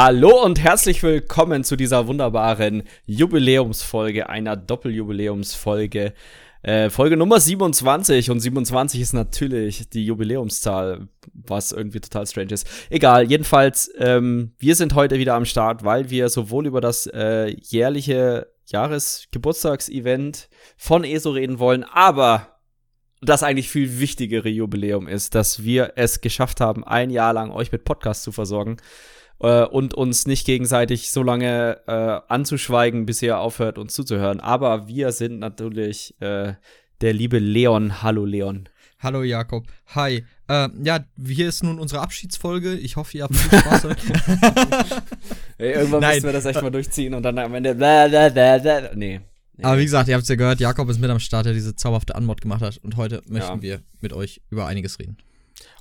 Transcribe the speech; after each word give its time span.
Hallo 0.00 0.44
und 0.44 0.62
herzlich 0.62 1.02
willkommen 1.02 1.64
zu 1.64 1.74
dieser 1.74 2.06
wunderbaren 2.06 2.84
Jubiläumsfolge, 3.06 4.28
einer 4.28 4.54
Doppeljubiläumsfolge. 4.54 6.14
Äh, 6.62 6.88
Folge 6.88 7.16
Nummer 7.16 7.40
27 7.40 8.30
und 8.30 8.38
27 8.38 9.00
ist 9.00 9.12
natürlich 9.12 9.88
die 9.90 10.06
Jubiläumszahl, 10.06 11.08
was 11.32 11.72
irgendwie 11.72 11.98
total 11.98 12.28
strange 12.28 12.52
ist. 12.52 12.68
Egal, 12.90 13.28
jedenfalls, 13.28 13.90
ähm, 13.98 14.52
wir 14.56 14.76
sind 14.76 14.94
heute 14.94 15.18
wieder 15.18 15.34
am 15.34 15.44
Start, 15.44 15.82
weil 15.82 16.10
wir 16.10 16.28
sowohl 16.28 16.68
über 16.68 16.80
das 16.80 17.08
äh, 17.08 17.48
jährliche 17.60 18.46
Jahresgeburtstagsevent 18.66 20.48
von 20.76 21.02
ESO 21.02 21.30
reden 21.30 21.58
wollen, 21.58 21.82
aber 21.82 22.60
das 23.20 23.42
eigentlich 23.42 23.68
viel 23.68 23.98
wichtigere 23.98 24.48
Jubiläum 24.48 25.08
ist, 25.08 25.34
dass 25.34 25.64
wir 25.64 25.94
es 25.96 26.20
geschafft 26.20 26.60
haben, 26.60 26.84
ein 26.84 27.10
Jahr 27.10 27.32
lang 27.32 27.50
euch 27.50 27.72
mit 27.72 27.82
Podcasts 27.82 28.22
zu 28.22 28.30
versorgen 28.30 28.76
äh, 29.40 29.64
und 29.64 29.94
uns 29.94 30.26
nicht 30.26 30.46
gegenseitig 30.46 31.10
so 31.10 31.22
lange 31.22 31.78
äh, 31.86 32.32
anzuschweigen, 32.32 33.06
bis 33.06 33.22
ihr 33.22 33.38
aufhört, 33.38 33.78
uns 33.78 33.94
zuzuhören. 33.94 34.40
Aber 34.40 34.88
wir 34.88 35.12
sind 35.12 35.38
natürlich 35.38 36.14
äh, 36.20 36.54
der 37.00 37.12
liebe 37.12 37.38
Leon. 37.38 38.02
Hallo 38.02 38.24
Leon. 38.24 38.68
Hallo 39.00 39.22
Jakob. 39.22 39.66
Hi. 39.94 40.24
Äh, 40.48 40.68
ja, 40.82 41.04
hier 41.24 41.48
ist 41.48 41.62
nun 41.62 41.78
unsere 41.78 42.00
Abschiedsfolge. 42.00 42.74
Ich 42.74 42.96
hoffe, 42.96 43.18
ihr 43.18 43.24
habt 43.24 43.36
viel 43.36 43.58
Spaß. 43.60 43.84
hey, 45.56 45.72
irgendwann 45.72 46.00
Nein. 46.00 46.14
müssen 46.16 46.26
wir 46.26 46.32
das 46.32 46.44
echt 46.46 46.60
mal 46.60 46.70
durchziehen 46.70 47.14
und 47.14 47.22
dann 47.22 47.38
am 47.38 47.54
Ende. 47.54 47.74
Blablabla. 47.74 48.90
Nee. 48.94 49.20
Nee. 49.56 49.64
Aber 49.64 49.78
wie 49.78 49.84
gesagt, 49.84 50.08
ihr 50.08 50.14
habt 50.14 50.22
es 50.22 50.28
ja 50.28 50.36
gehört, 50.36 50.60
Jakob 50.60 50.88
ist 50.88 51.00
mit 51.00 51.10
am 51.10 51.18
Start, 51.18 51.46
der 51.46 51.52
diese 51.52 51.74
zauberhafte 51.74 52.14
Anmod 52.14 52.40
gemacht 52.40 52.62
hat. 52.62 52.78
Und 52.78 52.96
heute 52.96 53.22
möchten 53.26 53.56
ja. 53.56 53.62
wir 53.62 53.80
mit 54.00 54.12
euch 54.12 54.40
über 54.50 54.66
einiges 54.66 54.98
reden. 54.98 55.16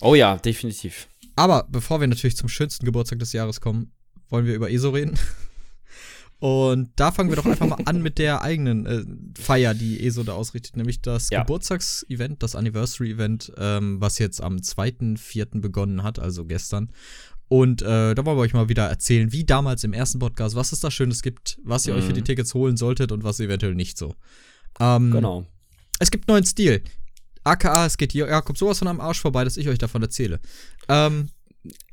Oh 0.02 0.16
ja, 0.16 0.38
definitiv. 0.38 1.08
Aber 1.38 1.68
bevor 1.70 2.02
wir 2.02 2.08
natürlich 2.08 2.36
zum 2.36 2.50
schönsten 2.50 2.86
Geburtstag 2.86 3.20
des 3.20 3.32
Jahres 3.32 3.62
kommen, 3.62 3.92
wollen 4.28 4.48
wir 4.48 4.56
über 4.56 4.72
ESO 4.72 4.90
reden. 4.90 5.18
Und 6.40 6.92
da 6.96 7.12
fangen 7.12 7.30
wir 7.30 7.36
doch 7.36 7.46
einfach 7.46 7.68
mal 7.68 7.80
an 7.86 8.02
mit 8.02 8.18
der 8.18 8.42
eigenen 8.42 8.86
äh, 8.86 9.04
Feier, 9.42 9.74
die 9.74 10.06
ESO 10.06 10.24
da 10.24 10.34
ausrichtet, 10.34 10.76
nämlich 10.76 11.02
das 11.02 11.30
ja. 11.30 11.42
Geburtstagsevent, 11.42 12.44
das 12.44 12.56
Anniversary-Event, 12.56 13.54
ähm, 13.58 14.02
was 14.02 14.20
jetzt 14.20 14.42
am 14.42 14.58
2.4. 14.58 15.62
begonnen 15.62 16.04
hat, 16.04 16.20
also 16.20 16.46
gestern. 16.46 16.92
Und 17.48 17.82
äh, 17.82 18.14
da 18.14 18.26
wollen 18.26 18.38
wir 18.38 18.42
euch 18.42 18.54
mal 18.54 18.70
wieder 18.70 18.88
erzählen, 18.88 19.32
wie 19.32 19.46
damals 19.46 19.84
im 19.84 19.94
ersten 19.94 20.20
Podcast, 20.20 20.56
was 20.56 20.72
es 20.72 20.80
da 20.80 20.92
Schönes 20.92 21.22
gibt, 21.22 21.60
was 21.64 21.88
ihr 21.88 21.94
mhm. 21.94 22.00
euch 22.00 22.06
für 22.06 22.14
die 22.14 22.22
mhm. 22.22 22.26
Tickets 22.26 22.54
holen 22.54 22.78
solltet 22.78 23.12
und 23.12 23.24
was 23.24 23.40
eventuell 23.40 23.76
nicht 23.76 23.98
so. 23.98 24.14
Ähm, 24.80 25.12
genau. 25.12 25.46
Es 26.00 26.12
gibt 26.12 26.28
neuen 26.28 26.44
Stil. 26.44 26.84
AKA, 27.48 27.86
es 27.86 27.98
geht 27.98 28.14
Jakob 28.14 28.58
sowas 28.58 28.80
von 28.80 28.88
am 28.88 29.00
Arsch 29.00 29.22
vorbei, 29.22 29.44
dass 29.44 29.58
ich 29.58 29.68
euch 29.68 29.78
davon 29.78 30.02
erzähle. 30.02 30.40
Ähm, 30.88 31.30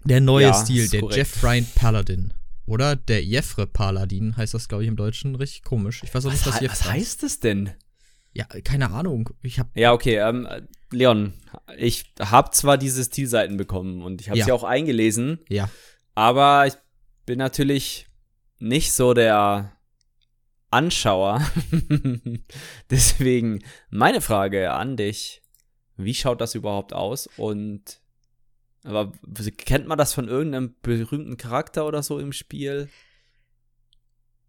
der 0.05 0.21
neue 0.21 0.47
ja, 0.47 0.55
Stil, 0.55 0.89
der 0.89 1.01
korrekt. 1.01 1.17
Jeff 1.17 1.43
Ryan 1.43 1.67
Paladin. 1.75 2.35
Oder 2.67 2.97
der 2.97 3.23
Jeffre 3.23 3.67
Paladin 3.67 4.37
heißt 4.37 4.55
das, 4.55 4.69
glaube 4.69 4.85
ich, 4.85 4.89
im 4.89 4.97
Deutschen. 4.97 5.35
Richtig 5.35 5.65
komisch. 5.65 6.03
Ich 6.03 6.15
weiß 6.15 6.25
auch 6.27 6.31
nicht, 6.31 6.47
was, 6.47 6.55
was 6.55 6.61
Jeffre 6.61 6.79
Was 6.79 6.91
heißt 6.91 7.23
das 7.23 7.41
denn? 7.41 7.71
Ja, 8.33 8.47
keine 8.65 8.91
Ahnung. 8.91 9.31
Ich 9.43 9.59
hab 9.59 9.77
ja, 9.77 9.93
okay. 9.93 10.17
Ähm, 10.17 10.49
Leon, 10.91 11.35
ich 11.77 12.13
habe 12.21 12.51
zwar 12.51 12.79
diese 12.79 13.05
Stilseiten 13.05 13.57
bekommen 13.57 14.03
und 14.03 14.21
ich 14.21 14.29
habe 14.29 14.39
ja. 14.39 14.45
sie 14.45 14.53
auch 14.53 14.65
eingelesen. 14.65 15.39
Ja. 15.49 15.69
Aber 16.15 16.67
ich 16.67 16.75
bin 17.27 17.39
natürlich 17.39 18.07
nicht 18.59 18.93
so 18.93 19.15
der 19.15 19.73
Anschauer. 20.71 21.43
Deswegen 22.91 23.63
meine 23.91 24.21
Frage 24.21 24.73
an 24.73 24.97
dich. 24.97 25.43
Wie 25.97 26.15
schaut 26.15 26.41
das 26.41 26.55
überhaupt 26.55 26.93
aus? 26.93 27.29
Und 27.37 28.01
aber 28.85 29.13
kennt 29.57 29.87
man 29.87 29.97
das 29.97 30.13
von 30.13 30.29
irgendeinem 30.29 30.75
berühmten 30.83 31.37
Charakter 31.39 31.87
oder 31.87 32.03
so 32.03 32.19
im 32.19 32.33
Spiel? 32.33 32.89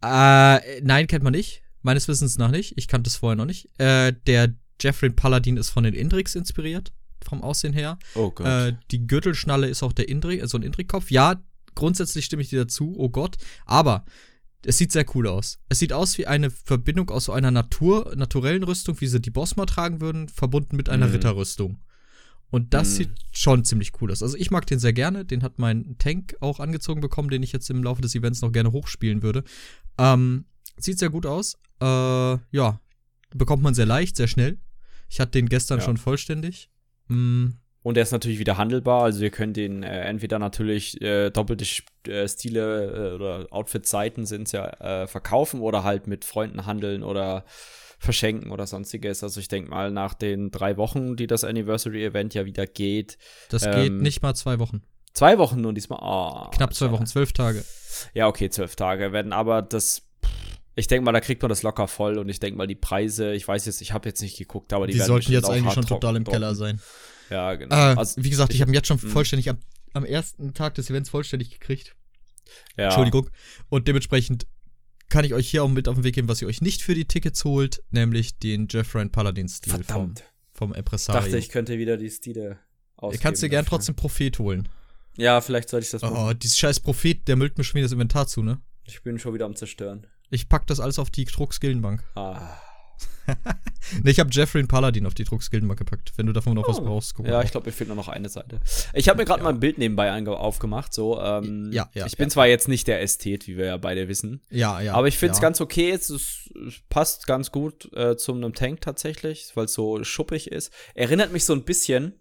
Äh, 0.04 0.82
nein, 0.82 1.08
kennt 1.08 1.24
man 1.24 1.32
nicht. 1.32 1.64
Meines 1.82 2.08
Wissens 2.08 2.38
nach 2.38 2.52
nicht. 2.52 2.74
Ich 2.78 2.88
kannte 2.88 3.08
es 3.08 3.16
vorher 3.16 3.38
noch 3.38 3.46
nicht. 3.46 3.70
Äh, 3.80 4.14
der 4.28 4.54
Jeffrey 4.82 5.10
Paladin 5.10 5.56
ist 5.56 5.70
von 5.70 5.86
den 5.86 5.94
Indrix 5.94 6.36
inspiriert, 6.36 6.92
vom 7.24 7.42
Aussehen 7.42 7.74
her. 7.74 7.98
Oh 8.16 8.32
Gott. 8.32 8.46
Äh, 8.46 8.74
die 8.92 9.08
Gürtelschnalle 9.08 9.68
ist 9.68 9.84
auch 9.84 9.94
der 9.94 10.10
Indrik, 10.10 10.40
so 10.40 10.44
also 10.44 10.58
ein 10.58 10.64
Indrik-Kopf. 10.64 11.12
Ja, 11.12 11.42
grundsätzlich 11.74 12.26
stimme 12.26 12.42
ich 12.42 12.50
dir 12.50 12.62
dazu, 12.62 12.94
oh 12.98 13.10
Gott. 13.10 13.38
Aber 13.66 14.04
es 14.66 14.78
sieht 14.78 14.92
sehr 14.92 15.06
cool 15.16 15.28
aus. 15.28 15.60
Es 15.70 15.80
sieht 15.80 15.94
aus 15.94 16.18
wie 16.18 16.28
eine 16.28 16.50
Verbindung 16.50 17.10
aus 17.10 17.26
so 17.26 17.32
einer 17.32 17.52
Natur, 17.52 18.14
naturellen 18.16 18.64
Rüstung, 18.64 19.00
wie 19.02 19.08
sie 19.08 19.22
die 19.22 19.32
Bosma 19.32 19.66
tragen 19.66 20.02
würden, 20.02 20.28
verbunden 20.28 20.76
mit 20.76 20.90
einer 20.90 21.08
mhm. 21.08 21.14
Ritterrüstung. 21.14 21.78
Und 22.50 22.74
das 22.74 22.92
mhm. 22.92 22.96
sieht 22.96 23.10
schon 23.32 23.66
ziemlich 23.66 23.92
cool 24.02 24.12
aus. 24.12 24.24
Also 24.24 24.38
ich 24.38 24.52
mag 24.52 24.66
den 24.66 24.80
sehr 24.80 24.94
gerne. 24.94 25.26
Den 25.26 25.44
hat 25.44 25.60
mein 25.60 25.98
Tank 25.98 26.36
auch 26.40 26.60
angezogen 26.60 27.02
bekommen, 27.02 27.30
den 27.30 27.44
ich 27.44 27.52
jetzt 27.52 27.70
im 27.70 27.84
Laufe 27.84 28.02
des 28.02 28.16
Events 28.16 28.42
noch 28.42 28.52
gerne 28.52 28.72
hochspielen 28.72 29.24
würde. 29.24 29.44
Ähm, 29.98 30.46
sieht 30.78 31.00
sehr 31.00 31.10
gut 31.10 31.26
aus. 31.26 31.58
Äh, 31.82 31.86
ja, 31.86 32.80
bekommt 33.34 33.64
man 33.64 33.74
sehr 33.74 33.86
leicht, 33.86 34.16
sehr 34.16 34.28
schnell. 34.28 34.60
Ich 35.10 35.20
hatte 35.20 35.32
den 35.32 35.50
gestern 35.50 35.80
ja. 35.80 35.86
schon 35.86 35.98
vollständig. 35.98 36.70
Mhm. 37.08 37.58
Und 37.86 37.98
er 37.98 38.02
ist 38.02 38.12
natürlich 38.12 38.40
wieder 38.40 38.58
handelbar, 38.58 39.04
also 39.04 39.24
ihr 39.24 39.30
könnt 39.30 39.58
ihn 39.58 39.84
äh, 39.84 40.06
entweder 40.06 40.40
natürlich 40.40 41.00
äh, 41.04 41.30
doppelte 41.30 41.68
äh, 42.08 42.28
Stile 42.28 43.12
äh, 43.12 43.14
oder 43.14 43.46
Outfit-Seiten 43.52 44.26
sind 44.26 44.52
ja 44.54 45.04
äh, 45.04 45.06
verkaufen 45.06 45.62
oder 45.62 45.84
halt 45.84 46.08
mit 46.08 46.26
Freunden 46.26 46.66
handeln 46.66 47.04
oder 47.04 47.46
verschenken 48.00 48.50
oder 48.50 48.66
sonstiges. 48.66 49.22
Also 49.22 49.40
ich 49.40 49.50
denke 49.50 49.70
mal, 49.70 49.92
nach 49.92 50.16
den 50.16 50.50
drei 50.50 50.78
Wochen, 50.78 51.16
die 51.16 51.28
das 51.28 51.44
Anniversary-Event 51.44 52.34
ja 52.34 52.46
wieder 52.46 52.66
geht. 52.66 53.20
Das 53.50 53.68
ähm, 53.68 53.74
geht 53.76 53.94
nicht 53.94 54.24
mal 54.24 54.34
zwei 54.34 54.58
Wochen. 54.58 54.82
Zwei 55.14 55.38
Wochen 55.38 55.62
nur 55.62 55.72
diesmal. 55.72 56.00
Oh, 56.02 56.50
Knapp 56.56 56.74
zwei 56.74 56.90
Wochen, 56.90 57.06
zwölf 57.06 57.34
Tage. 57.34 57.64
Ja, 58.16 58.26
okay, 58.26 58.50
zwölf 58.50 58.76
Tage 58.76 59.12
werden, 59.12 59.32
aber 59.32 59.62
das 59.62 60.02
ich 60.74 60.88
denke 60.88 61.06
mal, 61.06 61.12
da 61.12 61.22
kriegt 61.22 61.44
man 61.44 61.50
das 61.50 61.62
locker 61.62 61.88
voll 61.88 62.18
und 62.18 62.30
ich 62.30 62.40
denke 62.40 62.58
mal, 62.58 62.66
die 62.66 62.74
Preise, 62.74 63.34
ich 63.34 63.48
weiß 63.48 63.68
jetzt, 63.68 63.80
ich 63.82 63.94
habe 63.94 64.10
jetzt 64.10 64.24
nicht 64.24 64.40
geguckt, 64.40 64.74
aber 64.74 64.88
die, 64.88 64.94
die 64.94 65.00
sollten 65.02 65.32
jetzt 65.32 65.48
eigentlich 65.48 65.74
schon 65.76 65.86
total 65.86 66.16
im 66.16 66.24
Keller 66.24 66.56
sein. 66.56 66.82
Ja, 67.30 67.56
genau. 67.56 67.76
Äh, 67.76 67.96
also, 67.96 68.24
wie 68.24 68.30
gesagt, 68.30 68.52
ich, 68.52 68.58
ich 68.58 68.62
habe 68.62 68.74
jetzt 68.74 68.88
schon 68.88 69.02
hm. 69.02 69.10
vollständig 69.10 69.50
am, 69.50 69.58
am, 69.94 70.06
ersten 70.06 70.54
Tag 70.54 70.76
des 70.76 70.90
Events 70.90 71.10
vollständig 71.10 71.52
gekriegt. 71.52 71.96
Ja. 72.78 72.86
Entschuldigung. 72.86 73.30
Und 73.70 73.88
dementsprechend 73.88 74.46
kann 75.10 75.26
ich 75.26 75.34
euch 75.34 75.50
hier 75.50 75.64
auch 75.64 75.70
mit 75.70 75.88
auf 75.88 75.96
den 75.96 76.04
Weg 76.04 76.16
geben, 76.16 76.28
was 76.28 76.42
ihr 76.42 76.48
euch 76.48 76.62
nicht 76.62 76.82
für 76.82 76.96
die 76.96 77.06
Tickets 77.06 77.44
holt, 77.44 77.84
nämlich 77.92 78.38
den 78.40 78.68
Jeffrey 78.70 79.08
Paladin-Stil 79.08 79.84
vom, 79.84 80.14
vom 80.54 80.74
Impresario. 80.74 81.20
Ich 81.20 81.26
dachte, 81.26 81.38
ich 81.38 81.50
könnte 81.50 81.78
wieder 81.78 81.98
die 81.98 82.10
Stile 82.10 82.60
ausgeben. 82.98 83.20
Ihr 83.20 83.24
kannst 83.24 83.44
dir 83.44 83.50
gern 83.50 83.66
trotzdem 83.66 83.96
Prophet 83.96 84.40
holen. 84.40 84.70
Ja, 85.18 85.42
vielleicht 85.42 85.70
sollte 85.70 85.86
ich 85.86 85.92
das 85.92 86.04
oh, 86.04 86.10
machen. 86.10 86.30
Oh, 86.30 86.34
dieses 86.34 86.58
scheiß 86.58 86.80
Prophet, 86.80 87.28
der 87.28 87.36
müllt 87.36 87.58
mir 87.58 87.64
schon 87.64 87.76
wieder 87.76 87.86
das 87.86 87.94
Inventar 87.94 88.28
zu, 88.28 88.44
ne? 88.44 88.60
Ich 88.84 89.02
bin 89.02 89.18
schon 89.18 89.34
wieder 89.34 89.46
am 89.46 89.56
Zerstören. 89.56 90.08
Ich 90.30 90.50
pack 90.50 90.68
das 90.68 90.80
alles 90.80 91.00
auf 91.00 91.10
die 91.10 91.26
Druckskillenbank. 91.26 92.04
Ah. 92.16 92.58
ne, 94.04 94.12
ich 94.12 94.20
habe 94.20 94.30
Jeffrey 94.32 94.62
und 94.62 94.68
Paladin 94.68 95.06
auf 95.06 95.14
die 95.14 95.24
Druckskillenbank 95.24 95.80
gepackt. 95.80 96.14
Wenn 96.16 96.26
du 96.26 96.34
davon 96.34 96.54
noch 96.54 96.66
oh. 96.66 96.70
was 96.70 96.80
brauchst, 96.80 97.16
guck 97.16 97.28
Ja, 97.28 97.42
ich 97.42 97.52
glaube, 97.52 97.68
mir 97.68 97.72
fehlt 97.72 97.88
nur 97.88 97.96
noch 97.96 98.08
eine 98.08 98.30
Seite. 98.30 98.60
Ich 98.94 99.10
habe 99.10 99.20
mir 99.20 99.26
gerade 99.26 99.40
ja. 99.40 99.44
mal 99.46 99.50
ein 99.52 99.60
Bild 99.60 99.78
nebenbei 99.78 100.12
aufgemacht. 100.28 100.94
So, 100.94 101.22
ähm, 101.22 101.72
ja, 101.72 101.90
ja. 101.94 102.06
Ich 102.06 102.18
bin 102.18 102.28
ja. 102.28 102.30
zwar 102.30 102.48
jetzt 102.48 102.68
nicht 102.68 102.88
der 102.88 103.02
Ästhet, 103.02 103.48
wie 103.48 103.58
wir 103.58 103.66
ja 103.66 103.78
beide 103.78 104.08
wissen. 104.08 104.42
Ja, 104.50 104.82
ja. 104.82 104.94
Aber 104.94 105.08
ich 105.08 105.18
finde 105.18 105.34
es 105.34 105.42
ganz 105.42 105.62
okay. 105.62 105.92
Es, 105.92 106.10
es, 106.10 106.50
passt 106.90 107.28
ganz 107.28 107.52
gut 107.52 107.92
äh, 107.94 108.16
zu 108.18 108.34
einem 108.34 108.54
Tank 108.54 108.82
tatsächlich, 108.82 109.52
weil 109.56 109.66
es 109.66 109.74
so 109.74 110.04
schuppig 110.04 110.52
ist. 110.52 110.72
Erinnert 110.94 111.32
mich 111.32 111.46
so 111.46 111.54
ein 111.54 111.64
bisschen, 111.64 112.14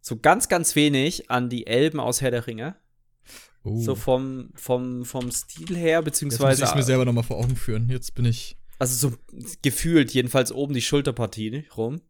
so 0.00 0.16
ganz, 0.16 0.48
ganz 0.48 0.76
wenig 0.76 1.30
an 1.30 1.48
die 1.48 1.66
Elben 1.66 2.00
aus 2.00 2.20
Herr 2.20 2.30
der 2.30 2.46
Ringe. 2.46 2.76
Uh. 3.64 3.80
So 3.82 3.94
vom, 3.94 4.50
vom, 4.54 5.04
vom 5.04 5.30
Stil 5.30 5.76
her, 5.76 6.02
beziehungsweise. 6.02 6.60
Jetzt 6.60 6.60
muss 6.60 6.70
ich 6.70 6.76
mir 6.76 6.82
selber 6.82 7.04
nochmal 7.06 7.24
vor 7.24 7.38
Augen 7.38 7.56
führen. 7.56 7.88
Jetzt 7.88 8.14
bin 8.14 8.26
ich. 8.26 8.56
Also 8.78 9.10
so 9.10 9.16
gefühlt, 9.62 10.12
jedenfalls 10.12 10.52
oben 10.52 10.74
die 10.74 10.82
Schulterpartie 10.82 11.64
rum. 11.76 12.00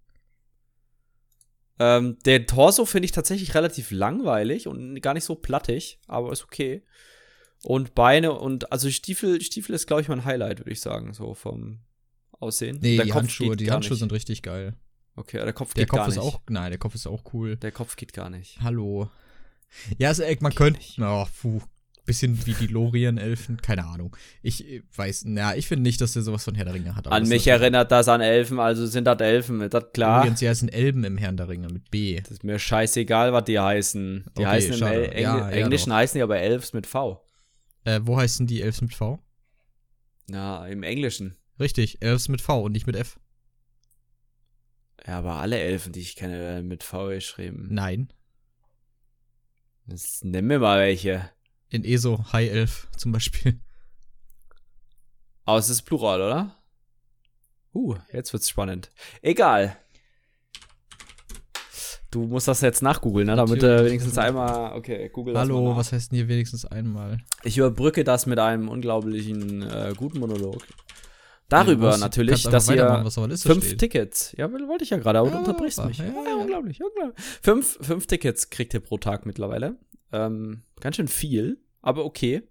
Ähm, 1.79 2.19
der 2.25 2.47
Torso 2.47 2.85
finde 2.85 3.07
ich 3.07 3.13
tatsächlich 3.13 3.55
relativ 3.55 3.91
langweilig 3.91 4.69
und 4.69 5.01
gar 5.01 5.15
nicht 5.15 5.25
so 5.25 5.35
plattig, 5.35 5.99
aber 6.07 6.33
ist 6.33 6.45
okay. 6.45 6.83
Und 7.63 7.95
Beine 7.95 8.33
und 8.33 8.71
also 8.71 8.91
Stiefel, 8.91 9.41
Stiefel 9.41 9.75
ist, 9.75 9.87
glaube 9.87 10.03
ich, 10.03 10.09
mein 10.09 10.25
Highlight, 10.25 10.61
würde 10.61 10.71
ich 10.71 10.81
sagen, 10.81 11.15
so 11.15 11.35
vom 11.35 11.81
Aussehen. 12.33 12.79
Nee, 12.81 12.97
der 12.97 13.06
die 13.06 13.11
Kopf 13.11 13.23
Handschuhe, 13.23 13.56
die 13.56 13.71
Handschuhe 13.71 13.97
sind 13.97 14.12
richtig 14.12 14.43
geil. 14.43 14.77
Okay, 15.17 15.38
der 15.38 15.53
Kopf 15.53 15.75
der 15.75 15.85
geht 15.85 15.91
Kopf 15.91 15.99
gar 15.99 16.09
ist 16.09 16.17
nicht. 16.17 16.25
Auch, 16.25 16.41
nein, 16.49 16.71
der 16.71 16.79
Kopf 16.79 16.94
ist 16.94 17.06
auch 17.06 17.25
cool. 17.33 17.56
Der 17.56 17.73
Kopf 17.73 17.97
geht 17.97 18.12
gar 18.12 18.31
nicht. 18.31 18.61
Hallo. 18.61 19.11
Ja, 19.99 20.09
also, 20.09 20.25
man 20.41 20.55
könnte. 20.55 20.81
Oh, 21.00 21.27
puh. 21.41 21.61
Bisschen 22.06 22.45
wie 22.47 22.53
die 22.53 22.67
Lorien-Elfen, 22.67 23.62
keine 23.62 23.87
Ahnung. 23.87 24.15
Ich 24.43 24.69
äh, 24.69 24.83
weiß, 24.95 25.25
na, 25.27 25.56
ich 25.56 25.67
finde 25.67 25.85
nicht, 25.85 26.01
dass 26.01 26.12
der 26.12 26.23
sowas 26.23 26.45
von 26.45 26.55
Herr 26.55 26.67
der 26.67 26.75
Ringe 26.75 26.95
hat. 26.95 27.06
An 27.06 27.27
mich 27.29 27.47
erinnert 27.47 27.91
das 27.91 28.09
an 28.09 28.21
Elfen, 28.21 28.61
also 28.61 28.87
sind 28.87 29.05
das 29.05 29.21
Elfen, 29.21 29.62
ist 29.62 29.73
das 29.73 29.91
klar? 29.93 30.21
Übrigens, 30.21 30.41
ja, 30.43 30.51
es 30.51 30.59
sind 30.59 30.69
Elben 30.69 31.05
im 31.05 31.17
Herrn 31.17 31.39
der 31.39 31.49
Ringe 31.49 31.69
mit 31.69 31.91
B. 31.91 32.21
Das 32.21 32.31
ist 32.31 32.45
mir 32.45 32.59
scheißegal, 32.59 33.33
was 33.33 33.45
die 33.45 33.59
heißen. 33.59 34.25
Die 34.37 34.41
okay, 34.41 34.47
heißen 34.47 34.75
im 34.75 34.83
El 34.83 35.05
Engl 35.05 35.23
ja, 35.23 35.49
Englischen 35.51 35.91
ja, 35.91 35.97
heißen 35.97 36.19
die 36.19 36.23
aber 36.23 36.39
Elfs 36.39 36.75
mit 36.75 36.87
V. 36.87 37.25
Äh, 37.85 38.01
wo 38.03 38.19
heißen 38.19 38.47
die 38.47 38.61
Elfs 38.61 38.83
mit 38.83 38.95
V? 38.95 39.19
Na, 40.29 40.67
im 40.69 40.83
Englischen. 40.83 41.37
Richtig, 41.59 42.03
Elfs 42.03 42.29
mit 42.29 42.41
V 42.41 42.62
und 42.62 42.73
nicht 42.73 42.87
mit 42.87 42.97
F. 42.97 43.19
Ja, 45.07 45.19
aber 45.19 45.35
alle 45.35 45.59
Elfen, 45.59 45.93
die 45.93 46.00
ich 46.00 46.17
kenne, 46.17 46.39
werden 46.39 46.69
mit 46.69 46.83
V 46.83 47.09
geschrieben. 47.09 47.69
Nein. 47.71 48.09
Das, 49.87 50.23
nenn 50.25 50.47
mir 50.47 50.59
mal 50.59 50.81
welche. 50.81 51.31
In 51.70 51.84
ESO 51.84 52.25
High 52.32 52.50
Elf 52.50 52.88
zum 52.96 53.12
Beispiel. 53.12 53.61
Aber 55.44 55.58
es 55.58 55.69
ist 55.69 55.82
Plural, 55.82 56.22
oder? 56.22 56.56
Uh, 57.75 57.96
jetzt 58.12 58.32
wird's 58.32 58.49
spannend. 58.49 58.90
Egal. 59.20 59.76
Du 62.11 62.22
musst 62.26 62.46
das 62.46 62.61
jetzt 62.61 62.81
nachgoogeln, 62.81 63.26
ne? 63.26 63.34
damit 63.34 63.61
du 63.61 63.84
wenigstens 63.84 64.16
einmal. 64.16 64.76
Okay, 64.76 65.11
google 65.12 65.34
das 65.34 65.40
Hallo, 65.40 65.76
was 65.76 65.93
heißt 65.93 66.12
denn 66.12 66.19
hier 66.19 66.28
wenigstens 66.28 66.64
einmal? 66.64 67.19
Ich 67.43 67.58
überbrücke 67.58 68.05
das 68.05 68.26
mit 68.26 68.38
einem 68.38 68.69
unglaublichen 68.69 69.62
äh, 69.62 69.94
guten 69.96 70.20
Monolog. 70.20 70.62
Darüber 71.49 71.90
ja, 71.90 71.96
natürlich, 71.99 72.44
dass 72.44 72.70
ihr 72.70 73.05
fünf 73.37 73.66
steht. 73.66 73.78
Tickets, 73.78 74.32
ja, 74.38 74.50
wollte 74.50 74.84
ich 74.84 74.90
ja 74.90 74.96
gerade, 74.96 75.19
aber 75.19 75.28
ja, 75.28 75.34
du 75.34 75.38
unterbrichst 75.40 75.84
mich. 75.84 75.99
Ja, 75.99 76.05
ja, 76.05 76.37
unglaublich, 76.40 76.81
unglaublich. 76.82 77.25
Fünf, 77.43 77.78
fünf 77.81 78.06
Tickets 78.06 78.49
kriegt 78.49 78.72
ihr 78.75 78.81
pro 78.81 78.96
Tag 78.96 79.26
mittlerweile. 79.26 79.76
Ähm, 80.14 80.62
ganz 80.81 80.96
schön 80.96 81.08
viel, 81.08 81.58
aber 81.82 82.05
okay. 82.05 82.43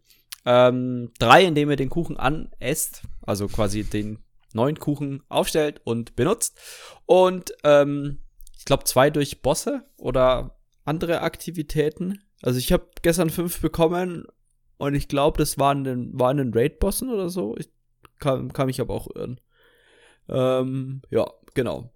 Ähm, 0.46 1.12
drei, 1.20 1.46
indem 1.46 1.70
ihr 1.70 1.78
den 1.78 1.90
Kuchen 1.90 2.18
anesst, 2.18 3.04
also 3.22 3.48
quasi 3.48 3.86
den 3.86 4.20
neuen 4.54 4.78
Kuchen 4.78 5.24
aufstellt 5.30 5.80
und 5.86 6.18
benutzt. 6.18 6.60
Und 7.06 7.54
ähm, 7.64 8.20
ich 8.58 8.66
glaube, 8.66 8.84
zwei 8.84 9.10
durch 9.10 9.42
Bosse 9.42 9.86
oder 9.98 10.60
andere 10.84 11.22
Aktivitäten. 11.22 12.22
Also 12.42 12.60
ich 12.60 12.74
habe 12.74 12.90
gestern 13.02 13.30
fünf 13.30 13.62
bekommen 13.62 14.26
und 14.78 14.96
ich 14.96 15.08
glaube, 15.08 15.38
das 15.38 15.58
waren 15.58 15.86
den, 15.86 16.20
waren 16.20 16.38
den 16.38 16.54
Raid-Bossen 16.54 17.10
oder 17.10 17.30
so. 17.30 17.56
Ich 17.58 17.70
kann, 18.20 18.52
kann 18.52 18.68
mich 18.68 18.82
aber 18.82 18.94
auch 18.94 19.08
irren. 19.16 19.40
Ähm, 20.28 21.02
ja, 21.10 21.32
genau. 21.54 21.94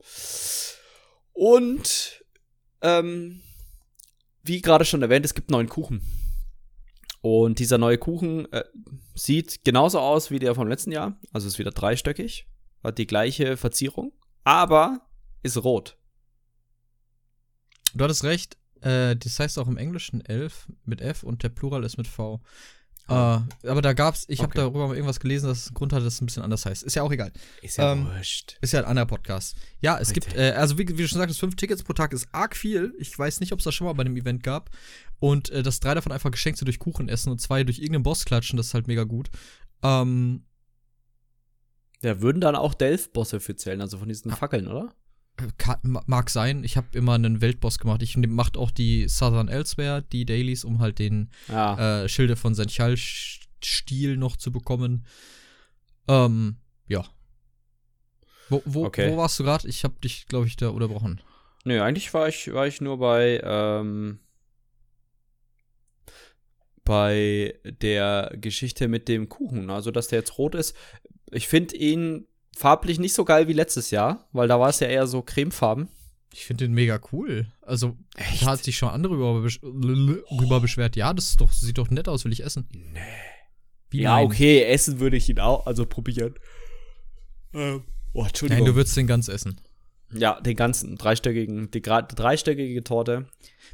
Und 1.34 2.24
ähm, 2.82 3.42
wie 4.48 4.62
gerade 4.62 4.86
schon 4.86 5.02
erwähnt, 5.02 5.26
es 5.26 5.34
gibt 5.34 5.52
neuen 5.52 5.70
Kuchen. 5.70 6.02
Und 7.22 7.60
dieser 7.60 7.78
neue 7.78 7.98
Kuchen 7.98 8.52
äh, 8.54 8.64
sieht 9.16 9.64
genauso 9.66 10.00
aus 10.00 10.32
wie 10.32 10.40
der 10.40 10.56
vom 10.56 10.68
letzten 10.68 10.92
Jahr. 10.92 11.20
Also 11.34 11.48
ist 11.48 11.60
wieder 11.60 11.72
dreistöckig, 11.72 12.48
hat 12.84 12.98
die 12.98 13.08
gleiche 13.08 13.58
Verzierung, 13.58 14.14
aber 14.44 15.02
ist 15.44 15.62
rot. 15.64 15.98
Du 17.94 18.04
hattest 18.04 18.24
recht, 18.24 18.58
äh, 18.82 19.16
das 19.16 19.40
heißt 19.40 19.58
auch 19.60 19.68
im 19.68 19.78
Englischen 19.78 20.24
elf 20.24 20.68
mit 20.86 21.02
F 21.02 21.24
und 21.24 21.44
der 21.44 21.50
Plural 21.50 21.84
ist 21.84 21.98
mit 21.98 22.08
V. 22.08 22.42
Äh, 23.10 23.70
aber 23.70 23.82
da 23.82 23.94
gab's, 23.94 24.26
ich 24.28 24.40
okay. 24.40 24.48
habe 24.48 24.56
darüber 24.56 24.88
mal 24.88 24.96
irgendwas 24.96 25.20
gelesen, 25.20 25.48
dass 25.48 25.60
es 25.60 25.68
einen 25.68 25.76
Grund 25.76 25.94
hat, 25.94 26.04
dass 26.04 26.16
es 26.16 26.22
ein 26.22 26.26
bisschen 26.26 26.44
anders 26.44 26.66
heißt. 26.66 26.84
Ist 26.84 26.96
ja 26.96 27.04
auch 27.04 27.12
egal. 27.12 27.32
Ist 27.62 27.78
ja 27.78 27.94
ähm, 27.94 28.06
wurscht. 28.06 28.58
Ist 28.62 28.74
ja 28.74 28.82
ein 28.82 28.86
anderer 28.86 29.06
Podcast. 29.06 29.56
Ja, 29.80 29.98
es 29.98 30.10
Richtig. 30.10 30.26
gibt, 30.26 30.38
äh, 30.38 30.52
also 30.52 30.78
wie, 30.78 30.88
wie, 30.90 31.02
du 31.02 31.08
schon 31.08 31.20
sagtest, 31.20 31.40
fünf 31.40 31.56
Tickets 31.56 31.84
pro 31.84 31.94
Tag 31.94 32.12
ist 32.12 32.28
arg 32.34 32.56
viel. 32.56 32.94
Ich 32.98 33.18
weiß 33.18 33.40
nicht, 33.40 33.54
ob 33.54 33.60
es 33.60 33.66
das 33.66 33.74
schon 33.74 33.88
mal 33.88 33.94
bei 33.94 34.02
einem 34.02 34.18
Event 34.18 34.44
gab. 34.44 34.70
Und 35.20 35.50
äh, 35.50 35.64
dass 35.64 35.80
drei 35.80 35.94
davon 35.94 36.12
einfach 36.12 36.32
geschenkt 36.32 36.60
sind 36.60 36.68
durch 36.68 36.80
Kuchen 36.80 37.08
essen 37.08 37.32
und 37.32 37.40
zwei 37.40 37.64
durch 37.64 37.80
irgendeinen 37.80 38.04
Boss 38.04 38.26
klatschen, 38.26 38.58
das 38.58 38.68
ist 38.68 38.74
halt 38.74 38.88
mega 38.88 39.04
gut. 39.04 39.30
Ähm, 39.84 40.44
ja, 42.02 42.22
würden 42.22 42.42
dann 42.42 42.56
auch 42.56 42.74
Delph-Bosse 42.74 43.40
für 43.40 43.56
zählen, 43.56 43.82
also 43.82 43.98
von 43.98 44.08
diesen 44.08 44.32
Fackeln, 44.32 44.68
oder? 44.68 44.94
Kann, 45.58 45.80
mag 46.08 46.32
sein. 46.32 46.64
Ich 46.64 46.78
habe 46.78 46.88
immer 46.94 47.14
einen 47.14 47.42
Weltboss 47.42 47.78
gemacht. 47.78 48.02
Ich 48.02 48.18
mache 48.18 48.58
auch 48.58 48.72
die 48.72 49.08
Southern 49.08 49.48
Elsewhere, 49.48 50.02
die 50.02 50.26
Dailies, 50.26 50.64
um 50.64 50.80
halt 50.80 50.98
den 50.98 51.30
ja. 51.48 52.04
äh, 52.04 52.10
Schilde 52.10 52.36
von 52.36 52.56
Senchal-Stil 52.56 54.18
noch 54.18 54.38
zu 54.38 54.52
bekommen. 54.52 55.06
Ähm, 56.08 56.58
ja. 56.88 57.06
Wo, 58.50 58.64
wo, 58.66 58.86
okay. 58.86 59.12
wo 59.12 59.18
warst 59.18 59.40
du 59.40 59.44
gerade? 59.44 59.68
Ich 59.68 59.84
habe 59.84 60.00
dich, 60.04 60.26
glaube 60.26 60.48
ich, 60.48 60.56
da 60.56 60.70
unterbrochen. 60.70 61.22
Nö, 61.66 61.82
eigentlich 61.82 62.14
war 62.14 62.28
ich, 62.28 62.52
war 62.54 62.66
ich 62.66 62.82
nur 62.82 62.98
bei, 62.98 63.40
ähm, 63.44 64.20
bei 66.84 67.60
der 67.64 68.34
Geschichte 68.38 68.88
mit 68.88 69.08
dem 69.08 69.30
Kuchen. 69.30 69.70
Also, 69.70 69.92
dass 69.92 70.08
der 70.08 70.20
jetzt 70.20 70.38
rot 70.40 70.56
ist. 70.56 70.76
Ich 71.30 71.48
finde 71.48 71.76
ihn 71.76 72.26
farblich 72.58 73.00
nicht 73.00 73.14
so 73.14 73.24
geil 73.24 73.48
wie 73.48 73.54
letztes 73.54 73.92
Jahr, 73.92 74.28
weil 74.32 74.48
da 74.48 74.60
war 74.60 74.70
es 74.70 74.80
ja 74.80 74.88
eher 74.88 75.08
so 75.08 75.22
cremefarben. 75.22 75.88
Ich 76.34 76.46
finde 76.46 76.66
den 76.66 76.74
mega 76.74 77.00
cool. 77.12 77.48
Also, 77.62 77.98
Echt? 78.16 78.42
da 78.42 78.48
hat 78.48 78.64
sich 78.64 78.78
schon 78.78 78.90
andere 78.90 79.14
rüber, 79.14 79.42
besch 79.42 79.60
rüber 79.64 80.60
beschwert. 80.60 80.96
Ja, 80.96 81.14
das 81.14 81.36
doch, 81.38 81.52
sieht 81.52 81.78
doch 81.78 81.90
nett 81.90 82.08
aus, 82.08 82.26
will 82.26 82.34
ich 82.34 82.44
essen. 82.44 82.68
Nee. 82.72 83.00
Wie 83.90 84.02
ja, 84.02 84.16
nein? 84.16 84.26
okay, 84.26 84.64
essen 84.64 85.00
würde 85.00 85.18
ich 85.18 85.30
ihn 85.30 85.40
auch, 85.40 85.66
also 85.66 85.86
probieren. 85.86 86.36
Ähm, 87.54 87.84
oh, 88.14 88.26
Entschuldigung. 88.26 88.66
Nein, 88.66 88.74
du 88.74 88.76
würdest 88.76 88.98
den 88.98 89.08
ganz 89.08 89.30
essen. 89.30 89.62
Ja, 90.14 90.40
den 90.40 90.56
ganzen, 90.56 90.96
dreistöckigen, 90.96 91.72
die 91.72 91.82
dreistöckige 91.82 92.84
Torte. 92.84 93.28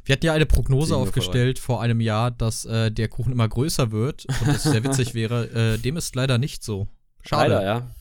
Wir 0.04 0.14
hatten 0.14 0.26
ja 0.26 0.32
eine 0.32 0.46
Prognose 0.46 0.96
aufgestellt 0.96 1.58
vor 1.58 1.80
einem 1.80 2.00
Jahr, 2.00 2.30
dass 2.30 2.64
äh, 2.64 2.90
der 2.90 3.08
Kuchen 3.08 3.32
immer 3.32 3.48
größer 3.48 3.92
wird 3.92 4.26
und 4.26 4.48
das 4.48 4.64
sehr 4.64 4.82
witzig 4.84 5.14
wäre. 5.14 5.74
Äh, 5.74 5.78
dem 5.78 5.96
ist 5.96 6.14
leider 6.16 6.38
nicht 6.38 6.64
so. 6.64 6.88
Schade. 7.22 7.54
Leider, 7.54 7.64
ja. 7.64 7.94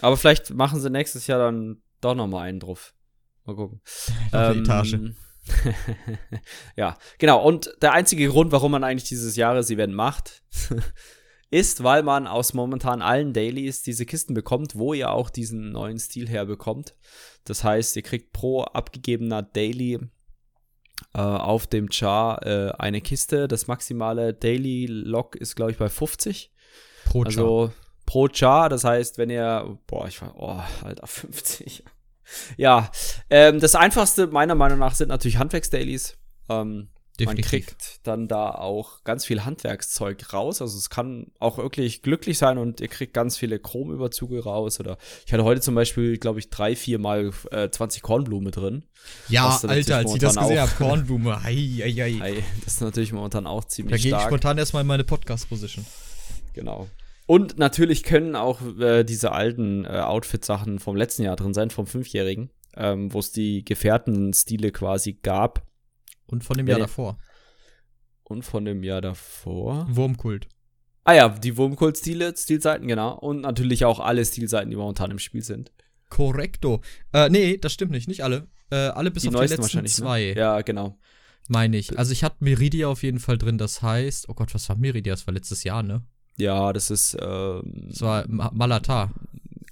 Aber 0.00 0.16
vielleicht 0.16 0.50
machen 0.50 0.80
sie 0.80 0.90
nächstes 0.90 1.26
Jahr 1.26 1.38
dann 1.38 1.82
doch 2.00 2.14
noch 2.14 2.26
mal 2.26 2.42
einen 2.42 2.60
drauf. 2.60 2.94
Mal 3.44 3.56
gucken. 3.56 3.80
ähm, 4.32 4.60
Etage. 4.60 4.96
ja, 6.76 6.96
genau. 7.18 7.42
Und 7.42 7.74
der 7.82 7.92
einzige 7.92 8.28
Grund, 8.28 8.52
warum 8.52 8.72
man 8.72 8.84
eigentlich 8.84 9.08
dieses 9.08 9.36
Jahres-Event 9.36 9.94
macht, 9.94 10.42
ist, 11.50 11.82
weil 11.82 12.02
man 12.02 12.26
aus 12.26 12.54
momentan 12.54 13.02
allen 13.02 13.32
Dailies 13.32 13.82
diese 13.82 14.06
Kisten 14.06 14.34
bekommt, 14.34 14.76
wo 14.76 14.94
ihr 14.94 15.10
auch 15.10 15.30
diesen 15.30 15.72
neuen 15.72 15.98
Stil 15.98 16.28
herbekommt. 16.28 16.94
Das 17.44 17.64
heißt, 17.64 17.96
ihr 17.96 18.02
kriegt 18.02 18.32
pro 18.32 18.62
abgegebener 18.62 19.42
Daily 19.42 19.98
äh, 21.14 21.18
auf 21.18 21.66
dem 21.66 21.90
Char 21.90 22.46
äh, 22.46 22.72
eine 22.78 23.00
Kiste. 23.00 23.48
Das 23.48 23.66
maximale 23.66 24.34
Daily 24.34 24.86
Lock 24.86 25.36
ist, 25.36 25.56
glaube 25.56 25.72
ich, 25.72 25.78
bei 25.78 25.88
50. 25.88 26.52
Pro 27.06 27.24
Char. 27.24 27.26
Also 27.26 27.72
pro 28.10 28.28
Char. 28.28 28.68
Das 28.68 28.82
heißt, 28.82 29.18
wenn 29.18 29.30
ihr, 29.30 29.78
boah, 29.86 30.08
ich 30.08 30.20
war, 30.20 30.34
oh, 30.36 30.60
Alter, 30.84 31.06
50. 31.06 31.84
ja, 32.56 32.90
ähm, 33.30 33.60
das 33.60 33.76
einfachste 33.76 34.26
meiner 34.26 34.56
Meinung 34.56 34.80
nach 34.80 34.94
sind 34.94 35.08
natürlich 35.08 35.38
Handwerksdailies. 35.38 36.16
Ähm, 36.48 36.88
man 37.22 37.36
kriegt 37.36 38.00
dann 38.04 38.28
da 38.28 38.50
auch 38.50 39.04
ganz 39.04 39.26
viel 39.26 39.44
Handwerkszeug 39.44 40.32
raus. 40.32 40.62
Also 40.62 40.78
es 40.78 40.88
kann 40.88 41.26
auch 41.38 41.58
wirklich 41.58 42.00
glücklich 42.00 42.38
sein 42.38 42.56
und 42.56 42.80
ihr 42.80 42.88
kriegt 42.88 43.12
ganz 43.12 43.36
viele 43.36 43.58
Chromüberzüge 43.58 44.42
raus. 44.42 44.80
Oder 44.80 44.96
ich 45.26 45.32
hatte 45.32 45.44
heute 45.44 45.60
zum 45.60 45.74
Beispiel, 45.74 46.16
glaube 46.16 46.38
ich, 46.38 46.48
drei, 46.48 46.74
vier 46.74 46.98
Mal 46.98 47.30
äh, 47.50 47.68
20 47.68 48.02
Kornblume 48.02 48.52
drin. 48.52 48.86
Ja, 49.28 49.58
Alter, 49.62 49.98
als 49.98 50.14
ich 50.14 50.18
das 50.18 50.36
gesehen 50.36 50.60
habe, 50.60 50.72
Kornblume. 50.78 51.42
Hei, 51.44 51.54
hei, 51.54 52.18
hei. 52.20 52.44
Das 52.64 52.74
ist 52.74 52.80
natürlich 52.80 53.12
momentan 53.12 53.46
auch 53.46 53.66
ziemlich 53.66 54.00
stark. 54.00 54.10
Da 54.10 54.16
gehe 54.16 54.24
ich 54.24 54.26
spontan 54.26 54.56
erstmal 54.56 54.80
in 54.80 54.86
meine 54.86 55.04
Podcast-Position. 55.04 55.84
Genau. 56.54 56.88
Und 57.30 57.58
natürlich 57.58 58.02
können 58.02 58.34
auch 58.34 58.60
äh, 58.80 59.04
diese 59.04 59.30
alten 59.30 59.84
äh, 59.84 60.00
Outfit-Sachen 60.00 60.80
vom 60.80 60.96
letzten 60.96 61.22
Jahr 61.22 61.36
drin 61.36 61.54
sein, 61.54 61.70
vom 61.70 61.86
Fünfjährigen, 61.86 62.50
ähm, 62.74 63.14
wo 63.14 63.20
es 63.20 63.30
die 63.30 63.64
Gefährtenstile 63.64 64.72
quasi 64.72 65.12
gab. 65.12 65.64
Und 66.26 66.42
von 66.42 66.56
dem 66.56 66.66
Jahr 66.66 66.80
davor. 66.80 67.18
Und 68.24 68.44
von 68.44 68.64
dem 68.64 68.82
Jahr 68.82 69.00
davor. 69.00 69.86
Wurmkult. 69.88 70.48
Ah 71.04 71.12
ja, 71.12 71.28
die 71.28 71.56
Wurmkult-Stile, 71.56 72.34
Stilseiten, 72.36 72.88
genau. 72.88 73.16
Und 73.16 73.42
natürlich 73.42 73.84
auch 73.84 74.00
alle 74.00 74.24
Stilseiten, 74.24 74.68
die 74.68 74.76
momentan 74.76 75.12
im 75.12 75.20
Spiel 75.20 75.42
sind. 75.42 75.70
Korrekto. 76.08 76.80
Äh, 77.12 77.28
nee, 77.28 77.58
das 77.58 77.72
stimmt 77.72 77.92
nicht, 77.92 78.08
nicht 78.08 78.24
alle. 78.24 78.48
Äh, 78.72 78.74
alle 78.74 79.12
bis 79.12 79.22
die 79.22 79.28
auf 79.28 79.40
die 79.40 79.54
letzten 79.54 79.82
ne? 79.82 79.84
zwei. 79.84 80.32
Ne? 80.34 80.40
Ja, 80.40 80.62
genau. 80.62 80.98
Meine 81.46 81.76
ich. 81.76 81.96
Also 81.96 82.10
ich 82.10 82.24
hatte 82.24 82.38
Meridia 82.40 82.88
auf 82.88 83.04
jeden 83.04 83.20
Fall 83.20 83.38
drin, 83.38 83.56
das 83.56 83.82
heißt, 83.82 84.28
oh 84.28 84.34
Gott, 84.34 84.52
was 84.52 84.68
war 84.68 84.76
Meridia? 84.76 85.12
Das 85.12 85.28
war 85.28 85.34
letztes 85.34 85.62
Jahr, 85.62 85.84
ne? 85.84 86.02
Ja, 86.40 86.72
das 86.72 86.90
ist. 86.90 87.16
Ähm, 87.20 87.62
das 87.88 88.00
war 88.00 88.24
Malata. 88.28 89.10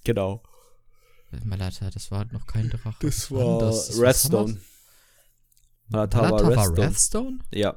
Genau. 0.05 0.43
Malata, 1.45 1.91
das 1.91 2.11
war 2.11 2.25
noch 2.33 2.47
kein 2.47 2.71
Drache. 2.71 2.95
Das 3.01 3.31
war 3.31 3.59
das? 3.61 4.01
Redstone. 4.01 4.59
Malata, 5.89 6.23
Malata 6.23 6.45
war 6.45 6.51
Redstone. 6.51 6.77
war 6.77 6.87
Redstone? 6.87 7.39
Ja. 7.53 7.77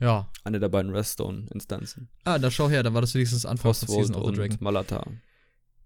Ja. 0.00 0.28
Eine 0.44 0.58
der 0.58 0.68
beiden 0.68 0.92
Redstone-Instanzen. 0.92 2.08
Ah, 2.24 2.38
da 2.38 2.50
schau 2.50 2.68
her, 2.68 2.82
da 2.82 2.92
war 2.92 3.00
das 3.00 3.14
wenigstens 3.14 3.46
Anfang 3.46 3.70
of 3.70 3.76
Season 3.76 4.16
of 4.16 4.26
the 4.26 4.32
Dragon. 4.32 4.58
Malata. 4.60 5.06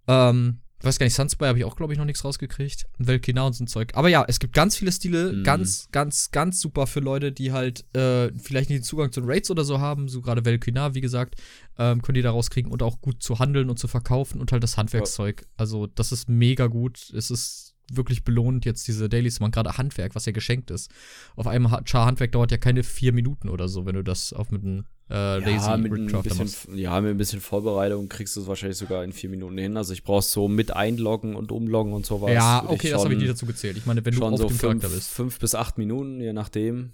Ähm, 0.09 0.61
weiß 0.81 0.99
gar 0.99 1.07
nicht, 1.07 1.15
Sunspy 1.15 1.47
habe 1.47 1.59
ich 1.59 1.65
auch, 1.65 1.77
glaube 1.77 1.93
ich, 1.93 1.99
noch 1.99 2.05
nichts 2.05 2.25
rausgekriegt. 2.25 2.87
Velkina 2.99 3.47
und 3.47 3.55
so 3.55 3.65
ein 3.65 3.67
Zeug. 3.67 3.93
Aber 3.95 4.09
ja, 4.09 4.25
es 4.29 4.39
gibt 4.39 4.55
ganz 4.55 4.77
viele 4.77 4.93
Stile, 4.93 5.33
mm. 5.33 5.45
ganz, 5.45 5.89
ganz, 5.91 6.31
ganz 6.31 6.61
super 6.61 6.87
für 6.87 7.01
Leute, 7.01 7.33
die 7.33 7.53
halt 7.53 7.85
äh, 7.95 8.31
vielleicht 8.39 8.71
nicht 8.71 8.81
den 8.81 8.85
Zugang 8.85 9.13
zu 9.13 9.21
den 9.21 9.31
Raids 9.31 9.51
oder 9.51 9.65
so 9.65 9.81
haben. 9.81 10.09
So 10.09 10.21
gerade 10.21 10.45
Velkina, 10.45 10.95
wie 10.95 11.01
gesagt, 11.01 11.37
ähm, 11.79 12.03
können 12.03 12.15
die 12.15 12.23
da 12.23 12.31
rauskriegen 12.31 12.71
und 12.71 12.83
auch 12.83 13.01
gut 13.01 13.23
zu 13.23 13.39
handeln 13.39 13.71
und 13.71 13.79
zu 13.79 13.89
verkaufen 13.89 14.41
und 14.41 14.53
halt 14.53 14.63
das 14.63 14.77
Handwerkszeug. 14.77 15.47
Also, 15.57 15.87
das 15.87 16.13
ist 16.13 16.29
mega 16.29 16.67
gut. 16.67 17.11
Es 17.15 17.31
ist 17.31 17.75
wirklich 17.91 18.25
belohnt, 18.25 18.65
jetzt 18.65 18.87
diese 18.89 19.09
Dailies 19.09 19.41
machen, 19.41 19.53
gerade 19.53 19.79
Handwerk, 19.79 20.15
was 20.15 20.27
ja 20.27 20.33
geschenkt 20.33 20.71
ist. 20.71 20.91
Auf 21.37 21.47
einem 21.47 21.69
Char 21.85 22.07
Handwerk 22.07 22.33
dauert 22.33 22.51
ja 22.51 22.59
keine 22.59 22.83
vier 22.83 23.13
Minuten 23.13 23.49
oder 23.49 23.69
so, 23.69 23.87
wenn 23.87 23.95
du 23.95 24.03
das 24.03 24.33
auf 24.33 24.51
mit 24.51 24.65
einem 24.65 24.87
äh, 25.09 25.39
Lazy 25.39 25.69
ja, 25.69 25.77
mit 25.77 25.93
ein 25.93 26.23
bisschen, 26.23 26.77
Ja, 26.77 27.01
mit 27.01 27.11
ein 27.13 27.17
bisschen 27.17 27.41
Vorbereitung 27.41 28.09
kriegst 28.09 28.35
du 28.35 28.41
es 28.41 28.47
wahrscheinlich 28.47 28.79
sogar 28.79 29.05
in 29.05 29.13
vier 29.13 29.31
Minuten 29.31 29.57
hin. 29.57 29.77
Also 29.77 29.93
ich 29.93 30.03
brauch's 30.03 30.33
so 30.33 30.49
mit 30.49 30.73
einloggen 30.73 31.37
und 31.37 31.53
umloggen 31.53 31.93
und 31.93 32.05
sowas. 32.05 32.33
Ja, 32.33 32.65
okay, 32.67 32.91
das 32.91 33.05
habe 33.05 33.15
ich 33.15 33.21
nie 33.21 33.29
dazu 33.29 33.47
gezählt. 33.47 33.77
Ich 33.77 33.87
meine, 33.87 34.05
wenn 34.05 34.15
du 34.15 34.25
auf 34.25 34.39
so 34.39 34.49
dem 34.49 34.57
fünf, 34.57 34.61
Charakter 34.83 34.89
bist. 34.89 35.11
Fünf 35.11 35.39
bis 35.39 35.55
acht 35.55 35.79
Minuten, 35.79 36.21
je 36.21 36.33
nachdem. 36.33 36.93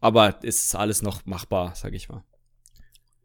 Aber 0.00 0.42
ist 0.44 0.74
alles 0.74 1.00
noch 1.00 1.24
machbar, 1.24 1.72
sag 1.74 1.94
ich 1.94 2.08
mal. 2.10 2.22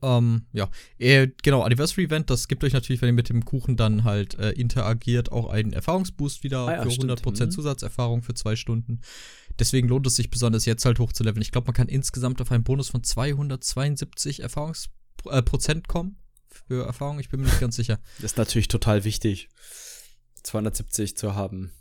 Ähm, 0.03 0.45
ja, 0.51 0.69
äh, 0.97 1.27
genau, 1.43 1.61
Anniversary 1.61 2.05
Event, 2.05 2.29
das 2.29 2.47
gibt 2.47 2.63
euch 2.63 2.73
natürlich, 2.73 3.01
wenn 3.01 3.09
ihr 3.09 3.13
mit 3.13 3.29
dem 3.29 3.45
Kuchen 3.45 3.77
dann 3.77 4.03
halt 4.03 4.37
äh, 4.39 4.51
interagiert, 4.51 5.31
auch 5.31 5.49
einen 5.49 5.73
Erfahrungsboost 5.73 6.43
wieder 6.43 6.67
ah, 6.67 6.75
ja, 6.75 6.83
für 6.83 6.91
stimmt. 6.91 7.11
100% 7.11 7.45
mhm. 7.45 7.51
Zusatzerfahrung 7.51 8.23
für 8.23 8.33
zwei 8.33 8.55
Stunden. 8.55 9.01
Deswegen 9.59 9.87
lohnt 9.87 10.07
es 10.07 10.15
sich 10.15 10.29
besonders 10.29 10.65
jetzt 10.65 10.85
halt 10.85 10.99
hochzuleveln. 10.99 11.41
Ich 11.41 11.51
glaube, 11.51 11.67
man 11.67 11.73
kann 11.73 11.87
insgesamt 11.87 12.41
auf 12.41 12.51
einen 12.51 12.63
Bonus 12.63 12.89
von 12.89 13.03
272 13.03 14.41
Erfahrungsprozent 14.41 15.85
äh, 15.85 15.87
kommen 15.87 16.17
für 16.67 16.85
Erfahrung. 16.85 17.19
Ich 17.19 17.29
bin 17.29 17.41
mir 17.41 17.47
nicht 17.47 17.59
ganz 17.59 17.75
sicher. 17.75 17.99
Das 18.17 18.31
ist 18.31 18.37
natürlich 18.37 18.67
total 18.67 19.03
wichtig, 19.03 19.49
270 20.43 21.17
zu 21.17 21.35
haben. 21.35 21.71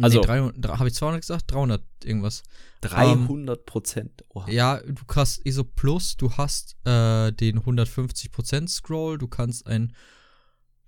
Also, 0.00 0.20
nee, 0.20 0.68
habe 0.68 0.88
ich 0.88 0.94
200 0.94 1.20
gesagt? 1.20 1.50
300 1.52 1.82
irgendwas. 2.04 2.42
300 2.80 3.66
Prozent. 3.66 4.24
Um, 4.28 4.48
ja, 4.48 4.80
du 4.80 5.02
hast 5.14 5.44
ESO 5.44 5.64
Plus, 5.64 6.16
du 6.16 6.32
hast 6.32 6.76
äh, 6.86 7.30
den 7.32 7.58
150 7.58 8.32
Prozent 8.32 8.70
Scroll, 8.70 9.18
du 9.18 9.28
kannst 9.28 9.66
ein 9.66 9.94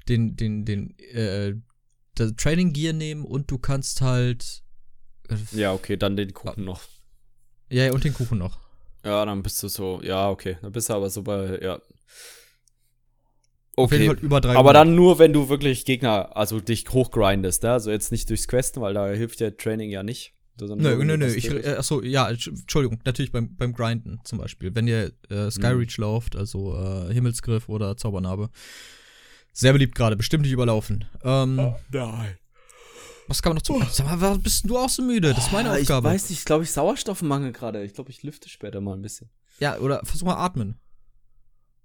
den 0.09 0.37
den 0.37 0.65
den 0.65 0.99
äh, 0.99 1.55
Training 2.15 2.73
Gear 2.73 2.95
nehmen 2.95 3.25
und 3.25 3.51
du 3.51 3.59
kannst 3.59 4.01
halt 4.01 4.64
ja 5.53 5.73
okay, 5.73 5.97
dann 5.97 6.17
den 6.17 6.33
Kuchen 6.33 6.65
noch. 6.65 6.83
Ja, 7.71 7.93
und 7.93 8.05
den 8.05 8.15
Kuchen 8.15 8.39
noch. 8.39 8.59
Ja, 9.05 9.25
dann 9.25 9.43
bist 9.43 9.63
du 9.63 9.69
so, 9.69 10.01
ja 10.03 10.31
okay, 10.31 10.59
dann 10.63 10.73
bist 10.73 10.89
du 10.89 10.95
aber 10.95 11.11
so 11.11 11.23
bei 11.23 11.59
ja 11.61 11.81
Okay. 13.77 14.07
Über 14.07 14.41
300. 14.41 14.57
Aber 14.57 14.73
dann 14.73 14.95
nur, 14.95 15.19
wenn 15.19 15.33
du 15.33 15.49
wirklich 15.49 15.85
Gegner, 15.85 16.37
also 16.37 16.61
dich 16.61 16.85
hochgrindest, 16.89 17.63
ne? 17.65 17.73
Also 17.73 17.91
jetzt 17.91 18.13
nicht 18.13 18.31
durchs 18.31 18.47
Questen, 18.47 18.81
weil 18.81 18.95
da 18.95 19.09
hilft 19.09 19.41
ja 19.41 19.51
Training 19.51 19.91
ja 19.91 20.03
nicht. 20.03 20.33
Nö, 20.61 21.05
nö, 21.05 21.17
nö. 21.17 21.27
Ich, 21.27 21.51
äh, 21.51 21.75
achso, 21.75 22.01
ja, 22.01 22.31
Entschuldigung, 22.31 23.01
natürlich 23.05 23.33
beim, 23.33 23.57
beim 23.57 23.73
Grinden 23.73 24.21
zum 24.23 24.39
Beispiel. 24.39 24.73
Wenn 24.75 24.87
ihr 24.87 25.11
äh, 25.29 25.51
Skyreach 25.51 25.99
mhm. 25.99 26.03
lauft, 26.03 26.37
also 26.37 26.77
äh, 26.77 27.13
Himmelsgriff 27.13 27.69
oder 27.69 27.97
Zaubernarbe. 27.97 28.51
Sehr 29.53 29.73
beliebt 29.73 29.97
gerade, 29.97 30.17
bestimmt 30.17 30.43
nicht 30.43 30.53
überlaufen. 30.53 31.05
Ähm, 31.25 31.59
oh, 31.59 31.77
nein. 31.91 32.37
Was 33.27 33.43
kann 33.43 33.51
man 33.51 33.57
noch 33.57 33.63
zu? 33.63 33.75
Oh. 33.75 33.83
Sag 33.91 34.21
mal, 34.21 34.39
bist 34.39 34.69
du 34.69 34.79
auch 34.79 34.89
so 34.89 35.03
müde? 35.03 35.35
Das 35.35 35.47
ist 35.47 35.53
meine 35.53 35.71
oh, 35.71 35.81
Aufgabe. 35.81 36.09
Ich 36.09 36.15
weiß 36.15 36.31
nicht, 36.31 36.39
ich 36.41 36.45
glaube, 36.45 36.65
ich 36.65 36.73
Sauerstoffmangel 36.73 37.53
gerade. 37.53 37.83
Ich 37.85 37.95
glaube, 37.95 38.11
ich 38.11 38.23
lüfte 38.23 38.49
später 38.49 38.81
mal 38.81 38.95
ein 38.95 39.03
bisschen. 39.03 39.31
Ja, 39.61 39.79
oder 39.79 40.01
versuch 40.05 40.27
mal 40.27 40.37
atmen. 40.37 40.79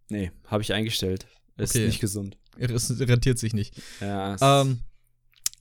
Nee, 0.10 0.32
habe 0.46 0.64
ich 0.64 0.74
eingestellt. 0.74 1.28
Ist 1.58 1.76
okay. 1.76 1.86
nicht 1.86 2.00
gesund. 2.00 2.38
Es 2.58 3.00
rentiert 3.00 3.38
sich 3.38 3.54
nicht. 3.54 3.82
Ja. 4.02 4.62
Ähm, 4.62 4.80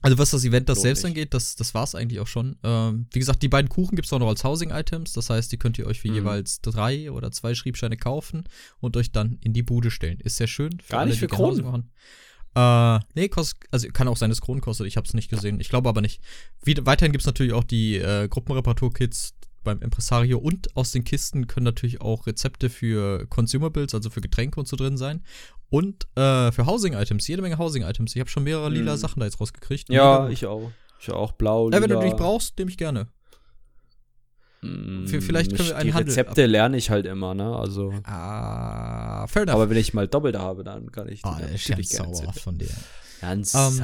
also 0.01 0.17
was 0.17 0.31
das 0.31 0.45
Event 0.45 0.69
das 0.69 0.81
selbst 0.81 1.03
angeht, 1.03 1.33
das, 1.33 1.55
das 1.55 1.73
war 1.73 1.83
es 1.83 1.93
eigentlich 1.93 2.19
auch 2.19 2.27
schon. 2.27 2.57
Ähm, 2.63 3.07
wie 3.11 3.19
gesagt, 3.19 3.43
die 3.43 3.49
beiden 3.49 3.69
Kuchen 3.69 3.95
gibt 3.95 4.05
es 4.05 4.13
auch 4.13 4.19
noch 4.19 4.29
als 4.29 4.43
Housing-Items. 4.43 5.13
Das 5.13 5.29
heißt, 5.29 5.51
die 5.51 5.57
könnt 5.57 5.77
ihr 5.77 5.87
euch 5.87 5.99
für 5.99 6.09
mhm. 6.09 6.15
jeweils 6.15 6.61
drei 6.61 7.11
oder 7.11 7.31
zwei 7.31 7.53
Schriebscheine 7.53 7.97
kaufen 7.97 8.45
und 8.79 8.95
euch 8.95 9.11
dann 9.11 9.37
in 9.41 9.53
die 9.53 9.63
Bude 9.63 9.91
stellen. 9.91 10.19
Ist 10.21 10.37
sehr 10.37 10.47
schön. 10.47 10.79
Für 10.79 10.93
Gar 10.93 11.01
alle, 11.01 11.09
nicht 11.09 11.19
für 11.19 11.27
Kronen. 11.27 11.91
Äh, 12.59 12.99
nee, 13.15 13.29
kostet, 13.29 13.59
also 13.71 13.87
kann 13.93 14.07
auch 14.07 14.17
sein, 14.17 14.29
dass 14.29 14.41
Kronen 14.41 14.61
kostet. 14.61 14.87
Ich 14.87 14.97
habe 14.97 15.07
es 15.07 15.13
nicht 15.13 15.29
gesehen. 15.29 15.59
Ich 15.59 15.69
glaube 15.69 15.87
aber 15.87 16.01
nicht. 16.01 16.21
Wie, 16.63 16.75
weiterhin 16.85 17.11
gibt 17.11 17.21
es 17.21 17.25
natürlich 17.25 17.53
auch 17.53 17.63
die 17.63 17.97
äh, 17.97 18.27
Gruppenreparatur-Kits 18.27 19.35
beim 19.63 19.81
Impresario 19.81 20.39
und 20.39 20.75
aus 20.75 20.91
den 20.91 21.03
Kisten 21.03 21.47
können 21.47 21.65
natürlich 21.65 22.01
auch 22.01 22.27
Rezepte 22.27 22.69
für 22.69 23.27
Consumables, 23.27 23.93
also 23.93 24.09
für 24.09 24.21
Getränke 24.21 24.59
und 24.59 24.67
so 24.67 24.75
drin 24.75 24.97
sein. 24.97 25.23
Und 25.69 26.07
äh, 26.15 26.51
für 26.51 26.65
Housing-Items, 26.65 27.27
jede 27.27 27.41
Menge 27.41 27.57
Housing-Items. 27.57 28.15
Ich 28.15 28.19
habe 28.19 28.29
schon 28.29 28.43
mehrere 28.43 28.69
lila 28.69 28.93
hm. 28.93 28.99
Sachen 28.99 29.19
da 29.19 29.25
jetzt 29.25 29.39
rausgekriegt. 29.39 29.89
Ja, 29.89 30.27
ich 30.29 30.45
auch. 30.45 30.71
Ich 30.99 31.11
auch 31.11 31.31
blau, 31.33 31.69
lila. 31.69 31.77
Ja, 31.77 31.83
wenn 31.83 31.97
du 31.97 32.05
dich 32.05 32.15
brauchst, 32.15 32.57
nehme 32.57 32.71
ich 32.71 32.77
gerne. 32.77 33.07
Vielleicht 34.61 35.55
können 35.55 35.69
wir 35.69 35.77
einen 35.77 35.87
Die 35.87 35.93
Handel 35.93 36.09
Rezepte 36.09 36.45
lerne 36.45 36.77
ich 36.77 36.89
halt 36.89 37.05
immer, 37.05 37.33
ne? 37.33 37.55
Also. 37.55 37.93
Ah, 38.03 39.25
fair 39.27 39.43
enough. 39.43 39.55
Aber 39.55 39.69
wenn 39.69 39.77
ich 39.77 39.93
mal 39.93 40.07
doppelt 40.07 40.37
habe, 40.37 40.63
dann 40.63 40.91
kann 40.91 41.07
ich. 41.07 41.23
Ah, 41.23 41.39
oh, 41.41 41.53
ist 41.53 41.67
ganz 41.67 41.89
sauerhaft 41.91 42.41
von 42.41 42.57
dir. 42.57 42.69
Ganz, 43.21 43.53
um, 43.53 43.79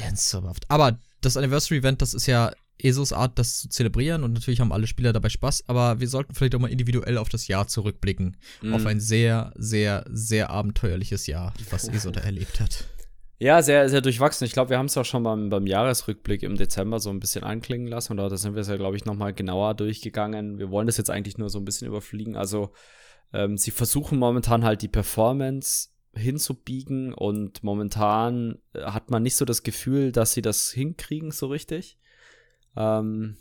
ganz 0.00 0.30
sauerhaft. 0.30 0.64
Aber 0.68 0.98
das 1.20 1.36
Anniversary-Event, 1.36 2.02
das 2.02 2.14
ist 2.14 2.26
ja 2.26 2.52
ESOs 2.78 3.12
Art, 3.12 3.38
das 3.38 3.60
zu 3.60 3.68
zelebrieren 3.68 4.22
und 4.22 4.32
natürlich 4.32 4.60
haben 4.60 4.72
alle 4.72 4.86
Spieler 4.86 5.12
dabei 5.12 5.30
Spaß, 5.30 5.64
aber 5.66 5.98
wir 5.98 6.08
sollten 6.08 6.34
vielleicht 6.34 6.54
auch 6.54 6.60
mal 6.60 6.70
individuell 6.70 7.16
auf 7.16 7.28
das 7.28 7.48
Jahr 7.48 7.68
zurückblicken. 7.68 8.36
Mhm. 8.60 8.74
Auf 8.74 8.84
ein 8.84 9.00
sehr, 9.00 9.52
sehr, 9.56 10.04
sehr 10.10 10.50
abenteuerliches 10.50 11.26
Jahr, 11.26 11.54
was 11.70 11.88
ESO 11.88 12.10
da 12.10 12.20
erlebt 12.20 12.60
hat. 12.60 12.84
Ja, 13.38 13.60
sehr, 13.60 13.88
sehr 13.90 14.00
durchwachsen. 14.00 14.46
Ich 14.46 14.52
glaube, 14.52 14.70
wir 14.70 14.78
haben 14.78 14.86
es 14.86 14.96
auch 14.96 15.04
schon 15.04 15.22
beim, 15.22 15.50
beim 15.50 15.66
Jahresrückblick 15.66 16.42
im 16.42 16.56
Dezember 16.56 17.00
so 17.00 17.10
ein 17.10 17.20
bisschen 17.20 17.44
anklingen 17.44 17.86
lassen 17.86 18.12
und 18.12 18.16
da 18.16 18.34
sind 18.34 18.54
wir 18.54 18.62
es 18.62 18.68
ja, 18.68 18.76
glaube 18.76 18.96
ich, 18.96 19.04
nochmal 19.04 19.34
genauer 19.34 19.74
durchgegangen. 19.74 20.58
Wir 20.58 20.70
wollen 20.70 20.86
das 20.86 20.96
jetzt 20.96 21.10
eigentlich 21.10 21.36
nur 21.36 21.50
so 21.50 21.58
ein 21.58 21.66
bisschen 21.66 21.86
überfliegen. 21.86 22.34
Also, 22.34 22.72
ähm, 23.34 23.58
sie 23.58 23.72
versuchen 23.72 24.18
momentan 24.18 24.64
halt 24.64 24.80
die 24.80 24.88
Performance 24.88 25.90
hinzubiegen 26.14 27.12
und 27.12 27.62
momentan 27.62 28.58
äh, 28.72 28.84
hat 28.84 29.10
man 29.10 29.22
nicht 29.22 29.36
so 29.36 29.44
das 29.44 29.62
Gefühl, 29.62 30.12
dass 30.12 30.32
sie 30.32 30.42
das 30.42 30.70
hinkriegen 30.70 31.30
so 31.30 31.48
richtig. 31.48 31.98
Ähm, 32.74 33.36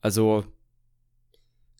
also, 0.00 0.44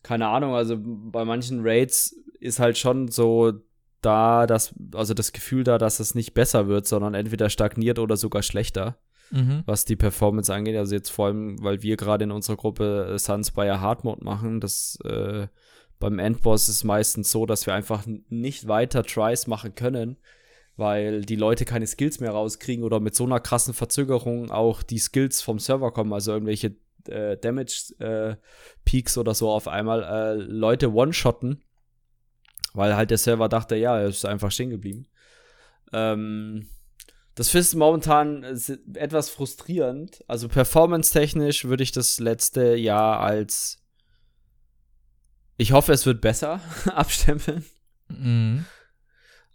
keine 0.03 0.27
Ahnung, 0.27 0.53
also 0.53 0.77
bei 0.79 1.25
manchen 1.25 1.61
Raids 1.63 2.15
ist 2.39 2.59
halt 2.59 2.77
schon 2.77 3.07
so 3.07 3.53
da, 4.01 4.47
dass, 4.47 4.73
also 4.93 5.13
das 5.13 5.33
Gefühl 5.33 5.63
da, 5.63 5.77
dass 5.77 5.99
es 5.99 6.15
nicht 6.15 6.33
besser 6.33 6.67
wird, 6.67 6.87
sondern 6.87 7.13
entweder 7.13 7.49
stagniert 7.49 7.99
oder 7.99 8.17
sogar 8.17 8.43
schlechter, 8.43 8.97
mhm. 9.31 9.63
was 9.65 9.85
die 9.85 9.95
Performance 9.95 10.53
angeht. 10.53 10.77
Also 10.77 10.95
jetzt 10.95 11.09
vor 11.09 11.27
allem, 11.27 11.61
weil 11.61 11.81
wir 11.81 11.97
gerade 11.97 12.23
in 12.23 12.31
unserer 12.31 12.57
Gruppe 12.57 13.11
äh, 13.13 13.19
Sunspire 13.19 13.81
Hard 13.81 14.03
Mode 14.03 14.23
machen, 14.23 14.59
das 14.59 14.97
äh, 15.03 15.47
beim 15.99 16.19
Endboss 16.19 16.69
ist 16.69 16.83
meistens 16.83 17.29
so, 17.29 17.45
dass 17.45 17.65
wir 17.65 17.73
einfach 17.73 18.05
nicht 18.29 18.67
weiter 18.67 19.03
Tries 19.03 19.47
machen 19.47 19.75
können, 19.75 20.17
weil 20.77 21.25
die 21.25 21.35
Leute 21.35 21.65
keine 21.65 21.87
Skills 21.87 22.21
mehr 22.21 22.31
rauskriegen 22.31 22.85
oder 22.85 23.01
mit 23.01 23.15
so 23.15 23.25
einer 23.25 23.41
krassen 23.41 23.73
Verzögerung 23.73 24.49
auch 24.49 24.81
die 24.81 24.99
Skills 24.99 25.41
vom 25.41 25.59
Server 25.59 25.91
kommen, 25.91 26.13
also 26.13 26.31
irgendwelche 26.31 26.77
äh, 27.07 27.37
Damage 27.37 27.93
äh, 27.99 28.35
Peaks 28.85 29.17
oder 29.17 29.33
so 29.33 29.49
auf 29.49 29.67
einmal 29.67 30.03
äh, 30.03 30.33
Leute 30.35 30.93
one-shotten, 30.93 31.61
weil 32.73 32.95
halt 32.95 33.11
der 33.11 33.17
Server 33.17 33.49
dachte, 33.49 33.75
ja, 33.75 33.97
er 33.97 34.07
ist 34.07 34.25
einfach 34.25 34.51
stehen 34.51 34.69
geblieben. 34.69 35.07
Ähm, 35.93 36.67
das 37.35 37.53
ist 37.55 37.75
momentan 37.75 38.43
etwas 38.93 39.29
frustrierend. 39.29 40.23
Also 40.27 40.47
performance-technisch 40.49 41.65
würde 41.65 41.83
ich 41.83 41.91
das 41.91 42.19
letzte 42.19 42.75
Jahr 42.75 43.21
als 43.21 43.79
ich 45.59 45.73
hoffe, 45.73 45.91
es 45.91 46.05
wird 46.05 46.21
besser 46.21 46.61
abstempeln. 46.85 47.65
Mhm. 48.07 48.65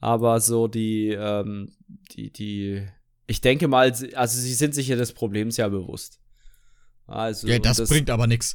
Aber 0.00 0.38
so 0.38 0.68
die, 0.68 1.08
ähm, 1.08 1.74
die, 2.12 2.30
die, 2.30 2.86
ich 3.26 3.40
denke 3.40 3.68
mal, 3.68 3.90
also 4.14 4.38
sie 4.38 4.52
sind 4.52 4.74
sich 4.74 4.88
ja 4.88 4.96
des 4.96 5.14
Problems 5.14 5.56
ja 5.56 5.66
bewusst. 5.68 6.20
Also, 7.06 7.48
ja, 7.48 7.58
das, 7.58 7.78
das 7.78 7.88
bringt 7.88 8.10
aber 8.10 8.26
nichts. 8.26 8.54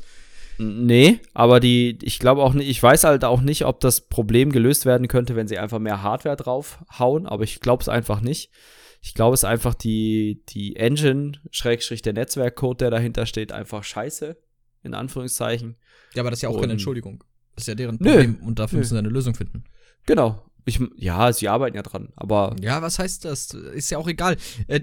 Nee, 0.62 1.22
aber 1.34 1.62
die, 1.62 1.98
ich 2.02 2.20
glaube 2.20 2.44
auch 2.44 2.54
nicht, 2.54 2.70
ich 2.70 2.84
weiß 2.84 3.06
halt 3.06 3.24
auch 3.24 3.40
nicht, 3.40 3.64
ob 3.64 3.80
das 3.80 4.02
Problem 4.02 4.52
gelöst 4.52 4.86
werden 4.86 5.08
könnte, 5.08 5.38
wenn 5.38 5.48
sie 5.48 5.58
einfach 5.58 5.80
mehr 5.80 6.04
Hardware 6.04 6.36
draufhauen, 6.36 7.28
aber 7.28 7.46
ich 7.46 7.62
glaube 7.62 7.82
es 7.82 7.88
einfach 7.88 8.20
nicht. 8.20 8.52
Ich 9.02 9.14
glaube 9.14 9.36
es 9.36 9.42
ist 9.42 9.46
einfach 9.46 9.74
die, 9.74 10.44
die 10.50 10.76
Engine, 10.76 11.32
Schrägstrich 11.52 12.02
der 12.02 12.12
Netzwerkcode, 12.12 12.82
der 12.82 12.92
dahinter 12.92 13.26
steht, 13.26 13.54
einfach 13.54 13.86
scheiße, 13.86 14.36
in 14.84 14.94
Anführungszeichen. 14.94 15.78
Ja, 16.14 16.24
aber 16.24 16.30
das 16.30 16.40
ist 16.40 16.44
ja 16.44 16.50
auch 16.50 16.56
und, 16.56 16.62
keine 16.62 16.74
Entschuldigung. 16.74 17.24
Das 17.56 17.64
ist 17.64 17.68
ja 17.68 17.76
deren 17.76 17.98
Problem 17.98 18.38
nö, 18.42 18.46
und 18.46 18.60
dafür 18.60 18.80
müssen 18.80 18.96
sie 18.96 19.00
eine 19.00 19.08
Lösung 19.08 19.36
finden. 19.36 19.64
Genau, 20.06 20.44
ich, 20.66 20.82
ja, 20.98 21.32
sie 21.32 21.48
arbeiten 21.48 21.78
ja 21.78 21.84
dran, 21.84 22.10
aber. 22.18 22.58
Ja, 22.62 22.82
was 22.82 23.00
heißt 23.00 23.24
das? 23.24 23.54
Ist 23.54 23.92
ja 23.92 23.98
auch 23.98 24.10
egal. 24.10 24.36
Äh, 24.68 24.82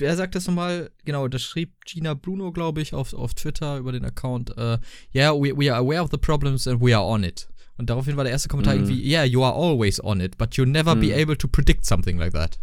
wer 0.00 0.16
sagt 0.16 0.34
das 0.34 0.46
nochmal? 0.46 0.90
Genau, 1.04 1.28
das 1.28 1.42
schrieb 1.42 1.84
Gina 1.84 2.14
Bruno, 2.14 2.52
glaube 2.52 2.80
ich, 2.80 2.94
auf, 2.94 3.14
auf 3.14 3.34
Twitter 3.34 3.78
über 3.78 3.92
den 3.92 4.04
Account. 4.04 4.50
Uh, 4.50 4.78
yeah, 5.14 5.32
we, 5.32 5.56
we 5.56 5.72
are 5.72 5.78
aware 5.78 6.02
of 6.02 6.10
the 6.10 6.18
problems 6.18 6.66
and 6.66 6.80
we 6.80 6.96
are 6.96 7.04
on 7.04 7.24
it. 7.24 7.48
Und 7.78 7.90
daraufhin 7.90 8.16
war 8.16 8.24
der 8.24 8.32
erste 8.32 8.48
Kommentar 8.48 8.74
mm. 8.74 8.78
irgendwie, 8.78 9.10
yeah, 9.10 9.24
you 9.24 9.44
are 9.44 9.54
always 9.54 10.02
on 10.02 10.20
it, 10.20 10.38
but 10.38 10.54
you'll 10.54 10.66
never 10.66 10.94
mm. 10.94 11.00
be 11.00 11.14
able 11.14 11.36
to 11.36 11.46
predict 11.48 11.84
something 11.84 12.18
like 12.18 12.32
that. 12.32 12.58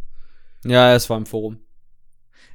Ja, 0.66 0.96
es 0.96 1.10
war 1.10 1.18
im 1.18 1.26
Forum. 1.26 1.58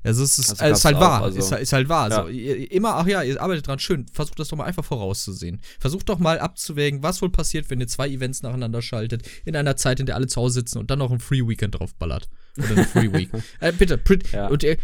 Also 0.03 0.23
es 0.23 0.39
ist, 0.39 0.61
also 0.61 0.75
ist 0.75 0.85
halt 0.85 1.01
wahr. 1.01 1.23
Also. 1.23 1.39
Ist, 1.39 1.53
ist, 1.53 1.73
halt 1.73 1.89
wahr. 1.89 2.11
Ja. 2.11 2.23
So, 2.23 2.29
immer, 2.29 2.97
ach 2.97 3.07
ja, 3.07 3.23
ihr 3.23 3.41
arbeitet 3.41 3.67
dran, 3.67 3.79
schön. 3.79 4.07
Versucht 4.13 4.39
das 4.39 4.49
doch 4.49 4.57
mal 4.57 4.65
einfach 4.65 4.85
vorauszusehen. 4.85 5.61
Versucht 5.79 6.09
doch 6.09 6.19
mal 6.19 6.39
abzuwägen, 6.39 7.03
was 7.03 7.21
wohl 7.21 7.31
passiert, 7.31 7.69
wenn 7.71 7.81
ihr 7.81 7.89
zwei 7.89 8.09
Events 8.09 8.43
nacheinander 8.43 8.81
schaltet, 8.81 9.29
in 9.45 9.57
einer 9.57 9.77
Zeit, 9.77 10.01
in 10.01 10.07
der 10.07 10.15
alle 10.15 10.29
zu 10.29 10.41
Hause 10.41 10.55
sitzen 10.55 10.79
und 10.79 10.91
dann 10.91 11.01
noch 11.01 11.11
ein 11.11 11.21
Free 11.21 11.47
Weekend 11.47 11.79
draufballert. 11.79 12.29
Oder 12.59 12.71
eine 12.71 12.85
Free 12.85 13.13
Week. 13.13 13.31
äh, 13.61 13.73
bitte, 13.73 14.01
ja. 14.33 14.49
und 14.49 14.65
äh, 14.65 14.77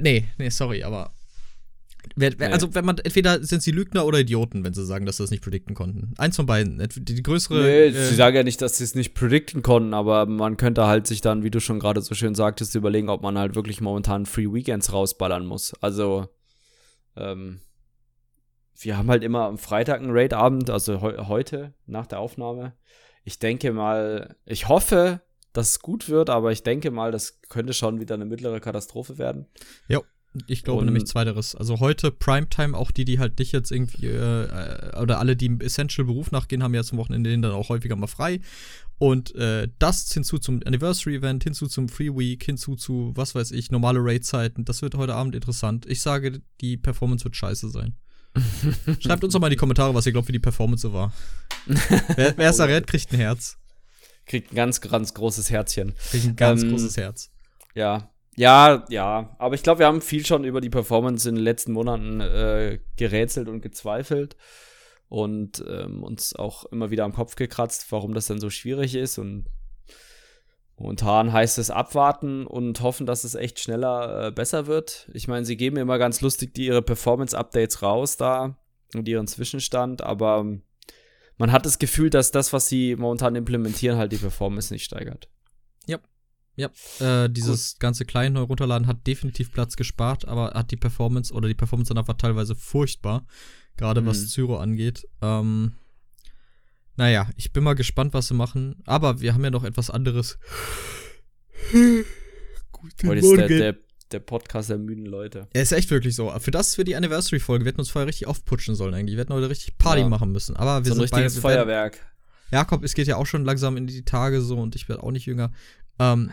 nee, 0.00 0.28
nee, 0.38 0.48
sorry, 0.50 0.82
aber 0.82 1.12
Wer, 2.16 2.38
wer, 2.38 2.48
nee. 2.48 2.54
Also, 2.54 2.74
wenn 2.74 2.84
man, 2.84 2.98
entweder 2.98 3.42
sind 3.42 3.62
sie 3.62 3.70
Lügner 3.70 4.04
oder 4.06 4.20
Idioten, 4.20 4.64
wenn 4.64 4.74
sie 4.74 4.84
sagen, 4.84 5.06
dass 5.06 5.18
sie 5.18 5.22
das 5.22 5.30
nicht 5.30 5.42
predikten 5.42 5.74
konnten. 5.74 6.14
Eins 6.18 6.36
von 6.36 6.46
beiden. 6.46 6.82
Die 6.94 7.22
größere. 7.22 7.62
Nee, 7.62 7.86
äh, 7.86 7.92
sie 7.92 8.14
sagen 8.14 8.36
ja 8.36 8.42
nicht, 8.42 8.62
dass 8.62 8.78
sie 8.78 8.84
es 8.84 8.94
nicht 8.94 9.14
predikten 9.14 9.62
konnten, 9.62 9.94
aber 9.94 10.26
man 10.26 10.56
könnte 10.56 10.86
halt 10.86 11.06
sich 11.06 11.20
dann, 11.20 11.42
wie 11.42 11.50
du 11.50 11.60
schon 11.60 11.80
gerade 11.80 12.00
so 12.00 12.14
schön 12.14 12.34
sagtest, 12.34 12.74
überlegen, 12.74 13.08
ob 13.08 13.22
man 13.22 13.38
halt 13.38 13.54
wirklich 13.54 13.80
momentan 13.80 14.26
Free 14.26 14.52
Weekends 14.52 14.92
rausballern 14.92 15.44
muss. 15.44 15.74
Also, 15.80 16.28
ähm, 17.16 17.60
wir 18.80 18.96
haben 18.96 19.10
halt 19.10 19.24
immer 19.24 19.44
am 19.44 19.58
Freitag 19.58 20.00
einen 20.00 20.12
Raid-Abend, 20.12 20.70
also 20.70 21.00
he 21.00 21.26
heute 21.26 21.74
nach 21.86 22.06
der 22.06 22.20
Aufnahme. 22.20 22.74
ich 23.24 23.38
denke 23.38 23.72
mal, 23.72 24.36
ich 24.46 24.68
hoffe, 24.68 25.20
dass 25.58 25.70
es 25.70 25.80
gut 25.80 26.08
wird, 26.08 26.30
aber 26.30 26.52
ich 26.52 26.62
denke 26.62 26.90
mal, 26.90 27.10
das 27.10 27.40
könnte 27.48 27.72
schon 27.72 28.00
wieder 28.00 28.14
eine 28.14 28.24
mittlere 28.24 28.60
Katastrophe 28.60 29.18
werden. 29.18 29.46
Ja, 29.88 30.00
ich 30.46 30.62
glaube 30.62 30.80
und 30.80 30.86
nämlich 30.86 31.06
zweiteres. 31.06 31.56
Also 31.56 31.80
heute 31.80 32.12
Primetime, 32.12 32.76
auch 32.76 32.92
die, 32.92 33.04
die 33.04 33.18
halt 33.18 33.38
nicht 33.40 33.52
jetzt 33.52 33.72
irgendwie, 33.72 34.06
äh, 34.06 34.96
oder 35.00 35.18
alle, 35.18 35.34
die 35.34 35.46
im 35.46 35.60
Essential-Beruf 35.60 36.30
nachgehen, 36.30 36.62
haben 36.62 36.74
ja 36.74 36.84
zum 36.84 36.98
Wochenende 36.98 37.36
dann 37.36 37.50
auch 37.50 37.70
häufiger 37.70 37.96
mal 37.96 38.06
frei. 38.06 38.40
Und 38.98 39.34
äh, 39.34 39.68
das 39.80 40.12
hinzu 40.12 40.38
zum 40.38 40.60
Anniversary-Event, 40.64 41.44
hinzu 41.44 41.66
zum 41.66 41.88
Free 41.88 42.10
Week, 42.10 42.42
hinzu 42.42 42.76
zu, 42.76 43.12
was 43.14 43.34
weiß 43.34 43.50
ich, 43.50 43.72
normale 43.72 43.98
Raid-Zeiten. 44.00 44.64
Das 44.64 44.82
wird 44.82 44.94
heute 44.94 45.14
Abend 45.14 45.34
interessant. 45.34 45.86
Ich 45.86 46.02
sage, 46.02 46.40
die 46.60 46.76
Performance 46.76 47.24
wird 47.24 47.34
scheiße 47.34 47.68
sein. 47.70 47.96
Schreibt 49.00 49.24
uns 49.24 49.32
doch 49.32 49.40
mal 49.40 49.48
in 49.48 49.52
die 49.52 49.56
Kommentare, 49.56 49.94
was 49.94 50.06
ihr 50.06 50.12
glaubt, 50.12 50.28
wie 50.28 50.32
die 50.32 50.38
Performance 50.38 50.82
so 50.82 50.92
war. 50.92 51.12
wer, 51.66 52.36
wer 52.36 52.50
es 52.50 52.58
errät, 52.60 52.86
kriegt 52.86 53.12
ein 53.12 53.18
Herz. 53.18 53.57
Kriegt 54.28 54.52
ein 54.52 54.56
ganz, 54.56 54.80
ganz 54.80 55.14
großes 55.14 55.50
Herzchen. 55.50 55.94
Kriegt 56.10 56.26
ein 56.26 56.36
ganz 56.36 56.62
ähm, 56.62 56.70
großes 56.70 56.96
Herz. 56.96 57.30
Ja, 57.74 58.10
ja, 58.36 58.84
ja. 58.88 59.34
Aber 59.38 59.56
ich 59.56 59.64
glaube, 59.64 59.80
wir 59.80 59.86
haben 59.86 60.00
viel 60.00 60.24
schon 60.24 60.44
über 60.44 60.60
die 60.60 60.70
Performance 60.70 61.28
in 61.28 61.34
den 61.34 61.42
letzten 61.42 61.72
Monaten 61.72 62.20
äh, 62.20 62.78
gerätselt 62.96 63.48
und 63.48 63.62
gezweifelt 63.62 64.36
und 65.08 65.64
ähm, 65.68 66.04
uns 66.04 66.36
auch 66.36 66.64
immer 66.66 66.90
wieder 66.90 67.04
am 67.04 67.14
Kopf 67.14 67.34
gekratzt, 67.34 67.90
warum 67.90 68.14
das 68.14 68.26
dann 68.26 68.38
so 68.38 68.48
schwierig 68.48 68.94
ist. 68.94 69.18
Und 69.18 69.46
momentan 70.76 71.32
heißt 71.32 71.58
es 71.58 71.70
abwarten 71.70 72.46
und 72.46 72.80
hoffen, 72.80 73.06
dass 73.06 73.24
es 73.24 73.34
echt 73.34 73.58
schneller 73.58 74.28
äh, 74.28 74.30
besser 74.30 74.68
wird. 74.68 75.10
Ich 75.14 75.26
meine, 75.26 75.44
sie 75.44 75.56
geben 75.56 75.76
immer 75.76 75.98
ganz 75.98 76.20
lustig 76.20 76.54
die 76.54 76.66
ihre 76.66 76.82
Performance-Updates 76.82 77.82
raus 77.82 78.16
da 78.16 78.56
und 78.94 79.08
ihren 79.08 79.26
Zwischenstand, 79.26 80.02
aber 80.02 80.46
man 81.38 81.52
hat 81.52 81.64
das 81.64 81.78
Gefühl, 81.78 82.10
dass 82.10 82.30
das, 82.30 82.52
was 82.52 82.68
sie 82.68 82.96
momentan 82.96 83.34
implementieren, 83.36 83.96
halt 83.96 84.12
die 84.12 84.18
Performance 84.18 84.72
nicht 84.72 84.84
steigert. 84.84 85.28
Ja. 85.86 85.98
Ja, 86.56 86.70
äh, 86.98 87.30
dieses 87.30 87.74
Gut. 87.74 87.80
ganze 87.80 88.04
kleine 88.04 88.34
neu 88.34 88.42
runterladen 88.42 88.88
hat 88.88 89.06
definitiv 89.06 89.52
Platz 89.52 89.76
gespart, 89.76 90.26
aber 90.26 90.50
hat 90.54 90.72
die 90.72 90.76
Performance 90.76 91.32
oder 91.32 91.46
die 91.46 91.54
Performance 91.54 91.94
danach 91.94 92.08
war 92.08 92.18
teilweise 92.18 92.56
furchtbar 92.56 93.24
gerade 93.78 94.04
was 94.04 94.20
mhm. 94.20 94.26
Zyro 94.26 94.58
angeht. 94.58 95.08
Ähm, 95.22 95.72
naja, 96.96 97.30
ich 97.36 97.52
bin 97.52 97.64
mal 97.64 97.74
gespannt, 97.74 98.12
was 98.12 98.28
sie 98.28 98.34
machen. 98.34 98.82
Aber 98.84 99.20
wir 99.20 99.32
haben 99.32 99.44
ja 99.44 99.50
noch 99.50 99.64
etwas 99.64 99.88
anderes. 99.88 100.38
Heute 101.72 103.18
ist 103.18 103.36
der, 103.36 103.48
der, 103.48 103.76
der, 104.12 104.20
Podcast 104.20 104.70
der 104.70 104.78
müden 104.78 105.06
Leute. 105.06 105.48
Ja, 105.54 105.62
ist 105.62 105.72
echt 105.72 105.90
wirklich 105.90 106.14
so. 106.14 106.30
Für 106.38 106.50
das, 106.50 106.74
für 106.74 106.84
die 106.84 106.96
Anniversary-Folge, 106.96 107.64
wir 107.64 107.70
hätten 107.70 107.80
uns 107.80 107.90
vorher 107.90 108.06
richtig 108.06 108.26
aufputschen 108.26 108.74
sollen 108.74 108.94
eigentlich. 108.94 109.16
Wir 109.16 109.22
hätten 109.22 109.34
heute 109.34 109.50
richtig 109.50 109.78
Party 109.78 110.00
ja. 110.00 110.08
machen 110.08 110.32
müssen. 110.32 110.56
Aber 110.56 110.84
wir 110.84 110.92
so 110.92 111.00
ein 111.00 111.06
sind 111.06 111.14
richtiges 111.14 111.40
beide, 111.40 111.60
Feuerwerk. 111.60 111.98
Jakob, 112.50 112.82
es 112.82 112.94
geht 112.94 113.06
ja 113.06 113.16
auch 113.16 113.26
schon 113.26 113.44
langsam 113.44 113.76
in 113.76 113.86
die 113.86 114.04
Tage 114.04 114.40
so 114.40 114.56
und 114.58 114.74
ich 114.74 114.88
werde 114.88 115.02
auch 115.02 115.10
nicht 115.10 115.26
jünger. 115.26 115.52
Ähm, 115.98 116.30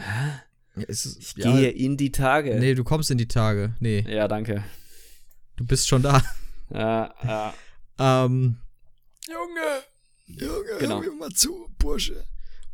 ist, 0.75 1.05
ich 1.05 1.43
ja, 1.43 1.51
gehe 1.51 1.69
in 1.69 1.97
die 1.97 2.11
Tage. 2.11 2.55
Nee, 2.59 2.75
du 2.75 2.83
kommst 2.83 3.11
in 3.11 3.17
die 3.17 3.27
Tage. 3.27 3.75
Nee. 3.79 4.05
Ja, 4.07 4.27
danke. 4.27 4.63
Du 5.55 5.65
bist 5.65 5.87
schon 5.87 6.01
da. 6.01 6.21
Ja, 6.69 7.13
ja. 7.23 7.53
Ähm, 7.97 8.57
Junge, 9.27 10.41
Junge, 10.41 10.79
genau. 10.79 11.01
hör 11.01 11.11
mir 11.11 11.17
mal 11.17 11.29
zu, 11.29 11.69
Bursche. 11.77 12.25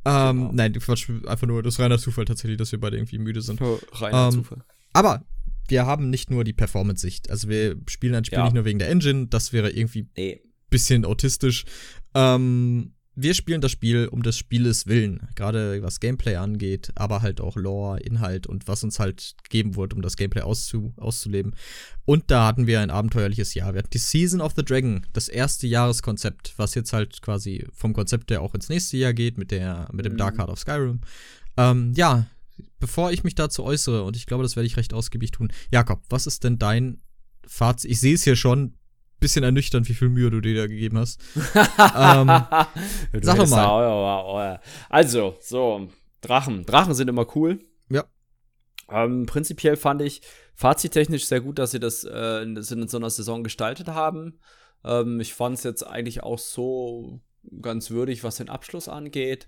Ähm, 0.03 0.37
genau. 0.37 0.51
Nein, 0.53 0.73
Quatsch, 0.73 1.09
einfach 1.27 1.47
nur, 1.47 1.61
das 1.61 1.75
ist 1.75 1.79
reiner 1.79 1.99
Zufall 1.99 2.25
tatsächlich, 2.25 2.57
dass 2.57 2.71
wir 2.71 2.79
beide 2.79 2.97
irgendwie 2.97 3.19
müde 3.19 3.41
sind. 3.41 3.61
Oh, 3.61 3.79
reiner 3.91 4.27
ähm, 4.27 4.31
Zufall. 4.31 4.63
Aber 4.93 5.25
wir 5.67 5.85
haben 5.85 6.09
nicht 6.09 6.29
nur 6.29 6.43
die 6.43 6.53
Performance-Sicht. 6.53 7.29
Also 7.29 7.47
wir 7.47 7.77
spielen 7.87 8.15
ein 8.15 8.25
Spiel 8.25 8.39
ja. 8.39 8.43
nicht 8.43 8.53
nur 8.53 8.65
wegen 8.65 8.79
der 8.79 8.89
Engine, 8.89 9.27
das 9.27 9.53
wäre 9.53 9.71
irgendwie 9.71 10.07
nee. 10.17 10.41
bisschen 10.69 11.05
autistisch. 11.05 11.65
Ähm, 12.13 12.93
wir 13.13 13.33
spielen 13.33 13.59
das 13.59 13.71
Spiel 13.71 14.07
um 14.07 14.23
des 14.23 14.37
Spieles 14.37 14.87
willen, 14.87 15.27
gerade 15.35 15.83
was 15.83 15.99
Gameplay 15.99 16.37
angeht, 16.37 16.91
aber 16.95 17.21
halt 17.21 17.41
auch 17.41 17.57
Lore, 17.57 17.99
Inhalt 17.99 18.47
und 18.47 18.69
was 18.69 18.85
uns 18.85 18.99
halt 18.99 19.35
gegeben 19.43 19.75
wurde, 19.75 19.97
um 19.97 20.01
das 20.01 20.15
Gameplay 20.15 20.41
auszu 20.41 20.93
auszuleben. 20.95 21.53
Und 22.05 22.31
da 22.31 22.47
hatten 22.47 22.67
wir 22.67 22.79
ein 22.79 22.89
abenteuerliches 22.89 23.53
Jahr. 23.53 23.73
Wir 23.73 23.79
hatten 23.79 23.89
die 23.91 23.97
Season 23.97 24.39
of 24.39 24.53
the 24.55 24.63
Dragon, 24.63 25.05
das 25.11 25.27
erste 25.27 25.67
Jahreskonzept, 25.67 26.53
was 26.55 26.73
jetzt 26.73 26.93
halt 26.93 27.21
quasi 27.21 27.67
vom 27.73 27.93
Konzept 27.93 28.31
her 28.31 28.41
auch 28.41 28.55
ins 28.55 28.69
nächste 28.69 28.95
Jahr 28.95 29.13
geht 29.13 29.37
mit 29.37 29.51
der 29.51 29.89
mit 29.91 30.05
dem 30.05 30.13
mhm. 30.13 30.17
Dark 30.17 30.37
Heart 30.37 30.49
of 30.49 30.59
Skyrim. 30.59 31.01
Ähm, 31.57 31.91
ja, 31.95 32.27
bevor 32.79 33.11
ich 33.11 33.23
mich 33.23 33.35
dazu 33.35 33.63
äußere 33.63 34.03
und 34.03 34.15
ich 34.15 34.25
glaube, 34.25 34.43
das 34.43 34.55
werde 34.55 34.67
ich 34.67 34.77
recht 34.77 34.93
ausgiebig 34.93 35.31
tun. 35.31 35.51
Jakob, 35.71 36.01
was 36.09 36.27
ist 36.27 36.43
denn 36.43 36.57
dein 36.57 37.01
Fazit? 37.45 37.91
Ich 37.91 37.99
sehe 37.99 38.15
es 38.15 38.23
hier 38.23 38.35
schon 38.35 38.75
bisschen 39.21 39.43
ernüchternd, 39.43 39.87
wie 39.87 39.93
viel 39.93 40.09
Mühe 40.09 40.29
du 40.31 40.41
dir 40.41 40.55
da 40.55 40.67
gegeben 40.67 40.97
hast. 40.97 41.21
ähm, 41.35 42.27
sag 43.21 43.37
doch 43.37 43.47
mal. 43.47 44.59
Also, 44.89 45.37
so, 45.39 45.87
Drachen. 46.21 46.65
Drachen 46.65 46.93
sind 46.93 47.07
immer 47.07 47.25
cool. 47.35 47.59
Ja. 47.89 48.03
Ähm, 48.89 49.25
prinzipiell 49.27 49.77
fand 49.77 50.01
ich 50.01 50.21
fazittechnisch 50.55 51.25
sehr 51.25 51.39
gut, 51.39 51.59
dass 51.59 51.71
sie 51.71 51.79
das, 51.79 52.03
äh, 52.03 52.41
in, 52.41 52.57
in 52.57 52.87
so 52.87 52.97
einer 52.97 53.09
Saison 53.09 53.43
gestaltet 53.43 53.87
haben. 53.87 54.39
Ähm, 54.83 55.19
ich 55.19 55.33
fand 55.33 55.57
es 55.57 55.63
jetzt 55.63 55.83
eigentlich 55.85 56.23
auch 56.23 56.39
so 56.39 57.21
ganz 57.61 57.91
würdig, 57.91 58.23
was 58.23 58.37
den 58.37 58.49
Abschluss 58.49 58.89
angeht. 58.89 59.47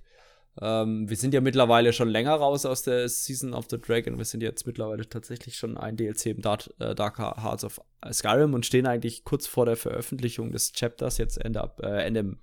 Ähm, 0.62 1.10
wir 1.10 1.18
sind 1.18 1.34
ja 1.34 1.42
mittlerweile 1.42 1.94
schon 1.94 2.10
länger 2.10 2.36
raus 2.36 2.66
aus 2.66 2.84
der 2.84 3.10
Season 3.10 3.54
of 3.54 3.66
the 3.70 3.80
Dragon. 3.80 4.18
Wir 4.18 4.26
sind 4.26 4.44
jetzt 4.44 4.68
mittlerweile 4.68 5.08
tatsächlich 5.08 5.56
schon 5.56 5.78
ein 5.78 5.98
DLC 5.98 6.28
im 6.28 6.42
Dark, 6.42 6.70
äh, 6.80 6.94
Dark 6.94 7.18
Hearts 7.18 7.63
of 7.63 7.82
Skyrim 8.12 8.54
und 8.54 8.66
stehen 8.66 8.86
eigentlich 8.86 9.24
kurz 9.24 9.48
vor 9.48 9.66
der 9.66 9.78
Veröffentlichung 9.78 10.52
des 10.52 10.74
Chapters 10.74 11.18
jetzt 11.18 11.38
Ende, 11.44 11.72
äh, 11.82 12.06
Ende, 12.06 12.38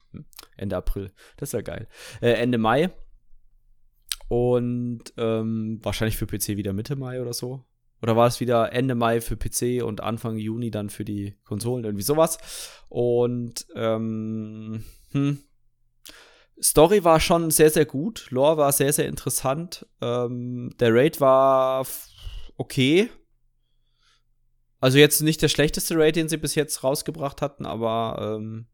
Ende 0.56 0.76
April. 0.76 1.12
Das 1.36 1.52
wäre 1.52 1.62
geil. 1.62 1.86
Äh, 2.20 2.32
Ende 2.32 2.58
Mai. 2.58 2.90
Und 4.28 5.12
ähm, 5.16 5.80
wahrscheinlich 5.82 6.16
für 6.16 6.26
PC 6.26 6.56
wieder 6.56 6.72
Mitte 6.72 6.96
Mai 6.96 7.20
oder 7.20 7.32
so. 7.32 7.64
Oder 8.02 8.16
war 8.16 8.26
es 8.26 8.40
wieder 8.40 8.72
Ende 8.72 8.94
Mai 8.94 9.20
für 9.20 9.36
PC 9.36 9.84
und 9.84 10.00
Anfang 10.00 10.38
Juni 10.38 10.70
dann 10.70 10.88
für 10.88 11.04
die 11.04 11.36
Konsolen, 11.44 11.84
irgendwie 11.84 12.04
sowas. 12.04 12.38
Und 12.88 13.66
ähm, 13.74 14.84
hm, 15.12 15.38
Story 16.62 17.04
war 17.04 17.20
schon 17.20 17.50
sehr, 17.50 17.70
sehr 17.70 17.86
gut. 17.86 18.26
Lore 18.30 18.56
war 18.56 18.72
sehr, 18.72 18.92
sehr 18.92 19.08
interessant. 19.08 19.86
Ähm, 20.00 20.74
der 20.78 20.94
Raid 20.94 21.20
war 21.20 21.86
okay. 22.56 23.10
Also 24.80 24.98
jetzt 24.98 25.20
nicht 25.20 25.42
der 25.42 25.48
schlechteste 25.48 25.96
Raid, 25.96 26.16
den 26.16 26.28
sie 26.28 26.36
bis 26.36 26.54
jetzt 26.54 26.82
rausgebracht 26.82 27.42
hatten, 27.42 27.66
aber 27.66 28.36
ähm, 28.38 28.66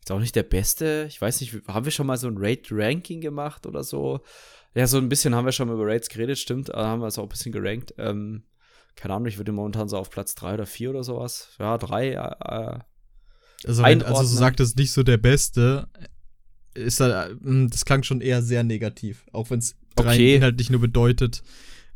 ist 0.00 0.10
auch 0.12 0.18
nicht 0.18 0.36
der 0.36 0.42
beste. 0.42 1.06
Ich 1.08 1.20
weiß 1.20 1.40
nicht, 1.40 1.54
haben 1.66 1.84
wir 1.84 1.92
schon 1.92 2.06
mal 2.06 2.18
so 2.18 2.28
ein 2.28 2.36
Raid-Ranking 2.36 3.20
gemacht 3.20 3.66
oder 3.66 3.82
so? 3.82 4.20
Ja, 4.74 4.86
so 4.86 4.98
ein 4.98 5.08
bisschen 5.08 5.34
haben 5.34 5.44
wir 5.44 5.52
schon 5.52 5.68
mal 5.68 5.74
über 5.74 5.86
Raids 5.86 6.08
geredet, 6.08 6.38
stimmt. 6.38 6.68
Da 6.68 6.86
haben 6.86 7.00
wir 7.00 7.06
es 7.06 7.18
auch 7.18 7.22
ein 7.22 7.28
bisschen 7.28 7.52
gerankt. 7.52 7.94
Ähm, 7.96 8.44
keine 8.96 9.14
Ahnung, 9.14 9.28
ich 9.28 9.38
würde 9.38 9.52
momentan 9.52 9.88
so 9.88 9.96
auf 9.96 10.10
Platz 10.10 10.34
3 10.34 10.54
oder 10.54 10.66
4 10.66 10.90
oder 10.90 11.04
sowas. 11.04 11.50
Ja, 11.58 11.78
3. 11.78 12.08
Äh, 12.08 12.12
äh, 12.14 12.78
also, 13.66 13.82
also 13.82 14.22
du 14.22 14.26
sagtest 14.26 14.76
nicht 14.76 14.92
so 14.92 15.02
der 15.02 15.16
Beste 15.16 15.88
ist 16.74 17.00
da, 17.00 17.28
hm, 17.28 17.70
das 17.70 17.84
klang 17.84 18.02
schon 18.02 18.20
eher 18.20 18.42
sehr 18.42 18.64
negativ. 18.64 19.24
Auch 19.32 19.50
wenn 19.50 19.60
es 19.60 19.76
okay. 19.96 20.36
inhaltlich 20.36 20.70
nur 20.70 20.80
bedeutet, 20.80 21.42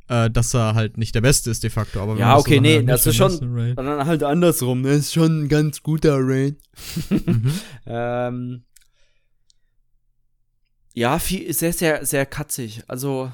äh, 0.09 0.31
dass 0.31 0.55
er 0.55 0.75
halt 0.75 0.97
nicht 0.97 1.15
der 1.15 1.21
Beste 1.21 1.51
ist 1.51 1.63
de 1.63 1.71
facto. 1.71 2.01
Aber 2.01 2.17
ja, 2.17 2.37
okay, 2.37 2.61
nee, 2.61 2.83
das 2.83 3.07
ist 3.07 3.17
schon 3.17 3.75
dann 3.77 4.07
halt 4.07 4.23
andersrum. 4.23 4.83
Das 4.83 4.97
ist 4.97 5.13
schon 5.13 5.45
ein 5.45 5.49
ganz 5.49 5.83
guter 5.83 6.19
Raid. 6.19 6.57
mhm. 7.11 7.53
ähm, 7.87 8.65
ja, 10.95 11.19
viel, 11.19 11.53
sehr, 11.53 11.73
sehr, 11.73 12.05
sehr 12.05 12.27
katzig. 12.27 12.83
Also, 12.89 13.31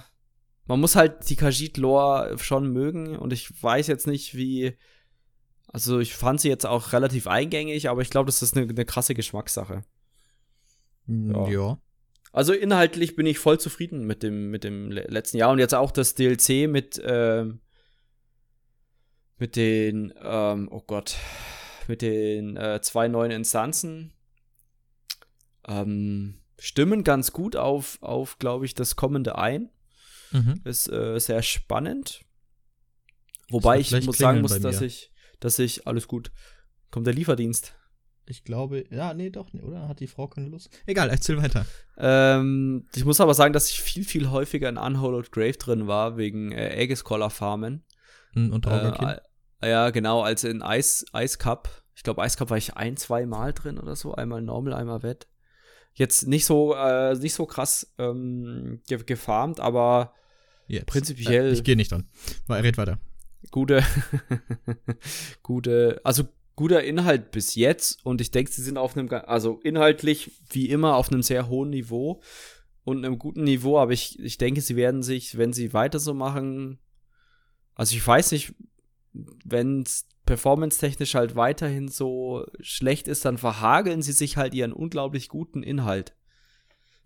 man 0.67 0.81
muss 0.81 0.97
halt 0.97 1.31
die 1.31 1.37
Khajiit-Lore 1.37 2.37
schon 2.39 2.73
mögen 2.73 3.17
und 3.17 3.33
ich 3.33 3.51
weiß 3.63 3.87
jetzt 3.87 4.07
nicht, 4.07 4.35
wie. 4.35 4.77
Also, 5.69 5.99
ich 5.99 6.15
fand 6.15 6.41
sie 6.41 6.49
jetzt 6.49 6.67
auch 6.67 6.93
relativ 6.93 7.27
eingängig, 7.27 7.89
aber 7.89 8.03
ich 8.03 8.11
glaube, 8.11 8.27
das 8.27 8.43
ist 8.43 8.57
eine, 8.57 8.69
eine 8.69 8.85
krasse 8.85 9.15
Geschmackssache. 9.15 9.83
Ja. 11.07 11.49
ja. 11.49 11.79
Also 12.33 12.53
inhaltlich 12.53 13.14
bin 13.14 13.27
ich 13.27 13.38
voll 13.38 13.61
zufrieden 13.61 14.07
mit 14.07 14.23
dem, 14.23 14.51
mit 14.51 14.64
dem 14.64 14.90
letzten 14.90 15.37
Jahr 15.37 15.53
und 15.53 15.61
jetzt 15.61 15.75
auch 15.75 15.93
das 15.93 16.14
DLC 16.14 16.69
mit, 16.69 17.01
ähm, 17.05 17.61
mit 19.38 19.55
den, 19.55 20.12
ähm, 20.21 20.69
oh 20.71 20.83
Gott, 20.85 21.17
mit 21.87 22.03
den 22.03 22.57
äh, 22.57 22.81
zwei 22.83 23.07
neuen 23.07 23.31
Instanzen. 23.31 24.12
Ähm, 25.67 26.40
stimmen 26.59 27.05
ganz 27.05 27.33
gut 27.33 27.55
auf, 27.55 27.99
auf 28.03 28.38
glaube 28.38 28.64
ich, 28.64 28.75
das 28.75 28.97
kommende 28.97 29.38
ein. 29.38 29.71
Mhm. 30.33 30.61
Ist 30.64 30.90
äh, 30.90 31.19
sehr 31.21 31.43
spannend. 31.43 32.25
Wobei 33.49 33.79
ich 33.79 33.93
muss 33.93 34.19
sagen 34.19 34.40
muss, 34.40 34.59
dass 34.61 34.81
ich, 34.81 35.12
dass 35.38 35.61
ich, 35.61 35.87
alles 35.87 36.09
gut, 36.09 36.33
kommt 36.90 37.07
der 37.07 37.14
Lieferdienst. 37.14 37.77
Ich 38.27 38.45
glaube, 38.45 38.85
ja, 38.91 39.13
nee, 39.13 39.31
doch, 39.31 39.53
nee, 39.53 39.61
oder? 39.61 39.87
Hat 39.87 40.01
die 40.01 40.07
Frau 40.07 40.29
keine 40.29 40.49
Lust? 40.49 40.71
Egal, 40.87 41.11
erzähl 41.11 41.37
weiter. 41.43 41.67
Ähm, 41.99 42.87
ich 42.95 43.05
muss 43.05 43.21
aber 43.21 43.35
sagen, 43.35 43.53
dass 43.53 43.71
ich 43.71 43.81
viel, 43.81 44.05
viel 44.05 44.31
häufiger 44.31 44.69
in 44.69 44.79
Unhollowed 44.79 45.31
Grave 45.31 45.53
drin 45.59 45.87
war, 45.87 46.17
wegen 46.17 46.51
äh, 46.53 46.75
Aegis-Collar 46.77 47.31
Farmen. 47.31 47.85
Hm, 48.33 48.53
und 48.53 48.67
äh, 48.67 49.19
Ja, 49.63 49.91
genau, 49.91 50.23
als 50.23 50.45
in 50.45 50.63
Ice, 50.65 51.05
Ice 51.15 51.39
Cup. 51.39 51.69
Ich 51.95 52.03
glaube, 52.03 52.25
Ice 52.25 52.37
Cup 52.39 52.51
war 52.51 52.57
ich 52.57 52.77
ein, 52.77 52.97
zwei 52.97 53.27
Mal 53.27 53.53
drin 53.53 53.79
oder 53.79 53.95
so. 53.95 54.15
Einmal 54.15 54.41
Normal, 54.41 54.75
einmal 54.75 55.03
Wett. 55.03 55.29
Jetzt 55.93 56.27
nicht 56.27 56.45
so, 56.45 56.75
äh, 56.75 57.15
nicht 57.15 57.35
so 57.35 57.47
krass 57.47 57.95
ähm, 57.99 58.81
ge 58.89 59.03
gefarmt, 59.05 59.61
aber 59.61 60.13
Jetzt. 60.67 60.87
prinzipiell. 60.87 61.51
Äh, 61.51 61.53
ich 61.53 61.63
gehe 61.63 61.77
nicht 61.77 61.93
dran. 61.93 62.09
Red 62.49 62.79
weiter. 62.79 62.99
Gute, 63.51 63.85
gute, 65.43 66.01
also 66.03 66.25
guter 66.57 66.83
Inhalt 66.85 67.31
bis 67.31 67.55
jetzt 67.55 68.05
und 68.05 68.21
ich 68.21 68.31
denke, 68.31 68.51
sie 68.51 68.62
sind 68.62 68.79
auf 68.79 68.97
einem, 68.97 69.09
also 69.11 69.61
inhaltlich 69.62 70.31
wie 70.51 70.69
immer 70.69 70.97
auf 70.97 71.11
einem 71.11 71.23
sehr 71.23 71.49
hohen 71.49 71.71
Niveau 71.71 72.21
und 72.85 73.05
einem 73.05 73.19
guten 73.19 73.45
Niveau, 73.45 73.79
aber 73.79 73.93
ich, 73.93 74.19
ich 74.19 74.38
denke, 74.38 74.61
sie 74.61 74.77
werden 74.77 75.03
sich, 75.03 75.37
wenn 75.37 75.53
sie 75.53 75.73
weiter 75.73 75.99
so 75.99 76.14
machen, 76.14 76.79
also 77.75 77.97
ich 77.97 78.07
weiß 78.07 78.33
nicht, 78.33 78.55
wenn 79.45 79.83
es 79.83 80.07
performance-technisch 80.27 81.14
halt 81.14 81.37
weiterhin 81.37 81.88
so 81.88 82.47
schlecht 82.61 83.09
ist, 83.09 83.25
dann 83.25 83.38
verhageln 83.38 84.03
sie 84.03 84.12
sich 84.12 84.37
halt 84.37 84.55
ihren 84.55 84.73
unglaublich 84.73 85.29
guten 85.29 85.62
Inhalt. 85.62 86.17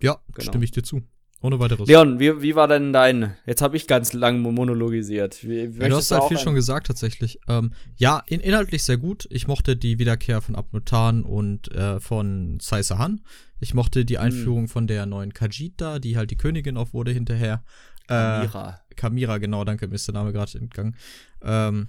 Ja, 0.01 0.21
genau. 0.33 0.49
stimme 0.49 0.65
ich 0.65 0.71
dir 0.71 0.83
zu. 0.83 1.03
Ohne 1.41 1.61
weiteres. 1.61 1.87
Leon, 1.87 2.19
wie, 2.19 2.43
wie 2.43 2.57
war 2.57 2.67
denn 2.67 2.93
dein? 2.93 3.37
Jetzt 3.47 3.63
habe 3.63 3.77
ich 3.77 3.87
ganz 3.87 4.13
lang 4.13 4.41
monologisiert. 4.41 5.45
Wie, 5.45 5.67
ja, 5.67 5.89
du 5.89 5.97
hast 5.97 6.11
halt 6.11 6.25
viel 6.25 6.39
schon 6.39 6.57
gesagt, 6.57 6.89
tatsächlich. 6.89 7.39
Ähm, 7.49 7.73
ja, 7.97 8.23
in, 8.27 8.41
inhaltlich 8.41 8.83
sehr 8.83 8.97
gut. 8.97 9.29
Ich 9.31 9.47
mochte 9.47 9.77
die 9.77 10.01
Wiederkehr 10.01 10.41
von 10.41 10.57
Abnutan 10.57 11.23
und 11.23 11.71
äh, 11.73 12.01
von 12.01 12.59
Sai 12.61 12.83
Sahan. 12.83 13.21
Ich 13.61 13.73
mochte 13.73 14.05
die 14.05 14.17
hm. 14.17 14.25
Einführung 14.25 14.63
hm. 14.63 14.69
von 14.69 14.87
der 14.89 15.07
neuen 15.07 15.33
Kajita, 15.33 16.01
die 16.01 16.17
halt 16.17 16.33
die 16.33 16.37
Königin 16.37 16.77
auch 16.77 16.93
wurde 16.93 17.13
hinterher. 17.13 17.63
Kamira. 18.09 18.81
Äh, 18.91 18.95
Kamira, 18.97 19.39
genau, 19.39 19.65
danke, 19.65 19.87
mir 19.87 19.95
ist 19.95 20.09
der 20.09 20.15
Name 20.15 20.33
gerade 20.33 20.59
entgangen. 20.59 20.97
Ähm, 21.43 21.89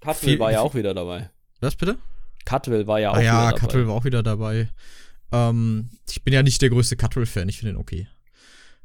Cutwell 0.00 0.38
war 0.38 0.52
ja 0.52 0.60
auch 0.60 0.74
wieder 0.74 0.92
dabei. 0.92 1.30
Was 1.60 1.76
bitte? 1.76 1.96
Cutwell 2.44 2.86
war 2.86 3.00
ja 3.00 3.10
auch 3.10 3.16
ah, 3.16 3.20
ja, 3.20 3.22
wieder 3.22 3.32
dabei. 3.32 3.50
Ja, 3.50 3.58
Cutwell 3.58 3.86
war 3.88 3.94
auch 3.94 4.04
wieder 4.04 4.22
dabei. 4.22 4.68
Ähm, 5.32 5.90
ich 6.08 6.22
bin 6.22 6.34
ja 6.34 6.42
nicht 6.42 6.60
der 6.60 6.70
größte 6.70 6.96
Cutwell-Fan, 6.96 7.48
ich 7.48 7.58
finde 7.58 7.74
ihn 7.74 7.80
okay. 7.80 8.08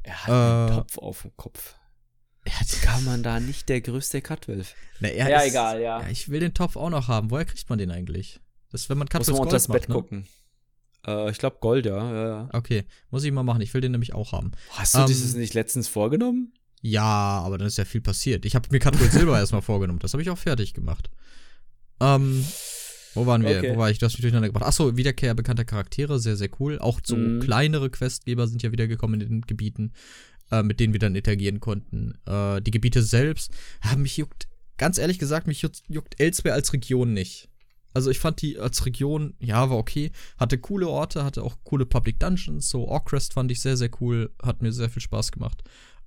Er 0.06 0.22
hat 0.22 0.28
äh, 0.28 0.32
einen 0.32 0.76
Topf 0.76 0.98
auf 0.98 1.22
dem 1.22 1.36
Kopf. 1.36 1.74
Kann 2.82 3.04
man 3.04 3.24
da 3.24 3.40
nicht 3.40 3.68
der 3.68 3.80
größte 3.80 4.22
Cutwell? 4.22 4.64
Na, 5.00 5.12
ja, 5.12 5.40
ist, 5.40 5.50
egal, 5.50 5.80
ja. 5.82 6.00
ja. 6.00 6.08
Ich 6.08 6.28
will 6.28 6.38
den 6.38 6.54
Topf 6.54 6.76
auch 6.76 6.90
noch 6.90 7.08
haben. 7.08 7.32
Woher 7.32 7.44
kriegt 7.44 7.68
man 7.68 7.78
den 7.78 7.90
eigentlich? 7.90 8.40
Das, 8.70 8.88
wenn 8.88 8.98
man 8.98 9.08
Cutwells 9.08 9.28
Muss 9.30 9.38
man 9.38 9.46
unter 9.48 9.56
das 9.56 9.66
Bett 9.66 9.88
ne? 9.88 9.94
gucken. 9.94 10.28
Äh, 11.04 11.30
ich 11.32 11.38
glaube 11.38 11.56
Gold, 11.60 11.86
ja. 11.86 11.98
ja, 11.98 12.28
ja. 12.28 12.48
Okay, 12.52 12.84
muss 13.10 13.24
ich 13.24 13.32
mal 13.32 13.42
machen. 13.42 13.62
Ich 13.62 13.74
will 13.74 13.80
den 13.80 13.90
nämlich 13.90 14.14
auch 14.14 14.30
haben. 14.30 14.52
Hast 14.70 14.94
du 14.94 15.00
ähm, 15.00 15.06
dieses 15.06 15.34
nicht 15.34 15.54
letztens 15.54 15.88
vorgenommen? 15.88 16.52
Ja, 16.82 17.02
aber 17.44 17.58
dann 17.58 17.66
ist 17.66 17.78
ja 17.78 17.84
viel 17.84 18.00
passiert. 18.00 18.44
Ich 18.44 18.54
habe 18.54 18.68
mir 18.70 18.78
Cutwell 18.78 19.10
Silber 19.10 19.36
erstmal 19.38 19.62
vorgenommen. 19.62 19.98
Das 19.98 20.12
habe 20.12 20.22
ich 20.22 20.30
auch 20.30 20.38
fertig 20.38 20.72
gemacht. 20.72 21.10
Ähm, 22.00 22.46
wo 23.16 23.26
waren 23.26 23.42
wir? 23.42 23.58
Okay. 23.58 23.74
Wo 23.74 23.78
war 23.78 23.90
ich? 23.90 23.98
Du 23.98 24.06
hast 24.06 24.12
mich 24.14 24.20
durcheinander 24.20 24.48
gebracht. 24.48 24.66
Achso, 24.66 24.96
Wiederkehr 24.96 25.34
bekannter 25.34 25.64
Charaktere, 25.64 26.20
sehr, 26.20 26.36
sehr 26.36 26.50
cool. 26.60 26.78
Auch 26.78 27.00
so 27.02 27.16
mhm. 27.16 27.40
kleinere 27.40 27.90
Questgeber 27.90 28.46
sind 28.46 28.62
ja 28.62 28.72
wiedergekommen 28.72 29.20
in 29.20 29.28
den 29.28 29.40
Gebieten, 29.42 29.92
äh, 30.50 30.62
mit 30.62 30.78
denen 30.80 30.92
wir 30.92 31.00
dann 31.00 31.16
interagieren 31.16 31.60
konnten. 31.60 32.14
Äh, 32.26 32.60
die 32.62 32.70
Gebiete 32.70 33.02
selbst, 33.02 33.52
ja, 33.84 33.96
mich 33.96 34.16
juckt, 34.16 34.46
ganz 34.76 34.98
ehrlich 34.98 35.18
gesagt, 35.18 35.46
mich 35.46 35.62
juckt, 35.62 35.82
juckt 35.88 36.20
Elsewhere 36.20 36.54
als 36.54 36.72
Region 36.72 37.12
nicht. 37.12 37.48
Also 37.94 38.10
ich 38.10 38.18
fand 38.18 38.42
die 38.42 38.58
als 38.58 38.84
Region, 38.84 39.32
ja, 39.40 39.70
war 39.70 39.78
okay. 39.78 40.12
Hatte 40.36 40.58
coole 40.58 40.86
Orte, 40.86 41.24
hatte 41.24 41.42
auch 41.42 41.56
coole 41.64 41.86
Public 41.86 42.20
Dungeons. 42.20 42.68
So 42.68 42.86
Orcrest 42.86 43.32
fand 43.32 43.50
ich 43.50 43.60
sehr, 43.60 43.78
sehr 43.78 43.88
cool. 44.02 44.34
Hat 44.42 44.60
mir 44.60 44.70
sehr 44.70 44.90
viel 44.90 45.00
Spaß 45.00 45.32
gemacht. 45.32 45.62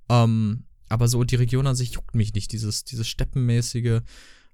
Ähm, 0.08 0.66
aber 0.88 1.08
so 1.08 1.24
die 1.24 1.34
Region 1.34 1.66
an 1.66 1.74
sich 1.74 1.92
juckt 1.92 2.14
mich 2.14 2.32
nicht. 2.32 2.52
Dieses, 2.52 2.84
dieses 2.84 3.08
Steppenmäßige 3.08 4.02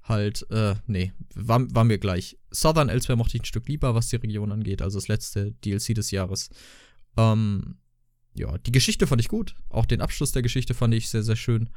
halt, 0.09 0.49
äh, 0.51 0.75
nee, 0.87 1.12
war, 1.35 1.66
war 1.75 1.85
mir 1.85 1.99
gleich. 1.99 2.38
Southern 2.51 2.88
Elsewhere 2.88 3.16
mochte 3.16 3.37
ich 3.37 3.42
ein 3.42 3.47
Stück 3.47 3.69
lieber, 3.69 3.95
was 3.95 4.09
die 4.09 4.16
Region 4.16 4.53
angeht, 4.53 4.83
also 4.83 4.99
das 4.99 5.09
letzte 5.09 5.53
DLC 5.64 5.95
des 5.95 6.11
Jahres. 6.11 6.51
Ähm, 7.16 7.79
ja, 8.35 8.59
die 8.59 8.73
Geschichte 8.73 9.07
fand 9.07 9.21
ich 9.21 9.29
gut. 9.29 9.55
Auch 9.69 9.87
den 9.87 10.01
Abschluss 10.01 10.33
der 10.33 10.42
Geschichte 10.42 10.75
fand 10.75 10.95
ich 10.95 11.09
sehr, 11.09 11.23
sehr 11.23 11.37
schön. 11.37 11.71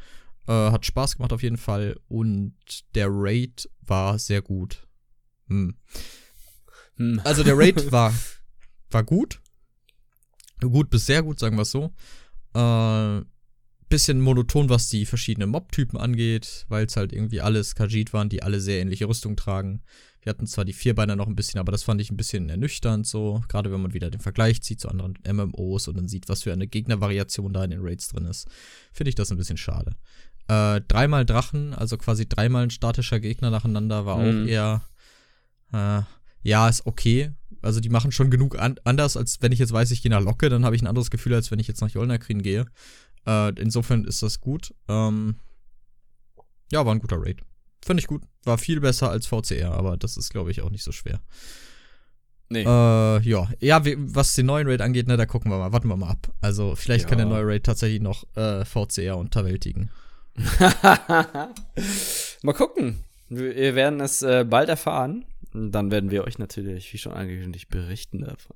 Äh, 0.48 0.52
hat 0.52 0.86
Spaß 0.86 1.16
gemacht 1.16 1.34
auf 1.34 1.44
jeden 1.44 1.58
Fall. 1.58 2.00
Und 2.08 2.56
der 2.96 3.08
Raid 3.10 3.70
war 3.82 4.20
sehr 4.20 4.42
gut. 4.42 4.88
Hm. 5.48 5.76
Hm. 6.96 7.22
Also 7.24 7.44
der 7.44 7.58
Raid 7.58 7.92
war, 7.92 8.14
war 8.92 9.04
gut. 9.04 9.42
Gut 10.60 10.90
bis 10.90 11.06
sehr 11.06 11.24
gut, 11.24 11.40
sagen 11.40 11.56
wir 11.56 11.62
es 11.62 11.72
so. 11.72 11.94
Äh, 12.54 13.22
bisschen 13.90 14.22
monoton, 14.22 14.70
was 14.70 14.90
die 14.90 15.06
verschiedenen 15.06 15.50
Mob-Typen 15.50 16.00
angeht, 16.00 16.66
weil 16.70 16.86
es 16.86 16.96
halt 16.96 17.12
irgendwie 17.12 17.42
alles 17.42 17.76
Khajiit 17.76 18.14
waren, 18.14 18.30
die 18.30 18.44
alle 18.44 18.62
sehr 18.62 18.82
ähnliche 18.82 19.08
Rüstung 19.08 19.36
tragen. 19.36 19.82
Wir 20.22 20.32
hatten 20.32 20.48
zwar 20.48 20.66
die 20.66 20.74
Vierbeiner 20.74 21.16
noch 21.16 21.28
ein 21.28 21.36
bisschen, 21.36 21.60
aber 21.60 21.72
das 21.72 21.84
fand 21.84 22.02
ich 22.02 22.12
ein 22.12 22.18
bisschen 22.18 22.50
ernüchternd 22.50 23.08
so, 23.08 23.42
gerade 23.48 23.72
wenn 23.72 23.82
man 23.82 23.94
wieder 23.94 24.12
den 24.12 24.20
Vergleich 24.20 24.62
zieht 24.62 24.80
zu 24.80 24.90
anderen 24.90 25.18
MMOs 25.28 25.88
und 25.88 25.98
dann 25.98 26.08
sieht, 26.08 26.30
was 26.30 26.44
für 26.44 26.54
eine 26.54 26.68
Gegnervariation 26.68 27.54
da 27.54 27.64
in 27.64 27.72
den 27.72 27.82
Raids 27.82 28.10
drin 28.10 28.26
ist, 28.26 28.48
finde 28.92 29.10
ich 29.10 29.16
das 29.16 29.32
ein 29.32 29.38
bisschen 29.38 29.58
schade. 29.58 29.96
Äh, 30.48 30.82
dreimal 30.88 31.26
Drachen, 31.26 31.74
also 31.74 31.98
quasi 31.98 32.28
dreimal 32.28 32.64
ein 32.64 32.70
statischer 32.70 33.20
Gegner 33.20 33.50
nacheinander, 33.50 34.06
war 34.06 34.18
mhm. 34.18 34.44
auch 34.44 34.48
eher, 34.48 34.82
äh, 35.72 36.02
ja, 36.42 36.68
ist 36.68 36.86
okay. 36.86 37.32
Also 37.62 37.80
die 37.80 37.90
machen 37.90 38.12
schon 38.12 38.30
genug 38.30 38.58
an 38.58 38.80
anders, 38.84 39.18
als 39.18 39.42
wenn 39.42 39.52
ich 39.52 39.60
jetzt 39.60 39.74
weiß, 39.74 39.92
ich 39.92 40.02
gehe 40.02 40.12
nach 40.12 40.22
Locke, 40.22 40.50
dann 40.50 40.66
habe 40.66 40.76
ich 40.76 40.82
ein 40.82 40.88
anderes 40.88 41.12
Gefühl, 41.12 41.34
als 41.34 41.52
wenn 41.52 41.60
ich 41.60 41.68
jetzt 41.68 41.82
nach 41.82 41.90
Jolnakrin 41.90 42.42
gehe. 42.42 42.66
Äh, 43.30 43.50
insofern 43.62 44.06
ist 44.06 44.24
das 44.24 44.42
gut. 44.42 44.74
Ähm, 44.88 45.36
ja, 46.72 46.86
war 46.86 46.96
ein 46.96 47.00
guter 47.00 47.22
Raid. 47.22 47.42
Finde 47.86 48.02
ich 48.02 48.08
gut. 48.08 48.24
War 48.44 48.58
viel 48.58 48.80
besser 48.82 49.12
als 49.12 49.28
VCR, 49.28 49.72
aber 49.72 49.98
das 49.98 50.18
ist, 50.18 50.32
glaube 50.32 50.52
ich, 50.52 50.62
auch 50.62 50.72
nicht 50.72 50.84
so 50.84 50.92
schwer. 50.92 51.22
Nee. 52.50 52.64
Äh, 52.64 53.22
ja, 53.22 53.48
ja, 53.60 53.86
wie, 53.86 53.96
was 53.98 54.34
den 54.34 54.48
neuen 54.48 54.68
Raid 54.68 54.82
angeht, 54.82 55.08
ne, 55.08 55.18
da 55.18 55.28
gucken 55.28 55.52
wir 55.52 55.60
mal, 55.60 55.72
warten 55.72 55.88
wir 55.88 55.98
mal 55.98 56.10
ab. 56.10 56.34
Also, 56.42 56.76
vielleicht 56.76 57.04
ja. 57.04 57.10
kann 57.10 57.20
der 57.20 57.28
neue 57.28 57.46
Raid 57.46 57.64
tatsächlich 57.64 58.02
noch 58.02 58.26
äh, 58.36 58.66
VCR 58.66 59.18
unterwältigen. 59.18 59.92
mal 62.42 62.54
gucken. 62.54 63.04
Wir 63.28 63.76
werden 63.76 64.00
es 64.00 64.24
äh, 64.24 64.44
bald 64.44 64.70
erfahren. 64.70 65.26
Dann 65.54 65.92
werden 65.92 66.10
wir 66.10 66.24
euch 66.24 66.40
natürlich, 66.40 66.92
wie 66.94 66.98
schon 66.98 67.14
angekündigt, 67.14 67.70
berichten 67.70 68.22
davon. 68.22 68.56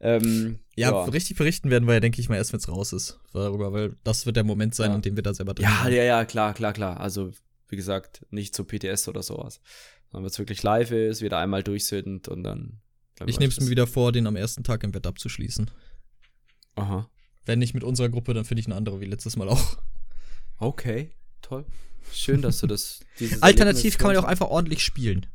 Ähm, 0.00 0.58
ja, 0.76 0.90
ja, 0.90 1.04
richtig 1.04 1.36
berichten 1.36 1.70
werden 1.70 1.86
wir 1.86 1.94
ja, 1.94 2.00
denke 2.00 2.20
ich 2.20 2.28
mal, 2.28 2.36
erst 2.36 2.52
wenn 2.52 2.60
es 2.60 2.68
raus 2.68 2.92
ist. 2.92 3.20
Darüber, 3.32 3.72
weil 3.72 3.96
das 4.04 4.26
wird 4.26 4.36
der 4.36 4.44
Moment 4.44 4.74
sein, 4.74 4.90
ja. 4.90 4.96
in 4.96 5.02
dem 5.02 5.16
wir 5.16 5.22
da 5.22 5.32
selber 5.32 5.54
drin 5.54 5.64
Ja, 5.64 5.84
sind. 5.84 5.94
ja, 5.94 6.02
ja, 6.02 6.24
klar, 6.24 6.52
klar, 6.54 6.72
klar. 6.72 7.00
Also, 7.00 7.32
wie 7.68 7.76
gesagt, 7.76 8.24
nicht 8.30 8.54
zu 8.54 8.64
PTS 8.64 9.08
oder 9.08 9.22
sowas. 9.22 9.60
Sondern 10.10 10.24
wenn 10.24 10.30
es 10.30 10.38
wirklich 10.38 10.62
live 10.62 10.90
ist, 10.90 11.22
wir 11.22 11.30
da 11.30 11.40
einmal 11.40 11.62
durch 11.62 11.86
sind 11.86 12.28
und 12.28 12.42
dann. 12.42 12.80
Ich 13.26 13.38
nehme 13.38 13.52
es 13.52 13.60
mir 13.60 13.70
wieder 13.70 13.86
vor, 13.86 14.10
den 14.10 14.26
am 14.26 14.36
ersten 14.36 14.64
Tag 14.64 14.82
im 14.82 14.90
Bett 14.90 15.06
abzuschließen. 15.06 15.70
Aha. 16.74 17.08
Wenn 17.46 17.60
nicht 17.60 17.74
mit 17.74 17.84
unserer 17.84 18.08
Gruppe, 18.08 18.34
dann 18.34 18.44
finde 18.44 18.60
ich 18.60 18.66
eine 18.66 18.74
andere 18.74 19.00
wie 19.00 19.04
letztes 19.06 19.36
Mal 19.36 19.48
auch. 19.48 19.78
Okay, 20.58 21.10
toll. 21.42 21.64
Schön, 22.12 22.42
dass 22.42 22.58
du 22.60 22.66
das. 22.66 23.00
Alternativ 23.40 23.98
kann 23.98 24.08
man 24.08 24.14
ja 24.16 24.22
auch 24.22 24.28
einfach 24.28 24.48
ordentlich 24.48 24.82
spielen. 24.82 25.26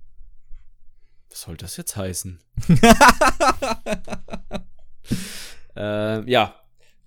Was 1.30 1.42
soll 1.42 1.58
das 1.58 1.78
jetzt 1.78 1.96
heißen? 1.96 2.40
äh, 5.76 6.30
ja, 6.30 6.56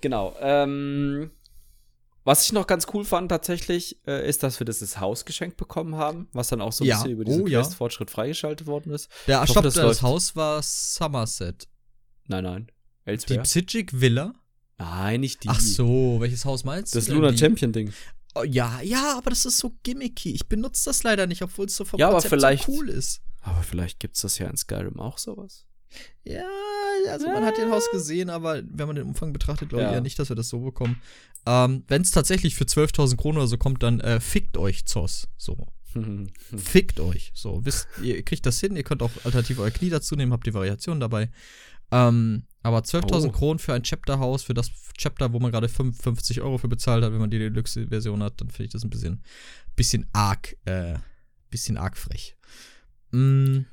genau. 0.00 0.36
Ähm, 0.40 1.30
was 2.24 2.44
ich 2.44 2.52
noch 2.52 2.68
ganz 2.68 2.86
cool 2.94 3.04
fand 3.04 3.30
tatsächlich, 3.30 3.98
äh, 4.06 4.28
ist, 4.28 4.44
dass 4.44 4.60
wir 4.60 4.64
das, 4.64 4.78
das 4.78 5.00
Haus 5.00 5.24
geschenkt 5.24 5.56
bekommen 5.56 5.96
haben, 5.96 6.28
was 6.32 6.48
dann 6.48 6.60
auch 6.60 6.72
so 6.72 6.84
ein 6.84 6.88
ja. 6.88 6.96
bisschen 6.96 7.10
über 7.10 7.24
diesen 7.24 7.42
oh, 7.42 7.46
Quest-Fortschritt 7.46 8.10
ja. 8.10 8.14
freigeschaltet 8.14 8.66
worden 8.68 8.92
ist. 8.92 9.10
Der 9.26 9.44
stopp, 9.46 9.64
das, 9.64 9.74
das 9.74 10.02
Haus 10.02 10.36
war 10.36 10.62
Somerset. 10.62 11.66
Nein, 12.28 12.44
nein. 12.44 12.72
Elsewhere. 13.04 13.40
Die 13.40 13.42
Psychic 13.42 14.00
Villa? 14.00 14.34
Nein, 14.78 15.20
nicht 15.20 15.42
die. 15.42 15.48
Ach 15.48 15.60
so, 15.60 16.18
welches 16.20 16.44
Haus 16.44 16.64
meinst 16.64 16.94
das 16.94 17.06
du? 17.06 17.12
Das 17.12 17.20
Luna 17.20 17.36
Champion 17.36 17.72
Ding. 17.72 17.92
Oh, 18.34 18.44
ja, 18.44 18.80
ja, 18.82 19.16
aber 19.18 19.30
das 19.30 19.44
ist 19.44 19.58
so 19.58 19.76
gimmicky. 19.82 20.32
Ich 20.32 20.46
benutze 20.46 20.86
das 20.86 21.02
leider 21.02 21.26
nicht, 21.26 21.42
obwohl 21.42 21.66
es 21.66 21.76
so 21.76 21.84
vom 21.84 22.00
ja, 22.00 22.10
Konzept 22.10 22.32
aber 22.32 22.40
vielleicht, 22.40 22.64
so 22.66 22.72
cool 22.72 22.88
ist. 22.88 23.20
Aber 23.42 23.62
vielleicht 23.62 24.00
gibt 24.00 24.16
es 24.16 24.22
das 24.22 24.38
ja 24.38 24.48
in 24.48 24.56
Skyrim 24.56 24.98
auch 25.00 25.18
sowas. 25.18 25.66
Ja, 26.24 26.48
also 27.10 27.26
man 27.26 27.44
hat 27.44 27.58
den 27.58 27.70
Haus 27.70 27.90
gesehen, 27.90 28.30
aber 28.30 28.62
wenn 28.64 28.86
man 28.86 28.96
den 28.96 29.06
Umfang 29.06 29.32
betrachtet, 29.32 29.68
glaube 29.68 29.84
ich 29.84 29.88
ja. 29.88 29.94
eher 29.94 30.00
nicht, 30.00 30.18
dass 30.18 30.30
wir 30.30 30.36
das 30.36 30.48
so 30.48 30.60
bekommen. 30.60 31.02
Ähm, 31.44 31.84
wenn 31.88 32.02
es 32.02 32.12
tatsächlich 32.12 32.54
für 32.54 32.64
12.000 32.64 33.16
Kronen 33.16 33.38
oder 33.38 33.46
so 33.46 33.58
kommt, 33.58 33.82
dann 33.82 34.00
äh, 34.00 34.20
fickt 34.20 34.56
euch 34.56 34.86
Zoss. 34.86 35.28
So. 35.36 35.66
fickt 36.56 37.00
euch. 37.00 37.32
So, 37.34 37.64
wisst, 37.64 37.88
ihr 38.02 38.22
kriegt 38.22 38.46
das 38.46 38.60
hin, 38.60 38.76
ihr 38.76 38.84
könnt 38.84 39.02
auch 39.02 39.10
alternativ 39.24 39.58
euer 39.58 39.70
Knie 39.70 39.90
dazu 39.90 40.14
nehmen, 40.14 40.32
habt 40.32 40.46
die 40.46 40.54
Variation 40.54 41.00
dabei. 41.00 41.30
Ähm, 41.90 42.44
aber 42.62 42.78
12.000 42.78 43.26
oh. 43.26 43.32
Kronen 43.32 43.58
für 43.58 43.74
ein 43.74 43.82
Chapter-Haus, 43.82 44.44
für 44.44 44.54
das 44.54 44.70
Chapter, 44.96 45.32
wo 45.32 45.40
man 45.40 45.50
gerade 45.50 45.68
55 45.68 46.40
Euro 46.40 46.58
für 46.58 46.68
bezahlt 46.68 47.04
hat, 47.04 47.12
wenn 47.12 47.20
man 47.20 47.30
die 47.30 47.38
Deluxe-Version 47.38 48.22
hat, 48.22 48.40
dann 48.40 48.48
finde 48.48 48.64
ich 48.64 48.72
das 48.72 48.84
ein 48.84 48.90
bisschen, 48.90 49.22
bisschen 49.76 50.06
arg, 50.12 50.56
äh, 50.64 50.94
bisschen 51.50 51.76
arg 51.76 51.98
frech. 51.98 52.36
Mm. 53.12 53.66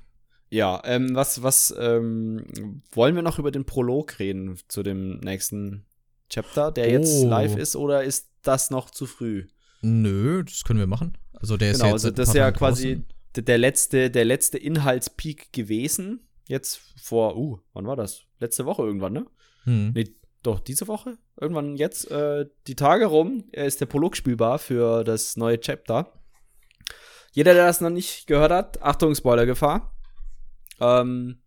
Ja, 0.52 0.82
ähm, 0.84 1.16
was, 1.16 1.44
was, 1.44 1.74
ähm, 1.78 2.82
wollen 2.92 3.16
wir 3.16 3.22
noch 3.22 3.38
über 3.38 3.52
den 3.52 3.66
Prolog 3.66 4.18
reden 4.20 4.58
zu 4.68 4.82
dem 4.82 5.20
nächsten 5.20 5.86
Chapter, 6.30 6.72
der 6.72 6.88
oh. 6.88 6.92
jetzt 6.92 7.24
live 7.24 7.56
ist, 7.56 7.76
oder 7.76 8.04
ist 8.04 8.30
das 8.42 8.72
noch 8.72 8.90
zu 8.90 9.06
früh? 9.06 9.48
Nö, 9.82 10.44
das 10.44 10.64
können 10.64 10.80
wir 10.80 10.88
machen. 10.88 11.18
Also 11.34 11.58
der 11.58 11.74
genau, 11.74 11.86
ist 11.86 11.88
ja 11.88 11.94
also 11.94 12.12
das 12.12 12.30
ist 12.30 12.36
ja 12.36 12.52
quasi 12.52 13.06
der 13.36 13.58
letzte, 13.58 14.10
der 14.10 14.26
letzte 14.26 14.58
Inhaltspeak 14.58 15.54
gewesen. 15.54 16.28
Jetzt 16.48 16.82
vor, 17.02 17.38
uh, 17.38 17.60
wann 17.74 17.86
war 17.86 17.96
das? 17.96 18.24
Letzte 18.40 18.66
Woche 18.66 18.84
irgendwann, 18.84 19.14
ne? 19.14 19.26
Hm. 19.64 19.92
Nee, 19.94 20.16
doch, 20.42 20.60
diese 20.60 20.88
Woche? 20.88 21.18
Irgendwann 21.40 21.76
jetzt, 21.76 22.10
äh, 22.12 22.46
die 22.68 22.76
Tage 22.76 23.06
rum, 23.06 23.44
ist 23.52 23.82
der 23.82 23.86
Prolog 23.86 24.16
spielbar 24.16 24.58
für 24.58 25.04
das 25.04 25.38
neue 25.38 25.60
Chapter. 25.60 26.12
Jeder, 27.32 27.54
der 27.54 27.68
das 27.68 27.82
noch 27.82 27.90
nicht 27.90 28.28
gehört 28.28 28.52
hat, 28.52 28.82
Achtung, 28.82 29.16
Spoilergefahr. 29.16 29.94
Ähm, 30.80 31.42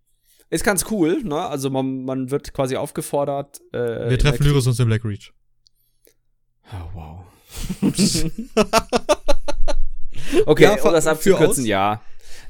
ist 0.51 0.65
ganz 0.65 0.85
cool, 0.91 1.23
ne? 1.23 1.47
Also 1.47 1.71
man, 1.71 2.05
man 2.05 2.31
wird 2.31 2.53
quasi 2.53 2.77
aufgefordert. 2.77 3.61
Äh, 3.73 4.11
Wir 4.11 4.19
treffen 4.19 4.45
Lyris 4.45 4.67
und 4.67 4.79
den 4.79 4.87
Black 4.87 5.05
Reach. 5.05 5.33
Oh, 6.73 6.95
wow. 6.95 7.21
okay, 10.47 10.65
ja, 10.65 10.83
um 10.83 10.93
das 10.93 11.07
abzukürzen, 11.07 11.67
ja. 11.67 12.01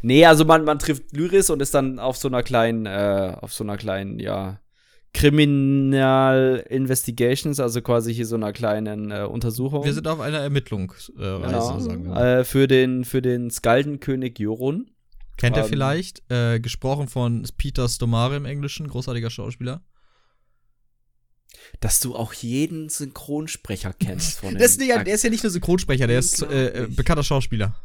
Nee, 0.02 0.26
also 0.26 0.44
man, 0.44 0.64
man 0.64 0.78
trifft 0.78 1.12
Lyris 1.12 1.50
und 1.50 1.62
ist 1.62 1.74
dann 1.74 1.98
auf 1.98 2.16
so 2.16 2.28
einer 2.28 2.42
kleinen, 2.42 2.86
äh, 2.86 3.36
auf 3.40 3.52
so 3.52 3.64
einer 3.64 3.76
kleinen, 3.76 4.18
ja, 4.18 4.58
Criminal 5.14 6.64
Investigations, 6.68 7.60
also 7.60 7.82
quasi 7.82 8.14
hier 8.14 8.26
so 8.26 8.36
einer 8.36 8.52
kleinen 8.52 9.10
äh, 9.10 9.24
Untersuchung. 9.24 9.84
Wir 9.84 9.92
sind 9.92 10.08
auf 10.08 10.20
einer 10.20 10.38
Ermittlungsreise, 10.38 11.12
äh, 11.12 11.46
genau. 11.46 11.78
sagen 11.78 12.04
wir 12.04 12.10
mal. 12.10 12.40
Äh, 12.40 12.44
für 12.44 12.66
den, 12.66 13.04
für 13.04 13.20
den 13.20 13.50
Skaldenkönig 13.50 14.38
Jorun. 14.38 14.90
Kennt 15.36 15.56
ihr 15.56 15.64
ähm, 15.64 15.68
vielleicht? 15.68 16.22
Äh, 16.30 16.60
gesprochen 16.60 17.08
von 17.08 17.46
Peter 17.58 17.88
Stomare 17.88 18.36
im 18.36 18.46
Englischen, 18.46 18.88
großartiger 18.88 19.28
Schauspieler. 19.28 19.82
Dass 21.80 22.00
du 22.00 22.14
auch 22.16 22.32
jeden 22.32 22.88
Synchronsprecher 22.88 23.92
kennst 23.92 24.40
von 24.40 24.54
das 24.58 24.72
ist 24.72 24.80
nicht, 24.80 24.90
Der 24.90 25.06
ist 25.06 25.24
ja 25.24 25.30
nicht 25.30 25.42
nur 25.42 25.50
Synchronsprecher, 25.50 26.06
der 26.06 26.18
ist 26.18 26.42
äh, 26.42 26.86
bekannter 26.88 27.22
Schauspieler. 27.22 27.76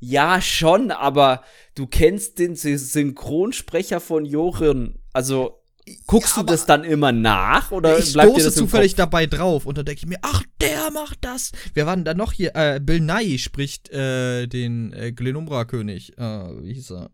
Ja, 0.00 0.40
schon, 0.40 0.90
aber 0.90 1.44
du 1.74 1.86
kennst 1.86 2.38
den 2.38 2.56
Synchronsprecher 2.56 4.00
von 4.00 4.24
Jorin. 4.24 4.98
Also, 5.12 5.59
Guckst 6.06 6.36
ja, 6.36 6.42
du 6.42 6.46
das 6.46 6.66
dann 6.66 6.84
immer 6.84 7.10
nach 7.10 7.70
oder 7.72 7.98
ich 7.98 8.12
bleibt 8.12 8.36
dir 8.36 8.44
das 8.44 8.54
zufällig 8.54 8.92
Kopf? 8.92 8.98
dabei 8.98 9.26
drauf 9.26 9.66
und 9.66 9.78
dann 9.78 9.84
denke 9.84 10.00
ich 10.00 10.06
mir, 10.06 10.18
ach, 10.22 10.42
der 10.60 10.90
macht 10.90 11.18
das. 11.22 11.52
Wir 11.74 11.86
waren 11.86 12.04
dann 12.04 12.16
noch 12.16 12.32
hier? 12.32 12.54
Äh, 12.54 12.80
Bill 12.80 13.00
Nye 13.00 13.38
spricht 13.38 13.90
äh, 13.90 14.46
den 14.46 14.92
äh, 14.92 15.12
Glenumbra-König. 15.12 16.18
Äh, 16.18 16.62
wie 16.62 16.74
hieß 16.74 16.92
er? 16.92 17.10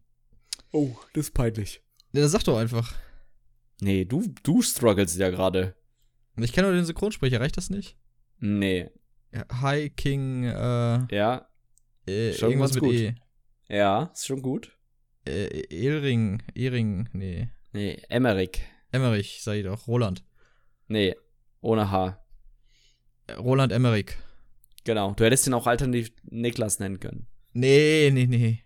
Oh, 0.73 0.91
das 1.15 1.27
ist 1.27 1.35
peinlich. 1.35 1.83
Ja, 2.13 2.27
sag 2.29 2.45
doch 2.45 2.59
einfach. 2.59 2.93
Nee, 3.81 4.05
du, 4.05 4.25
du 4.43 4.63
struggles 4.63 5.17
ja 5.17 5.31
gerade. 5.31 5.75
Ich 6.39 6.53
kenne 6.53 6.69
nur 6.69 6.77
den 6.77 6.85
Synchronsprecher, 6.85 7.41
reicht 7.41 7.57
das 7.57 7.71
nicht? 7.71 7.97
Nee. 8.41 8.91
Hi 9.61 9.91
King, 9.91 10.45
äh. 10.45 11.15
Ja. 11.15 11.49
Äh, 12.07 12.33
schon 12.33 12.51
irgendwas 12.51 12.75
mit 12.75 12.83
gut. 12.83 12.95
E. 12.95 13.15
Ja, 13.69 14.11
ist 14.15 14.27
schon 14.27 14.43
gut. 14.43 14.73
Äh, 15.27 15.67
Ehring, 15.69 16.43
Ehring, 16.55 17.09
nee. 17.13 17.49
Nee, 17.77 18.01
Emmerich. 18.09 18.63
Emmerich, 18.91 19.41
sag 19.43 19.57
ich 19.57 19.65
doch. 19.65 19.87
Roland. 19.87 20.25
Nee, 20.89 21.15
ohne 21.61 21.91
H. 21.91 22.19
Roland 23.37 23.71
Emmerich. 23.71 24.13
Genau. 24.85 25.13
Du 25.13 25.25
hättest 25.25 25.47
ihn 25.47 25.53
auch 25.53 25.67
alternativ 25.67 26.11
Niklas 26.23 26.79
nennen 26.79 27.01
können. 27.01 27.27
Nee, 27.53 28.11
nee, 28.15 28.27
nee. 28.27 28.65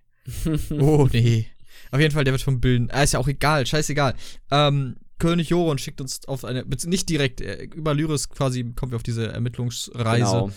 oh, 0.81 1.09
nee. 1.13 1.49
Auf 1.91 1.99
jeden 1.99 2.15
Fall, 2.15 2.23
der 2.23 2.33
wird 2.33 2.43
vom 2.43 2.61
Bilden. 2.61 2.89
Ah, 2.93 3.03
ist 3.03 3.15
ja 3.15 3.19
auch 3.19 3.27
egal, 3.27 3.67
scheißegal. 3.67 4.15
Ähm, 4.53 4.95
König 5.19 5.49
Joron 5.49 5.79
schickt 5.79 6.01
uns 6.01 6.29
auf 6.29 6.45
eine, 6.45 6.65
nicht 6.65 7.09
direkt, 7.09 7.41
äh, 7.41 7.65
über 7.65 7.93
Lyris 7.93 8.29
quasi 8.29 8.63
kommen 8.77 8.93
wir 8.93 8.97
auf 8.97 9.03
diese 9.03 9.27
Ermittlungsreise. 9.27 10.21
Genau. 10.21 10.51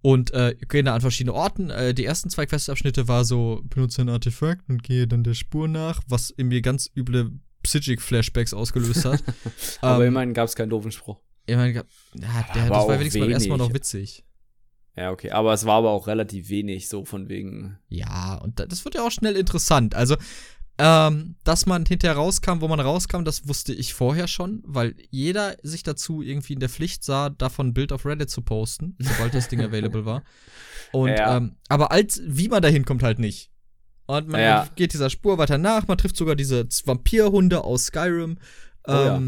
Und 0.00 0.32
äh, 0.32 0.54
gehen 0.68 0.84
da 0.84 0.94
an 0.94 1.00
verschiedene 1.00 1.34
Orten. 1.34 1.70
Äh, 1.70 1.92
die 1.92 2.04
ersten 2.04 2.30
zwei 2.30 2.46
Questabschnitte 2.46 3.08
war 3.08 3.24
so, 3.24 3.62
benutze 3.64 4.02
ein 4.02 4.08
Artefakt 4.08 4.68
und 4.68 4.84
gehe 4.84 5.08
dann 5.08 5.24
der 5.24 5.34
Spur 5.34 5.66
nach, 5.66 6.02
was 6.06 6.30
in 6.30 6.46
mir 6.46 6.62
ganz 6.62 6.88
üble 6.96 7.32
Psychic-Flashbacks 7.62 8.54
ausgelöst 8.54 9.04
hat. 9.04 9.22
aber 9.80 10.04
ähm, 10.04 10.08
immerhin 10.08 10.34
gab 10.34 10.48
es 10.48 10.56
keinen 10.56 10.70
doofen 10.70 10.92
Spruch. 10.92 11.20
Immerhin 11.46 11.74
gab, 11.74 11.86
ja, 12.14 12.46
der, 12.54 12.68
das 12.68 12.70
war 12.70 12.98
wenigstens 12.98 13.22
beim 13.22 13.30
ersten 13.30 13.48
Mal 13.48 13.58
noch 13.58 13.74
witzig. 13.74 14.24
Ja, 14.96 15.12
okay, 15.12 15.30
aber 15.30 15.52
es 15.52 15.64
war 15.64 15.76
aber 15.76 15.90
auch 15.90 16.06
relativ 16.06 16.48
wenig, 16.48 16.88
so 16.88 17.04
von 17.04 17.28
wegen. 17.28 17.78
Ja, 17.88 18.34
und 18.34 18.60
das 18.60 18.84
wird 18.84 18.96
ja 18.96 19.06
auch 19.06 19.10
schnell 19.10 19.36
interessant. 19.36 19.94
Also, 19.94 20.16
ähm, 20.78 21.36
dass 21.44 21.66
man 21.66 21.84
hinterher 21.84 22.16
rauskam, 22.16 22.60
wo 22.60 22.68
man 22.68 22.80
rauskam, 22.80 23.22
das 23.22 23.46
wusste 23.46 23.72
ich 23.74 23.92
vorher 23.94 24.26
schon, 24.26 24.62
weil 24.64 24.94
jeder 25.10 25.56
sich 25.62 25.82
dazu 25.82 26.22
irgendwie 26.22 26.54
in 26.54 26.60
der 26.60 26.70
Pflicht 26.70 27.04
sah, 27.04 27.28
davon 27.28 27.68
ein 27.68 27.74
Bild 27.74 27.92
auf 27.92 28.06
Reddit 28.06 28.30
zu 28.30 28.42
posten, 28.42 28.96
sobald 28.98 29.34
das 29.34 29.48
Ding 29.48 29.60
available 29.64 30.06
war. 30.06 30.22
Und, 30.92 31.10
ja. 31.10 31.36
ähm, 31.36 31.56
aber 31.68 31.92
als, 31.92 32.20
wie 32.24 32.48
man 32.48 32.62
da 32.62 32.68
hinkommt, 32.68 33.02
halt 33.02 33.18
nicht. 33.18 33.49
Und 34.16 34.28
man 34.28 34.40
ja. 34.40 34.68
geht 34.74 34.92
dieser 34.92 35.08
Spur 35.08 35.38
weiter 35.38 35.56
nach. 35.56 35.86
Man 35.86 35.96
trifft 35.96 36.16
sogar 36.16 36.34
diese 36.34 36.66
Vampirhunde 36.84 37.62
aus 37.62 37.86
Skyrim. 37.86 38.38
Oh, 38.88 38.92
ähm, 38.92 38.96
ja. 38.96 39.20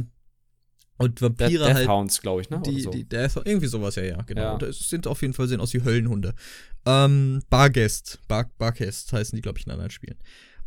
Und 0.98 1.22
Vampire 1.22 1.66
Death, 1.66 1.74
halt. 1.74 1.88
Hounds, 1.88 2.20
glaube 2.20 2.42
ich, 2.42 2.50
ne? 2.50 2.60
Die, 2.66 2.80
so. 2.80 2.90
die 2.90 3.08
Death, 3.08 3.36
irgendwie 3.44 3.68
sowas, 3.68 3.94
ja, 3.94 4.02
ja, 4.02 4.22
genau. 4.22 4.42
Ja. 4.42 4.58
Das 4.58 4.78
sind 4.88 5.06
auf 5.06 5.22
jeden 5.22 5.34
Fall 5.34 5.46
sehen 5.46 5.60
aus 5.60 5.72
wie 5.72 5.84
Höllenhunde. 5.84 6.34
Ähm, 6.84 7.42
Bargest, 7.48 8.18
Bar, 8.26 8.50
Bargest 8.58 9.12
heißen 9.12 9.36
die, 9.36 9.42
glaube 9.42 9.58
ich, 9.58 9.66
in 9.66 9.72
anderen 9.72 9.90
Spielen. 9.90 10.18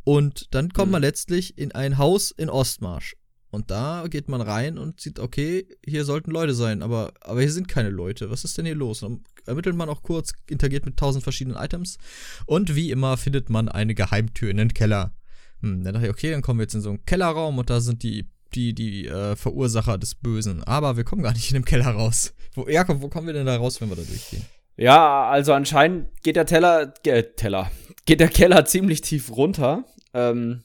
Und 0.06 0.54
dann 0.54 0.72
kommt 0.72 0.88
mhm. 0.88 0.94
man 0.94 1.02
letztlich 1.02 1.58
in 1.58 1.74
ein 1.74 1.98
Haus 1.98 2.32
in 2.32 2.50
Ostmarsch. 2.50 3.18
Und 3.56 3.72
da 3.72 4.06
geht 4.10 4.28
man 4.28 4.42
rein 4.42 4.78
und 4.78 5.00
sieht, 5.00 5.20
okay, 5.20 5.66
hier 5.86 6.04
sollten 6.04 6.30
Leute 6.30 6.54
sein, 6.54 6.84
aber, 6.84 7.14
aber 7.22 7.40
hier 7.40 7.52
sind 7.52 7.68
keine 7.68 7.90
Leute. 7.90 8.30
Was 8.30 8.44
ist 8.44 8.58
denn 8.58 8.66
hier 8.66 8.76
los? 8.76 9.02
Und 9.02 9.24
dann 9.24 9.24
ermittelt 9.46 9.76
man 9.76 9.90
auch 9.90 10.04
kurz, 10.04 10.34
interagiert 10.48 10.86
mit 10.86 10.98
tausend 10.98 11.24
verschiedenen 11.24 11.58
Items. 11.58 11.98
Und 12.46 12.76
wie 12.76 12.92
immer 12.92 13.16
findet 13.18 13.50
man 13.50 13.70
eine 13.70 13.96
Geheimtür 13.96 14.50
in 14.50 14.58
den 14.58 14.74
Keller. 14.74 15.14
Hm, 15.62 15.84
dann 15.84 15.94
dachte 15.94 16.08
ich, 16.08 16.12
okay, 16.12 16.32
dann 16.32 16.42
kommen 16.42 16.60
wir 16.60 16.64
jetzt 16.64 16.76
in 16.76 16.82
so 16.82 16.90
einen 16.90 17.06
Kellerraum 17.06 17.58
und 17.58 17.70
da 17.70 17.80
sind 17.80 18.04
die, 18.04 18.30
die, 18.54 18.74
die 18.74 19.08
äh, 19.08 19.36
Verursacher 19.36 19.98
des 19.98 20.16
Bösen. 20.16 20.64
Aber 20.64 20.98
wir 20.98 21.06
kommen 21.06 21.24
gar 21.24 21.34
nicht 21.34 21.50
in 21.50 21.56
den 21.56 21.66
Keller 21.66 21.88
raus. 21.88 22.34
Wo, 22.54 22.68
Jakob, 22.68 23.02
wo 23.02 23.08
kommen 23.08 23.28
wir 23.28 23.34
denn 23.34 23.46
da 23.46 23.56
raus, 23.56 23.80
wenn 23.80 23.90
wir 23.90 23.96
da 23.96 24.04
durchgehen? 24.04 24.44
Ja, 24.78 25.30
also 25.30 25.54
anscheinend 25.54 26.10
geht 26.24 26.36
der 26.36 26.46
Teller, 26.46 26.94
äh, 27.06 27.24
Teller, 27.24 27.72
geht 28.06 28.20
der 28.20 28.28
Keller 28.28 28.66
ziemlich 28.66 29.02
tief 29.02 29.32
runter. 29.32 29.86
Ähm, 30.14 30.64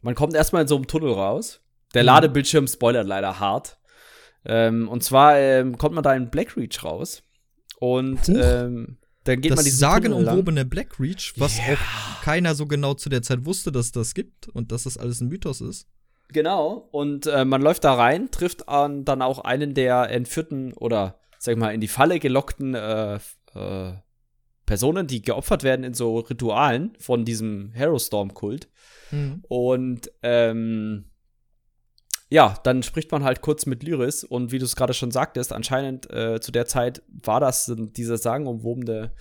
man 0.00 0.14
kommt 0.14 0.34
erstmal 0.34 0.62
in 0.62 0.68
so 0.68 0.76
einem 0.76 0.86
Tunnel 0.86 1.12
raus. 1.12 1.60
Der 1.94 2.02
mhm. 2.02 2.06
Ladebildschirm 2.06 2.66
spoilert 2.66 3.06
leider 3.06 3.40
hart. 3.40 3.78
Ähm, 4.44 4.88
und 4.88 5.02
zwar 5.02 5.38
ähm, 5.38 5.76
kommt 5.76 5.94
man 5.94 6.04
da 6.04 6.14
in 6.14 6.30
Blackreach 6.30 6.84
raus. 6.84 7.22
Und 7.78 8.28
ähm, 8.28 8.98
dann 9.24 9.40
geht 9.40 9.52
das 9.52 9.56
man 9.56 9.64
diesen 9.64 9.78
sagenumwobene 9.78 10.64
Blackreach, 10.64 11.34
was 11.36 11.58
yeah. 11.58 11.74
auch 11.74 12.22
keiner 12.22 12.54
so 12.54 12.66
genau 12.66 12.94
zu 12.94 13.08
der 13.08 13.22
Zeit 13.22 13.44
wusste, 13.44 13.72
dass 13.72 13.92
das 13.92 14.14
gibt 14.14 14.48
und 14.48 14.72
dass 14.72 14.84
das 14.84 14.96
alles 14.96 15.20
ein 15.20 15.28
Mythos 15.28 15.60
ist. 15.60 15.88
Genau. 16.28 16.88
Und 16.90 17.26
äh, 17.26 17.44
man 17.44 17.60
läuft 17.60 17.84
da 17.84 17.94
rein, 17.94 18.30
trifft 18.30 18.68
an, 18.68 19.04
dann 19.04 19.22
auch 19.22 19.40
einen 19.40 19.74
der 19.74 20.10
entführten 20.10 20.72
oder, 20.72 21.18
sag 21.38 21.52
ich 21.52 21.58
mal, 21.58 21.74
in 21.74 21.80
die 21.80 21.88
Falle 21.88 22.18
gelockten 22.18 22.74
äh, 22.74 23.16
äh, 23.54 23.92
Personen, 24.64 25.06
die 25.06 25.22
geopfert 25.22 25.62
werden 25.62 25.84
in 25.84 25.94
so 25.94 26.18
Ritualen 26.18 26.96
von 26.98 27.24
diesem 27.24 27.72
Harrowstorm-Kult. 27.76 28.68
Mhm. 29.12 29.44
Und 29.48 30.10
ähm, 30.22 31.06
ja, 32.36 32.54
dann 32.64 32.82
spricht 32.82 33.10
man 33.12 33.24
halt 33.24 33.40
kurz 33.40 33.64
mit 33.64 33.82
Lyris 33.82 34.22
und 34.22 34.52
wie 34.52 34.58
du 34.58 34.66
es 34.66 34.76
gerade 34.76 34.92
schon 34.92 35.10
sagtest, 35.10 35.54
anscheinend 35.54 36.10
äh, 36.10 36.38
zu 36.38 36.52
der 36.52 36.66
Zeit 36.66 37.00
war 37.08 37.40
das 37.40 37.72
dieser 37.74 38.18
sagenumwobene 38.18 39.12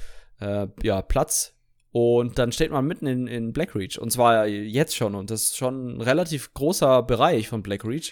äh, 0.42 0.68
ja, 0.84 1.02
Platz. 1.02 1.54
Und 1.92 2.38
dann 2.38 2.52
steht 2.52 2.72
man 2.72 2.86
mitten 2.86 3.08
in, 3.08 3.28
in 3.28 3.54
Blackreach 3.54 4.02
und 4.02 4.12
zwar 4.12 4.48
jetzt 4.48 4.98
schon 4.98 5.16
und 5.16 5.32
das 5.32 5.44
ist 5.44 5.56
schon 5.56 5.96
ein 5.96 6.02
relativ 6.02 6.54
großer 6.54 7.04
Bereich 7.04 7.48
von 7.48 7.64
Blackreach. 7.64 8.12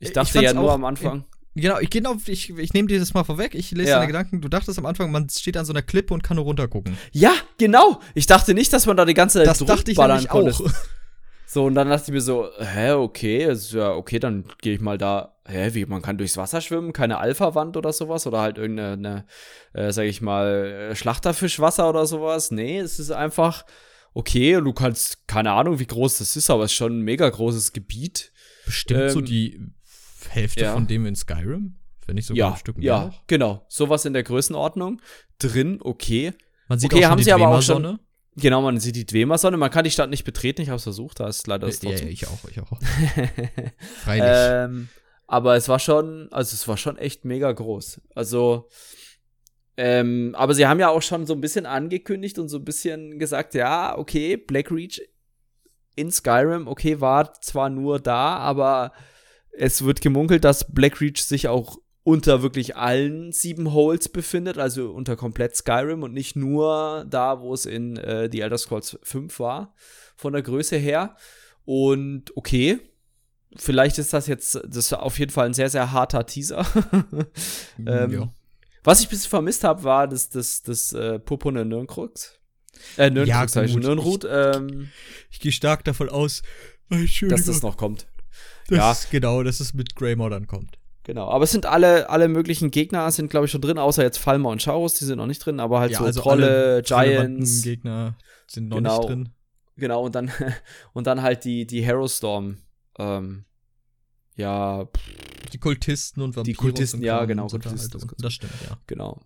Ich 0.00 0.12
dachte 0.12 0.36
ich 0.36 0.44
ja 0.44 0.52
nur 0.52 0.70
am 0.70 0.84
Anfang. 0.84 1.24
Genau, 1.54 1.78
ich, 1.78 1.88
genau, 1.88 2.16
ich, 2.26 2.50
ich 2.50 2.74
nehme 2.74 2.88
dir 2.88 2.98
das 2.98 3.14
mal 3.14 3.24
vorweg. 3.24 3.54
Ich 3.54 3.70
lese 3.70 3.88
ja. 3.88 3.94
deine 3.96 4.08
Gedanken. 4.08 4.42
Du 4.42 4.50
dachtest 4.50 4.78
am 4.78 4.84
Anfang, 4.84 5.10
man 5.10 5.30
steht 5.30 5.56
an 5.56 5.64
so 5.64 5.72
einer 5.72 5.80
Klippe 5.80 6.12
und 6.12 6.22
kann 6.22 6.36
nur 6.36 6.44
runtergucken. 6.44 6.98
Ja, 7.12 7.32
genau. 7.56 8.02
Ich 8.12 8.26
dachte 8.26 8.52
nicht, 8.52 8.70
dass 8.74 8.84
man 8.84 8.98
da 8.98 9.06
die 9.06 9.14
ganze 9.14 9.38
Zeit 9.38 9.46
Das 9.46 9.60
dachte 9.60 9.90
ich 9.90 9.96
nämlich 9.96 10.30
auch. 10.30 10.70
So, 11.46 11.64
und 11.64 11.74
dann 11.74 11.88
dachte 11.88 12.04
ich 12.06 12.12
mir 12.12 12.20
so, 12.20 12.48
hä, 12.58 12.92
okay, 12.92 13.44
ist 13.44 13.72
ja 13.72 13.92
okay, 13.92 14.18
dann 14.18 14.44
gehe 14.60 14.74
ich 14.74 14.80
mal 14.80 14.98
da, 14.98 15.36
hä, 15.46 15.70
wie, 15.74 15.86
man 15.86 16.02
kann 16.02 16.18
durchs 16.18 16.36
Wasser 16.36 16.60
schwimmen, 16.60 16.92
keine 16.92 17.18
Alpha-Wand 17.18 17.76
oder 17.76 17.92
sowas 17.92 18.26
oder 18.26 18.40
halt 18.40 18.58
irgendeine, 18.58 19.26
äh, 19.72 19.92
sag 19.92 20.04
ich 20.04 20.20
mal, 20.20 20.90
Schlachterfischwasser 20.94 21.88
oder 21.88 22.06
sowas. 22.06 22.50
Nee, 22.50 22.78
es 22.78 22.98
ist 22.98 23.12
einfach 23.12 23.64
okay, 24.16 24.54
du 24.54 24.72
kannst, 24.72 25.28
keine 25.28 25.52
Ahnung, 25.52 25.78
wie 25.78 25.86
groß 25.86 26.18
das 26.18 26.36
ist, 26.36 26.48
aber 26.48 26.64
es 26.64 26.72
ist 26.72 26.76
schon 26.76 27.00
ein 27.00 27.02
mega 27.02 27.28
großes 27.28 27.74
Gebiet. 27.74 28.32
Bestimmt 28.64 29.00
ähm, 29.00 29.10
so 29.10 29.20
die 29.20 29.60
Hälfte 30.30 30.62
ja. 30.62 30.72
von 30.72 30.86
dem 30.86 31.04
in 31.04 31.14
Skyrim? 31.14 31.76
Wenn 32.06 32.14
nicht 32.14 32.26
sogar 32.26 32.38
ja, 32.38 32.52
ein 32.52 32.58
Stück 32.58 32.78
mehr. 32.78 32.86
Ja, 32.86 33.04
noch. 33.06 33.26
genau. 33.26 33.66
Sowas 33.68 34.06
in 34.06 34.14
der 34.14 34.22
Größenordnung. 34.22 35.02
Drin, 35.38 35.80
okay. 35.82 36.32
Man 36.68 36.78
sieht 36.78 36.92
okay, 36.94 37.04
auch 37.04 37.10
haben 37.10 37.22
sie 37.22 37.32
aber 37.32 37.48
auch 37.48 37.60
schon, 37.60 37.98
Genau, 38.36 38.60
man 38.60 38.78
sieht 38.78 38.96
die 38.96 39.06
Dwemer-Sonne. 39.06 39.56
Man 39.56 39.70
kann 39.70 39.84
die 39.84 39.90
Stadt 39.90 40.10
nicht 40.10 40.24
betreten. 40.24 40.60
Ich 40.60 40.68
habe 40.68 40.76
es 40.76 40.82
versucht, 40.82 41.20
da 41.20 41.28
ist 41.28 41.46
leider 41.46 41.66
das 41.66 41.80
trotzdem. 41.80 42.08
Ja, 42.08 42.12
ich 42.12 42.28
auch, 42.28 42.48
ich 42.48 42.60
auch. 42.60 42.78
Freilich. 44.04 44.26
Ähm, 44.26 44.88
aber 45.26 45.56
es 45.56 45.68
war 45.68 45.78
schon, 45.78 46.28
also 46.30 46.54
es 46.54 46.68
war 46.68 46.76
schon 46.76 46.98
echt 46.98 47.24
mega 47.24 47.50
groß. 47.50 48.02
Also, 48.14 48.68
ähm, 49.78 50.34
aber 50.36 50.54
sie 50.54 50.66
haben 50.66 50.80
ja 50.80 50.90
auch 50.90 51.02
schon 51.02 51.26
so 51.26 51.34
ein 51.34 51.40
bisschen 51.40 51.66
angekündigt 51.66 52.38
und 52.38 52.48
so 52.48 52.58
ein 52.58 52.64
bisschen 52.64 53.18
gesagt, 53.18 53.54
ja, 53.54 53.96
okay, 53.96 54.36
Blackreach 54.36 55.00
in 55.94 56.12
Skyrim, 56.12 56.68
okay, 56.68 57.00
war 57.00 57.32
zwar 57.40 57.70
nur 57.70 57.98
da, 57.98 58.36
aber 58.36 58.92
es 59.50 59.84
wird 59.84 60.02
gemunkelt, 60.02 60.44
dass 60.44 60.72
Blackreach 60.72 61.22
sich 61.22 61.48
auch 61.48 61.78
unter 62.06 62.40
wirklich 62.40 62.76
allen 62.76 63.32
sieben 63.32 63.72
Holes 63.72 64.08
befindet, 64.08 64.58
also 64.58 64.92
unter 64.92 65.16
komplett 65.16 65.56
Skyrim 65.56 66.04
und 66.04 66.14
nicht 66.14 66.36
nur 66.36 67.04
da, 67.10 67.40
wo 67.40 67.52
es 67.52 67.66
in 67.66 67.96
äh, 67.96 68.28
The 68.30 68.42
Elder 68.42 68.58
Scrolls 68.58 68.96
5 69.02 69.40
war, 69.40 69.74
von 70.14 70.32
der 70.32 70.42
Größe 70.42 70.76
her. 70.76 71.16
Und 71.64 72.30
okay, 72.36 72.78
vielleicht 73.56 73.98
ist 73.98 74.12
das 74.12 74.28
jetzt, 74.28 74.54
das 74.54 74.76
ist 74.76 74.92
auf 74.92 75.18
jeden 75.18 75.32
Fall 75.32 75.46
ein 75.46 75.52
sehr, 75.52 75.68
sehr 75.68 75.90
harter 75.90 76.24
Teaser. 76.24 76.64
ähm, 77.84 78.12
ja. 78.12 78.32
Was 78.84 79.00
ich 79.00 79.08
ein 79.08 79.10
bisschen 79.10 79.30
vermisst 79.30 79.64
habe, 79.64 79.82
war 79.82 80.06
das, 80.06 80.30
das, 80.30 80.62
das 80.62 80.92
äh, 80.92 81.18
Purpurne 81.18 81.64
Nirnkrux. 81.64 82.38
Äh, 82.98 83.10
Nirnkrux, 83.10 83.54
ja, 83.54 83.66
gut, 83.66 83.82
Nirnrut. 83.82 84.22
Ich, 84.22 84.30
ähm, 84.32 84.90
ich 85.32 85.40
gehe 85.40 85.50
stark 85.50 85.82
davon 85.82 86.08
aus, 86.08 86.44
dass 86.88 87.46
das 87.46 87.62
noch 87.62 87.76
kommt. 87.76 88.06
Das 88.68 89.02
ja. 89.02 89.08
genau, 89.10 89.42
dass 89.42 89.58
es 89.58 89.74
mit 89.74 89.96
Greymore 89.96 90.30
dann 90.30 90.46
kommt. 90.46 90.75
Genau, 91.06 91.28
aber 91.28 91.44
es 91.44 91.52
sind 91.52 91.66
alle, 91.66 92.10
alle 92.10 92.26
möglichen 92.26 92.72
Gegner 92.72 93.08
sind, 93.12 93.30
glaube 93.30 93.46
ich, 93.46 93.52
schon 93.52 93.60
drin, 93.60 93.78
außer 93.78 94.02
jetzt 94.02 94.18
Falmer 94.18 94.48
und 94.48 94.60
Chaos, 94.60 94.94
die 94.94 95.04
sind 95.04 95.18
noch 95.18 95.28
nicht 95.28 95.38
drin, 95.38 95.60
aber 95.60 95.78
halt 95.78 95.92
ja, 95.92 95.98
so 95.98 96.04
also 96.04 96.20
Trolle, 96.20 96.82
Giants. 96.84 97.62
Gegner 97.62 98.16
sind 98.48 98.70
noch 98.70 98.78
genau, 98.78 98.98
nicht 98.98 99.08
drin. 99.08 99.28
Genau, 99.76 100.02
und 100.04 100.16
dann, 100.16 100.32
und 100.94 101.06
dann 101.06 101.22
halt 101.22 101.44
die, 101.44 101.64
die 101.64 101.84
Hero 101.84 102.08
Storm. 102.08 102.56
Ähm, 102.98 103.44
ja. 104.34 104.88
Die 105.52 105.58
Kultisten 105.58 106.22
und 106.22 106.34
Vampire. 106.34 106.52
Die 106.52 106.54
Kultisten, 106.54 107.00
ja, 107.02 107.24
genau. 107.24 107.46
Kultisten, 107.46 108.00
das, 108.00 108.06
das 108.18 108.32
stimmt, 108.32 108.54
ja. 108.68 108.76
Genau. 108.88 109.20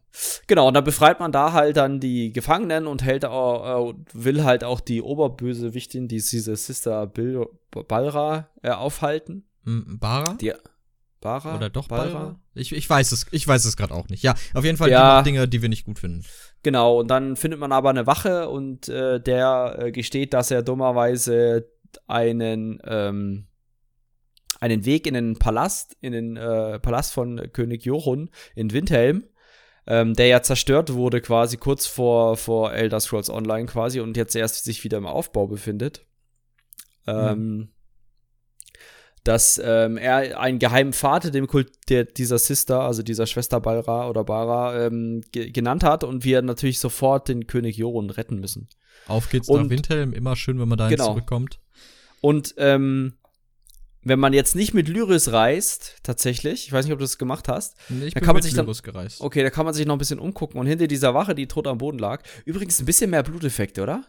Genau, 0.48 0.68
und 0.68 0.74
dann 0.74 0.84
befreit 0.84 1.18
man 1.18 1.32
da 1.32 1.54
halt 1.54 1.78
dann 1.78 1.98
die 1.98 2.30
Gefangenen 2.30 2.88
und 2.88 3.02
hält 3.02 3.24
äh, 3.24 3.28
will 3.28 4.44
halt 4.44 4.64
auch 4.64 4.80
die 4.80 5.00
Oberbösewichtin, 5.00 6.08
die 6.08 6.16
ist 6.16 6.30
diese 6.30 6.54
Sister 6.56 7.06
Bil 7.06 7.46
Balra, 7.70 8.50
äh, 8.60 8.68
aufhalten. 8.68 9.46
Bara? 9.64 10.34
Die, 10.34 10.52
Bara? 11.20 11.56
Oder 11.56 11.68
doch 11.68 11.88
Balra? 11.88 12.04
Balra? 12.04 12.40
Ich, 12.54 12.72
ich 12.72 12.88
weiß 12.88 13.12
es, 13.12 13.26
ich 13.30 13.46
weiß 13.46 13.64
es 13.66 13.76
gerade 13.76 13.94
auch 13.94 14.08
nicht. 14.08 14.22
Ja, 14.22 14.34
auf 14.54 14.64
jeden 14.64 14.78
Fall 14.78 14.90
ja. 14.90 15.20
die 15.20 15.30
Dinge, 15.30 15.46
die 15.46 15.60
wir 15.60 15.68
nicht 15.68 15.84
gut 15.84 15.98
finden. 15.98 16.24
Genau, 16.62 17.00
und 17.00 17.08
dann 17.08 17.36
findet 17.36 17.60
man 17.60 17.72
aber 17.72 17.90
eine 17.90 18.06
Wache 18.06 18.48
und 18.48 18.88
äh, 18.88 19.20
der 19.20 19.76
äh, 19.78 19.92
gesteht, 19.92 20.32
dass 20.32 20.50
er 20.50 20.62
dummerweise 20.62 21.68
einen, 22.06 22.80
ähm, 22.84 23.46
einen 24.60 24.86
Weg 24.86 25.06
in 25.06 25.14
den 25.14 25.38
Palast, 25.38 25.96
in 26.00 26.12
den 26.12 26.36
äh, 26.36 26.78
Palast 26.78 27.12
von 27.12 27.52
König 27.52 27.84
Jorun 27.84 28.30
in 28.54 28.72
Windhelm, 28.72 29.24
ähm, 29.86 30.14
der 30.14 30.26
ja 30.26 30.42
zerstört 30.42 30.94
wurde 30.94 31.20
quasi 31.20 31.58
kurz 31.58 31.86
vor, 31.86 32.38
vor 32.38 32.72
Elder 32.72 33.00
Scrolls 33.00 33.28
Online 33.28 33.66
quasi 33.66 34.00
und 34.00 34.16
jetzt 34.16 34.34
erst 34.34 34.64
sich 34.64 34.84
wieder 34.84 34.98
im 34.98 35.06
Aufbau 35.06 35.46
befindet. 35.46 36.06
Ähm, 37.06 37.38
mhm 37.38 37.68
dass 39.24 39.60
ähm, 39.62 39.96
er 39.98 40.40
einen 40.40 40.58
geheimen 40.58 40.92
Vater 40.92 41.30
dem 41.30 41.46
Kult 41.46 41.70
der, 41.88 42.04
dieser 42.04 42.38
Sister, 42.38 42.80
also 42.80 43.02
dieser 43.02 43.26
Schwester 43.26 43.60
Balra 43.60 44.08
oder 44.08 44.24
Bara, 44.24 44.86
ähm, 44.86 45.22
ge 45.32 45.50
genannt 45.50 45.84
hat 45.84 46.04
und 46.04 46.24
wir 46.24 46.40
natürlich 46.42 46.78
sofort 46.78 47.28
den 47.28 47.46
König 47.46 47.76
Jorun 47.76 48.10
retten 48.10 48.40
müssen. 48.40 48.68
Auf 49.06 49.28
geht's 49.28 49.48
und, 49.48 49.64
nach 49.64 49.70
Windhelm, 49.70 50.12
immer 50.12 50.36
schön, 50.36 50.58
wenn 50.58 50.68
man 50.68 50.78
da 50.78 50.88
genau. 50.88 51.06
zurückkommt. 51.06 51.58
Und 52.20 52.54
ähm, 52.58 53.14
wenn 54.02 54.18
man 54.18 54.32
jetzt 54.32 54.56
nicht 54.56 54.72
mit 54.72 54.88
Lyris 54.88 55.32
reist, 55.32 55.96
tatsächlich, 56.02 56.66
ich 56.66 56.72
weiß 56.72 56.86
nicht, 56.86 56.92
ob 56.92 56.98
du 56.98 57.04
das 57.04 57.18
gemacht 57.18 57.48
hast, 57.48 57.76
nee, 57.90 58.06
ich 58.06 58.14
da 58.14 58.20
kann 58.20 58.34
man 58.34 58.42
sich 58.42 58.54
Lyris 58.54 58.82
dann, 58.82 58.92
gereist. 58.92 59.20
Okay, 59.20 59.42
da 59.42 59.50
kann 59.50 59.66
man 59.66 59.74
sich 59.74 59.86
noch 59.86 59.94
ein 59.94 59.98
bisschen 59.98 60.18
umgucken 60.18 60.58
und 60.58 60.66
hinter 60.66 60.86
dieser 60.86 61.12
Wache, 61.12 61.34
die 61.34 61.46
tot 61.46 61.66
am 61.66 61.78
Boden 61.78 61.98
lag, 61.98 62.22
übrigens 62.46 62.80
ein 62.80 62.86
bisschen 62.86 63.10
mehr 63.10 63.22
Bluteffekte, 63.22 63.82
oder? 63.82 64.04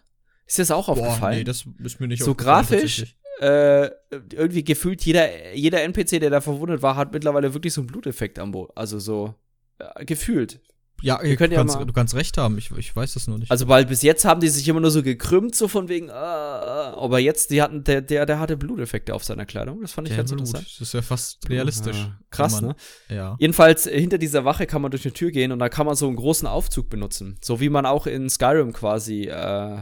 Ist 0.47 0.57
dir 0.57 0.61
das 0.61 0.71
auch 0.71 0.85
Boah, 0.85 0.93
aufgefallen? 0.93 1.39
Nee, 1.39 1.43
das 1.43 1.65
ist 1.83 1.99
mir 1.99 2.07
nicht 2.07 2.23
So 2.23 2.35
grafisch 2.35 3.15
äh, 3.41 3.89
irgendwie 4.31 4.63
gefühlt 4.63 5.03
jeder, 5.03 5.53
jeder 5.53 5.81
NPC, 5.81 6.19
der 6.19 6.29
da 6.29 6.41
verwundet 6.41 6.83
war, 6.83 6.95
hat 6.95 7.11
mittlerweile 7.11 7.53
wirklich 7.55 7.73
so 7.73 7.81
einen 7.81 7.87
Bluteffekt 7.87 8.37
am 8.37 8.51
Boden. 8.51 8.71
Also 8.75 8.99
so 8.99 9.33
äh, 9.79 10.05
gefühlt. 10.05 10.59
Ja, 11.01 11.17
du, 11.17 11.27
ja 11.27 11.35
kannst, 11.35 11.79
du 11.79 11.93
kannst 11.93 12.13
recht 12.13 12.37
haben, 12.37 12.59
ich, 12.59 12.69
ich 12.77 12.95
weiß 12.95 13.15
das 13.15 13.27
nur 13.27 13.39
nicht. 13.39 13.49
Also, 13.49 13.67
weil 13.67 13.87
bis 13.87 14.03
jetzt 14.03 14.23
haben 14.23 14.39
die 14.39 14.49
sich 14.49 14.67
immer 14.67 14.79
nur 14.79 14.91
so 14.91 15.01
gekrümmt, 15.01 15.55
so 15.55 15.67
von 15.67 15.89
wegen, 15.89 16.09
äh, 16.09 16.11
aber 16.11 17.17
jetzt, 17.17 17.49
die 17.49 17.63
hatten, 17.63 17.83
der, 17.83 18.01
der, 18.01 18.27
der 18.27 18.39
hatte 18.39 18.55
Bluteffekte 18.55 19.15
auf 19.15 19.23
seiner 19.23 19.47
Kleidung. 19.47 19.81
Das 19.81 19.93
fand 19.93 20.07
ich 20.07 20.11
der 20.13 20.17
ganz 20.17 20.29
Blut. 20.29 20.41
interessant. 20.41 20.67
Das 20.67 20.87
ist 20.87 20.93
ja 20.93 21.01
fast 21.01 21.49
realistisch. 21.49 21.97
Ja, 21.97 22.19
krass, 22.29 22.61
man, 22.61 22.75
ne? 23.09 23.15
Ja. 23.15 23.35
Jedenfalls, 23.39 23.87
äh, 23.87 23.99
hinter 23.99 24.19
dieser 24.19 24.45
Wache 24.45 24.67
kann 24.67 24.83
man 24.83 24.91
durch 24.91 25.03
eine 25.03 25.13
Tür 25.13 25.31
gehen 25.31 25.51
und 25.51 25.57
da 25.57 25.69
kann 25.69 25.87
man 25.87 25.95
so 25.95 26.05
einen 26.05 26.17
großen 26.17 26.47
Aufzug 26.47 26.91
benutzen. 26.91 27.39
So 27.43 27.59
wie 27.59 27.69
man 27.69 27.87
auch 27.87 28.05
in 28.05 28.29
Skyrim 28.29 28.71
quasi 28.71 29.23
äh, 29.23 29.79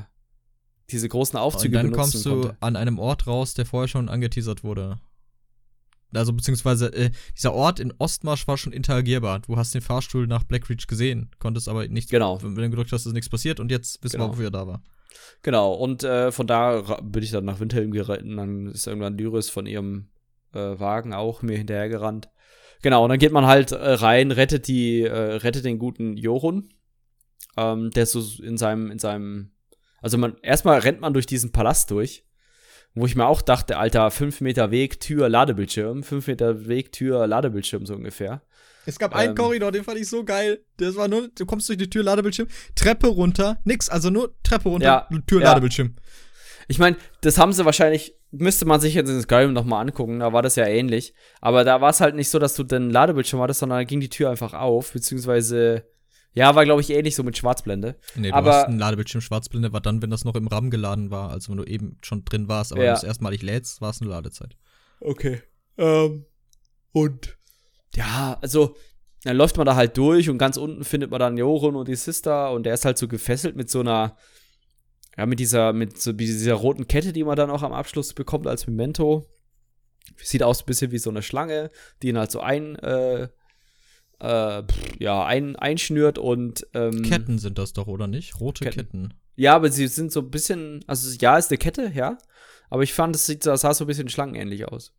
diese 0.92 1.10
großen 1.10 1.38
Aufzüge 1.38 1.78
Und 1.78 1.84
dann 1.84 1.92
kommst 1.94 2.26
du 2.26 2.42
konnte. 2.42 2.58
an 2.60 2.76
einem 2.76 3.00
Ort 3.00 3.28
raus, 3.28 3.54
der 3.54 3.66
vorher 3.66 3.88
schon 3.88 4.10
angeteasert 4.10 4.64
wurde. 4.64 5.00
Also 6.14 6.34
beziehungsweise 6.34 6.88
äh, 6.94 7.12
dieser 7.38 7.54
Ort 7.54 7.80
in 7.80 7.94
Ostmarsch 8.00 8.48
war 8.48 8.58
schon 8.58 8.74
interagierbar. 8.74 9.40
Du 9.40 9.58
hast 9.58 9.76
den 9.76 9.82
Fahrstuhl 9.82 10.26
nach 10.26 10.44
Blackreach 10.44 10.88
gesehen, 10.88 11.30
konntest 11.40 11.70
aber 11.70 11.88
nichts. 11.88 12.10
Genau. 12.10 12.42
Wenn 12.42 12.56
du 12.56 12.70
gedrückt 12.70 12.92
hast, 12.92 13.06
ist 13.06 13.14
nichts 13.14 13.30
passiert 13.30 13.60
und 13.60 13.70
jetzt 13.70 14.04
wissen 14.04 14.18
genau. 14.18 14.30
wir, 14.30 14.32
wofür 14.32 14.48
er 14.48 14.52
da 14.52 14.68
war. 14.68 14.82
Genau. 15.44 15.74
Und 15.74 16.04
äh, 16.04 16.32
von 16.32 16.48
da 16.48 17.00
bin 17.04 17.24
ich 17.24 17.32
dann 17.32 17.46
nach 17.46 17.60
Windhelm 17.60 17.92
geritten. 17.92 18.38
Dann 18.38 18.68
ist 18.68 18.88
irgendwann 18.88 19.18
Lyris 19.18 19.50
von 19.50 19.68
ihrem 19.68 20.10
äh, 20.54 20.80
Wagen 20.80 21.14
auch 21.14 21.42
mir 21.42 21.58
hinterhergerannt. 21.58 22.30
Genau. 22.82 23.04
Und 23.04 23.10
dann 23.10 23.20
geht 23.20 23.32
man 23.32 23.46
halt 23.46 23.72
äh, 23.72 23.76
rein, 23.76 24.32
rettet 24.32 24.68
die, 24.68 25.02
äh, 25.02 25.36
rettet 25.36 25.66
den 25.66 25.78
guten 25.78 26.18
Jorun, 26.18 26.70
ähm, 27.56 27.92
der 27.92 28.06
so 28.06 28.24
in 28.42 28.58
seinem 28.58 28.90
in 28.90 29.00
seinem 29.00 29.52
also 30.02 30.18
man, 30.18 30.36
erstmal 30.42 30.80
rennt 30.80 31.02
man 31.02 31.14
durch 31.14 31.26
diesen 31.26 31.52
Palast 31.52 31.92
durch, 31.92 32.26
wo 32.94 33.06
ich 33.06 33.16
mir 33.16 33.28
auch 33.28 33.42
dachte, 33.42 33.78
Alter, 33.78 34.10
5 34.12 34.42
Meter 34.42 34.72
Weg, 34.72 35.00
Tür, 35.00 35.30
Ladebildschirm, 35.30 36.04
5 36.04 36.28
Meter 36.28 36.68
Weg, 36.68 36.92
Tür, 36.92 37.28
Ladebildschirm, 37.28 37.86
so 37.86 37.96
ungefähr. 37.96 38.42
Es 38.86 38.98
gab 38.98 39.14
einen 39.14 39.32
ähm, 39.32 39.36
Korridor, 39.36 39.72
den 39.72 39.84
fand 39.84 40.00
ich 40.00 40.10
so 40.10 40.24
geil. 40.24 40.64
Das 40.78 40.96
war 40.96 41.08
nur, 41.08 41.28
du 41.28 41.46
kommst 41.46 41.70
durch 41.70 41.78
die 41.78 41.90
Tür, 41.90 42.04
Ladebildschirm, 42.04 42.48
Treppe 42.76 43.08
runter, 43.08 43.60
nix, 43.64 43.90
also 43.90 44.10
nur 44.10 44.34
Treppe 44.42 44.70
runter, 44.70 45.08
ja, 45.12 45.20
Tür, 45.28 45.42
ja. 45.42 45.50
Ladebildschirm. 45.50 45.96
Ich 46.68 46.80
meine, 46.80 46.98
das 47.22 47.38
haben 47.38 47.52
sie 47.52 47.66
wahrscheinlich, 47.66 48.16
müsste 48.32 48.66
man 48.66 48.80
sich 48.80 48.94
jetzt 48.94 49.10
in 49.10 49.22
Skyrim 49.22 49.54
nochmal 49.54 49.82
angucken, 49.82 50.20
da 50.20 50.34
war 50.34 50.42
das 50.42 50.56
ja 50.56 50.66
ähnlich. 50.66 51.14
Aber 51.42 51.64
da 51.64 51.82
war 51.82 51.90
es 51.90 52.00
halt 52.00 52.16
nicht 52.16 52.30
so, 52.30 52.40
dass 52.40 52.56
du 52.56 52.64
den 52.64 52.90
Ladebildschirm 52.90 53.42
hattest, 53.42 53.60
sondern 53.60 53.80
da 53.80 53.84
ging 53.84 54.00
die 54.00 54.10
Tür 54.10 54.30
einfach 54.30 54.54
auf, 54.54 54.94
beziehungsweise 54.94 55.84
ja, 56.34 56.56
war, 56.56 56.64
glaube 56.66 56.82
ich, 56.82 56.90
ähnlich 56.92 57.16
so 57.16 57.24
mit 57.24 57.38
Schwarzblende. 57.38 57.96
Nee, 58.16 58.30
du 58.30 58.36
aber, 58.36 58.54
hast 58.54 58.66
einen 58.66 58.80
Ladebildschirm 58.80 59.22
Schwarzblende, 59.22 59.74
war 59.74 59.82
dann, 59.82 60.02
wenn 60.02 60.10
das 60.10 60.26
noch 60.26 60.36
im 60.36 60.48
RAM 60.48 60.70
geladen 60.70 61.12
war, 61.12 61.32
also 61.32 61.52
wenn 61.52 61.58
du 61.58 61.64
eben 61.64 61.98
schon 62.02 62.24
drin 62.24 62.48
warst, 62.48 62.72
aber 62.72 62.84
ja. 62.84 62.88
wenn 62.88 62.94
du 62.96 63.00
es 63.00 63.04
erstmalig 63.04 63.42
lädst, 63.42 63.82
war 63.82 63.90
es 63.90 64.02
eine 64.02 64.10
Ladezeit. 64.10 64.56
Okay. 65.00 65.42
Ähm, 65.78 66.26
und 66.92 67.38
ja, 67.96 68.38
also 68.42 68.76
dann 69.24 69.36
läuft 69.36 69.58
man 69.58 69.66
da 69.66 69.76
halt 69.76 69.98
durch 69.98 70.30
und 70.30 70.38
ganz 70.38 70.58
unten 70.58 70.84
findet 70.84 71.12
man 71.12 71.20
dann 71.20 71.38
Joron 71.38 71.76
und 71.76 71.88
die 71.88 71.96
Sister 71.96 72.52
und 72.52 72.64
der 72.64 72.74
ist 72.74 72.86
halt 72.86 72.98
so 72.98 73.08
gefesselt 73.08 73.56
mit 73.56 73.70
so 73.70 73.82
einer, 73.82 74.16
ja, 75.18 75.26
mit 75.26 75.40
dieser, 75.40 75.74
mit 75.74 76.02
so 76.02 76.14
dieser 76.14 76.54
roten 76.54 76.88
Kette, 76.88 77.12
die 77.12 77.24
man 77.24 77.36
dann 77.36 77.50
auch 77.50 77.64
am 77.64 77.74
Abschluss 77.74 78.14
bekommt 78.14 78.48
als 78.48 78.68
Memento. 78.68 79.26
Sieht 80.18 80.44
aus 80.44 80.62
ein 80.62 80.66
bisschen 80.66 80.92
wie 80.92 80.98
so 81.00 81.10
eine 81.10 81.22
Schlange, 81.22 81.72
die 82.02 82.10
ihn 82.10 82.18
halt 82.18 82.32
so 82.32 82.40
ein, 82.40 82.76
äh, 82.78 83.30
äh, 84.20 84.64
ja, 85.00 85.26
ein, 85.26 85.56
einschnürt 85.56 86.18
und 86.18 86.68
ähm, 86.74 87.04
Ketten 87.04 87.40
sind 87.40 87.58
das 87.58 87.74
doch, 87.74 87.88
oder 87.88 88.08
nicht? 88.08 88.40
Rote 88.40 88.64
Ketten. 88.66 88.78
Ketten. 88.78 89.14
Ja, 89.36 89.56
aber 89.56 89.72
sie 89.72 89.88
sind 89.88 90.12
so 90.12 90.20
ein 90.20 90.30
bisschen, 90.30 90.84
also 90.88 91.10
ja, 91.20 91.38
ist 91.38 91.50
eine 91.50 91.58
Kette, 91.58 91.92
ja. 91.96 92.18
Aber 92.70 92.84
ich 92.84 92.94
fand, 92.94 93.16
es 93.16 93.26
sieht, 93.26 93.46
das 93.46 93.62
sah 93.62 93.74
so 93.74 93.86
ein 93.86 93.88
bisschen 93.88 94.10
schlangenähnlich 94.10 94.68
aus. 94.68 94.94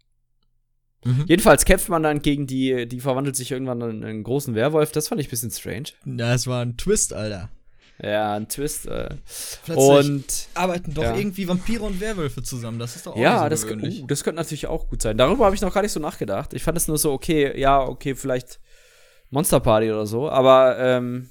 Mhm. 1.04 1.24
Jedenfalls 1.26 1.64
kämpft 1.64 1.88
man 1.88 2.02
dann 2.02 2.22
gegen 2.22 2.46
die, 2.46 2.86
die 2.86 3.00
verwandelt 3.00 3.36
sich 3.36 3.50
irgendwann 3.50 3.80
in 3.82 4.04
einen 4.04 4.22
großen 4.22 4.54
Werwolf. 4.54 4.92
Das 4.92 5.08
fand 5.08 5.20
ich 5.20 5.28
ein 5.28 5.30
bisschen 5.30 5.50
strange. 5.50 5.90
Ja, 6.04 6.34
es 6.34 6.46
war 6.46 6.62
ein 6.62 6.76
Twist, 6.76 7.12
Alter. 7.12 7.50
Ja, 8.02 8.34
ein 8.34 8.48
Twist. 8.48 8.86
Äh. 8.86 9.14
und 9.74 10.48
arbeiten 10.54 10.94
doch 10.94 11.02
ja. 11.02 11.16
irgendwie 11.16 11.46
Vampire 11.46 11.82
und 11.82 12.00
Werwölfe 12.00 12.42
zusammen. 12.42 12.78
Das 12.78 12.96
ist 12.96 13.06
doch 13.06 13.12
auch 13.12 13.18
Ja, 13.18 13.48
das, 13.48 13.64
uh, 13.64 14.06
das 14.06 14.24
könnte 14.24 14.40
natürlich 14.40 14.66
auch 14.66 14.88
gut 14.88 15.02
sein. 15.02 15.18
Darüber 15.18 15.44
habe 15.44 15.54
ich 15.54 15.60
noch 15.60 15.72
gar 15.72 15.82
nicht 15.82 15.92
so 15.92 16.00
nachgedacht. 16.00 16.54
Ich 16.54 16.62
fand 16.62 16.78
es 16.78 16.88
nur 16.88 16.96
so, 16.96 17.12
okay, 17.12 17.58
ja, 17.58 17.82
okay, 17.82 18.14
vielleicht 18.14 18.58
Monster 19.30 19.60
Party 19.60 19.90
oder 19.90 20.06
so, 20.06 20.28
aber 20.28 20.78
ähm, 20.78 21.30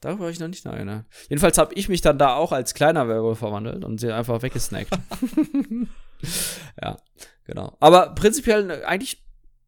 darüber 0.00 0.24
habe 0.24 0.32
ich 0.32 0.40
noch 0.40 0.48
nicht 0.48 0.64
nachgedacht. 0.64 1.04
Jedenfalls 1.28 1.58
habe 1.58 1.74
ich 1.74 1.88
mich 1.88 2.00
dann 2.00 2.18
da 2.18 2.34
auch 2.34 2.52
als 2.52 2.74
kleiner 2.74 3.08
Werwolf 3.08 3.40
verwandelt 3.40 3.84
und 3.84 3.98
sie 3.98 4.12
einfach 4.12 4.42
weggesnackt. 4.42 4.90
ja, 6.82 6.96
genau. 7.44 7.76
Aber 7.80 8.14
prinzipiell 8.14 8.84
eigentlich 8.84 9.24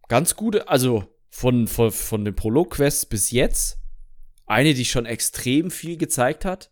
ganz 0.09 0.37
gute, 0.37 0.69
also 0.69 1.05
von, 1.31 1.67
von, 1.67 1.91
von 1.91 2.25
den 2.25 2.37
Prolog-Quests 2.37 3.07
bis 3.07 3.31
jetzt, 3.31 3.79
eine, 4.47 4.75
die 4.75 4.85
schon 4.85 5.07
extrem 5.07 5.71
viel 5.71 5.97
gezeigt 5.97 6.45
hat. 6.45 6.71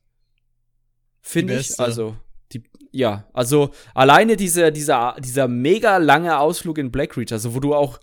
Finde 1.20 1.58
ich. 1.58 1.78
Also, 1.80 2.16
die, 2.52 2.64
ja, 2.92 3.28
also 3.32 3.70
alleine 3.94 4.36
diese, 4.36 4.72
dieser, 4.72 5.16
dieser 5.18 5.48
mega 5.48 5.96
lange 5.96 6.38
Ausflug 6.38 6.78
in 6.78 6.90
Blackreach, 6.90 7.32
also 7.32 7.54
wo 7.54 7.60
du 7.60 7.74
auch, 7.74 8.00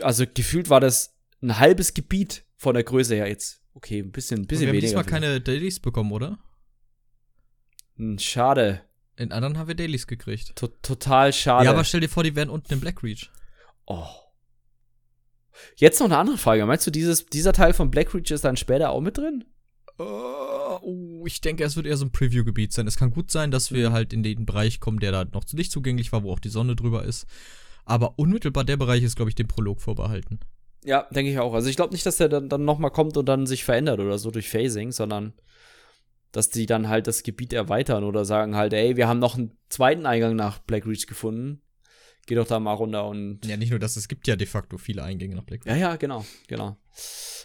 also 0.00 0.24
gefühlt 0.32 0.68
war 0.68 0.80
das 0.80 1.13
ein 1.44 1.58
halbes 1.58 1.94
Gebiet 1.94 2.44
von 2.56 2.74
der 2.74 2.84
Größe 2.84 3.14
her 3.14 3.28
jetzt. 3.28 3.60
Okay, 3.74 4.00
ein 4.00 4.12
bisschen, 4.12 4.40
ein 4.40 4.46
bisschen 4.46 4.66
wir 4.66 4.72
weniger. 4.72 4.92
Wir 4.92 4.98
haben 4.98 5.04
diesmal 5.04 5.20
keine 5.20 5.40
Dailies 5.40 5.80
bekommen, 5.80 6.12
oder? 6.12 6.38
Hm, 7.96 8.18
schade. 8.18 8.82
In 9.16 9.30
anderen 9.30 9.58
haben 9.58 9.68
wir 9.68 9.74
Dailies 9.74 10.06
gekriegt. 10.06 10.56
To 10.56 10.68
total 10.68 11.32
schade. 11.32 11.66
Ja, 11.66 11.72
aber 11.72 11.84
stell 11.84 12.00
dir 12.00 12.08
vor, 12.08 12.24
die 12.24 12.34
wären 12.34 12.50
unten 12.50 12.72
im 12.72 12.80
Blackreach. 12.80 13.30
Oh. 13.86 14.06
Jetzt 15.76 16.00
noch 16.00 16.06
eine 16.06 16.16
andere 16.16 16.38
Frage. 16.38 16.66
Meinst 16.66 16.86
du, 16.86 16.90
dieses, 16.90 17.26
dieser 17.26 17.52
Teil 17.52 17.74
von 17.74 17.90
Blackreach 17.90 18.30
ist 18.30 18.44
dann 18.44 18.56
später 18.56 18.90
auch 18.90 19.00
mit 19.00 19.18
drin? 19.18 19.44
Uh, 19.98 20.78
oh, 20.82 21.24
ich 21.26 21.40
denke, 21.40 21.62
es 21.62 21.76
wird 21.76 21.86
eher 21.86 21.96
so 21.96 22.06
ein 22.06 22.10
Preview-Gebiet 22.10 22.72
sein. 22.72 22.88
Es 22.88 22.96
kann 22.96 23.12
gut 23.12 23.30
sein, 23.30 23.52
dass 23.52 23.70
wir 23.70 23.90
mhm. 23.90 23.92
halt 23.92 24.12
in 24.12 24.24
den 24.24 24.46
Bereich 24.46 24.80
kommen, 24.80 24.98
der 24.98 25.12
da 25.12 25.24
noch 25.24 25.44
zu 25.44 25.54
nicht 25.54 25.70
zugänglich 25.70 26.10
war, 26.10 26.24
wo 26.24 26.32
auch 26.32 26.40
die 26.40 26.48
Sonne 26.48 26.74
drüber 26.74 27.04
ist. 27.04 27.26
Aber 27.84 28.18
unmittelbar 28.18 28.64
der 28.64 28.76
Bereich 28.76 29.04
ist, 29.04 29.14
glaube 29.14 29.28
ich, 29.28 29.36
dem 29.36 29.46
Prolog 29.46 29.80
vorbehalten. 29.80 30.40
Ja, 30.84 31.08
denke 31.10 31.30
ich 31.30 31.38
auch. 31.38 31.54
Also 31.54 31.68
ich 31.68 31.76
glaube 31.76 31.92
nicht, 31.92 32.04
dass 32.04 32.18
der 32.18 32.28
dann, 32.28 32.48
dann 32.48 32.64
noch 32.64 32.78
mal 32.78 32.90
kommt 32.90 33.16
und 33.16 33.26
dann 33.26 33.46
sich 33.46 33.64
verändert 33.64 34.00
oder 34.00 34.18
so 34.18 34.30
durch 34.30 34.48
Phasing, 34.50 34.92
sondern 34.92 35.32
dass 36.30 36.50
die 36.50 36.66
dann 36.66 36.88
halt 36.88 37.06
das 37.06 37.22
Gebiet 37.22 37.52
erweitern 37.52 38.04
oder 38.04 38.24
sagen 38.24 38.54
halt, 38.54 38.72
ey, 38.72 38.96
wir 38.96 39.08
haben 39.08 39.18
noch 39.18 39.36
einen 39.36 39.56
zweiten 39.68 40.04
Eingang 40.04 40.36
nach 40.36 40.58
Blackreach 40.58 41.06
gefunden. 41.06 41.62
Geh 42.26 42.34
doch 42.34 42.46
da 42.46 42.58
mal 42.58 42.72
runter 42.72 43.06
und. 43.06 43.44
Ja, 43.44 43.56
nicht 43.56 43.70
nur 43.70 43.78
das, 43.78 43.96
es 43.96 44.08
gibt 44.08 44.26
ja 44.26 44.36
de 44.36 44.46
facto 44.46 44.78
viele 44.78 45.02
Eingänge 45.02 45.36
nach 45.36 45.44
Blackreach. 45.44 45.74
Ja, 45.74 45.76
ja, 45.76 45.96
genau, 45.96 46.24
genau. 46.48 46.76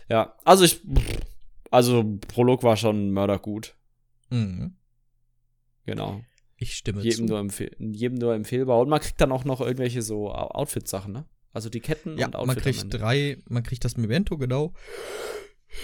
Ja, 0.10 0.36
also 0.44 0.64
ich. 0.64 0.82
Also, 1.72 2.18
Prolog 2.28 2.64
war 2.64 2.78
schon 2.78 3.12
mördergut. 3.12 3.76
Mhm. 4.32 4.76
Genau. 5.86 6.22
Ich 6.56 6.76
stimme 6.76 7.02
jedem 7.02 7.28
zu. 7.28 7.34
Nur 7.34 7.94
jedem 7.94 8.18
nur 8.18 8.34
empfehlbar. 8.34 8.80
Und 8.80 8.90
man 8.90 9.00
kriegt 9.00 9.22
dann 9.22 9.32
auch 9.32 9.46
noch 9.46 9.62
irgendwelche 9.62 10.02
so 10.02 10.32
Outfit-Sachen, 10.32 11.14
ne? 11.14 11.26
Also 11.54 11.70
die 11.70 11.80
Ketten 11.80 12.18
ja, 12.18 12.28
und 12.28 12.36
Outfit. 12.36 12.48
Man 12.48 12.64
kriegt 12.64 12.94
drei, 12.94 13.38
man 13.48 13.64
kriegt 13.64 13.84
das 13.84 13.98
Memento, 13.98 14.38
genau. 14.38 14.74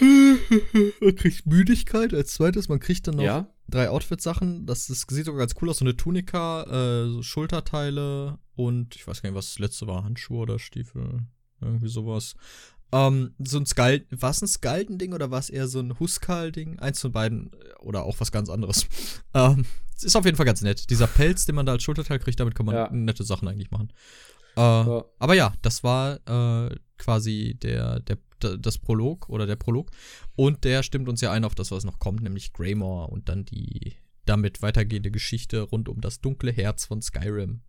man 1.00 1.16
kriegt 1.16 1.46
Müdigkeit 1.46 2.12
als 2.12 2.34
zweites. 2.34 2.68
Man 2.68 2.80
kriegt 2.80 3.06
dann 3.06 3.16
noch 3.16 3.24
ja? 3.24 3.48
drei 3.68 3.90
Outfit-Sachen. 3.90 4.66
Das, 4.66 4.86
das 4.86 5.06
sieht 5.08 5.24
sogar 5.24 5.40
ganz 5.40 5.54
cool 5.60 5.70
aus. 5.70 5.78
So 5.78 5.84
eine 5.84 5.96
Tunika, 5.96 6.62
äh, 6.64 7.08
so 7.08 7.22
Schulterteile 7.22 8.38
und 8.54 8.96
ich 8.96 9.06
weiß 9.06 9.22
gar 9.22 9.30
nicht, 9.30 9.36
was 9.36 9.50
das 9.50 9.58
letzte 9.58 9.86
war. 9.86 10.04
Handschuhe 10.04 10.38
oder 10.38 10.58
Stiefel. 10.58 11.26
Irgendwie 11.60 11.88
sowas. 11.88 12.34
Ähm, 12.92 13.34
so 13.38 13.58
ein 13.58 13.66
Skull, 13.66 14.06
war 14.10 14.30
es 14.30 14.42
ein 14.42 14.48
Skalden-Ding 14.48 15.12
oder 15.12 15.30
war 15.30 15.40
es 15.40 15.50
eher 15.50 15.66
so 15.66 15.80
ein 15.80 15.98
Huskal-Ding? 15.98 16.78
Eins 16.78 17.00
von 17.00 17.12
beiden 17.12 17.50
oder 17.80 18.04
auch 18.04 18.20
was 18.20 18.30
ganz 18.30 18.48
anderes. 18.48 18.86
ähm, 19.34 19.64
ist 20.00 20.16
auf 20.16 20.24
jeden 20.24 20.36
Fall 20.36 20.46
ganz 20.46 20.62
nett. 20.62 20.90
Dieser 20.90 21.06
Pelz, 21.06 21.46
den 21.46 21.54
man 21.54 21.66
da 21.66 21.72
als 21.72 21.82
Schulterteil 21.82 22.18
kriegt, 22.18 22.38
damit 22.38 22.54
kann 22.54 22.66
man 22.66 22.74
ja. 22.74 22.90
nette 22.92 23.24
Sachen 23.24 23.48
eigentlich 23.48 23.70
machen. 23.70 23.92
Äh, 24.56 24.60
ja. 24.60 25.04
Aber 25.18 25.34
ja, 25.34 25.54
das 25.62 25.84
war 25.84 26.18
äh, 26.26 26.74
quasi 26.98 27.56
der, 27.60 28.00
der, 28.00 28.18
das 28.58 28.78
Prolog 28.78 29.28
oder 29.28 29.46
der 29.46 29.56
Prolog. 29.56 29.90
Und 30.34 30.64
der 30.64 30.82
stimmt 30.82 31.08
uns 31.08 31.20
ja 31.20 31.32
ein 31.32 31.44
auf 31.44 31.54
das, 31.54 31.70
was 31.70 31.84
noch 31.84 31.98
kommt, 31.98 32.22
nämlich 32.22 32.52
Greymore 32.52 33.08
und 33.08 33.28
dann 33.28 33.44
die 33.44 33.94
damit 34.24 34.60
weitergehende 34.60 35.10
Geschichte 35.10 35.60
rund 35.60 35.88
um 35.88 36.00
das 36.00 36.20
dunkle 36.20 36.50
Herz 36.50 36.84
von 36.84 37.00
Skyrim. 37.00 37.60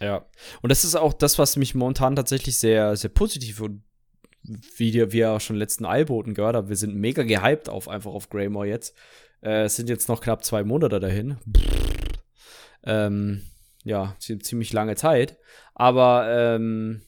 Ja. 0.00 0.26
Und 0.60 0.70
das 0.70 0.84
ist 0.84 0.96
auch 0.96 1.12
das, 1.12 1.38
was 1.38 1.56
mich 1.56 1.74
momentan 1.74 2.16
tatsächlich 2.16 2.56
sehr, 2.56 2.96
sehr 2.96 3.10
positiv 3.10 3.60
und 3.60 3.84
wie 4.76 5.12
wir 5.12 5.30
auch 5.30 5.40
schon 5.40 5.54
letzten 5.54 5.84
Eilboten 5.84 6.34
gehört 6.34 6.56
haben, 6.56 6.68
wir 6.68 6.76
sind 6.76 6.96
mega 6.96 7.22
gehypt 7.22 7.68
auf 7.68 7.88
einfach 7.88 8.10
auf 8.10 8.28
Greymore 8.28 8.66
jetzt. 8.66 8.96
Äh, 9.40 9.64
es 9.64 9.76
sind 9.76 9.88
jetzt 9.88 10.08
noch 10.08 10.20
knapp 10.20 10.44
zwei 10.44 10.64
Monate 10.64 10.98
dahin. 10.98 11.36
Ähm, 12.82 13.42
ja, 13.84 14.16
ziemlich 14.18 14.72
lange 14.72 14.96
Zeit. 14.96 15.38
Aber 15.74 16.26
ähm, 16.28 17.02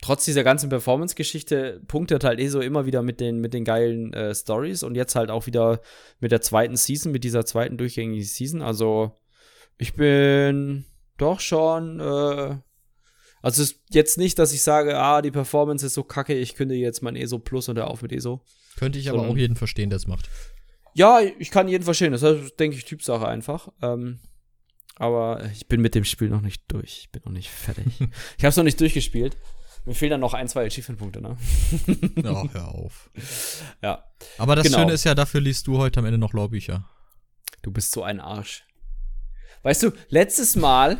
trotz 0.00 0.24
dieser 0.24 0.44
ganzen 0.44 0.68
Performance-Geschichte 0.68 1.82
punktet 1.88 2.24
halt 2.24 2.38
eh 2.38 2.48
so 2.48 2.60
immer 2.60 2.86
wieder 2.86 3.02
mit 3.02 3.20
den, 3.20 3.40
mit 3.40 3.54
den 3.54 3.64
geilen 3.64 4.12
äh, 4.12 4.34
Stories 4.34 4.82
und 4.82 4.94
jetzt 4.94 5.16
halt 5.16 5.30
auch 5.30 5.46
wieder 5.46 5.80
mit 6.20 6.32
der 6.32 6.40
zweiten 6.40 6.76
Season, 6.76 7.12
mit 7.12 7.24
dieser 7.24 7.44
zweiten 7.44 7.76
durchgängigen 7.76 8.24
Season. 8.24 8.62
Also 8.62 9.12
ich 9.78 9.94
bin 9.94 10.84
doch 11.18 11.40
schon, 11.40 12.00
äh, 12.00 12.56
also 13.42 13.62
es 13.62 13.70
ist 13.70 13.80
jetzt 13.90 14.18
nicht, 14.18 14.38
dass 14.38 14.52
ich 14.52 14.62
sage, 14.62 14.96
ah, 14.96 15.22
die 15.22 15.30
Performance 15.30 15.86
ist 15.86 15.94
so 15.94 16.04
kacke, 16.04 16.34
ich 16.34 16.54
könnte 16.54 16.74
jetzt 16.74 17.02
mein 17.02 17.16
ESO 17.16 17.38
Plus 17.38 17.68
und 17.68 17.78
auf 17.78 18.02
mit 18.02 18.12
ESO. 18.12 18.42
Könnte 18.76 18.98
ich 18.98 19.08
aber 19.08 19.20
so, 19.20 19.24
auch 19.26 19.36
jeden 19.36 19.56
verstehen, 19.56 19.90
der 19.90 19.96
es 19.96 20.06
macht. 20.06 20.28
Ja, 20.94 21.20
ich 21.20 21.50
kann 21.50 21.68
jeden 21.68 21.84
verstehen. 21.84 22.12
Das 22.12 22.22
ist, 22.22 22.58
denke 22.58 22.76
ich, 22.76 22.84
Typsache 22.84 23.26
einfach. 23.26 23.68
Ähm, 23.82 24.18
aber 24.96 25.44
ich 25.52 25.68
bin 25.68 25.80
mit 25.80 25.94
dem 25.94 26.04
Spiel 26.04 26.28
noch 26.28 26.40
nicht 26.40 26.62
durch. 26.68 27.00
Ich 27.02 27.10
bin 27.10 27.22
noch 27.24 27.32
nicht 27.32 27.50
fertig. 27.50 27.86
ich 28.00 28.44
habe 28.44 28.48
es 28.48 28.56
noch 28.56 28.64
nicht 28.64 28.80
durchgespielt. 28.80 29.36
Mir 29.84 29.94
fehlen 29.94 30.10
dann 30.10 30.20
noch 30.20 30.34
ein, 30.34 30.48
zwei 30.48 30.66
Achievement-Punkte, 30.66 31.22
ne? 31.22 31.36
ja, 32.16 32.44
hör 32.52 32.74
auf. 32.74 33.10
Ja. 33.82 34.04
Aber 34.36 34.56
das 34.56 34.66
genau. 34.66 34.78
Schöne 34.78 34.92
ist 34.92 35.04
ja, 35.04 35.14
dafür 35.14 35.40
liest 35.40 35.68
du 35.68 35.78
heute 35.78 36.00
am 36.00 36.06
Ende 36.06 36.18
noch 36.18 36.32
Lehrbücher. 36.32 36.88
Du 37.62 37.70
bist 37.70 37.92
so 37.92 38.02
ein 38.02 38.18
Arsch. 38.18 38.64
Weißt 39.62 39.82
du, 39.82 39.92
letztes 40.08 40.56
Mal 40.56 40.98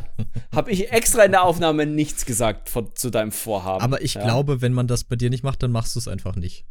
habe 0.55 0.71
ich 0.71 0.93
extra 0.93 1.25
in 1.25 1.33
der 1.33 1.43
Aufnahme 1.43 1.87
nichts 1.87 2.27
gesagt 2.27 2.69
von, 2.69 2.95
zu 2.95 3.11
deinem 3.11 3.33
Vorhaben. 3.33 3.83
Aber 3.83 4.03
ich 4.03 4.15
ja. 4.15 4.23
glaube, 4.23 4.61
wenn 4.61 4.73
man 4.73 4.87
das 4.87 5.05
bei 5.05 5.17
dir 5.17 5.31
nicht 5.31 5.43
macht, 5.43 5.63
dann 5.63 5.73
machst 5.73 5.95
du 5.95 5.99
es 5.99 6.09
einfach 6.09 6.37
nicht. 6.37 6.65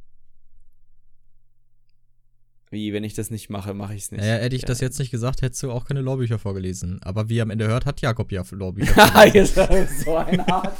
Wie, 2.75 2.91
wenn 2.91 3.05
ich 3.05 3.13
das 3.13 3.31
nicht 3.31 3.49
mache, 3.49 3.73
mache 3.73 3.95
ich 3.95 4.03
es 4.03 4.11
nicht. 4.11 4.19
Naja, 4.19 4.35
hätte 4.35 4.53
ich 4.53 4.63
ja. 4.63 4.67
das 4.67 4.81
jetzt 4.81 4.99
nicht 4.99 5.09
gesagt, 5.09 5.41
hättest 5.41 5.63
du 5.63 5.71
auch 5.71 5.85
keine 5.85 6.01
Lorbücher 6.01 6.37
vorgelesen. 6.37 7.01
Aber 7.03 7.29
wie 7.29 7.37
ihr 7.37 7.43
am 7.43 7.49
Ende 7.49 7.67
hört, 7.67 7.85
hat 7.85 8.01
Jakob 8.01 8.33
ja 8.33 8.43
Lorbücher 8.51 9.07
vorgelesen. 9.07 9.65
so 10.03 10.17
ein 10.17 10.41
Arsch, 10.41 10.73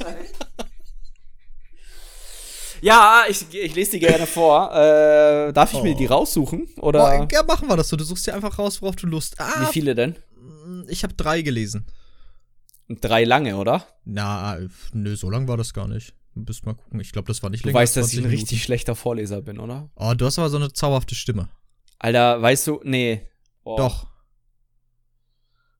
Ja, 2.81 3.23
ich, 3.29 3.45
ich 3.53 3.73
lese 3.75 3.91
die 3.91 3.99
gerne 3.99 4.27
vor. 4.27 4.75
Äh, 4.75 5.53
darf 5.53 5.71
ich 5.71 5.79
oh. 5.79 5.83
mir 5.83 5.95
die 5.95 6.05
raussuchen? 6.05 6.67
Oder? 6.81 7.21
Oh, 7.21 7.27
ja, 7.31 7.43
machen 7.43 7.69
wir 7.69 7.77
das 7.77 7.87
so. 7.87 7.95
Du 7.95 8.03
suchst 8.03 8.27
dir 8.27 8.33
einfach 8.33 8.59
raus, 8.59 8.81
worauf 8.81 8.97
du 8.97 9.07
Lust 9.07 9.39
hast. 9.39 9.55
Ah, 9.55 9.61
Wie 9.61 9.71
viele 9.71 9.95
denn? 9.95 10.17
Ich 10.89 11.03
habe 11.03 11.13
drei 11.13 11.43
gelesen. 11.43 11.85
Drei 12.89 13.23
lange, 13.23 13.55
oder? 13.55 13.87
Na, 14.03 14.57
nö, 14.91 15.15
so 15.15 15.29
lang 15.29 15.47
war 15.47 15.55
das 15.55 15.73
gar 15.73 15.87
nicht. 15.87 16.13
Bist 16.35 16.65
mal 16.65 16.73
gucken. 16.75 16.99
Ich 16.99 17.13
glaube, 17.13 17.29
das 17.29 17.41
war 17.41 17.49
nicht 17.49 17.63
länger. 17.63 17.73
Du 17.73 17.79
weißt, 17.79 17.95
dass 17.95 18.11
ich 18.11 18.19
ein 18.19 18.23
Minuten. 18.23 18.41
richtig 18.41 18.63
schlechter 18.63 18.95
Vorleser 18.95 19.41
bin, 19.41 19.59
oder? 19.59 19.89
Oh, 19.95 20.13
du 20.13 20.25
hast 20.25 20.37
aber 20.37 20.49
so 20.49 20.57
eine 20.57 20.73
zauberhafte 20.73 21.15
Stimme. 21.15 21.47
Alter, 21.99 22.41
weißt 22.41 22.67
du, 22.67 22.81
nee. 22.83 23.27
Oh. 23.63 23.77
Doch. 23.77 24.07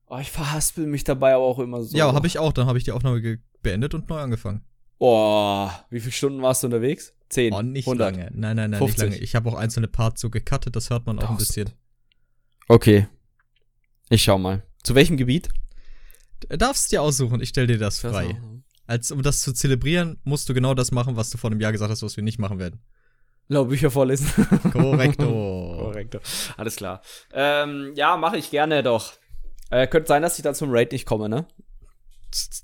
Oh, 0.08 0.18
ich 0.18 0.30
verhaspel 0.30 0.86
mich 0.86 1.04
dabei 1.04 1.34
aber 1.34 1.44
auch 1.44 1.58
immer 1.58 1.82
so. 1.82 1.96
Ja, 1.96 2.12
habe 2.12 2.26
ich 2.26 2.38
auch. 2.38 2.52
Dann 2.52 2.66
habe 2.66 2.78
ich 2.78 2.84
die 2.84 2.92
Aufnahme 2.92 3.38
beendet 3.62 3.94
und 3.94 4.08
neu 4.08 4.18
angefangen. 4.18 4.62
Oh, 4.98 5.68
wie 5.90 6.00
viele 6.00 6.12
Stunden 6.12 6.42
warst 6.42 6.62
du 6.62 6.68
unterwegs? 6.68 7.12
Zehn. 7.28 7.52
Oh, 7.52 7.62
nicht 7.62 7.86
100. 7.86 8.16
lange. 8.16 8.30
Nein, 8.32 8.56
nein, 8.56 8.70
nein, 8.70 8.78
50. 8.78 9.02
nicht 9.02 9.12
lange. 9.14 9.24
Ich 9.24 9.34
habe 9.34 9.50
auch 9.50 9.54
einzelne 9.54 9.88
Parts 9.88 10.20
so 10.20 10.30
gecuttet, 10.30 10.76
das 10.76 10.90
hört 10.90 11.06
man 11.06 11.18
auch 11.18 11.30
ein 11.30 11.36
bisschen. 11.36 11.70
Okay. 12.68 13.08
Ich 14.08 14.22
schau 14.22 14.38
mal. 14.38 14.62
Zu 14.84 14.94
welchem 14.94 15.16
Gebiet? 15.16 15.48
Du 16.48 16.56
darfst 16.56 16.92
dir 16.92 17.02
aussuchen, 17.02 17.40
ich 17.40 17.48
stell 17.48 17.66
dir 17.66 17.78
das 17.78 17.98
frei. 17.98 18.40
Als 18.86 19.10
um 19.10 19.22
das 19.22 19.40
zu 19.40 19.52
zelebrieren, 19.52 20.18
musst 20.22 20.48
du 20.48 20.54
genau 20.54 20.74
das 20.74 20.92
machen, 20.92 21.16
was 21.16 21.30
du 21.30 21.38
vor 21.38 21.50
einem 21.50 21.60
Jahr 21.60 21.72
gesagt 21.72 21.90
hast, 21.90 22.02
was 22.02 22.16
wir 22.16 22.22
nicht 22.22 22.38
machen 22.38 22.60
werden. 22.60 22.80
Bücher 23.48 23.90
vorlesen. 23.90 24.28
Korrekto. 24.72 25.24
Korrekto. 26.06 26.20
Alles 26.56 26.76
klar. 26.76 27.02
Ähm, 27.32 27.92
ja, 27.94 28.16
mache 28.16 28.36
ich 28.36 28.50
gerne 28.50 28.82
doch. 28.82 29.12
Äh, 29.70 29.86
könnte 29.86 30.08
sein, 30.08 30.22
dass 30.22 30.38
ich 30.38 30.42
dann 30.42 30.54
zum 30.54 30.70
Raid 30.70 30.92
nicht 30.92 31.06
komme, 31.06 31.28
ne? 31.28 31.46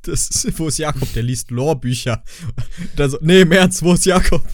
Das 0.03 0.29
ist, 0.29 0.59
wo 0.59 0.69
ist 0.69 0.79
Jakob? 0.79 1.11
Der 1.15 1.23
liest 1.23 1.51
Lore-Bücher. 1.51 2.23
So, 2.97 3.17
nee, 3.23 3.43
im 3.43 3.53
Ernst, 3.53 3.83
wo 3.83 3.95
ist 3.95 4.05
Jakob? 4.05 4.45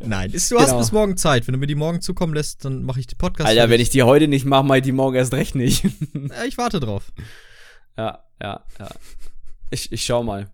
Nein, 0.00 0.30
ist, 0.32 0.50
du 0.50 0.56
genau. 0.56 0.68
hast 0.68 0.76
bis 0.76 0.92
morgen 0.92 1.16
Zeit. 1.16 1.46
Wenn 1.46 1.52
du 1.52 1.58
mir 1.58 1.68
die 1.68 1.76
morgen 1.76 2.02
zukommen 2.02 2.34
lässt, 2.34 2.64
dann 2.64 2.82
mache 2.82 3.00
ich 3.00 3.06
die 3.06 3.14
Podcast. 3.14 3.48
Alter, 3.48 3.70
wenn 3.70 3.80
ich 3.80 3.90
die 3.90 4.02
heute 4.02 4.28
nicht 4.28 4.44
mache, 4.44 4.64
mache 4.64 4.78
ich 4.78 4.84
die 4.84 4.92
morgen 4.92 5.16
erst 5.16 5.32
recht 5.32 5.54
nicht. 5.54 5.84
ja, 6.14 6.44
ich 6.44 6.58
warte 6.58 6.80
drauf. 6.80 7.12
Ja, 7.96 8.22
ja, 8.42 8.64
ja. 8.78 8.88
Ich, 9.70 9.90
ich 9.90 10.04
schau 10.04 10.22
mal. 10.22 10.50